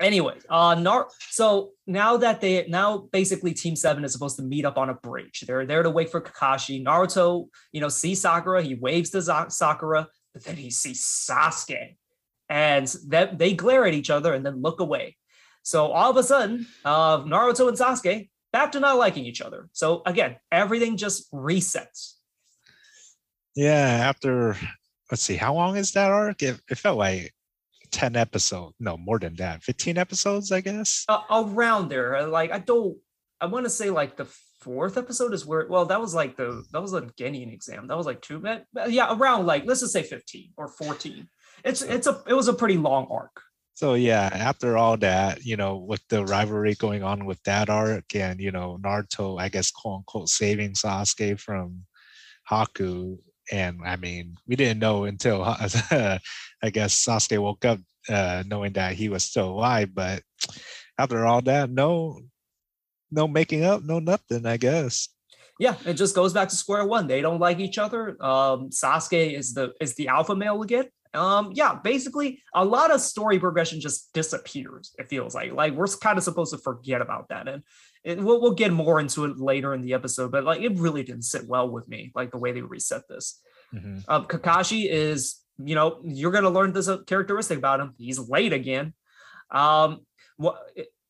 Anyway 0.00 0.36
uh 0.48 0.74
Nar- 0.74 1.08
so 1.30 1.70
now 1.86 2.16
that 2.16 2.40
they 2.40 2.66
now 2.66 3.08
basically 3.12 3.54
team 3.54 3.76
seven 3.76 4.04
is 4.04 4.12
supposed 4.12 4.36
to 4.36 4.42
meet 4.42 4.64
up 4.64 4.76
on 4.76 4.90
a 4.90 4.94
bridge. 4.94 5.44
They're 5.46 5.66
there 5.66 5.82
to 5.82 5.90
wait 5.90 6.10
for 6.10 6.20
kakashi. 6.20 6.84
Naruto 6.84 7.48
you 7.72 7.80
know 7.80 7.88
sees 7.88 8.20
sakura. 8.20 8.62
He 8.62 8.74
waves 8.74 9.10
to 9.10 9.22
sakura 9.50 10.08
but 10.32 10.44
then 10.44 10.56
he 10.56 10.70
sees 10.70 11.00
sasuke. 11.00 11.96
And 12.48 12.92
that 13.08 13.38
they 13.38 13.54
glare 13.54 13.86
at 13.86 13.94
each 13.94 14.10
other 14.10 14.34
and 14.34 14.44
then 14.44 14.60
look 14.60 14.80
away. 14.80 15.16
So 15.62 15.92
all 15.92 16.10
of 16.10 16.16
a 16.16 16.22
sudden 16.22 16.66
uh 16.84 17.18
naruto 17.18 17.68
and 17.68 17.78
sasuke 17.78 18.28
back 18.52 18.72
to 18.72 18.80
not 18.80 18.98
liking 18.98 19.24
each 19.24 19.40
other. 19.40 19.68
So 19.72 20.02
again 20.06 20.36
everything 20.50 20.96
just 20.96 21.30
resets. 21.32 22.14
Yeah, 23.54 24.08
after 24.08 24.56
let's 25.10 25.22
see, 25.22 25.36
how 25.36 25.54
long 25.54 25.76
is 25.76 25.92
that 25.92 26.10
arc? 26.10 26.42
It, 26.42 26.60
it 26.68 26.78
felt 26.78 26.98
like 26.98 27.32
10 27.94 28.16
episodes. 28.16 28.74
No, 28.80 28.96
more 28.96 29.18
than 29.18 29.34
that. 29.36 29.62
15 29.62 29.96
episodes, 29.96 30.50
I 30.52 30.60
guess. 30.60 31.04
uh, 31.08 31.22
around 31.30 31.88
there. 31.88 32.16
uh, 32.16 32.26
Like 32.26 32.50
I 32.52 32.58
don't, 32.58 32.98
I 33.40 33.46
want 33.46 33.64
to 33.66 33.70
say 33.70 33.88
like 33.90 34.16
the 34.16 34.26
fourth 34.60 34.96
episode 34.96 35.32
is 35.32 35.46
where. 35.46 35.66
Well, 35.68 35.86
that 35.86 36.00
was 36.00 36.14
like 36.14 36.36
the 36.36 36.64
that 36.72 36.82
was 36.82 36.92
a 36.94 37.02
Genin 37.18 37.52
exam. 37.52 37.86
That 37.88 37.96
was 37.96 38.06
like 38.06 38.20
two 38.20 38.40
minutes. 38.40 38.66
Yeah, 38.88 39.14
around 39.16 39.46
like 39.46 39.64
let's 39.66 39.80
just 39.80 39.92
say 39.92 40.02
fifteen 40.02 40.50
or 40.56 40.68
fourteen. 40.68 41.28
It's 41.64 41.82
it's 41.82 42.06
a 42.06 42.22
it 42.26 42.34
was 42.34 42.48
a 42.48 42.54
pretty 42.54 42.76
long 42.78 43.06
arc. 43.10 43.40
So 43.74 43.94
yeah, 43.94 44.30
after 44.32 44.76
all 44.76 44.96
that, 44.98 45.44
you 45.44 45.56
know, 45.56 45.76
with 45.76 46.02
the 46.08 46.24
rivalry 46.24 46.74
going 46.76 47.02
on 47.02 47.24
with 47.26 47.42
that 47.42 47.68
arc 47.68 48.14
and 48.14 48.40
you 48.40 48.52
know, 48.52 48.78
Naruto, 48.82 49.40
I 49.40 49.48
guess 49.48 49.70
quote 49.70 49.98
unquote 49.98 50.28
saving 50.28 50.72
Sasuke 50.74 51.38
from 51.38 51.84
Haku. 52.50 53.18
And 53.52 53.80
I 53.84 53.96
mean, 53.96 54.36
we 54.46 54.56
didn't 54.56 54.80
know 54.80 55.04
until 55.04 55.42
I 55.44 56.20
guess 56.72 57.04
Sasuke 57.04 57.38
woke 57.38 57.64
up 57.64 57.80
uh 58.08 58.42
knowing 58.46 58.72
that 58.74 58.94
he 58.94 59.08
was 59.08 59.24
still 59.24 59.50
alive, 59.50 59.94
but 59.94 60.22
after 60.98 61.26
all 61.26 61.42
that, 61.42 61.70
no 61.70 62.20
no 63.10 63.28
making 63.28 63.64
up, 63.64 63.82
no 63.82 63.98
nothing, 63.98 64.46
I 64.46 64.56
guess. 64.56 65.08
Yeah, 65.60 65.76
it 65.86 65.94
just 65.94 66.16
goes 66.16 66.32
back 66.32 66.48
to 66.48 66.56
square 66.56 66.84
one. 66.84 67.06
They 67.06 67.20
don't 67.20 67.38
like 67.38 67.60
each 67.60 67.78
other. 67.78 68.16
Um, 68.22 68.70
Sasuke 68.70 69.38
is 69.38 69.54
the 69.54 69.72
is 69.80 69.94
the 69.94 70.08
alpha 70.08 70.34
male 70.34 70.60
again. 70.62 70.86
Um, 71.12 71.52
yeah, 71.54 71.76
basically 71.76 72.42
a 72.54 72.64
lot 72.64 72.90
of 72.90 73.00
story 73.00 73.38
progression 73.38 73.80
just 73.80 74.12
disappears. 74.12 74.92
It 74.98 75.08
feels 75.08 75.34
like 75.34 75.52
like 75.52 75.74
we're 75.74 75.86
kind 75.86 76.18
of 76.18 76.24
supposed 76.24 76.52
to 76.52 76.58
forget 76.58 77.00
about 77.00 77.28
that, 77.28 77.46
and 77.46 77.62
it, 78.04 78.18
we'll 78.22 78.40
we'll 78.40 78.54
get 78.54 78.72
more 78.72 79.00
into 79.00 79.24
it 79.24 79.38
later 79.38 79.74
in 79.74 79.80
the 79.80 79.94
episode. 79.94 80.30
But 80.30 80.44
like 80.44 80.60
it 80.60 80.78
really 80.78 81.02
didn't 81.02 81.22
sit 81.22 81.48
well 81.48 81.68
with 81.68 81.88
me, 81.88 82.12
like 82.14 82.30
the 82.30 82.38
way 82.38 82.52
they 82.52 82.60
reset 82.60 83.08
this. 83.08 83.40
Mhm. 83.74 84.04
Um, 84.06 84.26
Kakashi 84.26 84.88
is, 84.88 85.40
you 85.58 85.74
know, 85.74 86.00
you're 86.04 86.30
gonna 86.30 86.50
learn 86.50 86.72
this 86.72 86.88
uh, 86.88 86.98
characteristic 86.98 87.58
about 87.58 87.80
him. 87.80 87.94
He's 87.98 88.18
late 88.18 88.52
again. 88.52 88.92
Um, 89.50 90.00
what 90.36 90.62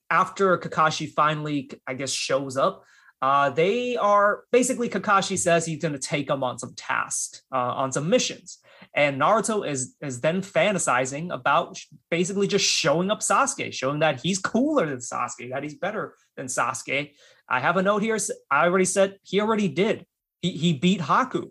after 0.08 0.56
Kakashi 0.56 1.10
finally, 1.10 1.70
I 1.86 1.94
guess, 1.94 2.12
shows 2.12 2.56
up, 2.56 2.84
uh, 3.20 3.50
they 3.50 3.96
are 3.96 4.44
basically 4.52 4.88
Kakashi 4.88 5.36
says 5.36 5.66
he's 5.66 5.82
gonna 5.82 5.98
take 5.98 6.30
him 6.30 6.44
on 6.44 6.58
some 6.58 6.74
tasks, 6.76 7.42
uh, 7.52 7.56
on 7.56 7.90
some 7.90 8.08
missions, 8.08 8.58
and 8.94 9.20
Naruto 9.20 9.68
is 9.68 9.96
is 10.00 10.20
then 10.20 10.42
fantasizing 10.42 11.34
about 11.34 11.78
basically 12.10 12.46
just 12.46 12.64
showing 12.64 13.10
up 13.10 13.20
Sasuke, 13.20 13.72
showing 13.72 13.98
that 14.00 14.20
he's 14.20 14.38
cooler 14.38 14.86
than 14.86 14.98
Sasuke, 14.98 15.50
that 15.50 15.62
he's 15.64 15.74
better 15.74 16.14
than 16.36 16.46
Sasuke. 16.46 17.12
I 17.48 17.60
have 17.60 17.76
a 17.76 17.82
note 17.82 18.02
here. 18.02 18.18
I 18.50 18.66
already 18.66 18.84
said 18.84 19.18
he 19.22 19.40
already 19.40 19.68
did. 19.68 20.06
He 20.40 20.52
he 20.52 20.72
beat 20.72 21.00
Haku. 21.00 21.50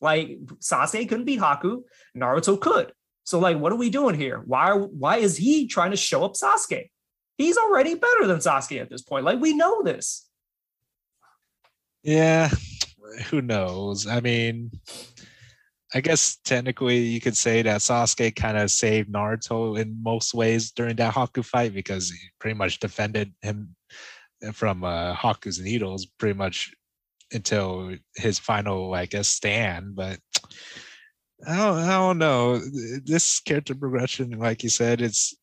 Like 0.00 0.38
Sasuke 0.60 1.08
couldn't 1.08 1.24
beat 1.24 1.40
Haku, 1.40 1.82
Naruto 2.16 2.60
could. 2.60 2.92
So 3.24 3.38
like, 3.38 3.58
what 3.58 3.72
are 3.72 3.76
we 3.76 3.90
doing 3.90 4.14
here? 4.14 4.42
Why 4.44 4.72
why 4.72 5.16
is 5.18 5.36
he 5.36 5.66
trying 5.66 5.90
to 5.90 5.96
show 5.96 6.24
up 6.24 6.34
Sasuke? 6.34 6.90
He's 7.38 7.56
already 7.56 7.94
better 7.94 8.26
than 8.26 8.38
Sasuke 8.38 8.80
at 8.80 8.90
this 8.90 9.02
point. 9.02 9.24
Like 9.24 9.40
we 9.40 9.52
know 9.52 9.82
this. 9.82 10.28
Yeah, 12.02 12.50
who 13.30 13.42
knows? 13.42 14.06
I 14.06 14.20
mean, 14.20 14.70
I 15.96 16.02
guess 16.02 16.36
technically 16.44 16.98
you 16.98 17.22
could 17.22 17.38
say 17.38 17.62
that 17.62 17.80
Sasuke 17.80 18.36
kind 18.36 18.58
of 18.58 18.70
saved 18.70 19.10
Naruto 19.10 19.80
in 19.80 20.02
most 20.02 20.34
ways 20.34 20.70
during 20.70 20.94
that 20.96 21.14
Haku 21.14 21.42
fight 21.42 21.72
because 21.72 22.10
he 22.10 22.18
pretty 22.38 22.52
much 22.52 22.80
defended 22.80 23.32
him 23.40 23.74
from 24.52 24.84
uh, 24.84 25.14
Haku's 25.14 25.58
needles 25.58 26.04
pretty 26.04 26.36
much 26.36 26.70
until 27.32 27.96
his 28.14 28.38
final, 28.38 28.92
I 28.92 29.06
guess, 29.06 29.28
stand. 29.28 29.96
But 29.96 30.18
I 31.48 31.56
don't, 31.56 31.78
I 31.78 31.92
don't 31.92 32.18
know. 32.18 32.60
This 33.02 33.40
character 33.40 33.74
progression, 33.74 34.38
like 34.38 34.62
you 34.62 34.68
said, 34.68 35.00
it's 35.00 35.34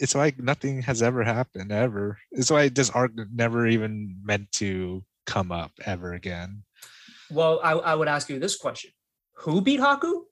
it's 0.00 0.16
like 0.16 0.40
nothing 0.40 0.82
has 0.82 1.00
ever 1.00 1.22
happened 1.22 1.70
ever. 1.70 2.18
It's 2.32 2.50
like 2.50 2.74
this 2.74 2.90
arc 2.90 3.12
never 3.32 3.68
even 3.68 4.16
meant 4.20 4.50
to 4.54 5.04
come 5.26 5.52
up 5.52 5.70
ever 5.86 6.14
again. 6.14 6.64
Well, 7.30 7.60
I, 7.62 7.74
I 7.74 7.94
would 7.94 8.08
ask 8.08 8.28
you 8.28 8.40
this 8.40 8.56
question: 8.56 8.90
Who 9.40 9.60
beat 9.60 9.80
Haku? 9.80 10.22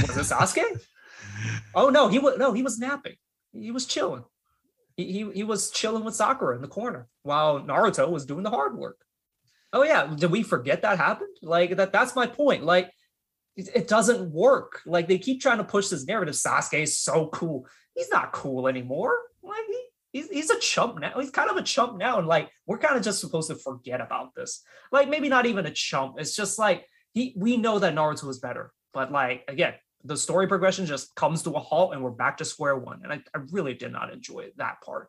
Was 0.00 0.16
it 0.16 0.34
Sasuke? 0.34 0.80
oh 1.74 1.88
no, 1.90 2.08
he 2.08 2.18
was 2.18 2.38
no, 2.38 2.52
he 2.52 2.62
was 2.62 2.78
napping. 2.78 3.16
He 3.52 3.70
was 3.70 3.86
chilling. 3.86 4.24
He, 4.96 5.12
he 5.12 5.30
he 5.32 5.44
was 5.44 5.70
chilling 5.70 6.04
with 6.04 6.14
Sakura 6.14 6.56
in 6.56 6.62
the 6.62 6.68
corner 6.68 7.08
while 7.22 7.60
Naruto 7.60 8.10
was 8.10 8.26
doing 8.26 8.42
the 8.42 8.50
hard 8.50 8.76
work. 8.76 8.98
Oh 9.72 9.82
yeah, 9.82 10.06
did 10.06 10.30
we 10.30 10.42
forget 10.42 10.82
that 10.82 10.98
happened? 10.98 11.36
Like 11.42 11.76
that 11.76 11.92
that's 11.92 12.14
my 12.14 12.26
point. 12.26 12.64
Like 12.64 12.90
it, 13.56 13.68
it 13.74 13.88
doesn't 13.88 14.30
work. 14.30 14.82
Like 14.86 15.08
they 15.08 15.18
keep 15.18 15.40
trying 15.40 15.58
to 15.58 15.64
push 15.64 15.88
this 15.88 16.06
narrative 16.06 16.34
Sasuke 16.34 16.82
is 16.82 16.98
so 16.98 17.28
cool. 17.28 17.66
He's 17.94 18.10
not 18.10 18.32
cool 18.32 18.68
anymore. 18.68 19.18
Like 19.42 19.64
he 19.66 19.82
he's, 20.12 20.30
he's 20.30 20.50
a 20.50 20.58
chump 20.58 21.00
now. 21.00 21.18
He's 21.18 21.30
kind 21.30 21.50
of 21.50 21.56
a 21.56 21.62
chump 21.62 21.96
now. 21.96 22.18
And 22.18 22.28
like, 22.28 22.50
we're 22.66 22.78
kind 22.78 22.96
of 22.96 23.02
just 23.02 23.20
supposed 23.20 23.50
to 23.50 23.56
forget 23.56 24.00
about 24.00 24.34
this. 24.34 24.62
Like, 24.90 25.08
maybe 25.08 25.28
not 25.28 25.46
even 25.46 25.66
a 25.66 25.70
chump. 25.70 26.16
It's 26.18 26.36
just 26.36 26.58
like, 26.58 26.86
he, 27.12 27.34
we 27.36 27.56
know 27.56 27.78
that 27.78 27.94
Naruto 27.94 28.28
is 28.28 28.38
better. 28.38 28.72
But 28.92 29.12
like, 29.12 29.44
again, 29.48 29.74
the 30.04 30.16
story 30.16 30.46
progression 30.46 30.86
just 30.86 31.14
comes 31.14 31.42
to 31.42 31.50
a 31.52 31.60
halt 31.60 31.94
and 31.94 32.02
we're 32.02 32.10
back 32.10 32.38
to 32.38 32.44
square 32.44 32.76
one. 32.76 33.00
And 33.04 33.12
I, 33.12 33.22
I 33.34 33.40
really 33.50 33.74
did 33.74 33.92
not 33.92 34.12
enjoy 34.12 34.50
that 34.56 34.80
part. 34.82 35.08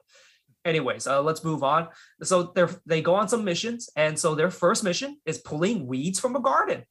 Anyways, 0.65 1.07
uh, 1.07 1.21
let's 1.21 1.43
move 1.43 1.63
on. 1.63 1.89
So 2.21 2.53
they 2.55 2.65
they 2.85 3.01
go 3.01 3.15
on 3.15 3.27
some 3.27 3.43
missions. 3.43 3.89
And 3.95 4.17
so 4.17 4.33
their 4.33 4.51
first 4.51 4.83
mission 4.83 5.17
is 5.25 5.39
pulling 5.39 5.87
weeds 5.87 6.19
from 6.19 6.35
a 6.35 6.39
garden. 6.39 6.83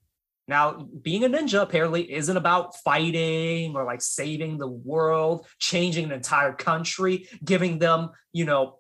Now, 0.49 0.89
being 1.01 1.25
a 1.25 1.29
ninja 1.29 1.63
apparently 1.63 2.13
isn't 2.13 2.37
about 2.37 2.77
fighting 2.77 3.75
or 3.77 3.85
like 3.85 4.03
saving 4.03 4.59
the 4.59 4.69
world, 4.69 5.47
changing 5.59 6.05
an 6.07 6.13
entire 6.13 6.53
country, 6.53 7.29
giving 7.45 7.79
them, 7.79 8.11
you 8.33 8.45
know, 8.45 8.79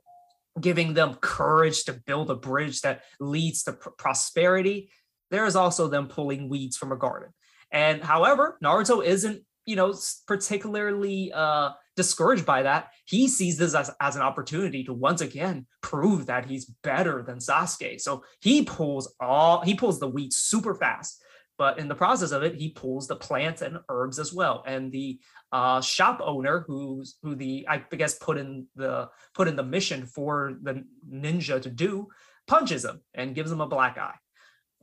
giving 0.60 0.92
them 0.92 1.14
courage 1.14 1.84
to 1.84 1.94
build 1.94 2.30
a 2.30 2.34
bridge 2.34 2.82
that 2.82 3.02
leads 3.20 3.62
to 3.62 3.72
pr- 3.72 3.90
prosperity. 3.90 4.90
There 5.32 5.46
is 5.46 5.56
also 5.56 5.88
them 5.88 6.06
pulling 6.06 6.48
weeds 6.48 6.76
from 6.76 6.92
a 6.92 6.96
garden. 6.96 7.30
And 7.72 8.04
however, 8.04 8.58
Naruto 8.62 9.04
isn't, 9.04 9.42
you 9.66 9.74
know, 9.74 9.92
particularly 10.28 11.32
uh, 11.32 11.70
discouraged 11.96 12.46
by 12.46 12.62
that. 12.62 12.90
He 13.06 13.26
sees 13.26 13.58
this 13.58 13.74
as, 13.74 13.90
as 14.00 14.14
an 14.14 14.22
opportunity 14.22 14.84
to 14.84 14.92
once 14.92 15.20
again 15.20 15.66
prove 15.80 16.26
that 16.26 16.46
he's 16.46 16.66
better 16.84 17.24
than 17.24 17.38
Sasuke. 17.38 18.00
So 18.00 18.22
he 18.40 18.62
pulls 18.62 19.12
all 19.20 19.62
he 19.62 19.74
pulls 19.74 19.98
the 19.98 20.08
weeds 20.08 20.36
super 20.36 20.76
fast 20.76 21.20
but 21.62 21.78
in 21.78 21.86
the 21.86 21.94
process 21.94 22.32
of 22.32 22.42
it, 22.42 22.56
he 22.56 22.70
pulls 22.70 23.06
the 23.06 23.14
plants 23.14 23.62
and 23.62 23.78
herbs 23.88 24.18
as 24.18 24.32
well. 24.32 24.64
And 24.66 24.90
the 24.90 25.20
uh, 25.52 25.80
shop 25.80 26.20
owner, 26.20 26.64
who's 26.66 27.18
who 27.22 27.36
the 27.36 27.66
I 27.68 27.84
guess 27.96 28.18
put 28.18 28.38
in 28.38 28.66
the 28.74 29.08
put 29.32 29.46
in 29.46 29.54
the 29.54 29.62
mission 29.62 30.06
for 30.06 30.54
the 30.62 30.84
ninja 31.08 31.62
to 31.62 31.70
do, 31.70 32.08
punches 32.46 32.84
him 32.84 33.00
and 33.14 33.34
gives 33.34 33.52
him 33.52 33.60
a 33.60 33.68
black 33.68 33.96
eye. 33.96 34.16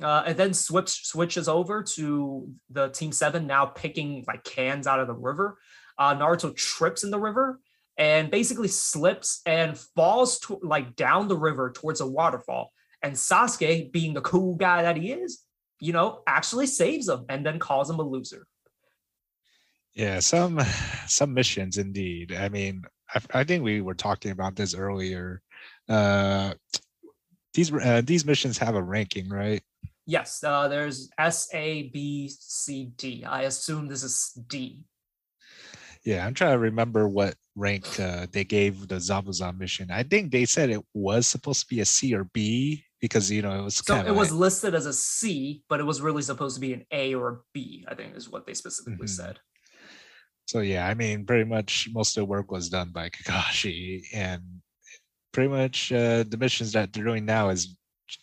Uh, 0.01 0.23
and 0.27 0.37
then 0.37 0.53
switch 0.53 1.05
switches 1.05 1.49
over 1.49 1.83
to 1.83 2.49
the 2.69 2.87
team 2.89 3.11
seven 3.11 3.45
now 3.45 3.65
picking 3.65 4.23
like 4.27 4.43
cans 4.43 4.87
out 4.87 4.99
of 4.99 5.07
the 5.07 5.13
river. 5.13 5.57
Uh, 5.97 6.15
Naruto 6.15 6.55
trips 6.55 7.03
in 7.03 7.11
the 7.11 7.19
river 7.19 7.59
and 7.97 8.31
basically 8.31 8.69
slips 8.69 9.41
and 9.45 9.77
falls 9.77 10.39
to, 10.39 10.57
like 10.63 10.95
down 10.95 11.27
the 11.27 11.37
river 11.37 11.69
towards 11.71 11.99
a 11.99 12.07
waterfall. 12.07 12.71
And 13.01 13.13
Sasuke, 13.13 13.91
being 13.91 14.13
the 14.13 14.21
cool 14.21 14.55
guy 14.55 14.83
that 14.83 14.95
he 14.95 15.11
is, 15.11 15.43
you 15.81 15.91
know, 15.91 16.21
actually 16.25 16.67
saves 16.67 17.09
him 17.09 17.25
and 17.27 17.45
then 17.45 17.59
calls 17.59 17.89
him 17.89 17.99
a 17.99 18.03
loser. 18.03 18.47
Yeah, 19.93 20.19
some 20.19 20.61
some 21.07 21.33
missions 21.33 21.77
indeed. 21.77 22.33
I 22.33 22.47
mean, 22.47 22.83
I, 23.13 23.41
I 23.41 23.43
think 23.43 23.63
we 23.63 23.81
were 23.81 23.95
talking 23.95 24.31
about 24.31 24.55
this 24.55 24.73
earlier. 24.73 25.41
Uh, 25.89 26.53
these 27.53 27.73
uh, 27.73 28.01
these 28.05 28.25
missions 28.25 28.57
have 28.59 28.75
a 28.75 28.81
ranking, 28.81 29.27
right? 29.27 29.61
Yes, 30.09 30.43
uh, 30.43 30.67
there's 30.67 31.07
S, 31.19 31.49
A, 31.53 31.83
B, 31.93 32.27
C, 32.27 32.91
D. 32.97 33.23
I 33.23 33.43
assume 33.43 33.87
this 33.87 34.01
is 34.01 34.31
D. 34.47 34.83
Yeah, 36.03 36.25
I'm 36.25 36.33
trying 36.33 36.53
to 36.53 36.57
remember 36.57 37.07
what 37.07 37.35
rank 37.55 37.99
uh, 37.99 38.25
they 38.31 38.43
gave 38.43 38.87
the 38.87 38.95
Zabuza 38.95 39.55
mission. 39.55 39.91
I 39.91 40.01
think 40.01 40.31
they 40.31 40.45
said 40.45 40.71
it 40.71 40.83
was 40.95 41.27
supposed 41.27 41.61
to 41.61 41.67
be 41.67 41.81
a 41.81 41.85
C 41.85 42.15
or 42.15 42.23
B 42.23 42.83
because 42.99 43.29
you 43.29 43.43
know 43.43 43.59
it 43.59 43.61
was 43.61 43.81
kind 43.81 43.99
of 43.99 44.07
so 44.07 44.13
it 44.13 44.17
was 44.17 44.31
listed 44.31 44.73
as 44.73 44.87
a 44.87 44.93
C, 44.93 45.61
but 45.69 45.79
it 45.79 45.83
was 45.83 46.01
really 46.01 46.23
supposed 46.23 46.55
to 46.55 46.61
be 46.61 46.73
an 46.73 46.85
A 46.91 47.13
or 47.13 47.29
a 47.29 47.37
B. 47.53 47.85
I 47.87 47.93
think 47.93 48.15
is 48.15 48.31
what 48.31 48.47
they 48.47 48.55
specifically 48.55 49.05
mm-hmm. 49.05 49.05
said. 49.05 49.37
So 50.47 50.61
yeah, 50.61 50.87
I 50.87 50.95
mean, 50.95 51.23
pretty 51.23 51.47
much 51.47 51.87
most 51.93 52.17
of 52.17 52.21
the 52.21 52.25
work 52.25 52.49
was 52.51 52.69
done 52.69 52.89
by 52.89 53.09
Kakashi, 53.09 54.01
and 54.11 54.41
pretty 55.33 55.49
much 55.49 55.91
uh, 55.91 56.23
the 56.27 56.37
missions 56.39 56.71
that 56.71 56.93
they're 56.93 57.03
doing 57.03 57.25
now 57.25 57.49
is 57.49 57.75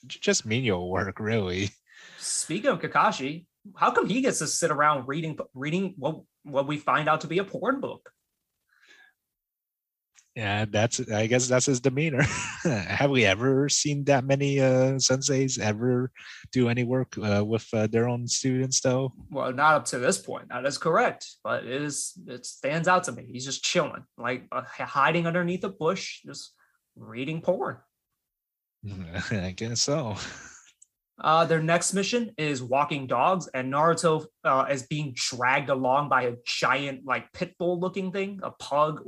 just 0.07 0.47
menial 0.47 0.91
work, 0.91 1.21
really. 1.21 1.71
Speaking 2.19 2.71
of 2.71 2.81
Kakashi, 2.81 3.47
how 3.75 3.91
come 3.91 4.09
he 4.09 4.21
gets 4.21 4.39
to 4.39 4.47
sit 4.47 4.71
around 4.71 5.09
reading 5.09 5.39
reading 5.55 5.95
what 5.97 6.21
what 6.45 6.67
we 6.67 6.79
find 6.79 7.09
out 7.09 7.23
to 7.23 7.27
be 7.27 7.39
a 7.39 7.45
porn 7.45 7.81
book? 7.81 8.11
Yeah, 10.37 10.67
that's 10.69 11.01
I 11.11 11.27
guess 11.29 11.49
that's 11.49 11.65
his 11.65 11.81
demeanor. 11.81 12.23
Have 12.63 13.11
we 13.11 13.25
ever 13.25 13.71
seen 13.71 14.05
that 14.05 14.23
many 14.25 14.61
uh, 14.61 15.01
senseis 15.01 15.59
ever 15.59 16.11
do 16.53 16.69
any 16.69 16.85
work 16.85 17.17
uh, 17.17 17.43
with 17.43 17.67
uh, 17.73 17.87
their 17.87 18.07
own 18.07 18.29
students 18.29 18.81
though? 18.81 19.15
Well, 19.31 19.51
not 19.55 19.75
up 19.75 19.85
to 19.87 19.99
this 19.99 20.19
point. 20.19 20.51
That 20.51 20.67
is 20.67 20.77
correct, 20.77 21.27
but 21.43 21.65
it 21.65 21.83
is 21.83 22.13
it 22.27 22.45
stands 22.45 22.87
out 22.87 23.05
to 23.05 23.13
me. 23.13 23.27
He's 23.33 23.47
just 23.47 23.65
chilling, 23.65 24.05
like 24.19 24.45
uh, 24.53 24.63
hiding 24.63 25.27
underneath 25.27 25.65
a 25.65 25.71
bush, 25.71 26.21
just 26.27 26.53
reading 26.97 27.41
porn. 27.41 27.79
I 29.31 29.53
guess 29.57 29.83
so. 29.83 30.17
Uh, 31.19 31.47
their 31.47 31.63
next 31.63 31.95
mission 31.95 32.31
is 32.37 32.63
walking 32.63 33.07
dogs, 33.07 33.49
and 33.55 33.73
Naruto 33.73 34.27
uh, 34.45 34.67
is 34.71 34.83
being 34.83 35.15
dragged 35.17 35.71
along 35.71 36.11
by 36.11 36.25
a 36.25 36.35
giant, 36.45 37.07
like 37.07 37.33
pit 37.33 37.55
bull 37.59 37.81
looking 37.81 38.13
thing, 38.13 38.39
a 38.43 38.51
pug. 38.51 39.03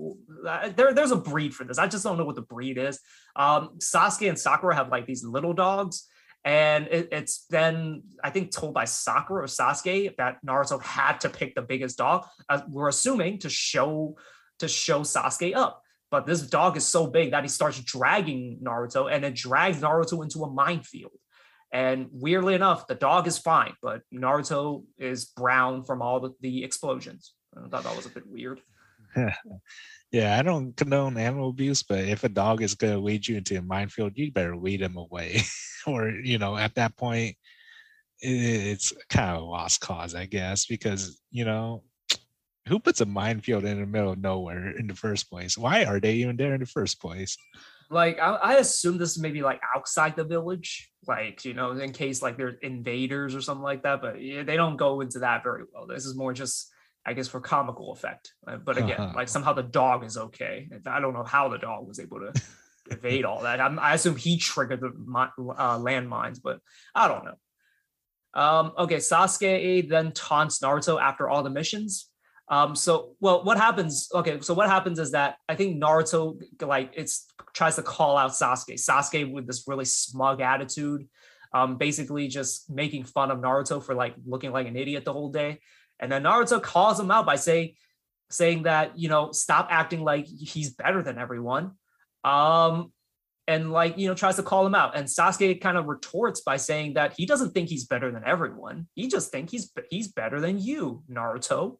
Uh, 0.46 0.70
there, 0.70 0.94
there's 0.94 1.10
a 1.10 1.16
breed 1.16 1.54
for 1.54 1.64
this. 1.64 1.76
I 1.76 1.86
just 1.86 2.04
don't 2.04 2.16
know 2.16 2.24
what 2.24 2.36
the 2.36 2.42
breed 2.42 2.78
is. 2.78 2.98
Um, 3.36 3.76
Sasuke 3.78 4.28
and 4.28 4.38
Sakura 4.38 4.74
have 4.74 4.88
like 4.88 5.06
these 5.06 5.22
little 5.22 5.52
dogs, 5.52 6.06
and 6.44 6.86
it, 6.86 7.08
it's 7.12 7.44
then 7.50 8.04
I 8.24 8.30
think 8.30 8.52
told 8.52 8.72
by 8.72 8.86
Sakura 8.86 9.42
or 9.42 9.46
Sasuke 9.46 10.16
that 10.16 10.38
Naruto 10.46 10.80
had 10.80 11.20
to 11.20 11.28
pick 11.28 11.54
the 11.54 11.62
biggest 11.62 11.98
dog. 11.98 12.26
Uh, 12.48 12.62
we're 12.70 12.88
assuming 12.88 13.38
to 13.40 13.50
show 13.50 14.16
to 14.60 14.68
show 14.68 15.00
Sasuke 15.00 15.54
up. 15.54 15.82
But 16.10 16.26
this 16.26 16.43
dog 16.43 16.76
is 16.76 16.86
so 16.86 17.06
big 17.06 17.32
that 17.32 17.44
he 17.44 17.48
starts 17.48 17.80
dragging 17.80 18.60
Naruto, 18.62 19.12
and 19.12 19.24
it 19.24 19.35
drags 19.35 19.80
Naruto 19.80 20.22
into 20.22 20.43
a 20.43 20.51
minefield. 20.51 21.12
And 21.70 22.09
weirdly 22.10 22.55
enough, 22.55 22.86
the 22.86 22.94
dog 22.94 23.26
is 23.26 23.39
fine, 23.39 23.74
but 23.82 24.01
Naruto 24.12 24.85
is 24.98 25.26
brown 25.26 25.85
from 25.85 26.01
all 26.01 26.20
the, 26.20 26.30
the 26.40 26.64
explosions. 26.64 27.35
I 27.56 27.68
thought 27.68 27.85
that 27.85 27.97
was 27.97 28.06
a 28.06 28.10
bit 28.10 28.26
weird. 28.26 28.60
yeah, 30.12 30.39
I 30.39 30.43
don't 30.43 30.76
condone 30.76 31.18
animal 31.18 31.51
abuse, 31.51 31.82
but 31.82 32.01
if 32.01 32.24
a 32.24 32.28
dog 32.28 32.62
is 32.62 32.74
going 32.74 32.94
to 32.94 33.01
lead 33.01 33.26
you 33.26 33.36
into 33.36 33.59
a 33.59 33.62
minefield, 33.62 34.12
you 34.16 34.32
better 34.32 34.56
lead 34.56 34.80
him 34.80 34.97
away. 34.97 35.43
or, 35.86 36.10
you 36.10 36.39
know, 36.39 36.56
at 36.56 36.74
that 36.76 36.97
point, 36.97 37.36
it's 38.20 38.93
kind 39.10 39.36
of 39.36 39.43
a 39.43 39.44
lost 39.44 39.80
cause, 39.80 40.14
I 40.14 40.26
guess, 40.26 40.66
because, 40.66 41.20
you 41.30 41.44
know, 41.44 41.85
who 42.68 42.78
puts 42.78 43.00
a 43.00 43.06
minefield 43.06 43.64
in 43.64 43.80
the 43.80 43.86
middle 43.86 44.12
of 44.12 44.18
nowhere 44.18 44.76
in 44.76 44.86
the 44.86 44.94
first 44.94 45.30
place? 45.30 45.56
Why 45.56 45.84
are 45.84 46.00
they 46.00 46.14
even 46.14 46.36
there 46.36 46.54
in 46.54 46.60
the 46.60 46.66
first 46.66 47.00
place? 47.00 47.36
Like 47.90 48.18
I, 48.20 48.34
I 48.34 48.54
assume 48.56 48.98
this 48.98 49.12
is 49.12 49.18
maybe 49.18 49.42
like 49.42 49.60
outside 49.74 50.14
the 50.14 50.24
village, 50.24 50.90
like 51.06 51.44
you 51.44 51.54
know, 51.54 51.72
in 51.72 51.92
case 51.92 52.20
like 52.20 52.36
there's 52.36 52.56
invaders 52.62 53.34
or 53.34 53.40
something 53.40 53.62
like 53.62 53.82
that. 53.84 54.02
But 54.02 54.22
yeah, 54.22 54.42
they 54.42 54.56
don't 54.56 54.76
go 54.76 55.00
into 55.00 55.20
that 55.20 55.42
very 55.42 55.62
well. 55.72 55.86
This 55.86 56.04
is 56.04 56.14
more 56.14 56.34
just, 56.34 56.70
I 57.06 57.14
guess, 57.14 57.28
for 57.28 57.40
comical 57.40 57.92
effect. 57.92 58.34
Uh, 58.46 58.58
but 58.58 58.76
again, 58.76 59.00
uh-huh. 59.00 59.14
like 59.16 59.28
somehow 59.28 59.54
the 59.54 59.62
dog 59.62 60.04
is 60.04 60.18
okay. 60.18 60.68
I 60.86 61.00
don't 61.00 61.14
know 61.14 61.24
how 61.24 61.48
the 61.48 61.58
dog 61.58 61.88
was 61.88 61.98
able 61.98 62.20
to 62.20 62.32
evade 62.90 63.24
all 63.24 63.42
that. 63.42 63.60
I'm, 63.60 63.78
i 63.78 63.94
assume 63.94 64.16
he 64.16 64.36
triggered 64.36 64.80
the 64.80 64.88
uh, 64.88 65.78
landmines, 65.78 66.40
but 66.42 66.60
I 66.94 67.08
don't 67.08 67.24
know. 67.24 67.34
Um, 68.34 68.72
okay, 68.78 68.96
Sasuke 68.96 69.88
then 69.88 70.12
taunts 70.12 70.60
Naruto 70.60 71.00
after 71.00 71.28
all 71.28 71.42
the 71.42 71.50
missions. 71.50 72.07
Um, 72.50 72.74
so 72.74 73.14
well, 73.20 73.44
what 73.44 73.58
happens? 73.58 74.08
Okay, 74.14 74.40
so 74.40 74.54
what 74.54 74.68
happens 74.68 74.98
is 74.98 75.12
that 75.12 75.36
I 75.48 75.54
think 75.54 75.82
Naruto 75.82 76.40
like 76.62 76.92
it's 76.94 77.26
tries 77.52 77.76
to 77.76 77.82
call 77.82 78.16
out 78.16 78.30
Sasuke. 78.30 78.74
Sasuke 78.74 79.30
with 79.30 79.46
this 79.46 79.64
really 79.66 79.84
smug 79.84 80.40
attitude, 80.40 81.06
um, 81.52 81.76
basically 81.76 82.28
just 82.28 82.70
making 82.70 83.04
fun 83.04 83.30
of 83.30 83.38
Naruto 83.38 83.82
for 83.82 83.94
like 83.94 84.14
looking 84.26 84.52
like 84.52 84.66
an 84.66 84.76
idiot 84.76 85.04
the 85.04 85.12
whole 85.12 85.30
day. 85.30 85.60
And 86.00 86.10
then 86.10 86.22
Naruto 86.22 86.62
calls 86.62 86.98
him 86.98 87.10
out 87.10 87.26
by 87.26 87.36
saying, 87.36 87.74
saying 88.30 88.62
that 88.62 88.98
you 88.98 89.10
know 89.10 89.32
stop 89.32 89.68
acting 89.70 90.02
like 90.02 90.26
he's 90.26 90.70
better 90.70 91.02
than 91.02 91.18
everyone. 91.18 91.72
Um, 92.24 92.92
and 93.46 93.72
like 93.72 93.98
you 93.98 94.08
know 94.08 94.14
tries 94.14 94.36
to 94.36 94.42
call 94.42 94.64
him 94.64 94.74
out 94.74 94.96
and 94.96 95.06
Sasuke 95.06 95.60
kind 95.60 95.76
of 95.76 95.86
retorts 95.86 96.42
by 96.42 96.56
saying 96.56 96.94
that 96.94 97.14
he 97.16 97.26
doesn't 97.26 97.52
think 97.52 97.68
he's 97.68 97.86
better 97.86 98.12
than 98.12 98.22
everyone 98.24 98.86
he 98.94 99.08
just 99.08 99.32
think 99.32 99.50
he's 99.50 99.72
he's 99.88 100.08
better 100.08 100.38
than 100.38 100.60
you 100.60 101.02
Naruto 101.10 101.78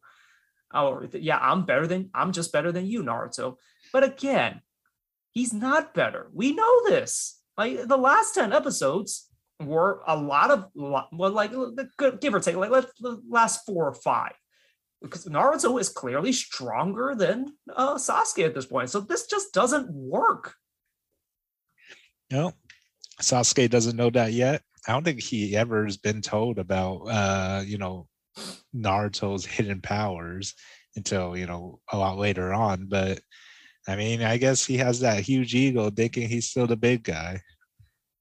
or 0.73 1.07
yeah 1.13 1.39
I'm 1.41 1.65
better 1.65 1.87
than 1.87 2.09
I'm 2.13 2.31
just 2.31 2.51
better 2.51 2.71
than 2.71 2.85
you 2.85 3.03
Naruto. 3.03 3.55
But 3.91 4.03
again 4.03 4.61
he's 5.31 5.53
not 5.53 5.93
better. 5.93 6.29
We 6.33 6.53
know 6.53 6.89
this. 6.89 7.39
Like 7.57 7.87
the 7.87 7.97
last 7.97 8.33
10 8.35 8.53
episodes 8.53 9.27
were 9.59 10.01
a 10.07 10.15
lot 10.15 10.51
of 10.51 10.65
well 10.73 11.07
like 11.11 11.51
give 12.21 12.33
or 12.33 12.39
take 12.39 12.55
like 12.55 12.71
the 12.99 13.21
last 13.29 13.65
four 13.65 13.87
or 13.87 13.93
five. 13.93 14.33
Because 15.01 15.25
Naruto 15.25 15.79
is 15.79 15.87
clearly 15.87 16.33
stronger 16.33 17.15
than 17.15 17.53
uh, 17.73 17.95
Sasuke 17.95 18.45
at 18.45 18.53
this 18.53 18.65
point. 18.65 18.89
So 18.89 18.99
this 18.99 19.27
just 19.27 19.53
doesn't 19.53 19.89
work. 19.89 20.55
No, 22.29 22.53
Sasuke 23.21 23.69
doesn't 23.69 23.95
know 23.95 24.09
that 24.09 24.33
yet. 24.33 24.61
I 24.87 24.91
don't 24.91 25.03
think 25.03 25.21
he 25.21 25.55
ever 25.55 25.85
has 25.85 25.97
been 25.97 26.21
told 26.21 26.59
about, 26.59 27.01
uh, 27.07 27.63
you 27.65 27.77
know, 27.77 28.07
Naruto's 28.75 29.45
hidden 29.45 29.81
powers 29.81 30.53
until 30.95 31.37
you 31.37 31.45
know 31.45 31.79
a 31.91 31.97
lot 31.97 32.17
later 32.17 32.53
on. 32.53 32.87
But 32.87 33.19
I 33.87 33.95
mean, 33.95 34.21
I 34.21 34.37
guess 34.37 34.65
he 34.65 34.77
has 34.77 34.99
that 34.99 35.21
huge 35.21 35.55
ego, 35.55 35.89
thinking 35.89 36.29
he's 36.29 36.49
still 36.49 36.67
the 36.67 36.77
big 36.77 37.03
guy. 37.03 37.41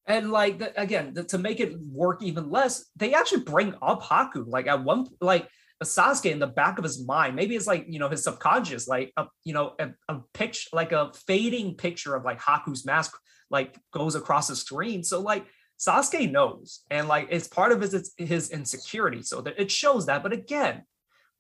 And 0.06 0.30
like 0.32 0.58
the, 0.58 0.80
again, 0.80 1.12
the, 1.12 1.24
to 1.24 1.38
make 1.38 1.60
it 1.60 1.78
work 1.92 2.22
even 2.22 2.50
less, 2.50 2.86
they 2.96 3.12
actually 3.12 3.42
bring 3.42 3.74
up 3.82 4.02
Haku. 4.02 4.44
Like 4.46 4.66
at 4.66 4.82
one, 4.82 5.06
like 5.20 5.48
Sasuke 5.84 6.30
in 6.32 6.38
the 6.38 6.46
back 6.46 6.78
of 6.78 6.84
his 6.84 7.04
mind, 7.04 7.36
maybe 7.36 7.54
it's 7.54 7.66
like 7.66 7.84
you 7.88 7.98
know 7.98 8.08
his 8.08 8.24
subconscious, 8.24 8.88
like 8.88 9.12
a 9.16 9.26
you 9.44 9.52
know 9.52 9.74
a, 9.78 9.90
a 10.08 10.20
picture, 10.32 10.68
like 10.72 10.92
a 10.92 11.12
fading 11.26 11.74
picture 11.74 12.14
of 12.14 12.24
like 12.24 12.40
Haku's 12.40 12.86
mask 12.86 13.18
like 13.50 13.78
goes 13.92 14.14
across 14.14 14.48
the 14.48 14.56
screen. 14.56 15.02
So 15.02 15.20
like 15.20 15.46
Sasuke 15.78 16.30
knows, 16.30 16.80
and 16.90 17.06
like 17.09 17.28
it's 17.30 17.48
part 17.48 17.72
of 17.72 17.80
his 17.80 18.12
his 18.16 18.50
insecurity. 18.50 19.22
So 19.22 19.40
that 19.42 19.59
it 19.59 19.70
shows 19.70 20.06
that. 20.06 20.22
But 20.22 20.32
again, 20.32 20.82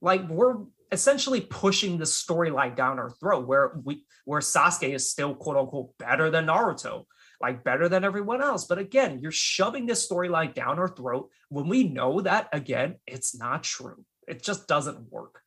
like 0.00 0.28
we're 0.28 0.56
essentially 0.92 1.40
pushing 1.40 1.98
the 1.98 2.04
storyline 2.04 2.76
down 2.76 2.98
our 2.98 3.10
throat, 3.10 3.46
where 3.46 3.72
we 3.82 4.04
where 4.24 4.40
Sasuke 4.40 4.94
is 4.94 5.10
still 5.10 5.34
quote 5.34 5.56
unquote 5.56 5.96
better 5.98 6.30
than 6.30 6.46
Naruto, 6.46 7.04
like 7.40 7.64
better 7.64 7.88
than 7.88 8.04
everyone 8.04 8.42
else. 8.42 8.66
But 8.66 8.78
again, 8.78 9.18
you're 9.18 9.32
shoving 9.32 9.86
this 9.86 10.08
storyline 10.08 10.54
down 10.54 10.78
our 10.78 10.88
throat 10.88 11.30
when 11.48 11.68
we 11.68 11.88
know 11.88 12.20
that 12.20 12.48
again, 12.52 12.96
it's 13.06 13.36
not 13.36 13.64
true. 13.64 14.04
It 14.26 14.42
just 14.42 14.68
doesn't 14.68 15.10
work. 15.10 15.42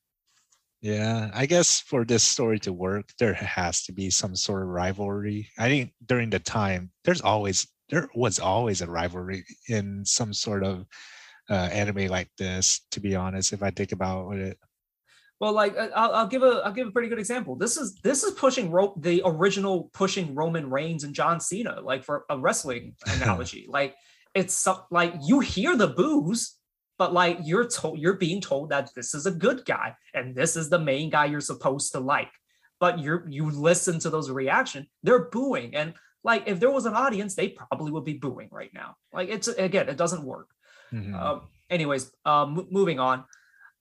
Yeah, 0.81 1.30
I 1.34 1.45
guess 1.45 1.80
for 1.80 2.03
this 2.03 2.23
story 2.23 2.57
to 2.61 2.73
work, 2.73 3.05
there 3.19 3.34
has 3.35 3.84
to 3.84 3.91
be 3.91 4.09
some 4.09 4.35
sort 4.35 4.63
of 4.63 4.69
rivalry. 4.69 5.47
I 5.59 5.69
think 5.69 5.93
during 6.03 6.31
the 6.31 6.39
time, 6.39 6.91
there's 7.05 7.22
always 7.22 7.68
there 7.91 8.09
was 8.15 8.39
always 8.39 8.81
a 8.81 8.89
rivalry 8.89 9.45
in 9.68 10.03
some 10.05 10.34
sort 10.34 10.63
of 10.63 10.85
uh, 11.49 11.69
anime 11.72 12.07
like 12.07 12.30
this. 12.38 12.81
To 12.91 12.99
be 12.99 13.15
honest, 13.15 13.53
if 13.53 13.61
I 13.61 13.69
think 13.69 13.91
about 13.91 14.31
it. 14.38 14.57
Well, 15.39 15.53
like 15.53 15.76
uh, 15.77 15.89
I'll, 15.95 16.11
I'll 16.13 16.27
give 16.27 16.43
a 16.43 16.61
I'll 16.65 16.73
give 16.73 16.88
a 16.88 16.91
pretty 16.91 17.09
good 17.09 17.19
example. 17.19 17.55
This 17.55 17.77
is 17.77 17.99
this 18.03 18.23
is 18.23 18.34
pushing 18.34 18.72
Ro- 18.72 18.95
the 18.97 19.22
original 19.26 19.89
pushing 19.93 20.34
Roman 20.34 20.69
Reigns 20.69 21.03
and 21.03 21.13
John 21.13 21.39
Cena, 21.39 21.81
like 21.81 22.03
for 22.03 22.26
a 22.30 22.39
wrestling 22.39 22.95
analogy. 23.05 23.65
like 23.68 23.95
it's 24.34 24.65
like 24.89 25.13
you 25.22 25.41
hear 25.41 25.76
the 25.76 25.88
boos, 25.88 26.55
but 27.01 27.13
like 27.13 27.39
you're 27.43 27.68
told 27.68 27.97
you're 27.97 28.13
being 28.18 28.39
told 28.39 28.69
that 28.69 28.91
this 28.95 29.15
is 29.15 29.26
a 29.26 29.31
good 29.31 29.65
guy 29.65 29.95
and 30.13 30.35
this 30.35 30.55
is 30.55 30.69
the 30.69 30.77
main 30.77 31.09
guy 31.09 31.26
you're 31.26 31.41
supposed 31.41 31.91
to 31.93 31.99
like 31.99 32.30
but 32.80 32.99
you're 32.99 33.26
you 33.27 33.49
listen 33.49 33.97
to 33.97 34.11
those 34.11 34.30
reaction 34.30 34.85
they're 35.01 35.26
booing 35.31 35.76
and 35.76 35.95
like 36.23 36.43
if 36.48 36.60
there 36.60 36.72
was 36.72 36.85
an 36.85 36.93
audience 36.93 37.35
they 37.35 37.49
probably 37.49 37.91
would 37.91 38.06
be 38.06 38.14
booing 38.14 38.49
right 38.52 38.72
now 38.73 38.95
like 39.14 39.30
it's 39.30 39.48
again 39.48 39.89
it 39.89 39.98
doesn't 39.98 40.23
work 40.23 40.48
mm-hmm. 40.93 41.15
um, 41.15 41.41
anyways 41.69 42.11
um, 42.26 42.68
moving 42.69 42.99
on 42.99 43.23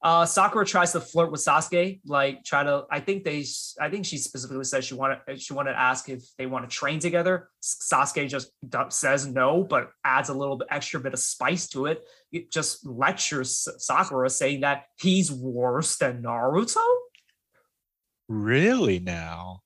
uh, 0.03 0.25
Sakura 0.25 0.65
tries 0.65 0.93
to 0.93 1.01
flirt 1.01 1.31
with 1.31 1.43
Sasuke, 1.43 2.01
like 2.07 2.43
try 2.43 2.65
to. 2.65 2.87
I 2.91 3.01
think 3.01 3.23
they. 3.23 3.45
I 3.79 3.91
think 3.91 4.07
she 4.07 4.17
specifically 4.17 4.65
said 4.65 4.83
she 4.83 4.95
wanted. 4.95 5.19
She 5.39 5.53
wanted 5.53 5.73
to 5.73 5.79
ask 5.79 6.09
if 6.09 6.25
they 6.39 6.47
want 6.47 6.69
to 6.69 6.75
train 6.75 7.01
together. 7.01 7.51
Sasuke 7.63 8.27
just 8.27 8.51
says 8.93 9.27
no, 9.27 9.63
but 9.63 9.91
adds 10.03 10.31
a 10.31 10.35
little 10.35 10.57
bit 10.57 10.69
extra 10.71 11.01
bit 11.01 11.13
of 11.13 11.19
spice 11.19 11.69
to 11.71 11.85
it. 11.85 12.03
It 12.33 12.51
just 12.51 12.87
lectures 12.87 13.69
Sakura, 13.77 14.31
saying 14.31 14.63
that 14.63 14.85
he's 14.99 15.31
worse 15.31 15.99
than 15.99 16.23
Naruto. 16.23 16.83
Really 18.27 19.01
now? 19.01 19.61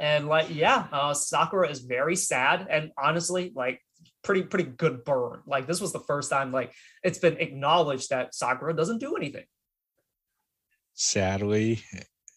And 0.00 0.26
like, 0.26 0.52
yeah, 0.52 0.86
uh, 0.90 1.14
Sakura 1.14 1.68
is 1.68 1.80
very 1.80 2.16
sad, 2.16 2.66
and 2.68 2.90
honestly, 3.00 3.52
like 3.54 3.80
pretty 4.24 4.42
pretty 4.42 4.64
good 4.64 5.04
burn. 5.04 5.42
Like 5.46 5.66
this 5.66 5.80
was 5.80 5.92
the 5.92 6.00
first 6.00 6.30
time 6.30 6.52
like 6.52 6.72
it's 7.04 7.18
been 7.18 7.36
acknowledged 7.36 8.10
that 8.10 8.34
Sakura 8.34 8.74
doesn't 8.74 8.98
do 8.98 9.14
anything 9.14 9.44
sadly, 11.00 11.82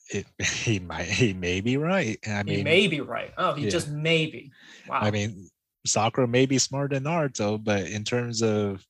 it 0.09 0.25
he 0.41 0.79
might 0.79 1.05
he 1.05 1.33
may 1.33 1.61
be 1.61 1.77
right. 1.77 2.17
I 2.27 2.43
mean, 2.43 2.57
he 2.57 2.63
may 2.63 2.87
be 2.87 3.01
right. 3.01 3.31
Oh, 3.37 3.53
he 3.53 3.65
yeah. 3.65 3.69
just 3.69 3.89
maybe. 3.89 4.51
Wow. 4.87 4.99
I 5.01 5.11
mean, 5.11 5.49
Sakura 5.85 6.27
may 6.27 6.45
be 6.45 6.57
smarter 6.57 6.95
than 6.95 7.03
Naruto, 7.03 7.63
but 7.63 7.87
in 7.87 8.03
terms 8.03 8.41
of, 8.41 8.83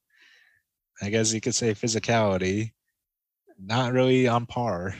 I 1.02 1.10
guess 1.10 1.34
you 1.34 1.42
could 1.42 1.56
say 1.56 1.74
physicality, 1.74 2.72
not 3.60 3.94
really 3.94 4.28
on 4.28 4.46
par. 4.46 4.96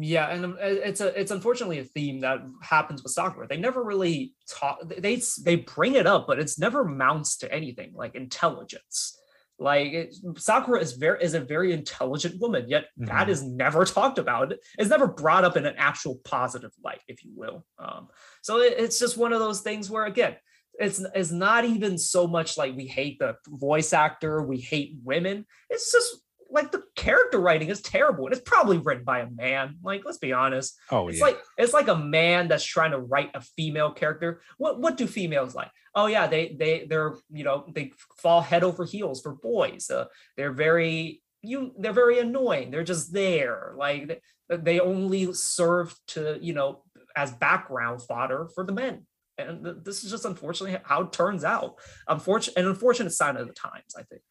Yeah, 0.00 0.28
and 0.28 0.44
um, 0.44 0.58
it's 0.60 1.00
a 1.00 1.18
it's 1.18 1.30
unfortunately 1.30 1.78
a 1.78 1.84
theme 1.84 2.20
that 2.20 2.40
happens 2.62 3.02
with 3.02 3.12
Sakura. 3.12 3.46
They 3.46 3.56
never 3.56 3.84
really 3.84 4.34
talk. 4.48 4.80
They 4.84 5.22
they 5.44 5.56
bring 5.56 5.94
it 5.94 6.06
up, 6.06 6.26
but 6.26 6.40
it's 6.40 6.58
never 6.58 6.84
mounts 6.84 7.36
to 7.38 7.52
anything 7.52 7.92
like 7.94 8.14
intelligence. 8.14 9.16
Like 9.58 9.92
it, 9.92 10.14
Sakura 10.36 10.80
is 10.80 10.94
very 10.94 11.22
is 11.22 11.34
a 11.34 11.40
very 11.40 11.72
intelligent 11.72 12.40
woman, 12.40 12.68
yet 12.68 12.84
mm-hmm. 12.98 13.06
that 13.06 13.28
is 13.28 13.42
never 13.42 13.84
talked 13.86 14.18
about. 14.18 14.52
It's 14.78 14.90
never 14.90 15.06
brought 15.06 15.44
up 15.44 15.56
in 15.56 15.66
an 15.66 15.74
actual 15.78 16.20
positive 16.24 16.72
light, 16.82 17.02
if 17.06 17.24
you 17.24 17.30
will. 17.34 17.64
Um, 17.78 18.08
so 18.42 18.60
it, 18.60 18.74
it's 18.78 18.98
just 18.98 19.16
one 19.16 19.32
of 19.32 19.40
those 19.40 19.60
things 19.60 19.88
where 19.88 20.06
again, 20.06 20.36
it's 20.78 21.02
it's 21.14 21.30
not 21.30 21.64
even 21.64 21.96
so 21.96 22.26
much 22.26 22.58
like 22.58 22.76
we 22.76 22.86
hate 22.86 23.18
the 23.18 23.36
voice 23.48 23.92
actor, 23.92 24.42
we 24.42 24.58
hate 24.58 24.96
women. 25.04 25.46
It's 25.70 25.92
just 25.92 26.16
like 26.50 26.72
the 26.72 26.82
character 26.94 27.38
writing 27.38 27.68
is 27.68 27.80
terrible 27.80 28.26
and 28.26 28.32
it's 28.32 28.48
probably 28.48 28.78
written 28.78 29.04
by 29.04 29.20
a 29.20 29.30
man. 29.30 29.76
Like 29.82 30.02
let's 30.04 30.18
be 30.18 30.32
honest. 30.32 30.78
Oh 30.90 31.08
it's 31.08 31.18
yeah. 31.18 31.24
like 31.24 31.38
it's 31.58 31.72
like 31.72 31.88
a 31.88 31.96
man 31.96 32.48
that's 32.48 32.64
trying 32.64 32.92
to 32.92 32.98
write 32.98 33.30
a 33.34 33.40
female 33.40 33.92
character. 33.92 34.40
What 34.58 34.80
what 34.80 34.96
do 34.96 35.06
females 35.06 35.54
like? 35.54 35.70
Oh 35.94 36.06
yeah 36.06 36.26
they 36.26 36.56
they 36.58 36.86
they're 36.88 37.14
you 37.30 37.44
know 37.44 37.66
they 37.74 37.92
fall 38.18 38.40
head 38.40 38.64
over 38.64 38.84
heels 38.84 39.20
for 39.20 39.34
boys. 39.34 39.90
Uh, 39.90 40.06
they're 40.36 40.52
very 40.52 41.22
you 41.42 41.72
they're 41.78 41.92
very 41.92 42.18
annoying. 42.18 42.70
They're 42.70 42.84
just 42.84 43.12
there. 43.12 43.74
Like 43.76 44.22
they, 44.48 44.80
only 44.80 45.32
serve 45.32 45.94
to 46.08 46.38
you 46.40 46.52
know 46.52 46.82
as 47.16 47.32
background 47.32 48.02
fodder 48.02 48.48
for 48.54 48.64
the 48.64 48.72
men. 48.72 49.06
And 49.38 49.84
this 49.84 50.02
is 50.02 50.10
just 50.10 50.24
unfortunately 50.24 50.78
how 50.84 51.02
it 51.02 51.12
turns 51.12 51.44
out. 51.44 51.76
Unfortunate 52.08 52.56
an 52.58 52.66
unfortunate 52.66 53.10
sign 53.10 53.36
of 53.36 53.46
the 53.46 53.52
times 53.52 53.94
i 53.96 54.02
think. 54.02 54.22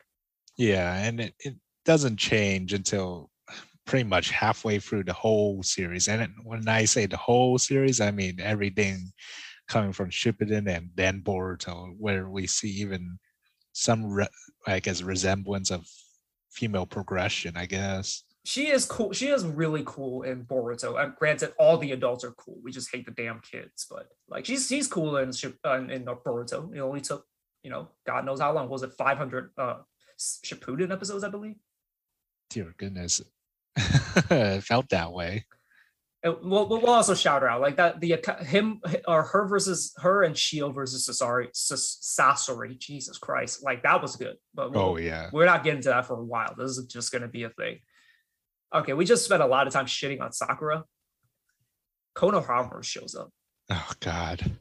Yeah 0.57 0.95
and 0.95 1.19
it, 1.19 1.35
it 1.39 1.55
doesn't 1.85 2.17
change 2.17 2.73
until 2.73 3.29
pretty 3.85 4.03
much 4.03 4.31
halfway 4.31 4.79
through 4.79 5.03
the 5.03 5.13
whole 5.13 5.61
series. 5.63 6.07
And 6.07 6.33
when 6.43 6.67
I 6.67 6.85
say 6.85 7.05
the 7.05 7.17
whole 7.17 7.57
series, 7.57 8.01
I 8.01 8.11
mean 8.11 8.39
everything 8.39 9.11
coming 9.67 9.93
from 9.93 10.09
Shippuden 10.09 10.67
and 10.67 10.89
then 10.95 11.21
Boruto, 11.21 11.95
where 11.97 12.29
we 12.29 12.47
see 12.47 12.69
even 12.69 13.17
some, 13.73 14.05
re- 14.05 14.27
I 14.67 14.79
guess, 14.79 15.01
resemblance 15.01 15.71
of 15.71 15.87
female 16.51 16.85
progression, 16.85 17.55
I 17.55 17.65
guess. 17.65 18.23
She 18.45 18.67
is 18.67 18.85
cool. 18.85 19.11
She 19.11 19.27
is 19.27 19.43
really 19.43 19.83
cool 19.85 20.21
in 20.21 20.45
Boruto. 20.45 21.15
Granted, 21.17 21.53
all 21.57 21.77
the 21.77 21.91
adults 21.93 22.23
are 22.23 22.31
cool. 22.33 22.57
We 22.63 22.71
just 22.71 22.91
hate 22.91 23.05
the 23.05 23.11
damn 23.11 23.39
kids. 23.39 23.87
But 23.89 24.07
like, 24.29 24.45
she's 24.45 24.67
she's 24.67 24.87
cool 24.87 25.17
in 25.17 25.31
in, 25.63 25.89
in 25.89 26.05
Boruto. 26.05 26.73
It 26.73 26.79
only 26.79 27.01
took, 27.01 27.25
you 27.63 27.71
know, 27.71 27.89
God 28.05 28.23
knows 28.23 28.39
how 28.39 28.53
long. 28.53 28.69
Was 28.69 28.83
it 28.83 28.93
500 28.93 29.49
uh, 29.57 29.77
Shippuden 30.19 30.91
episodes, 30.91 31.23
I 31.23 31.29
believe? 31.29 31.55
Dear 32.49 32.73
goodness, 32.77 33.21
it 33.77 34.61
felt 34.63 34.89
that 34.89 35.11
way. 35.11 35.45
Uh, 36.25 36.33
we'll, 36.41 36.67
we'll 36.67 36.87
also 36.87 37.13
shout 37.13 37.41
her 37.41 37.49
out 37.49 37.61
like 37.61 37.77
that. 37.77 37.99
The 37.99 38.17
him 38.41 38.81
or 39.07 39.23
her 39.23 39.47
versus 39.47 39.93
her 39.97 40.23
and 40.23 40.35
Chiyo 40.35 40.73
versus 40.73 41.07
Sasori, 41.07 41.49
Sasori. 41.53 42.79
Jesus 42.79 43.17
Christ, 43.17 43.63
like 43.63 43.83
that 43.83 44.01
was 44.01 44.15
good. 44.15 44.37
But 44.53 44.71
we'll, 44.71 44.81
oh 44.81 44.97
yeah, 44.97 45.29
we're 45.31 45.45
not 45.45 45.63
getting 45.63 45.81
to 45.81 45.89
that 45.89 46.07
for 46.07 46.15
a 46.15 46.23
while. 46.23 46.55
This 46.57 46.77
is 46.77 46.85
just 46.85 47.11
going 47.11 47.21
to 47.21 47.27
be 47.27 47.43
a 47.43 47.49
thing. 47.49 47.79
Okay, 48.73 48.93
we 48.93 49.05
just 49.05 49.25
spent 49.25 49.43
a 49.43 49.47
lot 49.47 49.67
of 49.67 49.73
time 49.73 49.85
shitting 49.85 50.21
on 50.21 50.31
Sakura. 50.31 50.83
Konohamaru 52.15 52.83
shows 52.83 53.15
up. 53.15 53.29
Oh 53.69 53.91
God. 53.99 54.51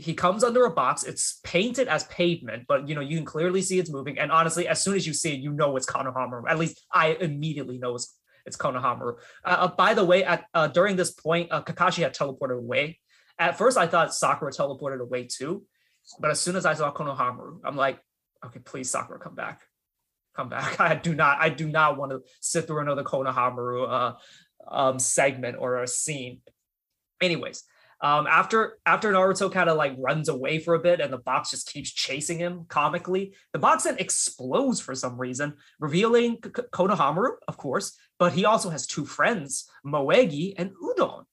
He- 0.00 0.14
comes 0.14 0.44
under 0.44 0.64
a 0.64 0.70
box. 0.70 1.04
It's 1.04 1.40
painted 1.44 1.88
as 1.88 2.04
pavement, 2.04 2.64
but 2.68 2.88
you 2.88 2.94
know 2.94 3.00
you 3.00 3.16
can 3.16 3.26
clearly 3.26 3.62
see 3.62 3.78
it's 3.78 3.90
moving. 3.90 4.18
And 4.18 4.30
honestly, 4.30 4.68
as 4.68 4.82
soon 4.82 4.94
as 4.96 5.06
you 5.06 5.12
see 5.12 5.34
it, 5.34 5.40
you 5.40 5.52
know 5.52 5.76
it's 5.76 5.86
Konohamaru. 5.86 6.44
At 6.48 6.58
least 6.58 6.84
I 6.92 7.16
immediately 7.20 7.78
know 7.78 7.96
it's 7.96 8.16
it's 8.46 8.56
Konohamaru. 8.56 9.16
Uh, 9.44 9.48
uh, 9.48 9.68
by 9.68 9.94
the 9.94 10.04
way, 10.04 10.24
at 10.24 10.44
uh, 10.54 10.68
during 10.68 10.96
this 10.96 11.12
point, 11.12 11.50
uh, 11.50 11.62
Kakashi 11.62 12.02
had 12.02 12.14
teleported 12.14 12.58
away. 12.58 13.00
At 13.38 13.58
first, 13.58 13.76
I 13.76 13.86
thought 13.86 14.14
Sakura 14.14 14.52
teleported 14.52 15.00
away 15.00 15.26
too, 15.26 15.64
but 16.20 16.30
as 16.30 16.40
soon 16.40 16.56
as 16.56 16.66
I 16.66 16.74
saw 16.74 16.92
Konohamaru, 16.92 17.60
I'm 17.64 17.76
like, 17.76 17.98
okay, 18.44 18.60
please 18.60 18.90
Sakura, 18.90 19.18
come 19.18 19.34
back, 19.34 19.62
come 20.36 20.48
back. 20.48 20.78
I 20.80 20.94
do 20.94 21.14
not, 21.14 21.38
I 21.40 21.48
do 21.48 21.68
not 21.68 21.96
want 21.96 22.12
to 22.12 22.22
sit 22.40 22.66
through 22.66 22.80
another 22.80 23.02
Konohamaru 23.02 23.88
uh, 23.90 24.12
um, 24.70 24.98
segment 24.98 25.56
or 25.58 25.82
a 25.82 25.88
scene. 25.88 26.40
Anyways, 27.20 27.64
um, 28.00 28.26
after 28.26 28.78
after 28.84 29.12
Naruto 29.12 29.50
kind 29.50 29.68
of 29.70 29.76
like 29.76 29.94
runs 29.98 30.28
away 30.28 30.58
for 30.58 30.74
a 30.74 30.78
bit 30.78 31.00
and 31.00 31.12
the 31.12 31.18
box 31.18 31.50
just 31.50 31.72
keeps 31.72 31.90
chasing 31.90 32.38
him 32.38 32.66
comically, 32.68 33.34
the 33.52 33.58
box 33.58 33.84
then 33.84 33.96
explodes 33.98 34.80
for 34.80 34.94
some 34.94 35.18
reason, 35.18 35.54
revealing 35.78 36.38
K- 36.40 36.50
Konohamaru, 36.72 37.32
of 37.48 37.56
course, 37.56 37.96
but 38.18 38.32
he 38.32 38.44
also 38.44 38.70
has 38.70 38.86
two 38.86 39.06
friends, 39.06 39.68
Moegi 39.86 40.54
and 40.56 40.72
Udon. 40.82 41.24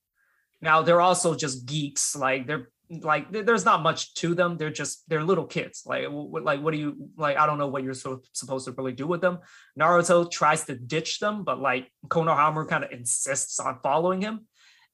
Now 0.61 0.81
they're 0.81 1.01
also 1.01 1.35
just 1.35 1.65
geeks, 1.65 2.15
like 2.15 2.47
they're 2.47 2.69
like 2.99 3.31
there's 3.31 3.65
not 3.65 3.81
much 3.81 4.13
to 4.15 4.35
them. 4.35 4.57
They're 4.57 4.69
just 4.69 5.07
they're 5.09 5.23
little 5.23 5.45
kids. 5.45 5.83
Like 5.85 6.07
what, 6.09 6.43
like 6.43 6.61
what 6.61 6.73
do 6.73 6.79
you 6.79 7.09
like? 7.17 7.37
I 7.37 7.45
don't 7.45 7.57
know 7.57 7.67
what 7.67 7.83
you're 7.83 7.93
so, 7.93 8.21
supposed 8.33 8.65
to 8.65 8.73
really 8.73 8.91
do 8.91 9.07
with 9.07 9.21
them. 9.21 9.39
Naruto 9.79 10.29
tries 10.29 10.65
to 10.65 10.75
ditch 10.75 11.19
them, 11.19 11.43
but 11.43 11.59
like 11.59 11.89
Konohamaru 12.07 12.67
kind 12.67 12.83
of 12.83 12.91
insists 12.91 13.59
on 13.59 13.79
following 13.81 14.21
him. 14.21 14.45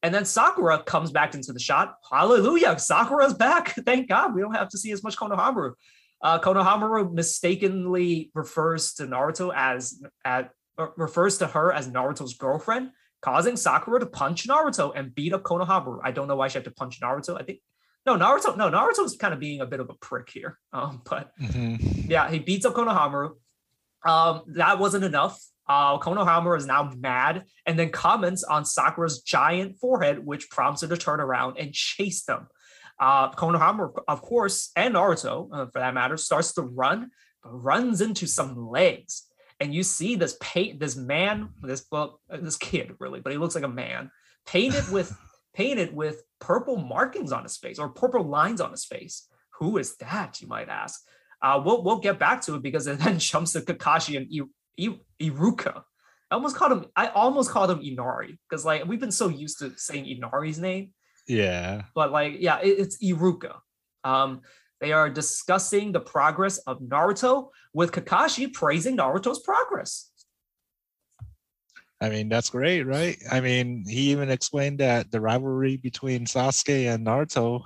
And 0.03 0.13
then 0.13 0.25
Sakura 0.25 0.83
comes 0.83 1.11
back 1.11 1.33
into 1.33 1.51
the 1.53 1.59
shot. 1.59 1.95
Hallelujah. 2.11 2.77
Sakura's 2.77 3.33
back. 3.33 3.69
Thank 3.85 4.07
God. 4.07 4.35
We 4.35 4.41
don't 4.41 4.53
have 4.55 4.69
to 4.69 4.77
see 4.77 4.91
as 4.91 5.03
much 5.03 5.17
Konohamaru. 5.17 5.73
Uh, 6.21 6.39
Konohamaru 6.39 7.11
mistakenly 7.13 8.31
refers 8.33 8.93
to 8.95 9.03
Naruto 9.07 9.51
as, 9.55 10.01
at, 10.23 10.51
uh, 10.77 10.87
refers 10.97 11.39
to 11.39 11.47
her 11.47 11.71
as 11.73 11.87
Naruto's 11.87 12.35
girlfriend, 12.35 12.91
causing 13.21 13.55
Sakura 13.57 13.99
to 13.99 14.05
punch 14.05 14.47
Naruto 14.47 14.93
and 14.95 15.13
beat 15.13 15.33
up 15.33 15.43
Konohamaru. 15.43 15.99
I 16.03 16.11
don't 16.11 16.27
know 16.27 16.35
why 16.35 16.47
she 16.47 16.57
had 16.59 16.65
to 16.65 16.71
punch 16.71 16.99
Naruto. 17.01 17.39
I 17.39 17.43
think 17.43 17.59
no, 18.05 18.15
Naruto, 18.17 18.55
no, 18.55 18.69
Naruto's 18.69 19.17
kind 19.17 19.33
of 19.33 19.39
being 19.39 19.59
a 19.59 19.65
bit 19.65 19.79
of 19.81 19.89
a 19.89 19.93
prick 19.95 20.29
here. 20.29 20.57
Um, 20.73 21.01
but 21.09 21.31
Mhm. 21.41 22.07
yeah, 22.09 22.29
he 22.29 22.39
beats 22.39 22.65
up 22.65 22.73
Konohamaru. 22.75 23.31
Um, 24.05 24.43
that 24.55 24.79
wasn't 24.79 25.03
enough. 25.03 25.41
Uh, 25.69 25.99
Konohamaru 25.99 26.57
is 26.57 26.65
now 26.65 26.91
mad 26.97 27.43
and 27.65 27.77
then 27.77 27.89
comments 27.89 28.43
on 28.43 28.63
Sakura's 28.63 29.21
giant 29.21 29.77
forehead, 29.79 30.25
which 30.25 30.49
prompts 30.49 30.81
her 30.81 30.87
to 30.87 30.97
turn 30.97 31.19
around 31.19 31.57
and 31.57 31.73
chase 31.73 32.23
them. 32.23 32.47
Uh, 32.99 33.31
Konohamaru, 33.31 33.93
of 34.07 34.21
course, 34.21 34.71
and 34.75 34.95
Naruto, 34.95 35.49
uh, 35.51 35.65
for 35.67 35.79
that 35.79 35.93
matter, 35.93 36.17
starts 36.17 36.53
to 36.53 36.61
run, 36.61 37.11
but 37.43 37.51
runs 37.51 38.01
into 38.01 38.27
some 38.27 38.69
legs. 38.69 39.23
And 39.59 39.73
you 39.73 39.83
see 39.83 40.15
this 40.15 40.37
paint, 40.39 40.79
this 40.79 40.95
man, 40.95 41.49
this 41.61 41.85
well, 41.91 42.21
uh, 42.29 42.37
this 42.37 42.57
kid 42.57 42.95
really, 42.99 43.19
but 43.19 43.31
he 43.31 43.37
looks 43.37 43.55
like 43.55 43.63
a 43.63 43.69
man, 43.69 44.11
painted 44.45 44.89
with 44.91 45.15
painted 45.53 45.93
with 45.93 46.21
purple 46.39 46.77
markings 46.77 47.31
on 47.31 47.43
his 47.43 47.57
face 47.57 47.79
or 47.79 47.89
purple 47.89 48.23
lines 48.23 48.61
on 48.61 48.71
his 48.71 48.85
face. 48.85 49.27
Who 49.59 49.77
is 49.77 49.97
that, 49.97 50.39
you 50.41 50.47
might 50.47 50.69
ask? 50.69 51.01
Uh, 51.41 51.61
we'll 51.63 51.83
we'll 51.83 51.99
get 51.99 52.19
back 52.19 52.41
to 52.43 52.55
it 52.55 52.63
because 52.63 52.87
it 52.87 52.99
then 53.03 53.19
jumps 53.19 53.53
to 53.53 53.61
Kakashi 53.61 54.17
and 54.17 54.27
I, 54.79 54.99
Iruka. 55.21 55.83
I 56.29 56.35
almost 56.35 56.55
called 56.55 56.71
him. 56.73 56.85
I 56.95 57.07
almost 57.07 57.49
called 57.51 57.71
him 57.71 57.79
Inari 57.81 58.37
because 58.49 58.65
like 58.65 58.85
we've 58.85 58.99
been 58.99 59.11
so 59.11 59.27
used 59.29 59.59
to 59.59 59.71
saying 59.77 60.05
Inari's 60.05 60.59
name, 60.59 60.91
Yeah. 61.27 61.83
but 61.95 62.11
like 62.11 62.35
yeah, 62.39 62.59
it- 62.59 62.79
it's 62.79 62.97
Iruka. 63.03 63.55
Um, 64.03 64.41
they 64.79 64.91
are 64.91 65.09
discussing 65.09 65.91
the 65.91 65.99
progress 65.99 66.59
of 66.59 66.79
Naruto 66.81 67.49
with 67.73 67.91
Kakashi 67.91 68.53
praising 68.53 68.97
Naruto's 68.97 69.39
progress. 69.39 70.11
I 71.99 72.09
mean, 72.09 72.29
that's 72.29 72.51
great, 72.51 72.83
right? 72.83 73.17
I 73.31 73.39
mean, 73.41 73.83
he 73.87 74.11
even 74.11 74.29
explained 74.29 74.79
that 74.79 75.09
the 75.09 75.19
rivalry 75.19 75.77
between 75.77 76.25
Sasuke 76.25 76.93
and 76.93 77.07
Naruto 77.07 77.63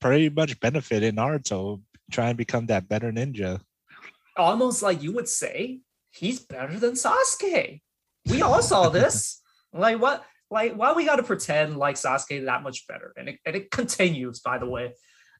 pretty 0.00 0.28
much 0.28 0.60
benefited 0.60 1.16
Naruto 1.16 1.82
trying 2.12 2.34
to 2.34 2.36
become 2.36 2.66
that 2.66 2.88
better 2.88 3.10
ninja. 3.10 3.60
Almost 4.36 4.82
like 4.82 5.02
you 5.02 5.12
would 5.12 5.28
say 5.28 5.80
he's 6.14 6.40
better 6.40 6.78
than 6.78 6.92
Sasuke. 6.92 7.80
We 8.28 8.42
all 8.42 8.62
saw 8.62 8.88
this. 8.88 9.40
Like 9.76 10.00
what? 10.00 10.24
Like 10.52 10.74
why 10.76 10.92
we 10.92 11.04
got 11.04 11.16
to 11.16 11.24
pretend 11.24 11.76
like 11.76 11.96
Sasuke 11.96 12.44
that 12.44 12.62
much 12.62 12.86
better? 12.86 13.12
And 13.16 13.28
it, 13.28 13.40
and 13.44 13.56
it 13.56 13.72
continues, 13.72 14.38
by 14.38 14.58
the 14.58 14.68
way. 14.68 14.94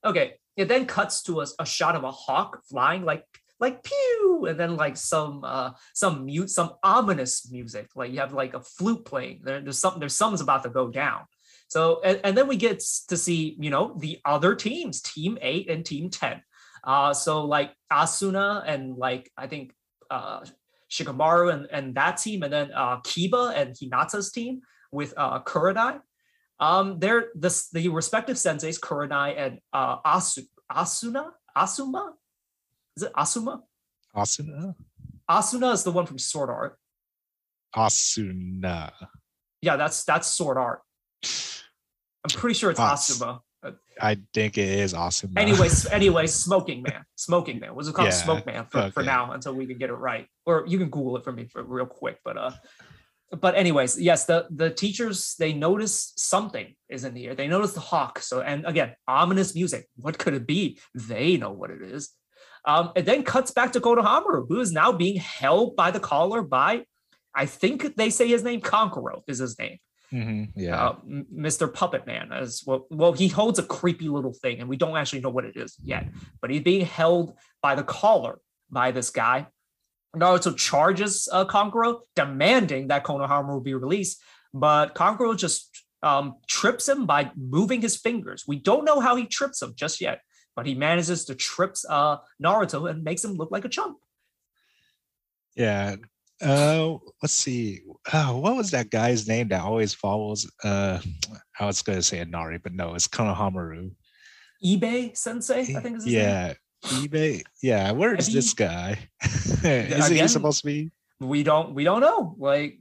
Okay, 0.05 0.33
it 0.57 0.67
then 0.67 0.87
cuts 0.87 1.23
to 1.23 1.41
a, 1.41 1.47
a 1.61 1.65
shot 1.65 1.95
of 1.95 2.03
a 2.03 2.11
hawk 2.11 2.61
flying 2.69 3.05
like 3.05 3.25
like 3.61 3.85
pew, 3.85 4.47
and 4.49 4.59
then 4.59 4.77
like 4.77 4.97
some 4.97 5.45
uh 5.45 5.71
some 5.95 6.25
mute 6.25 6.51
some 6.51 6.73
ominous 6.83 7.51
music. 7.51 7.91
Like 7.95 8.13
you 8.13 8.19
have 8.19 8.33
like 8.33 8.55
a 8.55 8.61
flute 8.61 9.05
playing. 9.05 9.43
There, 9.45 9.61
there's 9.61 9.79
something 9.79 10.01
there's 10.01 10.17
something's 10.17 10.41
about 10.41 10.65
to 10.65 10.71
go 10.71 10.89
down. 10.89 11.21
So 11.69 12.01
and, 12.03 12.21
and 12.25 12.37
then 12.37 12.49
we 12.49 12.57
get 12.57 12.83
to 13.09 13.17
see 13.17 13.57
you 13.61 13.71
know 13.71 13.95
the 13.99 14.19
other 14.25 14.55
teams, 14.55 15.01
Team 15.01 15.39
Eight 15.41 15.71
and 15.71 15.85
Team 15.85 16.11
Ten. 16.11 16.43
Uh, 16.83 17.15
so 17.15 17.45
like 17.45 17.73
Asuna 17.91 18.65
and 18.67 18.97
like 18.97 19.31
I 19.37 19.47
think 19.47 19.73
uh 20.11 20.45
Shikamaru 20.91 21.53
and, 21.53 21.67
and 21.73 21.95
that 21.95 22.19
team, 22.19 22.43
and 22.43 22.53
then 22.53 22.71
uh 22.73 23.01
Kiba 23.01 23.57
and 23.57 23.75
Hinata's 23.75 24.31
team 24.31 24.61
with 24.93 25.15
uh. 25.17 25.41
Um, 26.61 27.01
they're 27.01 27.27
the, 27.35 27.63
the 27.73 27.89
respective 27.89 28.37
senseis, 28.37 28.79
Kurenai 28.79 29.35
and 29.37 29.59
uh 29.73 30.01
Asu 30.03 30.47
Asuna 30.71 31.31
Asuma. 31.57 32.13
Is 32.97 33.03
it 33.03 33.13
Asuma? 33.13 33.61
Asuna? 34.15 34.75
Asuna 35.29 35.73
is 35.73 35.83
the 35.85 35.91
one 35.91 36.07
from 36.07 36.19
Sword 36.19 36.51
Art. 36.51 36.79
Asuna. 37.75 38.93
Yeah, 39.61 39.77
that's 39.77 40.05
that's 40.05 40.29
Sword 40.29 40.59
Art. 40.59 40.81
I'm 41.25 42.31
pretty 42.31 42.55
sure 42.55 42.71
it's 42.71 42.81
As- 42.81 43.01
Asuma. 43.01 43.41
I 44.01 44.19
think 44.33 44.59
it 44.59 44.69
is 44.69 44.95
Asuna. 44.95 45.39
Anyways, 45.39 45.87
anyway, 45.93 46.27
Smoking 46.27 46.83
Man, 46.83 47.05
Smoking 47.17 47.61
Man. 47.61 47.75
was 47.75 47.89
it 47.89 47.95
called? 47.95 48.07
Yeah, 48.07 48.13
Smoke 48.13 48.47
Man 48.47 48.67
for, 48.67 48.91
for 48.91 49.03
now 49.03 49.33
until 49.33 49.55
we 49.55 49.67
can 49.67 49.79
get 49.79 49.91
it 49.91 49.95
right. 49.95 50.27
Or 50.47 50.65
you 50.67 50.79
can 50.79 50.91
Google 50.91 51.17
it 51.17 51.25
for 51.25 51.33
me 51.33 51.47
for 51.47 51.63
real 51.63 51.87
quick. 51.87 52.19
But 52.25 52.37
uh, 52.37 52.53
but 53.41 53.55
anyways, 53.55 54.01
yes, 54.01 54.25
the 54.25 54.47
the 54.51 54.71
teachers 54.71 55.35
they 55.39 55.53
notice 55.53 56.13
something 56.17 56.75
is 56.89 57.05
in 57.05 57.15
the 57.15 57.27
air. 57.27 57.35
They 57.35 57.49
notice 57.49 57.73
the 57.73 57.81
hawk. 57.81 58.19
So 58.21 58.41
and 58.41 58.67
again, 58.67 58.95
ominous 59.07 59.55
music. 59.55 59.87
What 59.97 60.19
could 60.19 60.35
it 60.35 60.47
be? 60.47 60.79
They 60.95 61.37
know 61.37 61.51
what 61.51 61.71
it 61.71 61.83
is. 61.83 62.11
Um, 62.67 62.93
it 62.97 63.05
then 63.05 63.25
cuts 63.25 63.51
back 63.51 63.73
to 63.73 63.81
Konohamaru, 63.81 64.47
who 64.49 64.61
is 64.61 64.73
now 64.73 64.91
being 64.91 65.17
held 65.17 65.77
by 65.77 65.91
the 65.91 66.01
collar 66.01 66.41
by, 66.43 66.85
I 67.35 67.45
think 67.45 67.97
they 67.97 68.09
say 68.09 68.27
his 68.29 68.43
name, 68.43 68.63
Kankuro 68.63 69.23
is 69.27 69.39
his 69.39 69.59
name 69.59 69.79
Mhm, 70.15 70.53
Yeah. 70.55 70.81
uh, 70.81 70.97
Mr. 71.35 71.73
Puppet 71.73 72.07
Man 72.07 72.33
as 72.33 72.63
well. 72.65 72.87
Well, 72.91 73.13
he 73.13 73.27
holds 73.27 73.59
a 73.59 73.65
creepy 73.65 74.09
little 74.09 74.33
thing, 74.33 74.61
and 74.61 74.69
we 74.69 74.77
don't 74.77 74.97
actually 74.97 75.21
know 75.21 75.31
what 75.31 75.45
it 75.45 75.57
is 75.57 75.77
yet. 75.83 76.09
But 76.41 76.51
he's 76.51 76.63
being 76.63 76.87
held 76.87 77.37
by 77.61 77.75
the 77.75 77.83
collar 77.83 78.39
by 78.71 78.93
this 78.93 79.11
guy. 79.11 79.49
Naruto 80.15 80.57
charges 80.57 81.29
uh, 81.33 81.45
Kankuro, 81.47 82.03
demanding 82.15 82.87
that 82.89 83.03
Konohamaru 83.05 83.65
be 83.65 83.75
released, 83.75 84.23
but 84.53 84.95
Kankuro 84.95 85.37
just 85.37 85.69
um, 86.05 86.37
trips 86.47 86.89
him 86.89 87.07
by 87.07 87.33
moving 87.37 87.81
his 87.81 87.97
fingers. 87.97 88.45
We 88.47 88.61
don't 88.61 88.85
know 88.85 89.01
how 89.01 89.17
he 89.17 89.27
trips 89.27 89.61
him 89.63 89.73
just 89.75 90.01
yet, 90.01 90.21
but 90.55 90.67
he 90.67 90.75
manages 90.77 91.25
to 91.25 91.35
trip 91.35 91.75
uh, 91.89 92.19
Naruto 92.41 92.89
and 92.89 93.03
makes 93.03 93.25
him 93.25 93.33
look 93.33 93.51
like 93.51 93.65
a 93.65 93.69
chump. 93.69 93.99
Yeah. 95.57 95.97
Uh, 96.43 96.97
let's 97.23 97.33
see. 97.33 97.81
Oh, 98.13 98.39
what 98.39 98.57
was 98.57 98.71
that 98.73 98.91
guy's 98.91 99.27
name 99.29 99.49
that 99.49 99.63
always 99.63 99.95
follows? 99.95 100.51
Uh, 100.63 100.99
I 101.61 101.67
was 101.67 101.83
going 101.83 101.99
to 101.99 102.03
say 102.03 102.19
Inari, 102.21 102.59
but 102.59 102.73
no, 102.73 102.95
it's 102.95 103.07
Konohamaru. 103.09 103.91
eBay 104.65 105.17
Sensei, 105.17 105.61
I 105.61 105.81
think 105.81 105.99
is 105.99 106.05
his 106.05 106.13
name. 106.13 106.23
Yeah. 106.23 106.55
eBay. 106.87 107.43
Yeah. 107.63 107.93
Where 107.93 108.15
is 108.15 108.29
Maybe- 108.29 108.35
this 108.39 108.53
guy? 108.55 108.99
is 109.23 110.09
he 110.09 110.29
supposed 110.29 110.61
to 110.61 110.67
be? 110.67 110.91
we 111.21 111.45
don't 111.45 111.73
we 111.75 111.85
don't 111.85 112.01
know 112.01 112.35
like 112.39 112.77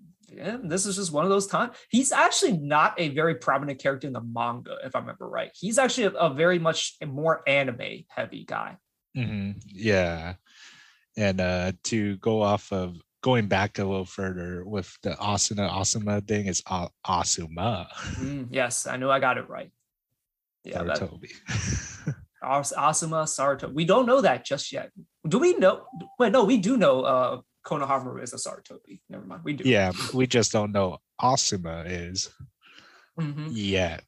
this 0.64 0.88
is 0.88 0.96
just 0.96 1.12
one 1.14 1.24
of 1.24 1.30
those 1.30 1.46
times 1.46 1.72
he's 1.90 2.12
actually 2.12 2.54
not 2.58 3.00
a 3.00 3.10
very 3.10 3.36
prominent 3.36 3.80
character 3.80 4.08
in 4.08 4.12
the 4.12 4.20
manga 4.22 4.76
if 4.84 4.96
i 4.96 5.00
remember 5.00 5.30
right 5.30 5.52
he's 5.54 5.78
actually 5.78 6.06
a, 6.06 6.10
a 6.10 6.34
very 6.34 6.58
much 6.58 6.96
a 7.00 7.06
more 7.06 7.48
anime 7.48 8.04
heavy 8.10 8.44
guy 8.44 8.76
Mhm, 9.16 9.62
Yeah. 9.68 10.34
And 11.16 11.40
uh, 11.40 11.74
to 11.84 12.18
go 12.18 12.42
off 12.42 12.74
of 12.74 12.98
going 13.24 13.48
back 13.48 13.80
a 13.80 13.84
little 13.84 14.06
further 14.06 14.64
with 14.66 14.95
the 15.02 15.12
Asuna 15.12 15.72
Asuma 15.72 16.22
thing, 16.28 16.45
is 16.45 16.62
Asuma. 16.64 17.88
Mm, 18.20 18.48
yes 18.52 18.86
i 18.86 18.95
knew 18.98 19.10
i 19.10 19.20
got 19.20 19.38
it 19.38 19.50
right 19.50 19.72
yeah 20.64 20.84
that, 20.84 20.98
Toby. 20.98 21.30
Asuma 22.44 23.24
saruto 23.26 23.74
we 23.74 23.86
don't 23.86 24.06
know 24.06 24.22
that 24.22 24.45
just 24.45 24.72
yet 24.72 24.91
do 25.28 25.40
we 25.40 25.56
know 25.58 25.86
wait 26.20 26.32
no 26.32 26.44
we 26.44 26.58
do 26.58 26.78
know 26.78 27.02
uh 27.02 27.41
Konohamaru 27.66 28.22
is 28.22 28.34
a 28.34 28.36
Sarutobi. 28.36 29.00
Never 29.10 29.24
mind. 29.26 29.41
We 29.45 29.54
do. 29.54 29.64
Yeah, 29.64 29.94
we 30.14 30.28
just 30.28 30.52
don't 30.52 30.74
know 30.74 30.98
Asuma 31.22 31.86
is 31.88 32.30
Mhm. 33.18 33.48
yet. 33.52 34.04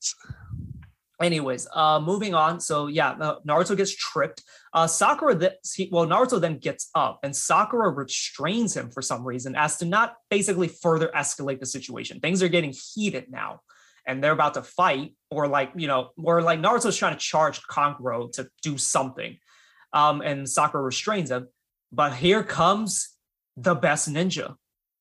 Anyways, 1.21 1.67
uh, 1.73 1.99
moving 2.01 2.33
on. 2.33 2.59
So 2.59 2.87
yeah, 2.87 3.11
uh, 3.11 3.39
Naruto 3.47 3.77
gets 3.77 3.95
tripped. 3.95 4.43
Uh, 4.73 4.85
Sakura, 4.85 5.37
th- 5.37 5.53
he, 5.73 5.87
well, 5.91 6.05
Naruto 6.05 6.41
then 6.41 6.57
gets 6.57 6.89
up, 6.93 7.19
and 7.23 7.33
Sakura 7.33 7.89
restrains 7.89 8.75
him 8.75 8.91
for 8.91 9.01
some 9.01 9.23
reason, 9.25 9.55
as 9.55 9.77
to 9.77 9.85
not 9.85 10.15
basically 10.29 10.67
further 10.67 11.09
escalate 11.15 11.61
the 11.61 11.65
situation. 11.65 12.19
Things 12.19 12.43
are 12.43 12.49
getting 12.49 12.73
heated 12.93 13.31
now, 13.31 13.61
and 14.05 14.21
they're 14.21 14.33
about 14.33 14.55
to 14.55 14.63
fight, 14.63 15.15
or 15.31 15.47
like 15.47 15.71
you 15.77 15.87
know, 15.87 16.09
or 16.17 16.41
like 16.41 16.59
Naruto's 16.59 16.97
trying 16.97 17.13
to 17.13 17.19
charge 17.19 17.61
Kankuro 17.63 18.29
to 18.33 18.49
do 18.61 18.77
something, 18.77 19.37
um, 19.93 20.21
and 20.21 20.49
Sakura 20.49 20.83
restrains 20.83 21.31
him. 21.31 21.47
But 21.93 22.13
here 22.13 22.43
comes 22.43 23.15
the 23.55 23.75
best 23.75 24.11
ninja, 24.11 24.55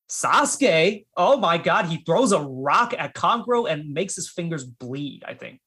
Sasuke. 0.09 1.05
Oh 1.17 1.35
my 1.35 1.57
God, 1.57 1.87
he 1.87 1.97
throws 2.05 2.31
a 2.31 2.39
rock 2.39 2.93
at 2.97 3.13
Kankuro 3.13 3.69
and 3.69 3.93
makes 3.93 4.15
his 4.15 4.29
fingers 4.29 4.63
bleed. 4.63 5.25
I 5.27 5.33
think. 5.33 5.59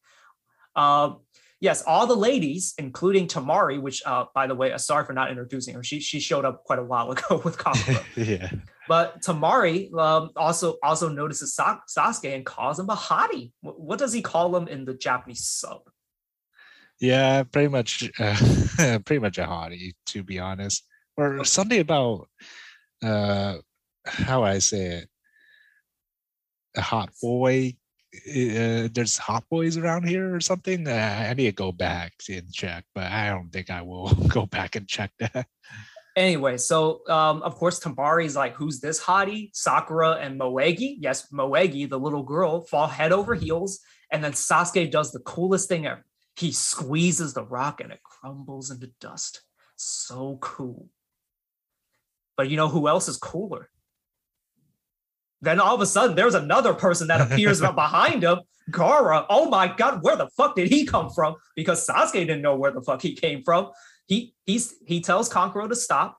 Uh, 0.79 1.15
yes, 1.59 1.83
all 1.85 2.07
the 2.07 2.15
ladies, 2.15 2.73
including 2.77 3.27
Temari, 3.27 3.81
which, 3.81 4.01
uh, 4.05 4.25
by 4.33 4.47
the 4.47 4.55
way, 4.55 4.71
uh, 4.71 4.77
sorry 4.77 5.03
for 5.03 5.11
not 5.11 5.29
introducing 5.29 5.75
her. 5.75 5.83
She 5.83 5.99
she 5.99 6.21
showed 6.21 6.45
up 6.45 6.63
quite 6.63 6.79
a 6.79 6.83
while 6.83 7.11
ago 7.15 7.41
with 7.43 7.57
Kankuro. 7.57 8.01
yeah. 8.15 8.49
but 8.87 9.21
Temari 9.21 9.93
um, 9.93 10.29
also 10.37 10.77
also 10.81 11.09
notices 11.09 11.53
Sa- 11.53 11.81
Sasuke 11.89 12.33
and 12.33 12.45
calls 12.45 12.79
him 12.79 12.89
a 12.89 12.95
hottie. 12.95 13.51
What, 13.59 13.79
what 13.79 13.99
does 13.99 14.13
he 14.13 14.21
call 14.21 14.55
him 14.55 14.69
in 14.69 14.85
the 14.85 14.93
Japanese 14.93 15.45
sub? 15.45 15.81
Yeah, 17.01 17.43
pretty 17.43 17.67
much 17.67 18.09
uh, 18.19 18.99
pretty 19.05 19.19
much 19.19 19.37
a 19.37 19.43
hottie, 19.43 19.95
to 20.07 20.23
be 20.23 20.39
honest. 20.39 20.85
Or 21.17 21.43
something 21.43 21.81
about 21.81 22.29
uh 23.03 23.57
how 24.05 24.43
I 24.43 24.59
say 24.59 24.85
it. 24.99 25.09
A 26.77 26.81
hot 26.81 27.09
boy. 27.21 27.75
Uh, 28.15 28.89
there's 28.91 29.17
hot 29.17 29.43
boys 29.49 29.77
around 29.77 30.07
here 30.07 30.33
or 30.33 30.39
something. 30.39 30.87
Uh, 30.87 31.25
I 31.29 31.33
need 31.33 31.45
to 31.45 31.51
go 31.51 31.71
back 31.71 32.13
and 32.27 32.51
check, 32.51 32.85
but 32.95 33.11
I 33.11 33.29
don't 33.29 33.51
think 33.51 33.69
I 33.69 33.83
will 33.83 34.13
go 34.29 34.45
back 34.45 34.75
and 34.75 34.87
check 34.87 35.11
that. 35.19 35.47
Anyway, 36.15 36.57
so 36.57 37.07
um, 37.07 37.41
of 37.43 37.55
course 37.55 37.79
Temari's 37.79 38.35
like, 38.35 38.55
"Who's 38.55 38.79
this 38.79 38.99
hottie?" 38.99 39.51
Sakura 39.53 40.13
and 40.13 40.39
Moegi. 40.39 40.97
Yes, 40.99 41.31
Moegi, 41.31 41.87
the 41.87 41.99
little 41.99 42.23
girl, 42.23 42.61
fall 42.61 42.87
head 42.87 43.11
over 43.11 43.35
heels, 43.35 43.79
and 44.11 44.23
then 44.23 44.31
Sasuke 44.31 44.89
does 44.89 45.11
the 45.11 45.19
coolest 45.19 45.69
thing 45.69 45.85
ever. 45.85 46.03
He 46.35 46.51
squeezes 46.51 47.33
the 47.33 47.43
rock 47.43 47.79
and 47.79 47.91
it 47.91 48.01
crumbles 48.03 48.71
into 48.71 48.91
dust. 48.99 49.41
So 49.75 50.37
cool. 50.41 50.89
But 52.35 52.49
you 52.49 52.57
know 52.57 52.69
who 52.69 52.87
else 52.87 53.07
is 53.07 53.17
cooler? 53.17 53.69
Then 55.41 55.59
all 55.59 55.75
of 55.75 55.81
a 55.81 55.85
sudden, 55.85 56.15
there's 56.15 56.35
another 56.35 56.73
person 56.73 57.07
that 57.07 57.21
appears 57.21 57.61
behind 57.75 58.23
him, 58.23 58.39
Gaara. 58.71 59.25
Oh 59.29 59.49
my 59.49 59.67
god, 59.67 60.03
where 60.03 60.15
the 60.15 60.27
fuck 60.35 60.55
did 60.55 60.69
he 60.69 60.85
come 60.85 61.09
from? 61.09 61.35
Because 61.55 61.85
Sasuke 61.87 62.13
didn't 62.13 62.41
know 62.41 62.55
where 62.55 62.71
the 62.71 62.81
fuck 62.81 63.01
he 63.01 63.15
came 63.15 63.43
from. 63.43 63.69
He 64.07 64.33
he's 64.45 64.75
he 64.85 65.01
tells 65.01 65.29
Kankuro 65.29 65.69
to 65.69 65.75
stop, 65.75 66.17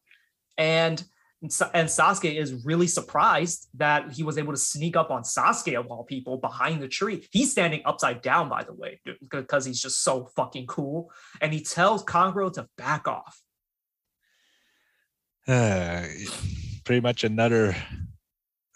and 0.56 1.02
and 1.42 1.88
Sasuke 1.88 2.34
is 2.34 2.64
really 2.66 2.86
surprised 2.86 3.68
that 3.74 4.12
he 4.12 4.22
was 4.22 4.36
able 4.36 4.52
to 4.52 4.58
sneak 4.58 4.94
up 4.94 5.10
on 5.10 5.22
Sasuke 5.22 5.78
of 5.78 5.86
all 5.86 6.04
people 6.04 6.36
behind 6.36 6.82
the 6.82 6.88
tree. 6.88 7.26
He's 7.30 7.50
standing 7.50 7.80
upside 7.86 8.20
down, 8.20 8.50
by 8.50 8.62
the 8.62 8.74
way, 8.74 9.00
because 9.30 9.64
he's 9.64 9.80
just 9.80 10.02
so 10.02 10.26
fucking 10.36 10.66
cool. 10.66 11.10
And 11.40 11.52
he 11.52 11.62
tells 11.62 12.04
Kankuro 12.04 12.52
to 12.54 12.68
back 12.76 13.08
off. 13.08 13.40
Uh, 15.48 16.04
pretty 16.84 17.00
much 17.00 17.24
another 17.24 17.74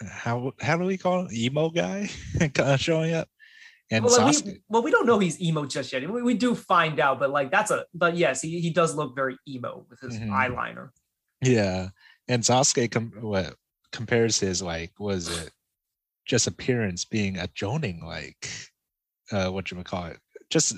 how 0.06 0.52
how 0.60 0.76
do 0.76 0.84
we 0.84 0.96
call 0.98 1.26
it 1.26 1.32
emo 1.32 1.70
guy? 1.70 2.08
Showing 2.76 3.14
up? 3.14 3.28
And 3.90 4.04
well, 4.04 4.18
like, 4.26 4.44
we, 4.44 4.60
well, 4.68 4.82
we 4.82 4.90
don't 4.90 5.06
know 5.06 5.18
he's 5.18 5.40
emo 5.40 5.66
just 5.66 5.92
yet. 5.92 6.08
We, 6.10 6.22
we 6.22 6.34
do 6.34 6.54
find 6.54 6.98
out, 6.98 7.18
but 7.20 7.30
like 7.30 7.50
that's 7.50 7.70
a 7.70 7.84
but 7.94 8.16
yes, 8.16 8.40
he, 8.42 8.60
he 8.60 8.70
does 8.70 8.94
look 8.94 9.14
very 9.14 9.36
emo 9.46 9.86
with 9.90 10.00
his 10.00 10.18
Mhm. 10.18 10.30
eyeliner. 10.30 10.90
yeah. 11.42 11.88
And 12.26 12.42
Sasuke 12.42 12.90
com- 12.90 13.12
what 13.20 13.54
compares 13.92 14.40
his 14.40 14.62
like 14.62 14.92
was 14.98 15.28
it? 15.44 15.50
Just 16.26 16.46
appearance 16.46 17.04
being 17.04 17.38
a 17.38 17.46
Jonin 17.48 18.02
like 18.02 18.48
uh 19.30 19.50
what 19.50 19.70
you 19.70 19.76
would 19.76 19.86
call 19.86 20.06
it? 20.06 20.18
Just 20.50 20.74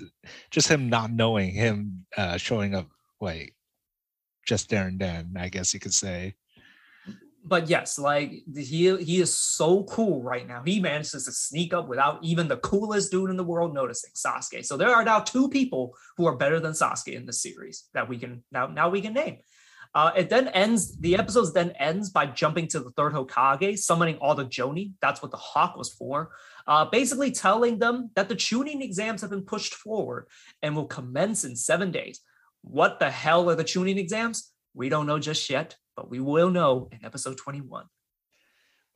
just 0.50 0.68
him 0.68 0.88
not 0.88 1.12
knowing 1.12 1.52
him 1.52 2.06
uh 2.16 2.36
showing 2.36 2.74
up 2.74 2.88
like 3.20 3.54
just 4.46 4.68
there 4.70 4.86
and 4.86 5.00
then 5.00 5.34
i 5.36 5.48
guess 5.48 5.74
you 5.74 5.80
could 5.80 5.92
say 5.92 6.32
But 7.48 7.68
yes, 7.68 7.96
like 7.96 8.42
he 8.54 8.96
he 8.96 9.20
is 9.20 9.32
so 9.32 9.84
cool 9.84 10.20
right 10.22 10.46
now. 10.46 10.62
He 10.64 10.80
manages 10.80 11.24
to 11.24 11.32
sneak 11.32 11.72
up 11.72 11.86
without 11.86 12.18
even 12.24 12.48
the 12.48 12.56
coolest 12.56 13.12
dude 13.12 13.30
in 13.30 13.36
the 13.36 13.44
world 13.44 13.72
noticing 13.72 14.10
Sasuke. 14.14 14.64
So 14.64 14.76
there 14.76 14.94
are 14.94 15.04
now 15.04 15.20
two 15.20 15.48
people 15.48 15.94
who 16.16 16.26
are 16.26 16.36
better 16.36 16.58
than 16.58 16.72
Sasuke 16.72 17.14
in 17.14 17.24
the 17.24 17.32
series 17.32 17.88
that 17.94 18.08
we 18.08 18.18
can 18.18 18.42
now 18.50 18.66
now 18.66 18.88
we 18.88 19.00
can 19.00 19.14
name. 19.14 19.38
Uh, 19.94 20.10
it 20.16 20.28
then 20.28 20.48
ends. 20.48 20.96
The 20.98 21.16
episode 21.16 21.54
then 21.54 21.70
ends 21.78 22.10
by 22.10 22.26
jumping 22.26 22.66
to 22.68 22.80
the 22.80 22.90
third 22.90 23.12
Hokage, 23.12 23.78
summoning 23.78 24.16
all 24.16 24.34
the 24.34 24.44
Jonin. 24.44 24.92
That's 25.00 25.22
what 25.22 25.30
the 25.30 25.36
hawk 25.36 25.76
was 25.76 25.92
for. 25.92 26.32
Uh, 26.66 26.84
basically 26.86 27.30
telling 27.30 27.78
them 27.78 28.10
that 28.16 28.28
the 28.28 28.34
Chunin 28.34 28.82
exams 28.82 29.20
have 29.20 29.30
been 29.30 29.42
pushed 29.42 29.74
forward 29.74 30.26
and 30.62 30.74
will 30.74 30.86
commence 30.86 31.44
in 31.44 31.54
seven 31.54 31.92
days. 31.92 32.20
What 32.62 32.98
the 32.98 33.08
hell 33.08 33.48
are 33.48 33.54
the 33.54 33.64
Chunin 33.64 33.98
exams? 33.98 34.52
We 34.74 34.88
don't 34.88 35.06
know 35.06 35.18
just 35.18 35.48
yet, 35.48 35.76
but 35.96 36.10
we 36.10 36.20
will 36.20 36.50
know 36.50 36.88
in 36.92 37.04
episode 37.04 37.36
21. 37.38 37.86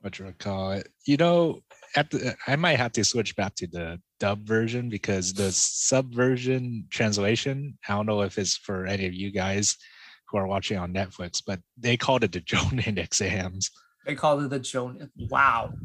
what 0.01 0.17
you 0.19 0.33
call 0.37 0.71
it. 0.71 0.87
You 1.05 1.17
know, 1.17 1.61
at 1.95 2.09
the 2.11 2.35
I 2.47 2.55
might 2.55 2.77
have 2.77 2.91
to 2.93 3.03
switch 3.03 3.35
back 3.35 3.55
to 3.55 3.67
the 3.67 3.99
dub 4.19 4.45
version 4.47 4.87
because 4.87 5.33
the 5.33 5.51
sub 5.51 6.13
version 6.13 6.85
translation, 6.89 7.77
I 7.89 7.95
don't 7.95 8.05
know 8.05 8.21
if 8.21 8.37
it's 8.37 8.55
for 8.57 8.85
any 8.85 9.05
of 9.05 9.13
you 9.13 9.31
guys 9.31 9.75
who 10.29 10.37
are 10.37 10.47
watching 10.47 10.77
on 10.77 10.93
Netflix, 10.93 11.41
but 11.45 11.59
they 11.77 11.97
called 11.97 12.23
it 12.23 12.31
the 12.31 12.39
Jonin 12.39 12.97
exams. 12.97 13.69
They 14.05 14.15
called 14.15 14.43
it 14.43 14.49
the 14.49 14.59
Joan. 14.59 15.09
Wow. 15.29 15.73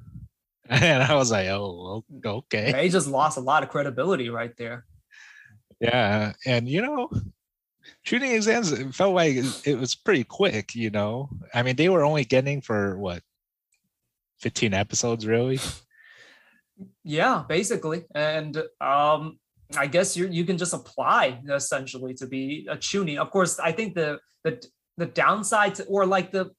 And 0.68 1.01
I 1.01 1.14
was 1.14 1.30
like, 1.30 1.47
oh, 1.47 2.05
okay. 2.24 2.72
They 2.72 2.88
just 2.88 3.06
lost 3.06 3.38
a 3.38 3.40
lot 3.40 3.62
of 3.62 3.68
credibility 3.68 4.30
right 4.30 4.51
there. 4.59 4.84
Yeah. 5.78 6.32
And 6.44 6.68
you 6.68 6.82
know, 6.82 7.09
Chunin 8.04 8.34
exams, 8.34 8.72
it 8.72 8.94
felt 8.94 9.14
like 9.14 9.36
it 9.64 9.78
was 9.78 9.94
pretty 9.94 10.24
quick, 10.24 10.74
you 10.74 10.90
know. 10.90 11.28
I 11.54 11.62
mean, 11.62 11.76
they 11.76 11.88
were 11.88 12.04
only 12.04 12.24
getting 12.24 12.60
for 12.60 12.96
what 12.98 13.22
15 14.40 14.74
episodes, 14.74 15.26
really? 15.26 15.58
Yeah, 17.04 17.44
basically. 17.48 18.04
And 18.14 18.56
um, 18.80 19.38
I 19.76 19.86
guess 19.86 20.16
you 20.16 20.28
you 20.28 20.44
can 20.44 20.58
just 20.58 20.74
apply 20.74 21.40
essentially 21.50 22.14
to 22.14 22.26
be 22.26 22.66
a 22.70 22.76
Chunin. 22.76 23.18
Of 23.18 23.30
course, 23.30 23.58
I 23.58 23.72
think 23.72 23.94
the 23.94 24.18
the 24.44 24.62
the 24.96 25.06
downside 25.06 25.74
to, 25.76 25.84
or 25.84 26.06
like 26.06 26.32
the 26.32 26.50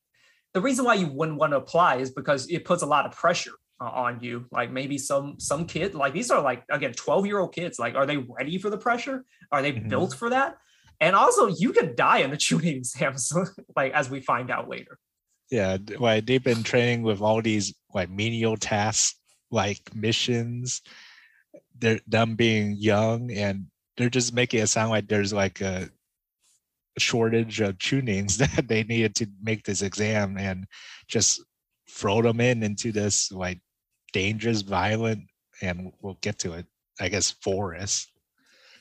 the 0.54 0.62
reason 0.62 0.86
why 0.86 0.96
you 0.96 1.08
wouldn't 1.08 1.38
want 1.38 1.54
to 1.54 1.58
apply 1.58 1.98
is 1.98 2.12
because 2.12 2.50
it 2.50 2.66
puts 2.66 2.82
a 2.82 2.86
lot 2.88 3.06
of 3.06 3.12
pressure 3.12 3.52
on 3.80 4.20
you. 4.22 4.46
Like 4.52 4.72
maybe 4.72 4.98
some 4.98 5.40
some 5.40 5.66
kid 5.68 5.94
like 5.94 6.14
these 6.14 6.32
are 6.32 6.42
like 6.42 6.64
again 6.72 6.94
12 6.94 7.26
year 7.28 7.40
old 7.40 7.54
kids. 7.54 7.78
Like 7.78 7.96
are 7.96 8.06
they 8.08 8.18
ready 8.18 8.58
for 8.58 8.70
the 8.72 8.78
pressure? 8.78 9.24
Are 9.52 9.62
they 9.62 9.74
Mhm. 9.74 9.90
built 9.90 10.16
for 10.16 10.32
that? 10.32 10.58
And 11.00 11.16
also, 11.16 11.48
you 11.48 11.74
could 11.74 11.96
die 11.96 12.20
in 12.20 12.32
the 12.32 12.38
Chunin 12.38 12.76
exams, 12.78 13.32
like 13.76 13.94
as 13.94 14.10
we 14.10 14.20
find 14.22 14.50
out 14.52 14.68
later. 14.70 14.98
yeah 15.52 15.78
like 16.00 16.26
they've 16.26 16.44
been 16.44 16.64
training 16.64 17.04
with 17.04 17.22
all 17.22 17.42
these 17.42 17.74
like 17.94 18.10
menial 18.10 18.58
tasks 18.58 19.16
like 19.50 19.80
missions 19.96 20.82
they're 21.80 22.02
them 22.08 22.36
being 22.36 22.76
young 22.78 23.32
and 23.32 23.68
they're 23.96 24.10
just 24.10 24.34
making 24.34 24.60
it 24.62 24.68
sound 24.68 24.90
like 24.90 25.08
there's 25.08 25.32
like 25.32 25.62
a 25.62 25.90
shortage 26.98 27.62
of 27.62 27.78
Chunins 27.78 28.38
that 28.44 28.68
they 28.68 28.84
needed 28.84 29.16
to 29.16 29.28
make 29.42 29.64
this 29.64 29.82
exam 29.82 30.38
and 30.38 30.66
just 31.08 31.42
throw 31.90 32.22
them 32.22 32.42
in 32.42 32.64
into 32.64 32.92
this 32.92 33.32
like 33.32 33.60
dangerous 34.12 34.62
violent 34.62 35.22
and 35.62 35.92
we'll 36.02 36.18
get 36.22 36.38
to 36.40 36.54
it 36.54 36.66
i 37.00 37.08
guess 37.08 37.32
forest 37.42 38.12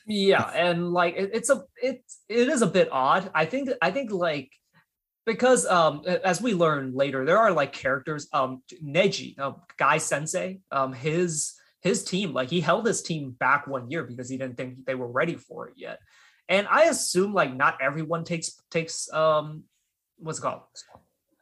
yeah 0.07 0.49
and 0.55 0.91
like 0.93 1.15
it, 1.15 1.31
it's 1.33 1.49
a 1.49 1.63
it 1.81 2.01
it 2.29 2.47
is 2.47 2.61
a 2.61 2.67
bit 2.67 2.89
odd. 2.91 3.29
I 3.35 3.45
think 3.45 3.69
i 3.81 3.91
think 3.91 4.11
like 4.11 4.51
because 5.25 5.65
um 5.65 6.01
as 6.23 6.41
we 6.41 6.53
learn 6.53 6.93
later 6.95 7.25
there 7.25 7.37
are 7.37 7.51
like 7.51 7.73
characters 7.73 8.27
um 8.31 8.63
neji 8.83 9.37
uh, 9.37 9.51
guy 9.77 9.97
sensei 9.97 10.59
um 10.71 10.93
his 10.93 11.53
his 11.81 12.03
team 12.03 12.33
like 12.33 12.49
he 12.49 12.61
held 12.61 12.87
his 12.87 13.01
team 13.01 13.31
back 13.31 13.67
one 13.67 13.91
year 13.91 14.03
because 14.03 14.29
he 14.29 14.37
didn't 14.37 14.57
think 14.57 14.85
they 14.85 14.95
were 14.95 15.11
ready 15.11 15.35
for 15.35 15.67
it 15.67 15.73
yet. 15.77 15.99
And 16.49 16.67
i 16.69 16.85
assume 16.85 17.33
like 17.33 17.53
not 17.53 17.77
everyone 17.81 18.23
takes 18.23 18.61
takes 18.71 19.11
um 19.13 19.63
what's 20.17 20.39
it 20.39 20.41
called? 20.41 20.61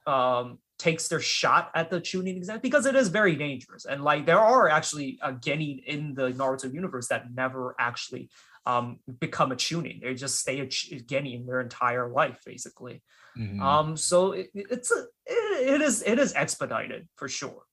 Um 0.07 0.59
takes 0.77 1.07
their 1.07 1.21
shot 1.21 1.71
at 1.73 1.89
the 1.89 2.01
Chunin 2.01 2.35
exam 2.35 2.59
because 2.61 2.85
it 2.85 2.95
is 2.95 3.07
very 3.07 3.35
dangerous. 3.35 3.85
And 3.85 4.03
like 4.03 4.25
there 4.25 4.39
are 4.39 4.67
actually 4.69 5.17
uh, 5.21 5.31
genin 5.33 5.83
in 5.85 6.13
the 6.13 6.31
naruto 6.31 6.73
universe 6.73 7.07
that 7.07 7.33
never 7.33 7.75
actually 7.79 8.29
um, 8.65 8.99
become 9.19 9.51
a 9.51 9.55
chunin. 9.55 10.01
They 10.01 10.13
just 10.15 10.39
stay 10.39 10.59
a 10.59 10.65
genin 10.67 11.45
their 11.45 11.61
entire 11.61 12.09
life, 12.09 12.39
basically. 12.45 13.03
Mhm. 13.37 13.61
Um, 13.61 13.97
so 13.97 14.31
it, 14.31 14.49
it's 14.53 14.91
a 14.91 15.05
it, 15.25 15.73
it 15.75 15.81
is 15.81 16.03
it 16.03 16.19
is 16.19 16.33
expedited 16.33 17.07
for 17.15 17.27
sure. 17.27 17.63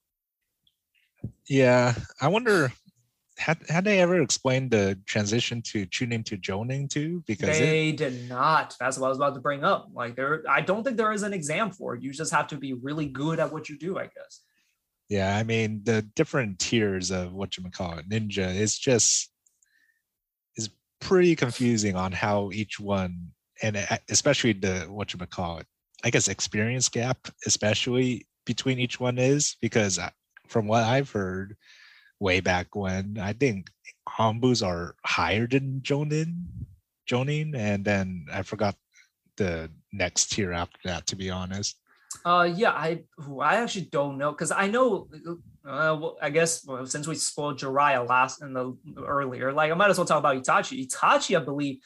yeah, 1.49 1.95
I 2.21 2.29
wonder 2.29 2.73
had 3.39 3.59
had 3.69 3.85
they 3.85 4.01
ever 4.01 4.21
explained 4.21 4.71
the 4.71 4.99
transition 5.07 5.63
to 5.63 5.87
Chunin 5.87 6.25
to 6.27 6.37
Jonin 6.37 6.89
too? 6.89 7.25
Because 7.27 7.59
it, 7.59 7.65
They 7.65 7.93
did 7.93 8.29
not. 8.29 8.77
That's 8.79 8.99
what 8.99 9.07
I 9.07 9.09
was 9.09 9.19
about 9.19 9.35
to 9.35 9.41
bring 9.41 9.65
up. 9.65 9.89
Like 9.93 10.17
there, 10.17 10.45
I 10.49 10.61
don't 10.61 10.85
think 10.85 10.97
there 10.97 11.13
is 11.13 11.23
an 11.23 11.33
exam 11.33 11.71
for 11.71 11.95
it. 11.95 12.03
You 12.03 12.13
just 12.13 12.33
have 12.33 12.47
to 12.49 12.57
be 12.57 12.75
really 12.75 13.07
good 13.07 13.41
at 13.41 13.53
what 13.53 13.69
you 13.69 13.79
do, 13.79 13.99
I 13.99 14.05
guess. 14.05 14.41
yeah, 15.09 15.37
I 15.37 15.43
mean 15.43 15.81
the 15.85 16.03
different 16.15 16.59
tiers 16.59 17.11
of 17.11 17.33
what 17.33 17.57
you 17.57 17.65
call 17.71 17.99
it, 17.99 18.09
ninja 18.09 18.55
is 18.55 18.79
just 18.79 19.32
pretty 21.03 21.35
confusing 21.35 21.97
on 21.97 22.13
how 22.13 22.51
each 22.53 22.79
one 22.79 23.33
and 23.63 23.77
e- 23.77 24.05
especially 24.09 24.53
the 24.53 24.87
what 24.89 25.13
you 25.13 25.19
would 25.19 25.31
call 25.31 25.59
it, 25.59 25.67
I 26.05 26.11
guess 26.11 26.29
experience 26.29 26.89
gap, 26.89 27.29
especially 27.47 28.27
between 28.47 28.79
each 28.79 28.99
one 29.01 29.19
is 29.19 29.57
because 29.61 29.99
uh, 29.99 30.11
from 30.49 30.67
what 30.67 30.85
I've 30.85 31.11
heard 31.11 31.57
way 32.21 32.41
back 32.41 32.75
when, 32.75 33.19
I 33.21 33.33
think 33.33 33.69
Anbus 34.19 34.65
are 34.65 34.95
higher 35.05 35.47
than 35.47 35.81
Jonin, 35.83 36.45
Jonin, 37.11 37.55
and 37.57 37.85
then 37.85 38.27
I 38.33 38.43
forgot 38.43 38.77
the 39.37 39.71
next 39.93 40.33
tier 40.33 40.53
after 40.53 40.79
that. 40.85 41.07
To 41.09 41.17
be 41.17 41.31
honest, 41.31 41.77
Uh, 42.25 42.49
yeah, 42.55 42.71
I 42.71 43.03
I 43.41 43.57
actually 43.57 43.87
don't 43.91 44.19
know 44.19 44.31
because 44.31 44.53
I 44.53 44.69
know. 44.69 45.09
Uh, 45.27 45.35
Uh, 45.65 45.97
well, 46.01 46.17
I 46.21 46.31
guess 46.31 46.65
well, 46.67 46.85
since 46.87 47.07
we 47.07 47.15
spoiled 47.15 47.59
Jiraiya 47.59 48.09
last 48.09 48.43
in 48.43 48.53
the 48.53 48.77
earlier, 48.99 49.53
like 49.53 49.71
I 49.71 49.75
might 49.75 49.91
as 49.91 49.99
well 49.99 50.07
talk 50.07 50.19
about 50.19 50.37
Itachi. 50.37 50.87
Itachi, 50.89 51.41
I 51.41 51.45
believe, 51.45 51.79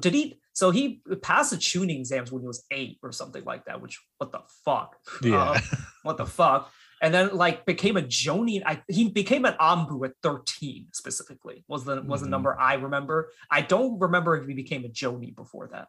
did 0.00 0.14
he? 0.14 0.38
So 0.52 0.70
he 0.70 1.02
passed 1.20 1.50
the 1.50 1.56
Chunin 1.56 1.98
exams 1.98 2.30
when 2.30 2.42
he 2.42 2.46
was 2.46 2.64
eight 2.70 2.98
or 3.02 3.10
something 3.10 3.42
like 3.44 3.64
that. 3.64 3.80
Which 3.80 4.00
what 4.18 4.30
the 4.30 4.40
fuck? 4.64 4.96
yeah, 5.22 5.50
Uh, 5.50 5.60
what 6.04 6.16
the 6.16 6.26
fuck? 6.26 6.70
And 7.02 7.12
then 7.12 7.34
like 7.34 7.66
became 7.66 7.96
a 7.96 8.02
Jonin. 8.02 8.62
I 8.64 8.82
he 8.88 9.08
became 9.10 9.44
an 9.44 9.54
Anbu 9.60 10.06
at 10.06 10.12
13 10.22 10.88
specifically 10.92 11.64
was 11.66 11.84
the 11.84 12.02
was 12.02 12.20
the 12.20 12.28
Mhm. 12.28 12.30
number 12.30 12.58
I 12.58 12.74
remember. 12.74 13.30
I 13.50 13.62
don't 13.62 13.98
remember 13.98 14.36
if 14.36 14.46
he 14.46 14.54
became 14.54 14.84
a 14.84 14.88
Jonin 14.88 15.34
before 15.34 15.68
that. 15.72 15.88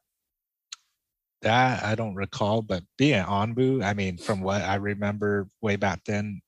that 1.41 1.84
I 1.84 1.93
don't 1.93 2.15
recall, 2.15 2.63
but 2.63 2.84
being 2.97 3.19
an 3.19 3.26
Anbu, 3.27 3.84
I 3.84 3.93
mean, 3.93 4.17
from 4.17 4.41
what 4.41 4.63
I 4.63 4.76
remember 4.76 5.47
way 5.61 5.76
back 5.76 6.03
then, 6.05 6.41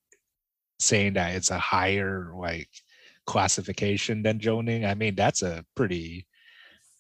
saying 0.80 1.14
that 1.14 1.36
it's 1.36 1.52
a 1.52 1.58
higher 1.58 2.32
like 2.36 2.70
classification 3.26 4.24
than 4.24 4.40
Jonin, 4.40 4.88
I 4.88 4.96
mean, 4.96 5.16
that's 5.16 5.42
a 5.42 5.66
pretty, 5.76 6.26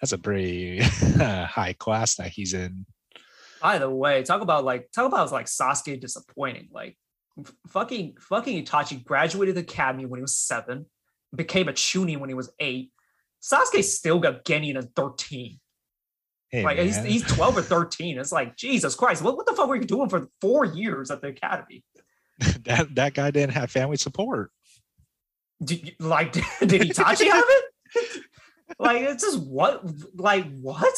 that's 0.02 0.12
a 0.12 0.18
pretty 0.18 0.80
high 0.82 1.76
class 1.78 2.16
that 2.16 2.30
he's 2.30 2.54
in. 2.54 2.86
By 3.62 3.80
the 3.80 3.90
way, 3.90 4.24
talk 4.24 4.42
about 4.42 4.64
like 4.64 4.92
talk 4.92 5.08
about 5.08 5.32
like 5.32 5.48
Sasuke 5.48 6.00
disappointing. 6.00 6.70
Like 6.72 6.98
fucking 7.70 8.18
fucking 8.20 8.64
Itachi 8.64 9.04
graduated 9.04 9.56
the 9.56 9.62
academy 9.62 10.06
when 10.06 10.20
he 10.20 10.22
was 10.22 10.38
seven, 10.38 10.86
became 11.36 11.68
a 11.68 11.74
Chunin 11.74 12.20
when 12.20 12.30
he 12.30 12.36
was 12.36 12.52
eight. 12.60 12.92
Sasuke 13.42 13.84
still 13.84 14.20
got 14.20 14.46
Genin 14.46 14.78
at 14.78 14.94
13. 14.96 15.60
Hey, 16.50 16.64
like 16.64 16.80
he's, 16.80 17.04
he's 17.04 17.24
12 17.24 17.58
or 17.58 17.62
13. 17.62 18.18
It's 18.18 18.32
like 18.32 18.56
Jesus 18.56 18.96
Christ, 18.96 19.22
what, 19.22 19.36
what 19.36 19.46
the 19.46 19.54
fuck 19.54 19.68
were 19.68 19.76
you 19.76 19.84
doing 19.84 20.10
for 20.10 20.28
four 20.40 20.66
years 20.66 21.12
at 21.12 21.22
the 21.22 21.28
academy? 21.28 21.84
that 22.66 22.94
that 22.96 23.14
guy 23.14 23.32
didn't 23.32 23.54
have 23.54 23.72
family 23.72 23.98
support. 23.98 24.52
Did, 25.64 25.88
you- 25.88 25.94
like 26.00 26.34
did 26.34 26.42
Itachi 26.82 27.30
have 27.30 27.46
it? 27.48 28.24
like 28.80 29.02
it's 29.02 29.24
just 29.24 29.40
what 29.40 29.84
like 30.16 30.46
what? 30.62 30.96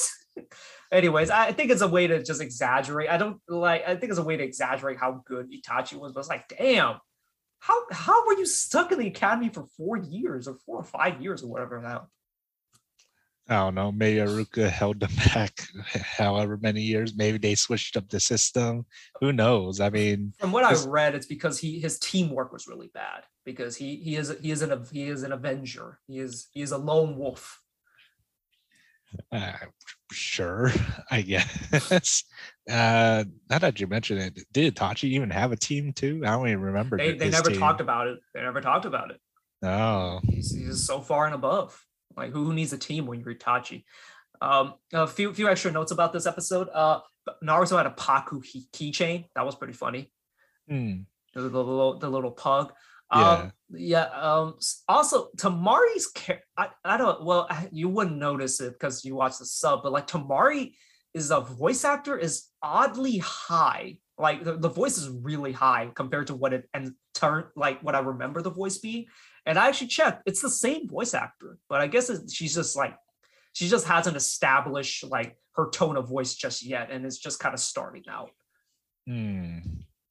Anyways, 0.92 1.30
I 1.30 1.52
think 1.52 1.70
it's 1.72 1.82
a 1.82 1.88
way 1.88 2.08
to 2.08 2.24
just 2.24 2.42
exaggerate. 2.42 3.10
I 3.10 3.18
don't 3.18 3.40
like 3.48 3.88
I 3.88 3.96
think 3.96 4.10
it's 4.10 4.20
a 4.20 4.24
way 4.24 4.38
to 4.38 4.44
exaggerate 4.44 4.98
how 4.98 5.24
good 5.26 5.52
Itachi 5.52 5.96
was, 6.00 6.14
but 6.14 6.22
it's 6.22 6.30
like, 6.30 6.48
damn, 6.58 7.00
how 7.60 7.84
how 7.92 8.26
were 8.26 8.34
you 8.38 8.46
stuck 8.46 8.92
in 8.92 9.00
the 9.00 9.08
academy 9.08 9.50
for 9.50 9.66
four 9.78 9.98
years 9.98 10.48
or 10.48 10.56
four 10.66 10.78
or 10.78 10.84
five 10.84 11.22
years 11.22 11.44
or 11.44 11.48
whatever 11.48 11.82
now? 11.82 12.08
I 13.50 13.56
don't 13.56 13.74
know. 13.74 13.92
Maybe 13.92 14.20
Iruka 14.20 14.70
held 14.70 15.00
them 15.00 15.12
back 15.34 15.60
however 16.18 16.58
many 16.62 16.82
years. 16.82 17.16
Maybe 17.16 17.40
they 17.40 17.56
switched 17.56 17.98
up 17.98 18.08
the 18.08 18.20
system. 18.20 18.86
Who 19.22 19.34
knows? 19.34 19.80
I 19.80 19.90
mean, 19.90 20.34
From 20.40 20.52
what 20.52 20.64
I 20.64 20.76
read, 20.88 21.16
it's 21.16 21.26
because 21.26 21.58
he 21.58 21.80
his 21.80 21.98
teamwork 21.98 22.54
was 22.54 22.68
really 22.68 22.92
bad 22.94 23.24
because 23.46 23.76
he 23.76 23.96
he 23.98 24.16
is 24.18 24.34
he 24.40 24.52
is 24.52 24.62
an 24.62 24.86
he 24.92 25.10
is 25.10 25.24
an 25.24 25.32
avenger. 25.32 26.00
He 26.08 26.20
is 26.20 26.48
he 26.52 26.62
is 26.62 26.72
a 26.72 26.78
lone 26.78 27.18
wolf. 27.18 27.60
Uh, 29.32 29.54
sure, 30.12 30.72
I 31.12 31.22
guess. 31.22 32.24
Uh, 32.70 33.24
now 33.50 33.58
that 33.58 33.80
you 33.80 33.88
mention 33.88 34.20
it, 34.20 34.40
did 34.54 34.76
Itachi 34.76 35.06
even 35.06 35.32
have 35.32 35.52
a 35.52 35.56
team 35.56 35.92
too? 35.94 36.22
I 36.24 36.32
don't 36.32 36.48
even 36.48 36.62
remember. 36.62 36.98
They 36.98 37.14
they 37.14 37.32
never 37.32 37.50
team. 37.50 37.60
talked 37.60 37.82
about 37.82 38.06
it. 38.06 38.20
They 38.36 38.42
never 38.42 38.62
talked 38.62 38.86
about 38.86 39.10
it. 39.10 39.20
Oh, 39.64 40.20
He's, 40.30 40.56
he's 40.56 40.86
so 40.86 41.02
far 41.02 41.26
and 41.26 41.34
above. 41.34 41.84
Like 42.20 42.32
who, 42.32 42.46
who 42.46 42.54
needs 42.54 42.74
a 42.74 42.78
team 42.78 43.06
when 43.06 43.20
you're 43.20 43.34
Itachi? 43.34 43.84
Um, 44.42 44.76
a 44.94 45.08
few 45.08 45.34
few 45.34 45.50
extra 45.50 45.72
notes 45.72 45.92
about 45.92 46.14
this 46.14 46.26
episode. 46.26 46.70
Uh, 46.74 47.00
Naruto 47.44 47.78
had 47.78 47.86
a 47.86 47.92
Pakkun 47.92 48.44
key- 48.44 48.68
keychain. 48.74 49.26
That 49.36 49.46
was 49.46 49.56
pretty 49.56 49.74
funny. 49.74 50.12
hmm. 50.68 51.02
The, 51.34 51.42
the 51.42 51.64
little 51.64 52.00
the 52.00 52.10
little 52.10 52.32
pug. 52.32 52.74
Yeah. 53.14 53.30
Um, 53.30 53.52
yeah. 53.72 54.04
Um. 54.06 54.56
Also, 54.88 55.30
Temari's 55.38 56.08
care. 56.08 56.42
I, 56.58 56.70
I 56.86 56.98
don't. 56.98 57.24
Well, 57.24 57.48
I- 57.50 57.70
you 57.72 57.90
wouldn't 57.90 58.18
notice 58.18 58.60
it 58.62 58.74
because 58.74 59.04
you 59.06 59.16
watch 59.16 59.38
the 59.40 59.46
sub, 59.46 59.84
but 59.84 59.92
like 59.92 60.08
Temari 60.08 60.74
is 61.14 61.32
a 61.32 61.40
voice 61.40 61.84
actor 61.86 62.18
is 62.18 62.48
oddly 62.62 63.18
high. 63.18 63.98
Like 64.18 64.44
the, 64.44 64.58
the 64.58 64.70
voice 64.70 64.98
is 64.98 65.10
really 65.10 65.52
high 65.52 65.90
compared 65.96 66.28
to 66.28 66.36
what 66.36 66.54
it 66.54 66.70
and 66.74 66.94
turn 67.14 67.46
like 67.56 67.82
what 67.82 67.96
I 67.96 68.00
remember 68.00 68.42
the 68.42 68.52
voice 68.52 68.78
being. 68.78 69.06
And 69.50 69.58
I 69.58 69.68
actually 69.68 69.88
checked; 69.88 70.24
it's 70.28 70.42
the 70.42 70.50
same 70.50 70.88
voice 70.88 71.14
actor, 71.16 71.58
but 71.70 71.82
I 71.82 71.88
guess 71.88 72.10
it, 72.10 72.30
she's 72.32 72.54
just 72.54 72.76
like 72.78 72.96
she 73.54 73.68
just 73.68 73.88
hasn't 73.88 74.16
established 74.16 75.04
like 75.04 75.38
her 75.56 75.70
tone 75.72 75.98
of 75.98 76.08
voice 76.08 76.36
just 76.36 76.64
yet, 76.64 76.92
and 76.92 77.04
it's 77.06 77.18
just 77.18 77.40
kind 77.40 77.54
of 77.56 77.60
starting 77.60 78.04
out. 78.10 78.30
Hmm. 79.08 79.58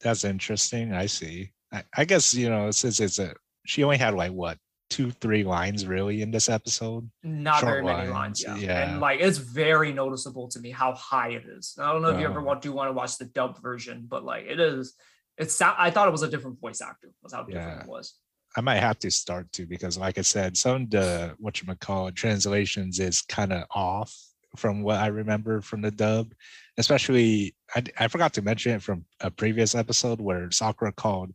That's 0.00 0.24
interesting. 0.24 0.92
I 0.92 1.06
see. 1.06 1.52
I, 1.72 1.84
I 1.96 2.04
guess 2.04 2.34
you 2.34 2.50
know 2.50 2.70
since 2.72 2.98
it's 2.98 3.18
a 3.20 3.34
she 3.64 3.84
only 3.84 3.96
had 3.98 4.14
like 4.14 4.32
what 4.32 4.58
two 4.90 5.10
three 5.12 5.44
lines 5.44 5.86
really 5.86 6.22
in 6.22 6.30
this 6.32 6.48
episode. 6.48 7.08
not 7.22 7.60
Short 7.60 7.74
very 7.74 7.84
many 7.84 8.08
lines, 8.08 8.44
lines, 8.44 8.62
yeah. 8.62 8.66
yeah. 8.66 8.90
And 8.90 9.00
like 9.00 9.20
it's 9.20 9.38
very 9.38 9.92
noticeable 9.92 10.48
to 10.48 10.58
me 10.58 10.70
how 10.70 10.94
high 10.94 11.28
it 11.30 11.44
is. 11.46 11.76
I 11.78 11.92
don't 11.92 12.02
know 12.02 12.08
if 12.08 12.18
you 12.18 12.26
ever 12.26 12.40
Oh. 12.40 12.44
want 12.44 12.62
do 12.62 12.72
want 12.72 12.88
to 12.88 12.92
watch 12.92 13.18
the 13.18 13.26
dubbed 13.26 13.58
version, 13.62 14.06
but 14.08 14.24
like 14.24 14.46
it 14.48 14.58
is. 14.58 14.94
It's 15.36 15.60
I 15.60 15.90
thought 15.92 16.08
it 16.08 16.10
was 16.10 16.22
a 16.22 16.28
different 16.28 16.58
voice 16.60 16.80
actor. 16.80 17.12
Was 17.22 17.32
how 17.32 17.44
different 17.44 17.76
Yeah. 17.78 17.82
it 17.84 17.88
was. 17.88 18.14
I 18.56 18.60
might 18.60 18.78
have 18.78 18.98
to 19.00 19.10
start 19.10 19.52
to 19.52 19.66
because, 19.66 19.98
like 19.98 20.18
I 20.18 20.22
said, 20.22 20.56
some 20.56 20.82
of 20.82 20.90
the 20.90 21.34
what 21.38 21.60
you 21.60 21.74
call 21.76 22.10
translations 22.12 22.98
is 22.98 23.22
kind 23.22 23.52
of 23.52 23.64
off 23.70 24.14
from 24.56 24.82
what 24.82 24.96
I 24.98 25.08
remember 25.08 25.60
from 25.60 25.82
the 25.82 25.90
dub. 25.90 26.32
Especially, 26.78 27.54
I, 27.74 27.82
I 27.98 28.08
forgot 28.08 28.32
to 28.34 28.42
mention 28.42 28.72
it 28.72 28.82
from 28.82 29.04
a 29.20 29.30
previous 29.30 29.74
episode 29.74 30.20
where 30.20 30.50
Sakura 30.50 30.92
called 30.92 31.32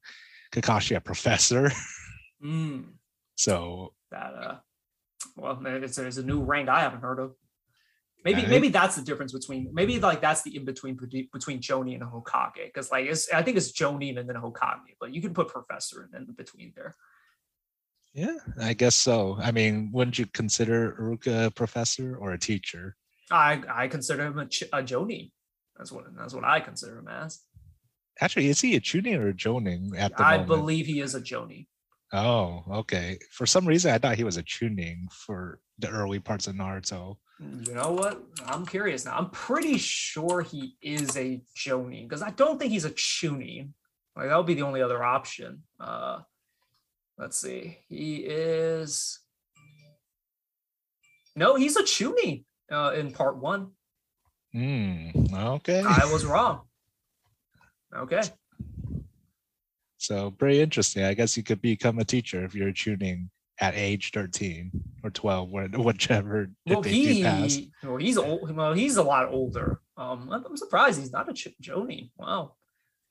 Kakashi 0.52 0.96
a 0.96 1.02
professor. 1.02 1.72
Mm, 2.44 2.96
So 3.38 3.94
that 4.12 4.34
uh, 4.38 4.56
well, 5.38 5.58
it's, 5.66 5.98
it's 5.98 6.18
a 6.18 6.24
new 6.24 6.42
rank 6.42 6.68
I 6.68 6.82
haven't 6.82 7.00
heard 7.00 7.20
of. 7.20 7.36
Maybe 8.24 8.46
maybe 8.48 8.70
that's 8.70 8.96
the 8.96 9.02
difference 9.02 9.34
between 9.34 9.70
maybe 9.74 10.00
like 10.00 10.22
that's 10.22 10.42
the 10.44 10.56
in 10.56 10.64
between 10.66 10.96
between 10.98 11.60
Jonin 11.60 12.02
and 12.02 12.10
Hokage 12.12 12.66
because 12.66 12.90
like 12.92 13.06
it's 13.06 13.32
I 13.32 13.42
think 13.44 13.58
it's 13.58 13.72
Jonin 13.74 14.18
and 14.20 14.28
then 14.30 14.38
Hokage, 14.38 14.96
but 15.00 15.14
you 15.14 15.22
can 15.22 15.34
put 15.34 15.50
Professor 15.50 16.10
in, 16.14 16.24
in 16.30 16.34
between 16.34 16.72
there. 16.76 16.96
yeah, 18.14 18.38
I 18.62 18.74
guess 18.74 18.96
so. 18.96 19.38
I 19.42 19.52
mean, 19.52 19.90
wouldn't 19.92 20.18
you 20.20 20.26
consider 20.28 20.96
Iruka 21.00 21.48
a 21.48 21.52
professor 21.52 22.16
or 22.16 22.32
a 22.32 22.40
teacher? 22.40 22.96
I 23.32 23.62
I 23.70 23.88
consider 23.88 24.24
him 24.28 24.40
a, 24.40 24.46
ch- 24.46 24.72
a 24.72 24.82
Jonin. 24.84 25.32
That's 25.78 25.92
what 25.92 26.06
that's 26.18 26.34
what 26.34 26.46
I 26.46 26.60
consider 26.60 27.00
him 27.00 27.08
as. 27.10 27.42
Actually, 28.22 28.48
is 28.48 28.62
he 28.62 28.76
a 28.76 28.80
Chunin 28.80 29.18
or 29.20 29.30
a 29.30 29.34
Jonin 29.34 29.98
at 29.98 30.16
the 30.16 30.24
I 30.24 30.38
moment? 30.38 30.48
believe 30.48 30.86
he 30.86 31.02
is 31.02 31.16
a 31.16 31.22
Jonin. 31.22 31.66
Oh, 32.14 32.64
okay. 32.72 33.18
For 33.32 33.48
some 33.48 33.66
reason, 33.66 33.92
I 33.92 33.98
thought 33.98 34.18
he 34.18 34.24
was 34.24 34.38
a 34.38 34.44
Chunin 34.44 35.12
for 35.12 35.60
the 35.80 35.90
early 35.90 36.20
parts 36.20 36.46
of 36.48 36.54
Naruto. 36.56 37.18
You 37.40 37.74
know 37.74 37.92
what? 37.92 38.24
I'm 38.46 38.66
curious 38.66 39.06
now. 39.06 39.18
I'm 39.18 39.30
pretty 39.30 39.78
sure 39.78 40.42
he 40.42 40.76
is 40.82 41.18
a 41.18 41.42
Jonin 41.58 42.08
because 42.08 42.22
I 42.22 42.30
don't 42.32 42.60
think 42.60 42.72
he's 42.72 42.86
a 42.86 42.92
Chunin. 42.92 43.70
Like 44.16 44.30
that 44.30 44.38
would 44.38 44.46
be 44.46 44.54
the 44.54 44.62
only 44.62 44.82
other 44.82 45.04
option. 45.04 45.64
Uh, 45.80 46.20
let's 47.18 47.38
see. 47.38 47.80
He 47.90 48.18
is. 48.18 49.20
No, 51.36 51.56
he's 51.56 51.76
a 51.76 51.84
Chunin 51.84 52.46
uh, 52.72 52.94
in 52.96 53.12
part 53.12 53.38
one. 53.38 53.72
Hmm. 54.54 55.10
okay. 55.34 55.84
I 55.86 56.06
was 56.12 56.26
wrong. 56.26 56.62
Okay. 57.96 58.22
So 59.98 60.32
pretty 60.32 60.62
interesting. 60.62 61.04
I 61.04 61.14
guess 61.14 61.36
you 61.36 61.44
could 61.44 61.62
become 61.62 61.98
a 61.98 62.06
teacher 62.06 62.44
if 62.46 62.54
you're 62.54 62.72
Chunin 62.72 63.30
at 63.64 63.76
age 63.76 64.12
13 64.12 64.72
or 65.06 65.10
12, 65.10 65.50
whichever 65.78 66.50
well, 66.66 66.82
he, 66.82 67.24
well, 67.24 67.98
he's 67.98 68.18
old. 68.18 68.54
Well, 68.54 68.74
he's 68.74 68.98
a 68.98 69.04
lot 69.04 69.30
older. 69.30 69.80
Um, 69.96 70.30
I'm 70.30 70.58
surprised 70.58 71.00
he's 71.00 71.14
not 71.14 71.30
a 71.30 71.34
Ch- 71.34 71.56
Jonin. 71.62 72.10
Wow. 72.18 72.56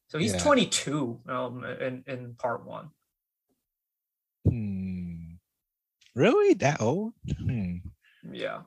So 0.09 0.19
he's 0.19 0.35
yeah. 0.35 0.41
22 0.41 1.21
um, 1.27 1.65
in, 1.65 2.05
in 2.07 2.35
part 2.35 2.67
one. 2.67 2.91
Hmm. 4.47 5.37
Really? 6.15 6.53
That 6.53 6.83
old? 6.83 7.15
Hmm. 7.39 7.77
Yeah. 8.31 8.61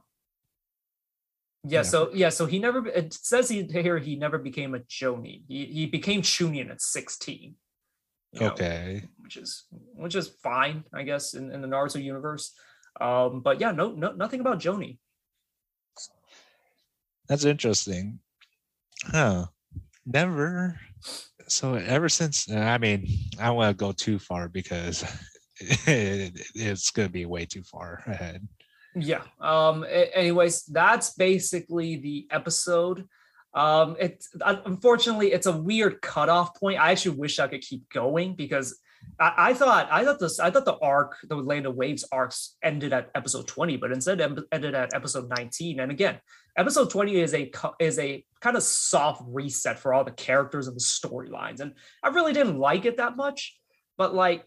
Yeah, 1.67 1.81
so 1.81 2.11
yeah, 2.13 2.29
so 2.29 2.45
he 2.45 2.59
never 2.59 2.87
it 2.87 3.11
says 3.11 3.49
he 3.49 3.63
here 3.63 3.97
he 3.97 4.15
never 4.15 4.37
became 4.37 4.75
a 4.75 4.79
Jonin. 4.79 5.41
He 5.47 5.65
he 5.65 5.85
became 5.87 6.21
Chunin 6.21 6.69
at 6.69 6.79
16. 6.79 7.55
Know, 8.39 8.47
okay. 8.47 9.03
Which 9.19 9.37
is 9.37 9.65
which 9.71 10.15
is 10.15 10.29
fine, 10.43 10.83
I 10.93 11.03
guess, 11.03 11.33
in, 11.33 11.51
in 11.51 11.61
the 11.61 11.67
Naruto 11.67 12.01
universe. 12.03 12.53
Um, 12.99 13.41
but 13.41 13.59
yeah, 13.59 13.71
no, 13.71 13.91
no 13.91 14.11
nothing 14.11 14.39
about 14.39 14.59
Jonin. 14.59 14.97
That's 17.27 17.45
interesting. 17.45 18.19
Huh. 19.03 19.47
Never 20.05 20.79
so 21.47 21.75
ever 21.75 22.09
since 22.09 22.49
I 22.51 22.77
mean, 22.77 23.07
I 23.39 23.47
don't 23.47 23.55
want 23.55 23.77
to 23.77 23.83
go 23.83 23.91
too 23.91 24.19
far 24.19 24.49
because 24.49 25.03
it, 25.59 26.33
it's 26.55 26.91
gonna 26.91 27.09
be 27.09 27.25
way 27.25 27.45
too 27.45 27.63
far 27.63 28.03
ahead 28.05 28.47
yeah 28.95 29.21
um 29.41 29.85
anyways 29.89 30.63
that's 30.65 31.13
basically 31.13 31.97
the 31.97 32.27
episode 32.31 33.05
um 33.55 33.95
it's 33.99 34.29
unfortunately 34.45 35.31
it's 35.31 35.47
a 35.47 35.57
weird 35.57 36.01
cutoff 36.01 36.59
point. 36.59 36.79
I 36.79 36.91
actually 36.91 37.17
wish 37.17 37.39
i 37.39 37.47
could 37.47 37.61
keep 37.61 37.89
going 37.89 38.35
because 38.35 38.79
I, 39.19 39.33
I, 39.37 39.53
thought 39.53 39.87
I 39.91 40.03
thought 40.03 40.19
this 40.19 40.39
I 40.39 40.49
thought 40.49 40.65
the 40.65 40.77
arc 40.79 41.17
the 41.23 41.35
Land 41.35 41.65
of 41.65 41.75
Waves 41.75 42.05
arcs 42.11 42.57
ended 42.63 42.91
at 42.91 43.11
episode 43.15 43.47
20 43.47 43.77
but 43.77 43.91
instead 43.91 44.19
ended 44.51 44.75
at 44.75 44.93
episode 44.93 45.29
19 45.29 45.79
and 45.79 45.91
again 45.91 46.19
episode 46.57 46.89
20 46.89 47.15
is 47.19 47.33
a 47.33 47.51
is 47.79 47.99
a 47.99 48.25
kind 48.41 48.57
of 48.57 48.63
soft 48.63 49.21
reset 49.27 49.79
for 49.79 49.93
all 49.93 50.03
the 50.03 50.11
characters 50.11 50.67
and 50.67 50.75
the 50.75 50.81
storylines. 50.81 51.59
And 51.59 51.73
I 52.03 52.09
really 52.09 52.33
didn't 52.33 52.57
like 52.57 52.85
it 52.85 52.97
that 52.97 53.15
much 53.15 53.57
but 53.97 54.13
like 54.13 54.45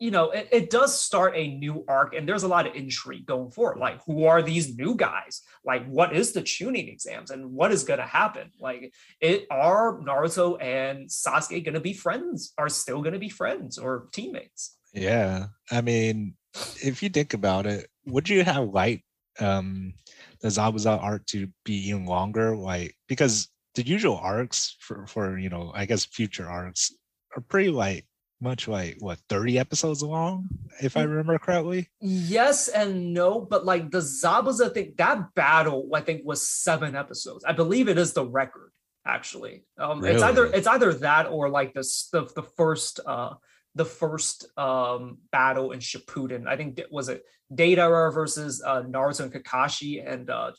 you 0.00 0.10
know, 0.10 0.30
it, 0.30 0.48
it, 0.50 0.70
does 0.70 0.98
start 0.98 1.34
a 1.36 1.46
new 1.46 1.84
arc 1.86 2.14
and 2.14 2.26
there's 2.26 2.42
a 2.42 2.48
lot 2.48 2.66
of 2.66 2.74
intrigue 2.74 3.26
going 3.26 3.50
forward. 3.50 3.78
Like, 3.78 4.02
who 4.06 4.24
are 4.24 4.40
these 4.40 4.74
new 4.74 4.94
guys? 4.96 5.42
Like, 5.62 5.86
what 5.86 6.16
is 6.16 6.32
the 6.32 6.40
Chunin 6.40 6.90
exams 6.90 7.30
and 7.30 7.52
what 7.52 7.70
is 7.70 7.84
going 7.84 8.00
to 8.00 8.06
happen? 8.06 8.50
Like, 8.58 8.94
it 9.20 9.46
are 9.50 10.00
Naruto 10.00 10.60
and 10.60 11.06
Sasuke 11.08 11.62
going 11.62 11.74
to 11.74 11.80
be 11.80 11.92
friends? 11.92 12.54
Are 12.56 12.70
still 12.70 13.02
going 13.02 13.12
to 13.12 13.18
be 13.18 13.28
friends 13.28 13.76
or 13.76 14.08
teammates? 14.12 14.78
Yeah. 14.94 15.48
I 15.70 15.82
mean, 15.82 16.34
if 16.82 17.02
you 17.02 17.10
think 17.10 17.34
about 17.34 17.66
it, 17.66 17.86
would 18.06 18.26
you 18.26 18.42
have 18.42 18.70
liked 18.70 19.04
um, 19.38 19.92
the 20.40 20.48
Zabuza 20.48 21.00
arc 21.00 21.26
to 21.26 21.48
be 21.66 21.88
even 21.88 22.06
longer? 22.06 22.56
Like, 22.56 22.96
because 23.06 23.48
the 23.74 23.86
usual 23.86 24.16
arcs 24.16 24.76
for, 24.80 25.06
for, 25.06 25.38
you 25.38 25.50
know, 25.50 25.72
I 25.74 25.84
guess 25.84 26.06
future 26.06 26.48
arcs 26.48 26.90
are 27.36 27.42
pretty 27.42 27.70
like 27.70 28.06
much 28.40 28.68
like 28.68 28.96
what 29.00 29.18
30 29.28 29.58
episodes 29.58 30.02
long 30.02 30.48
if 30.82 30.96
i 30.96 31.04
mm. 31.04 31.08
remember 31.08 31.38
correctly 31.38 31.88
yes 32.00 32.68
and 32.68 33.12
no 33.12 33.40
but 33.40 33.64
like 33.64 33.90
the 33.90 33.98
zabuza 33.98 34.72
thing 34.72 34.94
that 34.96 35.34
battle 35.34 35.88
i 35.94 36.00
think 36.00 36.22
was 36.24 36.48
seven 36.48 36.96
episodes 36.96 37.44
i 37.44 37.52
believe 37.52 37.88
it 37.88 37.98
is 37.98 38.12
the 38.12 38.24
record 38.24 38.70
actually 39.06 39.64
um 39.78 40.00
really? 40.00 40.14
it's 40.14 40.22
either 40.22 40.46
it's 40.46 40.66
either 40.66 40.92
that 40.92 41.26
or 41.26 41.48
like 41.48 41.74
this 41.74 42.08
the, 42.12 42.22
the 42.34 42.42
first 42.42 43.00
uh 43.06 43.34
the 43.76 43.84
first 43.84 44.46
um 44.58 45.18
battle 45.30 45.72
in 45.72 45.78
Shippuden. 45.78 46.46
I 46.46 46.56
think 46.56 46.80
was 46.90 47.08
it 47.08 47.22
Deidara 47.52 48.12
versus 48.12 48.62
uh, 48.64 48.82
Naruto 48.82 49.20
and 49.20 49.32
Kakashi 49.32 50.04
and 50.04 50.28
uh 50.28 50.52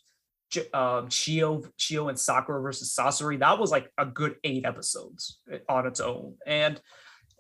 um, 0.74 1.08
Chiyo, 1.08 1.66
Chiyo 1.78 2.10
and 2.10 2.20
Sakura 2.20 2.62
versus 2.62 2.94
Sasori. 2.94 3.40
That 3.40 3.58
was 3.58 3.72
like 3.72 3.90
a 3.98 4.06
good 4.06 4.36
eight 4.44 4.66
episodes 4.66 5.40
on 5.70 5.88
its 5.88 6.02
own. 6.02 6.36
And 6.46 6.80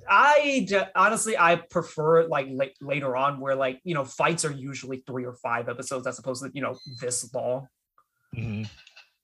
I 0.10 0.68
honestly 0.95 1.38
I 1.38 1.56
prefer 1.56 2.28
like 2.28 2.48
later 2.82 3.15
on 3.15 3.40
where 3.40 3.56
like 3.56 3.80
you 3.84 3.94
know 3.94 4.06
fights 4.06 4.45
are 4.45 4.52
usually 4.52 5.03
three 5.07 5.26
or 5.26 5.36
five 5.36 5.69
episodes 5.69 6.07
as 6.07 6.19
opposed 6.19 6.44
to 6.44 6.52
you 6.53 6.61
know 6.61 6.78
this 6.99 7.34
long. 7.34 7.68
Mm-hmm. 8.36 8.64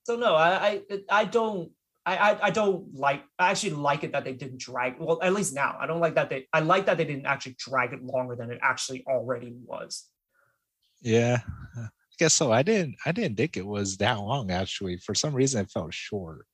So 0.04 0.16
no, 0.16 0.36
I 0.36 0.82
I, 0.90 1.00
I 1.10 1.26
don't 1.26 1.72
I, 2.06 2.18
I, 2.18 2.46
I 2.48 2.50
don't 2.52 2.94
like 2.94 3.24
I 3.38 3.52
actually 3.52 3.72
like 3.72 4.04
it 4.04 4.14
that 4.14 4.24
they 4.24 4.34
didn't 4.34 4.60
drag 4.60 4.96
well 5.00 5.20
at 5.22 5.34
least 5.34 5.54
now 5.54 5.76
I 5.80 5.88
don't 5.88 6.00
like 6.00 6.16
that 6.16 6.30
they 6.30 6.48
I 6.54 6.62
like 6.62 6.86
that 6.86 6.98
they 6.98 7.06
didn't 7.06 7.26
actually 7.26 7.58
drag 7.60 7.94
it 7.94 8.02
longer 8.04 8.36
than 8.36 8.52
it 8.52 8.60
actually 8.62 9.04
already 9.08 9.54
was. 9.66 10.06
Yeah, 11.02 11.40
I 11.78 11.90
guess 12.18 12.34
so. 12.34 12.52
I 12.52 12.64
didn't 12.64 12.96
I 13.06 13.12
didn't 13.12 13.38
think 13.38 13.58
it 13.58 13.66
was 13.66 13.98
that 13.98 14.20
long 14.20 14.52
actually. 14.52 14.98
For 14.98 15.14
some 15.14 15.34
reason, 15.34 15.62
it 15.62 15.72
felt 15.72 15.94
short 15.94 16.46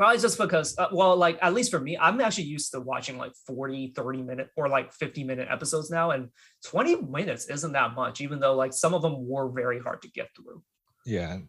probably 0.00 0.18
just 0.18 0.38
because 0.38 0.74
uh, 0.78 0.88
well 0.92 1.14
like 1.14 1.38
at 1.42 1.52
least 1.52 1.70
for 1.70 1.78
me 1.78 1.94
i'm 1.98 2.22
actually 2.22 2.44
used 2.44 2.72
to 2.72 2.80
watching 2.80 3.18
like 3.18 3.32
40 3.46 3.92
30 3.94 4.22
minute 4.22 4.48
or 4.56 4.66
like 4.66 4.94
50 4.94 5.24
minute 5.24 5.46
episodes 5.50 5.90
now 5.90 6.12
and 6.12 6.30
20 6.64 7.02
minutes 7.02 7.50
isn't 7.50 7.72
that 7.72 7.94
much 7.94 8.22
even 8.22 8.40
though 8.40 8.54
like 8.54 8.72
some 8.72 8.94
of 8.94 9.02
them 9.02 9.28
were 9.28 9.50
very 9.50 9.78
hard 9.78 10.00
to 10.00 10.08
get 10.08 10.28
through. 10.34 10.62
Yeah 11.04 11.40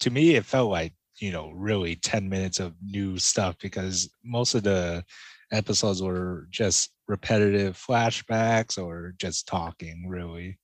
to 0.00 0.10
me 0.10 0.34
it 0.34 0.44
felt 0.44 0.70
like 0.70 0.92
you 1.16 1.32
know 1.32 1.50
really 1.52 1.96
10 1.96 2.28
minutes 2.28 2.60
of 2.60 2.74
new 2.84 3.16
stuff 3.16 3.56
because 3.58 4.10
most 4.22 4.54
of 4.54 4.64
the 4.64 5.02
episodes 5.50 6.02
were 6.02 6.46
just 6.50 6.90
repetitive 7.08 7.74
flashbacks 7.74 8.76
or 8.76 9.14
just 9.16 9.48
talking 9.48 10.06
really. 10.06 10.58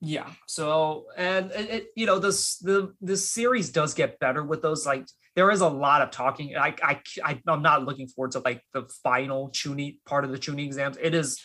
Yeah 0.00 0.30
so 0.46 1.06
and 1.16 1.50
it, 1.50 1.70
it, 1.70 1.86
you 1.96 2.06
know 2.06 2.20
this 2.20 2.58
the 2.58 2.94
this 3.00 3.28
series 3.32 3.70
does 3.70 3.94
get 3.94 4.20
better 4.20 4.44
with 4.44 4.62
those 4.62 4.86
like 4.86 5.06
there 5.36 5.50
is 5.50 5.60
a 5.60 5.68
lot 5.68 6.02
of 6.02 6.10
talking. 6.10 6.56
I, 6.56 6.74
I, 6.82 7.00
I 7.24 7.40
am 7.48 7.62
not 7.62 7.84
looking 7.84 8.08
forward 8.08 8.32
to 8.32 8.40
like 8.40 8.62
the 8.72 8.88
final 9.02 9.50
Chunin 9.50 9.98
part 10.04 10.24
of 10.24 10.32
the 10.32 10.38
Chunin 10.38 10.66
exams. 10.66 10.96
It 11.00 11.14
is, 11.14 11.40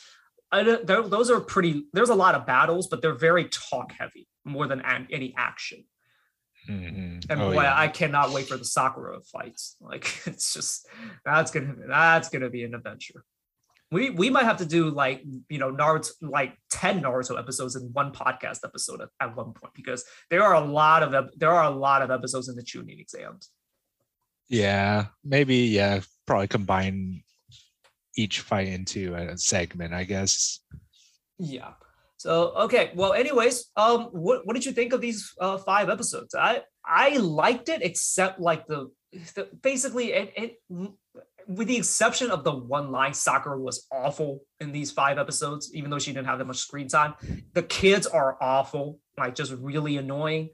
I, 0.52 0.64
those 0.64 1.30
are 1.30 1.40
pretty. 1.40 1.86
There's 1.94 2.10
a 2.10 2.16
lot 2.16 2.36
of 2.36 2.46
battles, 2.46 2.88
but 2.88 3.02
they're 3.02 3.16
very 3.16 3.46
talk 3.46 3.92
heavy 3.92 4.28
more 4.44 4.68
than 4.68 4.82
any 5.12 5.34
action. 5.38 5.84
Mm-hmm. 6.70 7.32
And 7.32 7.42
oh, 7.42 7.52
boy, 7.52 7.64
yeah. 7.64 7.78
I 7.78 7.88
cannot 7.88 8.32
wait 8.32 8.48
for 8.48 8.58
the 8.58 8.66
Sakura 8.66 9.20
fights. 9.22 9.76
Like 9.80 10.22
it's 10.26 10.54
just 10.54 10.88
that's 11.24 11.52
gonna 11.52 11.76
that's 11.88 12.30
gonna 12.30 12.50
be 12.50 12.64
an 12.64 12.74
adventure. 12.74 13.24
We 13.92 14.10
we 14.10 14.30
might 14.30 14.46
have 14.46 14.58
to 14.58 14.66
do 14.66 14.90
like 14.90 15.24
you 15.50 15.60
know 15.60 15.72
Naruto 15.72 16.12
like 16.22 16.58
ten 16.70 17.02
Naruto 17.02 17.38
episodes 17.38 17.76
in 17.76 17.84
one 17.94 18.12
podcast 18.12 18.60
episode 18.64 19.02
at, 19.02 19.10
at 19.22 19.36
one 19.36 19.54
point 19.54 19.74
because 19.76 20.04
there 20.30 20.44
are 20.44 20.56
a 20.56 20.62
lot 20.62 21.04
of 21.04 21.30
there 21.38 21.52
are 21.52 21.66
a 21.66 21.76
lot 21.76 22.02
of 22.02 22.10
episodes 22.10 22.50
in 22.50 22.56
the 22.56 22.64
Chunin 22.64 23.00
exams. 23.00 23.52
Yeah, 24.50 25.08
maybe 25.24 25.56
yeah, 25.56 26.02
probably 26.26 26.48
combine 26.48 27.24
each 28.16 28.42
fight 28.42 28.68
into 28.68 29.16
a 29.16 29.38
segment, 29.38 29.94
I 29.94 30.04
guess. 30.04 30.60
Yeah. 31.38 31.74
So 32.18 32.54
okay, 32.56 32.92
well, 32.96 33.14
anyways, 33.14 33.66
um, 33.76 34.06
what 34.12 34.46
what 34.46 34.54
did 34.54 34.66
you 34.66 34.72
think 34.72 34.94
of 34.94 35.02
these 35.02 35.34
uh, 35.40 35.58
five 35.58 35.90
episodes? 35.90 36.34
I 36.34 36.62
I 36.86 37.18
liked 37.18 37.70
it, 37.70 37.82
except 37.82 38.40
like 38.40 38.68
the, 38.68 38.90
the 39.36 39.50
basically 39.62 40.14
it, 40.14 40.34
it 40.36 40.92
with 41.48 41.68
the 41.68 41.78
exception 41.78 42.32
of 42.32 42.44
the 42.44 42.52
one 42.52 42.92
line, 42.92 43.14
Sakura 43.14 43.60
was 43.60 43.86
awful 43.92 44.42
in 44.60 44.72
these 44.72 44.92
five 44.92 45.18
episodes, 45.18 45.72
even 45.74 45.90
though 45.90 46.00
she 46.00 46.14
didn't 46.14 46.28
have 46.28 46.40
that 46.40 46.46
much 46.46 46.58
screen 46.58 46.88
time. 46.88 47.14
The 47.54 47.64
kids 47.64 48.08
are 48.08 48.38
awful, 48.42 49.00
like 49.18 49.36
just 49.36 49.52
really 49.54 49.98
annoying. 49.98 50.50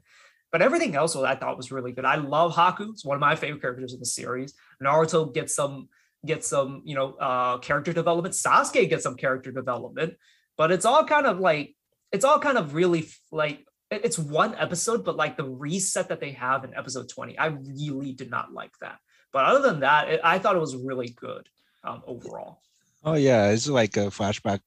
But 0.52 0.62
everything 0.62 0.94
else 0.94 1.16
I 1.16 1.34
thought 1.34 1.56
was 1.56 1.72
really 1.72 1.92
good. 1.92 2.04
I 2.04 2.16
love 2.16 2.54
Haku. 2.54 2.90
It's 2.90 3.04
one 3.04 3.16
of 3.16 3.20
my 3.20 3.34
favorite 3.34 3.62
characters 3.62 3.94
in 3.94 4.00
the 4.00 4.06
series. 4.06 4.54
Naruto 4.82 5.32
gets 5.32 5.54
some 5.54 5.88
gets 6.24 6.46
some, 6.46 6.82
you 6.84 6.94
know, 6.94 7.14
uh 7.14 7.58
character 7.58 7.92
development. 7.92 8.34
Sasuke 8.34 8.88
gets 8.88 9.02
some 9.02 9.16
character 9.16 9.50
development, 9.50 10.14
but 10.56 10.70
it's 10.70 10.84
all 10.84 11.04
kind 11.04 11.26
of 11.26 11.40
like 11.40 11.74
it's 12.12 12.24
all 12.24 12.38
kind 12.38 12.58
of 12.58 12.74
really 12.74 13.08
like 13.32 13.66
it's 13.90 14.18
one 14.18 14.54
episode, 14.54 15.04
but 15.04 15.16
like 15.16 15.36
the 15.36 15.44
reset 15.44 16.08
that 16.08 16.20
they 16.20 16.32
have 16.32 16.64
in 16.64 16.74
episode 16.74 17.08
20, 17.08 17.38
I 17.38 17.46
really 17.46 18.12
did 18.12 18.30
not 18.30 18.52
like 18.52 18.72
that. 18.80 18.98
But 19.32 19.44
other 19.44 19.62
than 19.62 19.80
that, 19.80 20.08
it, 20.08 20.20
I 20.22 20.38
thought 20.38 20.56
it 20.56 20.60
was 20.60 20.76
really 20.76 21.08
good 21.08 21.48
um, 21.84 22.02
overall. 22.06 22.60
Oh 23.04 23.14
yeah, 23.14 23.50
it's 23.50 23.68
like 23.68 23.96
a 23.96 24.06
flashback 24.06 24.60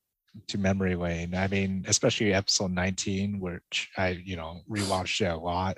to 0.47 0.57
memory 0.57 0.95
lane. 0.95 1.35
I 1.35 1.47
mean, 1.47 1.85
especially 1.87 2.33
episode 2.33 2.71
19, 2.71 3.39
which 3.39 3.89
I, 3.97 4.21
you 4.23 4.35
know, 4.35 4.61
rewatched 4.69 5.21
it 5.21 5.31
a 5.31 5.37
lot 5.37 5.77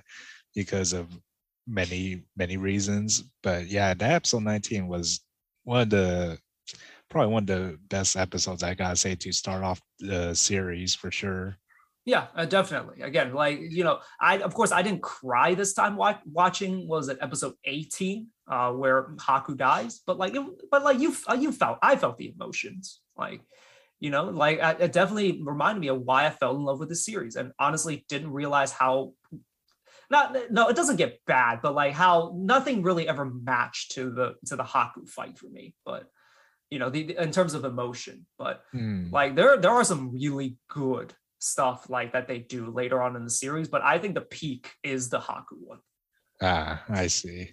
because 0.55 0.93
of 0.93 1.07
many, 1.67 2.23
many 2.35 2.57
reasons. 2.57 3.23
But 3.43 3.67
yeah, 3.67 3.93
that 3.93 4.11
episode 4.11 4.43
19 4.43 4.87
was 4.87 5.21
one 5.63 5.81
of 5.81 5.89
the 5.89 6.39
probably 7.09 7.33
one 7.33 7.43
of 7.43 7.47
the 7.47 7.79
best 7.89 8.17
episodes 8.17 8.63
I 8.63 8.73
gotta 8.73 8.95
say 8.95 9.15
to 9.15 9.31
start 9.31 9.63
off 9.63 9.81
the 9.99 10.33
series 10.33 10.93
for 10.95 11.11
sure. 11.11 11.57
Yeah, 12.05 12.27
uh, 12.35 12.45
definitely. 12.45 13.01
Again, 13.01 13.33
like 13.33 13.59
you 13.59 13.83
know, 13.83 13.99
I 14.19 14.39
of 14.39 14.53
course 14.53 14.71
I 14.71 14.81
didn't 14.81 15.01
cry 15.03 15.55
this 15.55 15.73
time 15.73 15.97
wa- 15.97 16.19
watching. 16.31 16.87
Was 16.87 17.09
it 17.09 17.17
episode 17.21 17.53
eighteen 17.65 18.27
uh, 18.49 18.71
where 18.71 19.09
Haku 19.17 19.57
dies? 19.57 20.01
But 20.07 20.17
like, 20.17 20.33
it, 20.33 20.41
but 20.71 20.83
like 20.83 20.99
you, 20.99 21.13
uh, 21.29 21.33
you 21.33 21.51
felt 21.51 21.79
I 21.81 21.97
felt 21.97 22.17
the 22.17 22.33
emotions. 22.33 23.01
Like 23.17 23.41
you 23.99 24.09
know 24.09 24.25
like 24.25 24.59
it 24.79 24.91
definitely 24.91 25.41
reminded 25.43 25.79
me 25.81 25.87
of 25.87 26.01
why 26.01 26.25
i 26.25 26.29
fell 26.29 26.55
in 26.55 26.63
love 26.63 26.79
with 26.79 26.89
the 26.89 26.95
series 26.95 27.35
and 27.35 27.51
honestly 27.59 28.05
didn't 28.09 28.31
realize 28.31 28.71
how 28.71 29.13
not 30.09 30.35
no 30.51 30.67
it 30.67 30.75
doesn't 30.75 30.97
get 30.97 31.19
bad 31.25 31.59
but 31.61 31.73
like 31.73 31.93
how 31.93 32.33
nothing 32.35 32.81
really 32.81 33.07
ever 33.07 33.25
matched 33.25 33.91
to 33.91 34.11
the 34.11 34.35
to 34.45 34.55
the 34.55 34.63
haku 34.63 35.07
fight 35.07 35.37
for 35.37 35.47
me 35.47 35.73
but 35.85 36.07
you 36.69 36.79
know 36.79 36.89
the 36.89 37.17
in 37.17 37.31
terms 37.31 37.53
of 37.53 37.65
emotion 37.65 38.25
but 38.37 38.61
Hmm. 38.71 39.09
like 39.11 39.35
there 39.35 39.57
there 39.57 39.71
are 39.71 39.83
some 39.83 40.13
really 40.13 40.57
good 40.69 41.13
stuff 41.39 41.89
like 41.89 42.13
that 42.13 42.27
they 42.27 42.39
do 42.39 42.69
later 42.71 43.01
on 43.01 43.15
in 43.15 43.23
the 43.23 43.29
series 43.29 43.67
but 43.67 43.81
i 43.83 43.97
think 43.97 44.15
the 44.15 44.21
peak 44.21 44.71
is 44.83 45.09
the 45.09 45.19
haku 45.19 45.57
one 45.59 45.79
Ah, 46.41 46.83
I 46.89 47.07
see. 47.07 47.49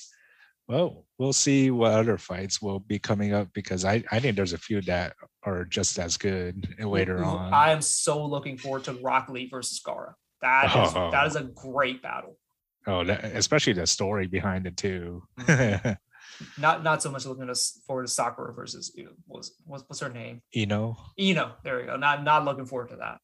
Well, 0.69 1.05
we'll 1.19 1.33
see 1.33 1.71
what 1.71 1.93
other 1.93 2.19
fights 2.19 2.61
will 2.61 2.81
be 2.81 2.99
coming 2.99 3.33
up 3.33 3.49
because 3.55 3.85
I, 3.85 4.03
I 4.11 4.21
think 4.21 4.37
there's 4.37 4.53
a 4.53 4.59
few 4.59 4.81
that 4.83 5.15
are 5.45 5.65
just 5.65 5.99
as 5.99 6.16
good 6.16 6.75
later 6.79 7.23
on. 7.25 7.53
i 7.53 7.71
am 7.71 7.83
so 7.83 8.25
looking 8.25 8.57
forward 8.57 8.85
to 8.85 8.93
rock 8.95 9.29
lee 9.29 9.49
versus 9.51 9.81
gaara 9.87 10.12
that 10.43 10.66
is 10.66 10.93
Oh. 10.95 11.11
that 11.12 11.27
is 11.27 11.37
a 11.37 11.45
great 11.45 12.03
battle 12.03 12.37
oh, 12.87 13.05
that, 13.05 13.25
especially 13.25 13.73
the 13.73 13.87
story 13.87 14.27
behind 14.27 14.66
it 14.66 14.77
too. 14.77 15.23
not 16.59 16.83
not 16.83 17.03
so 17.03 17.11
much 17.11 17.25
looking 17.27 17.49
forward 17.87 18.07
to 18.07 18.12
sakura 18.12 18.53
versus 18.53 18.95
what's, 19.27 19.53
what's 19.65 19.85
what's 19.87 20.01
her 20.01 20.09
name 20.09 20.43
you 20.53 20.66
know, 20.66 20.97
Ino, 21.19 21.53
there 21.65 21.79
we 21.79 21.85
go. 21.85 21.97
Not 21.97 22.25
not 22.25 22.45
looking 22.45 22.66
forward 22.66 22.89
to 22.91 22.97
that. 22.97 23.19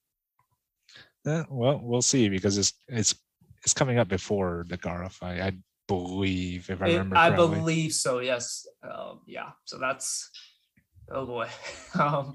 Eh, 1.27 1.45
well, 1.51 1.81
we'll 1.83 2.03
see 2.03 2.29
because 2.29 2.57
it's 2.57 2.73
it's 2.89 3.15
it's 3.65 3.75
coming 3.75 3.99
up 3.99 4.09
before 4.09 4.65
the 4.69 4.79
Gaara 4.79 5.11
fight, 5.13 5.41
I 5.41 5.53
believe, 5.89 6.71
if 6.71 6.81
I 6.81 6.87
It- 6.87 6.93
remember 6.93 7.17
I 7.17 7.29
correctly. 7.31 7.59
believe 7.59 7.93
so. 7.93 8.21
Yes. 8.21 8.67
Um, 8.83 9.21
yeah. 9.27 9.51
So 9.67 9.79
that's 9.79 10.31
oh 11.11 11.27
boy. 11.27 11.49
um, 11.99 12.35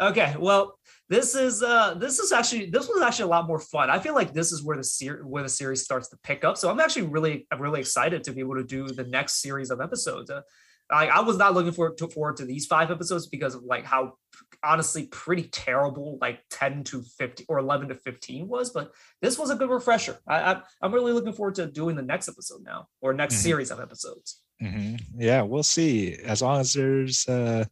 okay. 0.00 0.34
Well, 0.38 0.78
this 1.08 1.34
is 1.34 1.62
uh 1.62 1.94
this 1.94 2.18
is 2.18 2.32
actually 2.32 2.70
this 2.70 2.88
was 2.88 3.02
actually 3.02 3.24
a 3.24 3.28
lot 3.28 3.46
more 3.46 3.58
fun. 3.60 3.90
I 3.90 3.98
feel 3.98 4.14
like 4.14 4.32
this 4.32 4.52
is 4.52 4.62
where 4.62 4.76
the 4.76 4.84
ser- 4.84 5.22
where 5.24 5.42
the 5.42 5.48
series 5.48 5.82
starts 5.84 6.08
to 6.08 6.16
pick 6.22 6.44
up. 6.44 6.56
So 6.56 6.70
I'm 6.70 6.80
actually 6.80 7.06
really 7.08 7.46
I'm 7.50 7.60
really 7.60 7.80
excited 7.80 8.24
to 8.24 8.32
be 8.32 8.40
able 8.40 8.56
to 8.56 8.64
do 8.64 8.88
the 8.88 9.04
next 9.04 9.42
series 9.42 9.70
of 9.70 9.80
episodes. 9.80 10.30
Uh, 10.30 10.42
I, 10.90 11.06
I 11.06 11.20
was 11.20 11.38
not 11.38 11.54
looking 11.54 11.72
forward 11.72 11.96
to, 11.98 12.08
forward 12.08 12.36
to 12.38 12.44
these 12.44 12.66
five 12.66 12.90
episodes 12.90 13.26
because 13.26 13.54
of 13.54 13.62
like 13.62 13.84
how 13.84 14.14
honestly 14.62 15.06
pretty 15.06 15.44
terrible 15.44 16.18
like 16.20 16.40
10 16.50 16.84
to 16.84 17.02
50 17.02 17.46
or 17.48 17.58
11 17.58 17.88
to 17.88 17.94
15 17.94 18.46
was 18.46 18.70
but 18.70 18.92
this 19.22 19.38
was 19.38 19.48
a 19.50 19.54
good 19.54 19.70
refresher 19.70 20.18
I, 20.26 20.36
I 20.52 20.62
i'm 20.82 20.92
really 20.92 21.12
looking 21.12 21.32
forward 21.32 21.54
to 21.56 21.66
doing 21.66 21.96
the 21.96 22.02
next 22.02 22.28
episode 22.28 22.62
now 22.62 22.88
or 23.00 23.14
next 23.14 23.36
Mhm. 23.36 23.42
series 23.42 23.70
of 23.70 23.80
episodes 23.80 24.42
Mhm. 24.62 25.00
Yeah, 25.16 25.42
we'll 25.42 25.64
see. 25.64 26.14
As 26.14 26.40
long 26.40 26.60
as 26.60 26.72
there's, 26.74 27.26
uh, 27.26 27.64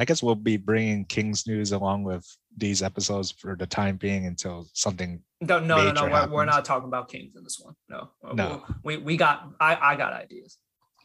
I 0.00 0.06
guess 0.06 0.22
we'll 0.22 0.34
be 0.34 0.56
bringing 0.56 1.04
King's 1.04 1.46
news 1.46 1.72
along 1.72 2.04
with 2.04 2.24
these 2.56 2.82
episodes 2.82 3.30
for 3.30 3.54
the 3.54 3.66
time 3.66 3.96
being 3.98 4.24
until 4.24 4.66
something. 4.72 5.22
no 5.42 5.60
no 5.60 5.76
no 5.92 5.92
no 5.92 6.04
we're, 6.10 6.28
we're 6.32 6.44
not 6.46 6.64
talking 6.64 6.88
about 6.88 7.08
kings 7.10 7.36
in 7.36 7.42
this 7.44 7.58
one 7.62 7.74
no 7.88 8.00
Uh, 8.26 8.32
No. 8.34 8.64
we 8.82 8.96
we 8.96 9.16
got 9.16 9.36
i 9.60 9.72
i 9.90 9.96
got 9.96 10.12
ideas 10.14 10.56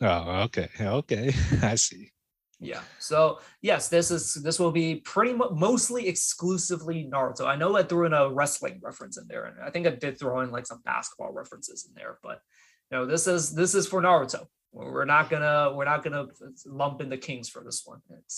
Oh, 0.01 0.41
okay, 0.47 0.67
okay, 0.79 1.33
I 1.61 1.75
see. 1.75 2.03
yeah 2.71 2.81
so 2.99 3.39
yes 3.61 3.81
this 3.95 4.07
is 4.11 4.23
this 4.47 4.57
will 4.61 4.71
be 4.83 4.87
pretty 5.13 5.33
much 5.39 5.51
mostly 5.67 6.07
exclusively 6.13 6.97
naruto 7.13 7.45
i 7.53 7.55
know 7.61 7.69
i 7.77 7.83
threw 7.83 8.05
in 8.09 8.13
a 8.13 8.29
wrestling 8.37 8.77
reference 8.87 9.15
in 9.21 9.25
there 9.31 9.43
and 9.49 9.55
i 9.67 9.69
think 9.71 9.85
i 9.87 9.93
did 10.03 10.13
throw 10.17 10.39
in 10.43 10.49
like 10.57 10.65
some 10.71 10.81
basketball 10.93 11.31
references 11.41 11.79
in 11.87 11.93
there 11.99 12.13
but 12.27 12.37
no 12.93 12.99
this 13.11 13.23
is 13.35 13.53
this 13.59 13.73
is 13.79 13.85
for 13.91 13.99
naruto 14.01 14.41
we're 14.71 15.11
not 15.15 15.25
gonna 15.31 15.71
we're 15.75 15.91
not 15.93 16.01
gonna 16.03 16.25
lump 16.81 16.97
in 17.03 17.09
the 17.13 17.21
kings 17.27 17.47
for 17.53 17.61
this 17.67 17.79
one 17.91 18.01
it's 18.19 18.37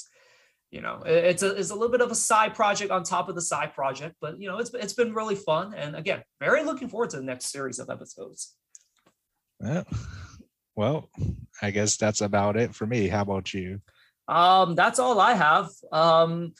you 0.72 0.82
know 0.82 1.02
it's 1.06 1.44
a 1.44 1.56
it's 1.56 1.70
a 1.70 1.74
little 1.74 1.92
bit 1.92 2.02
of 2.02 2.12
a 2.12 2.16
side 2.16 2.54
project 2.54 2.92
on 2.92 3.04
top 3.04 3.30
of 3.30 3.36
the 3.36 3.42
side 3.42 3.74
project 3.74 4.16
but 4.20 4.40
you 4.40 4.50
know 4.50 4.58
it's 4.58 4.74
it's 4.74 4.94
been 4.94 5.14
really 5.14 5.36
fun 5.36 5.74
and 5.74 5.96
again 5.96 6.22
very 6.40 6.64
looking 6.64 6.90
forward 6.90 7.10
to 7.10 7.18
the 7.18 7.24
next 7.24 7.46
series 7.46 7.80
of 7.80 7.90
episodes 7.90 8.56
Well, 9.60 9.86
well, 10.76 11.10
I 11.62 11.72
guess 11.72 11.98
that's 11.98 12.22
about 12.22 12.58
it 12.58 12.76
for 12.76 12.86
me. 12.86 13.08
How 13.08 13.22
about 13.22 13.54
you? 13.54 13.82
Um, 14.28 14.76
that's 14.76 15.00
all 15.00 15.20
I 15.20 15.34
have. 15.34 15.70
Um, 15.92 16.54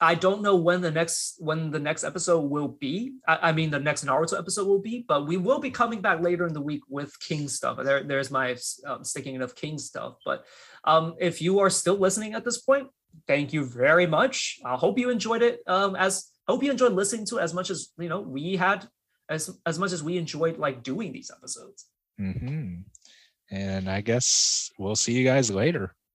I 0.00 0.16
don't 0.16 0.42
know 0.42 0.56
when 0.56 0.80
the 0.80 0.90
next 0.90 1.36
when 1.38 1.70
the 1.70 1.78
next 1.78 2.02
episode 2.02 2.50
will 2.50 2.68
be. 2.68 3.14
I, 3.28 3.50
I 3.50 3.52
mean, 3.52 3.70
the 3.70 3.78
next 3.78 4.04
Naruto 4.04 4.36
episode 4.36 4.66
will 4.66 4.80
be, 4.80 5.04
but 5.06 5.26
we 5.26 5.36
will 5.36 5.60
be 5.60 5.70
coming 5.70 6.00
back 6.00 6.20
later 6.20 6.46
in 6.46 6.52
the 6.52 6.60
week 6.60 6.82
with 6.88 7.16
King 7.20 7.46
stuff. 7.46 7.78
There, 7.82 8.02
there's 8.02 8.30
my 8.30 8.56
um, 8.86 9.04
sticking 9.04 9.40
of 9.40 9.54
King 9.54 9.78
stuff. 9.78 10.14
But 10.24 10.44
um, 10.84 11.14
if 11.20 11.40
you 11.40 11.60
are 11.60 11.70
still 11.70 11.96
listening 11.96 12.34
at 12.34 12.44
this 12.44 12.60
point, 12.60 12.88
thank 13.28 13.52
you 13.52 13.64
very 13.64 14.06
much. 14.06 14.58
I 14.64 14.74
hope 14.74 14.98
you 14.98 15.10
enjoyed 15.10 15.42
it. 15.42 15.60
Um, 15.68 15.94
as 15.94 16.28
I 16.48 16.52
hope 16.52 16.64
you 16.64 16.70
enjoyed 16.70 16.92
listening 16.92 17.26
to 17.26 17.38
as 17.38 17.54
much 17.54 17.70
as 17.70 17.92
you 17.98 18.08
know 18.08 18.20
we 18.20 18.56
had 18.56 18.88
as 19.28 19.56
as 19.64 19.78
much 19.78 19.92
as 19.92 20.02
we 20.02 20.18
enjoyed 20.18 20.58
like 20.58 20.82
doing 20.82 21.12
these 21.12 21.30
episodes. 21.30 21.86
hmm 22.18 22.80
And 23.48 23.88
I 23.88 24.00
guess 24.00 24.72
we'll 24.76 24.96
see 24.96 25.12
you 25.12 25.24
guys 25.24 25.52
later. 25.52 25.94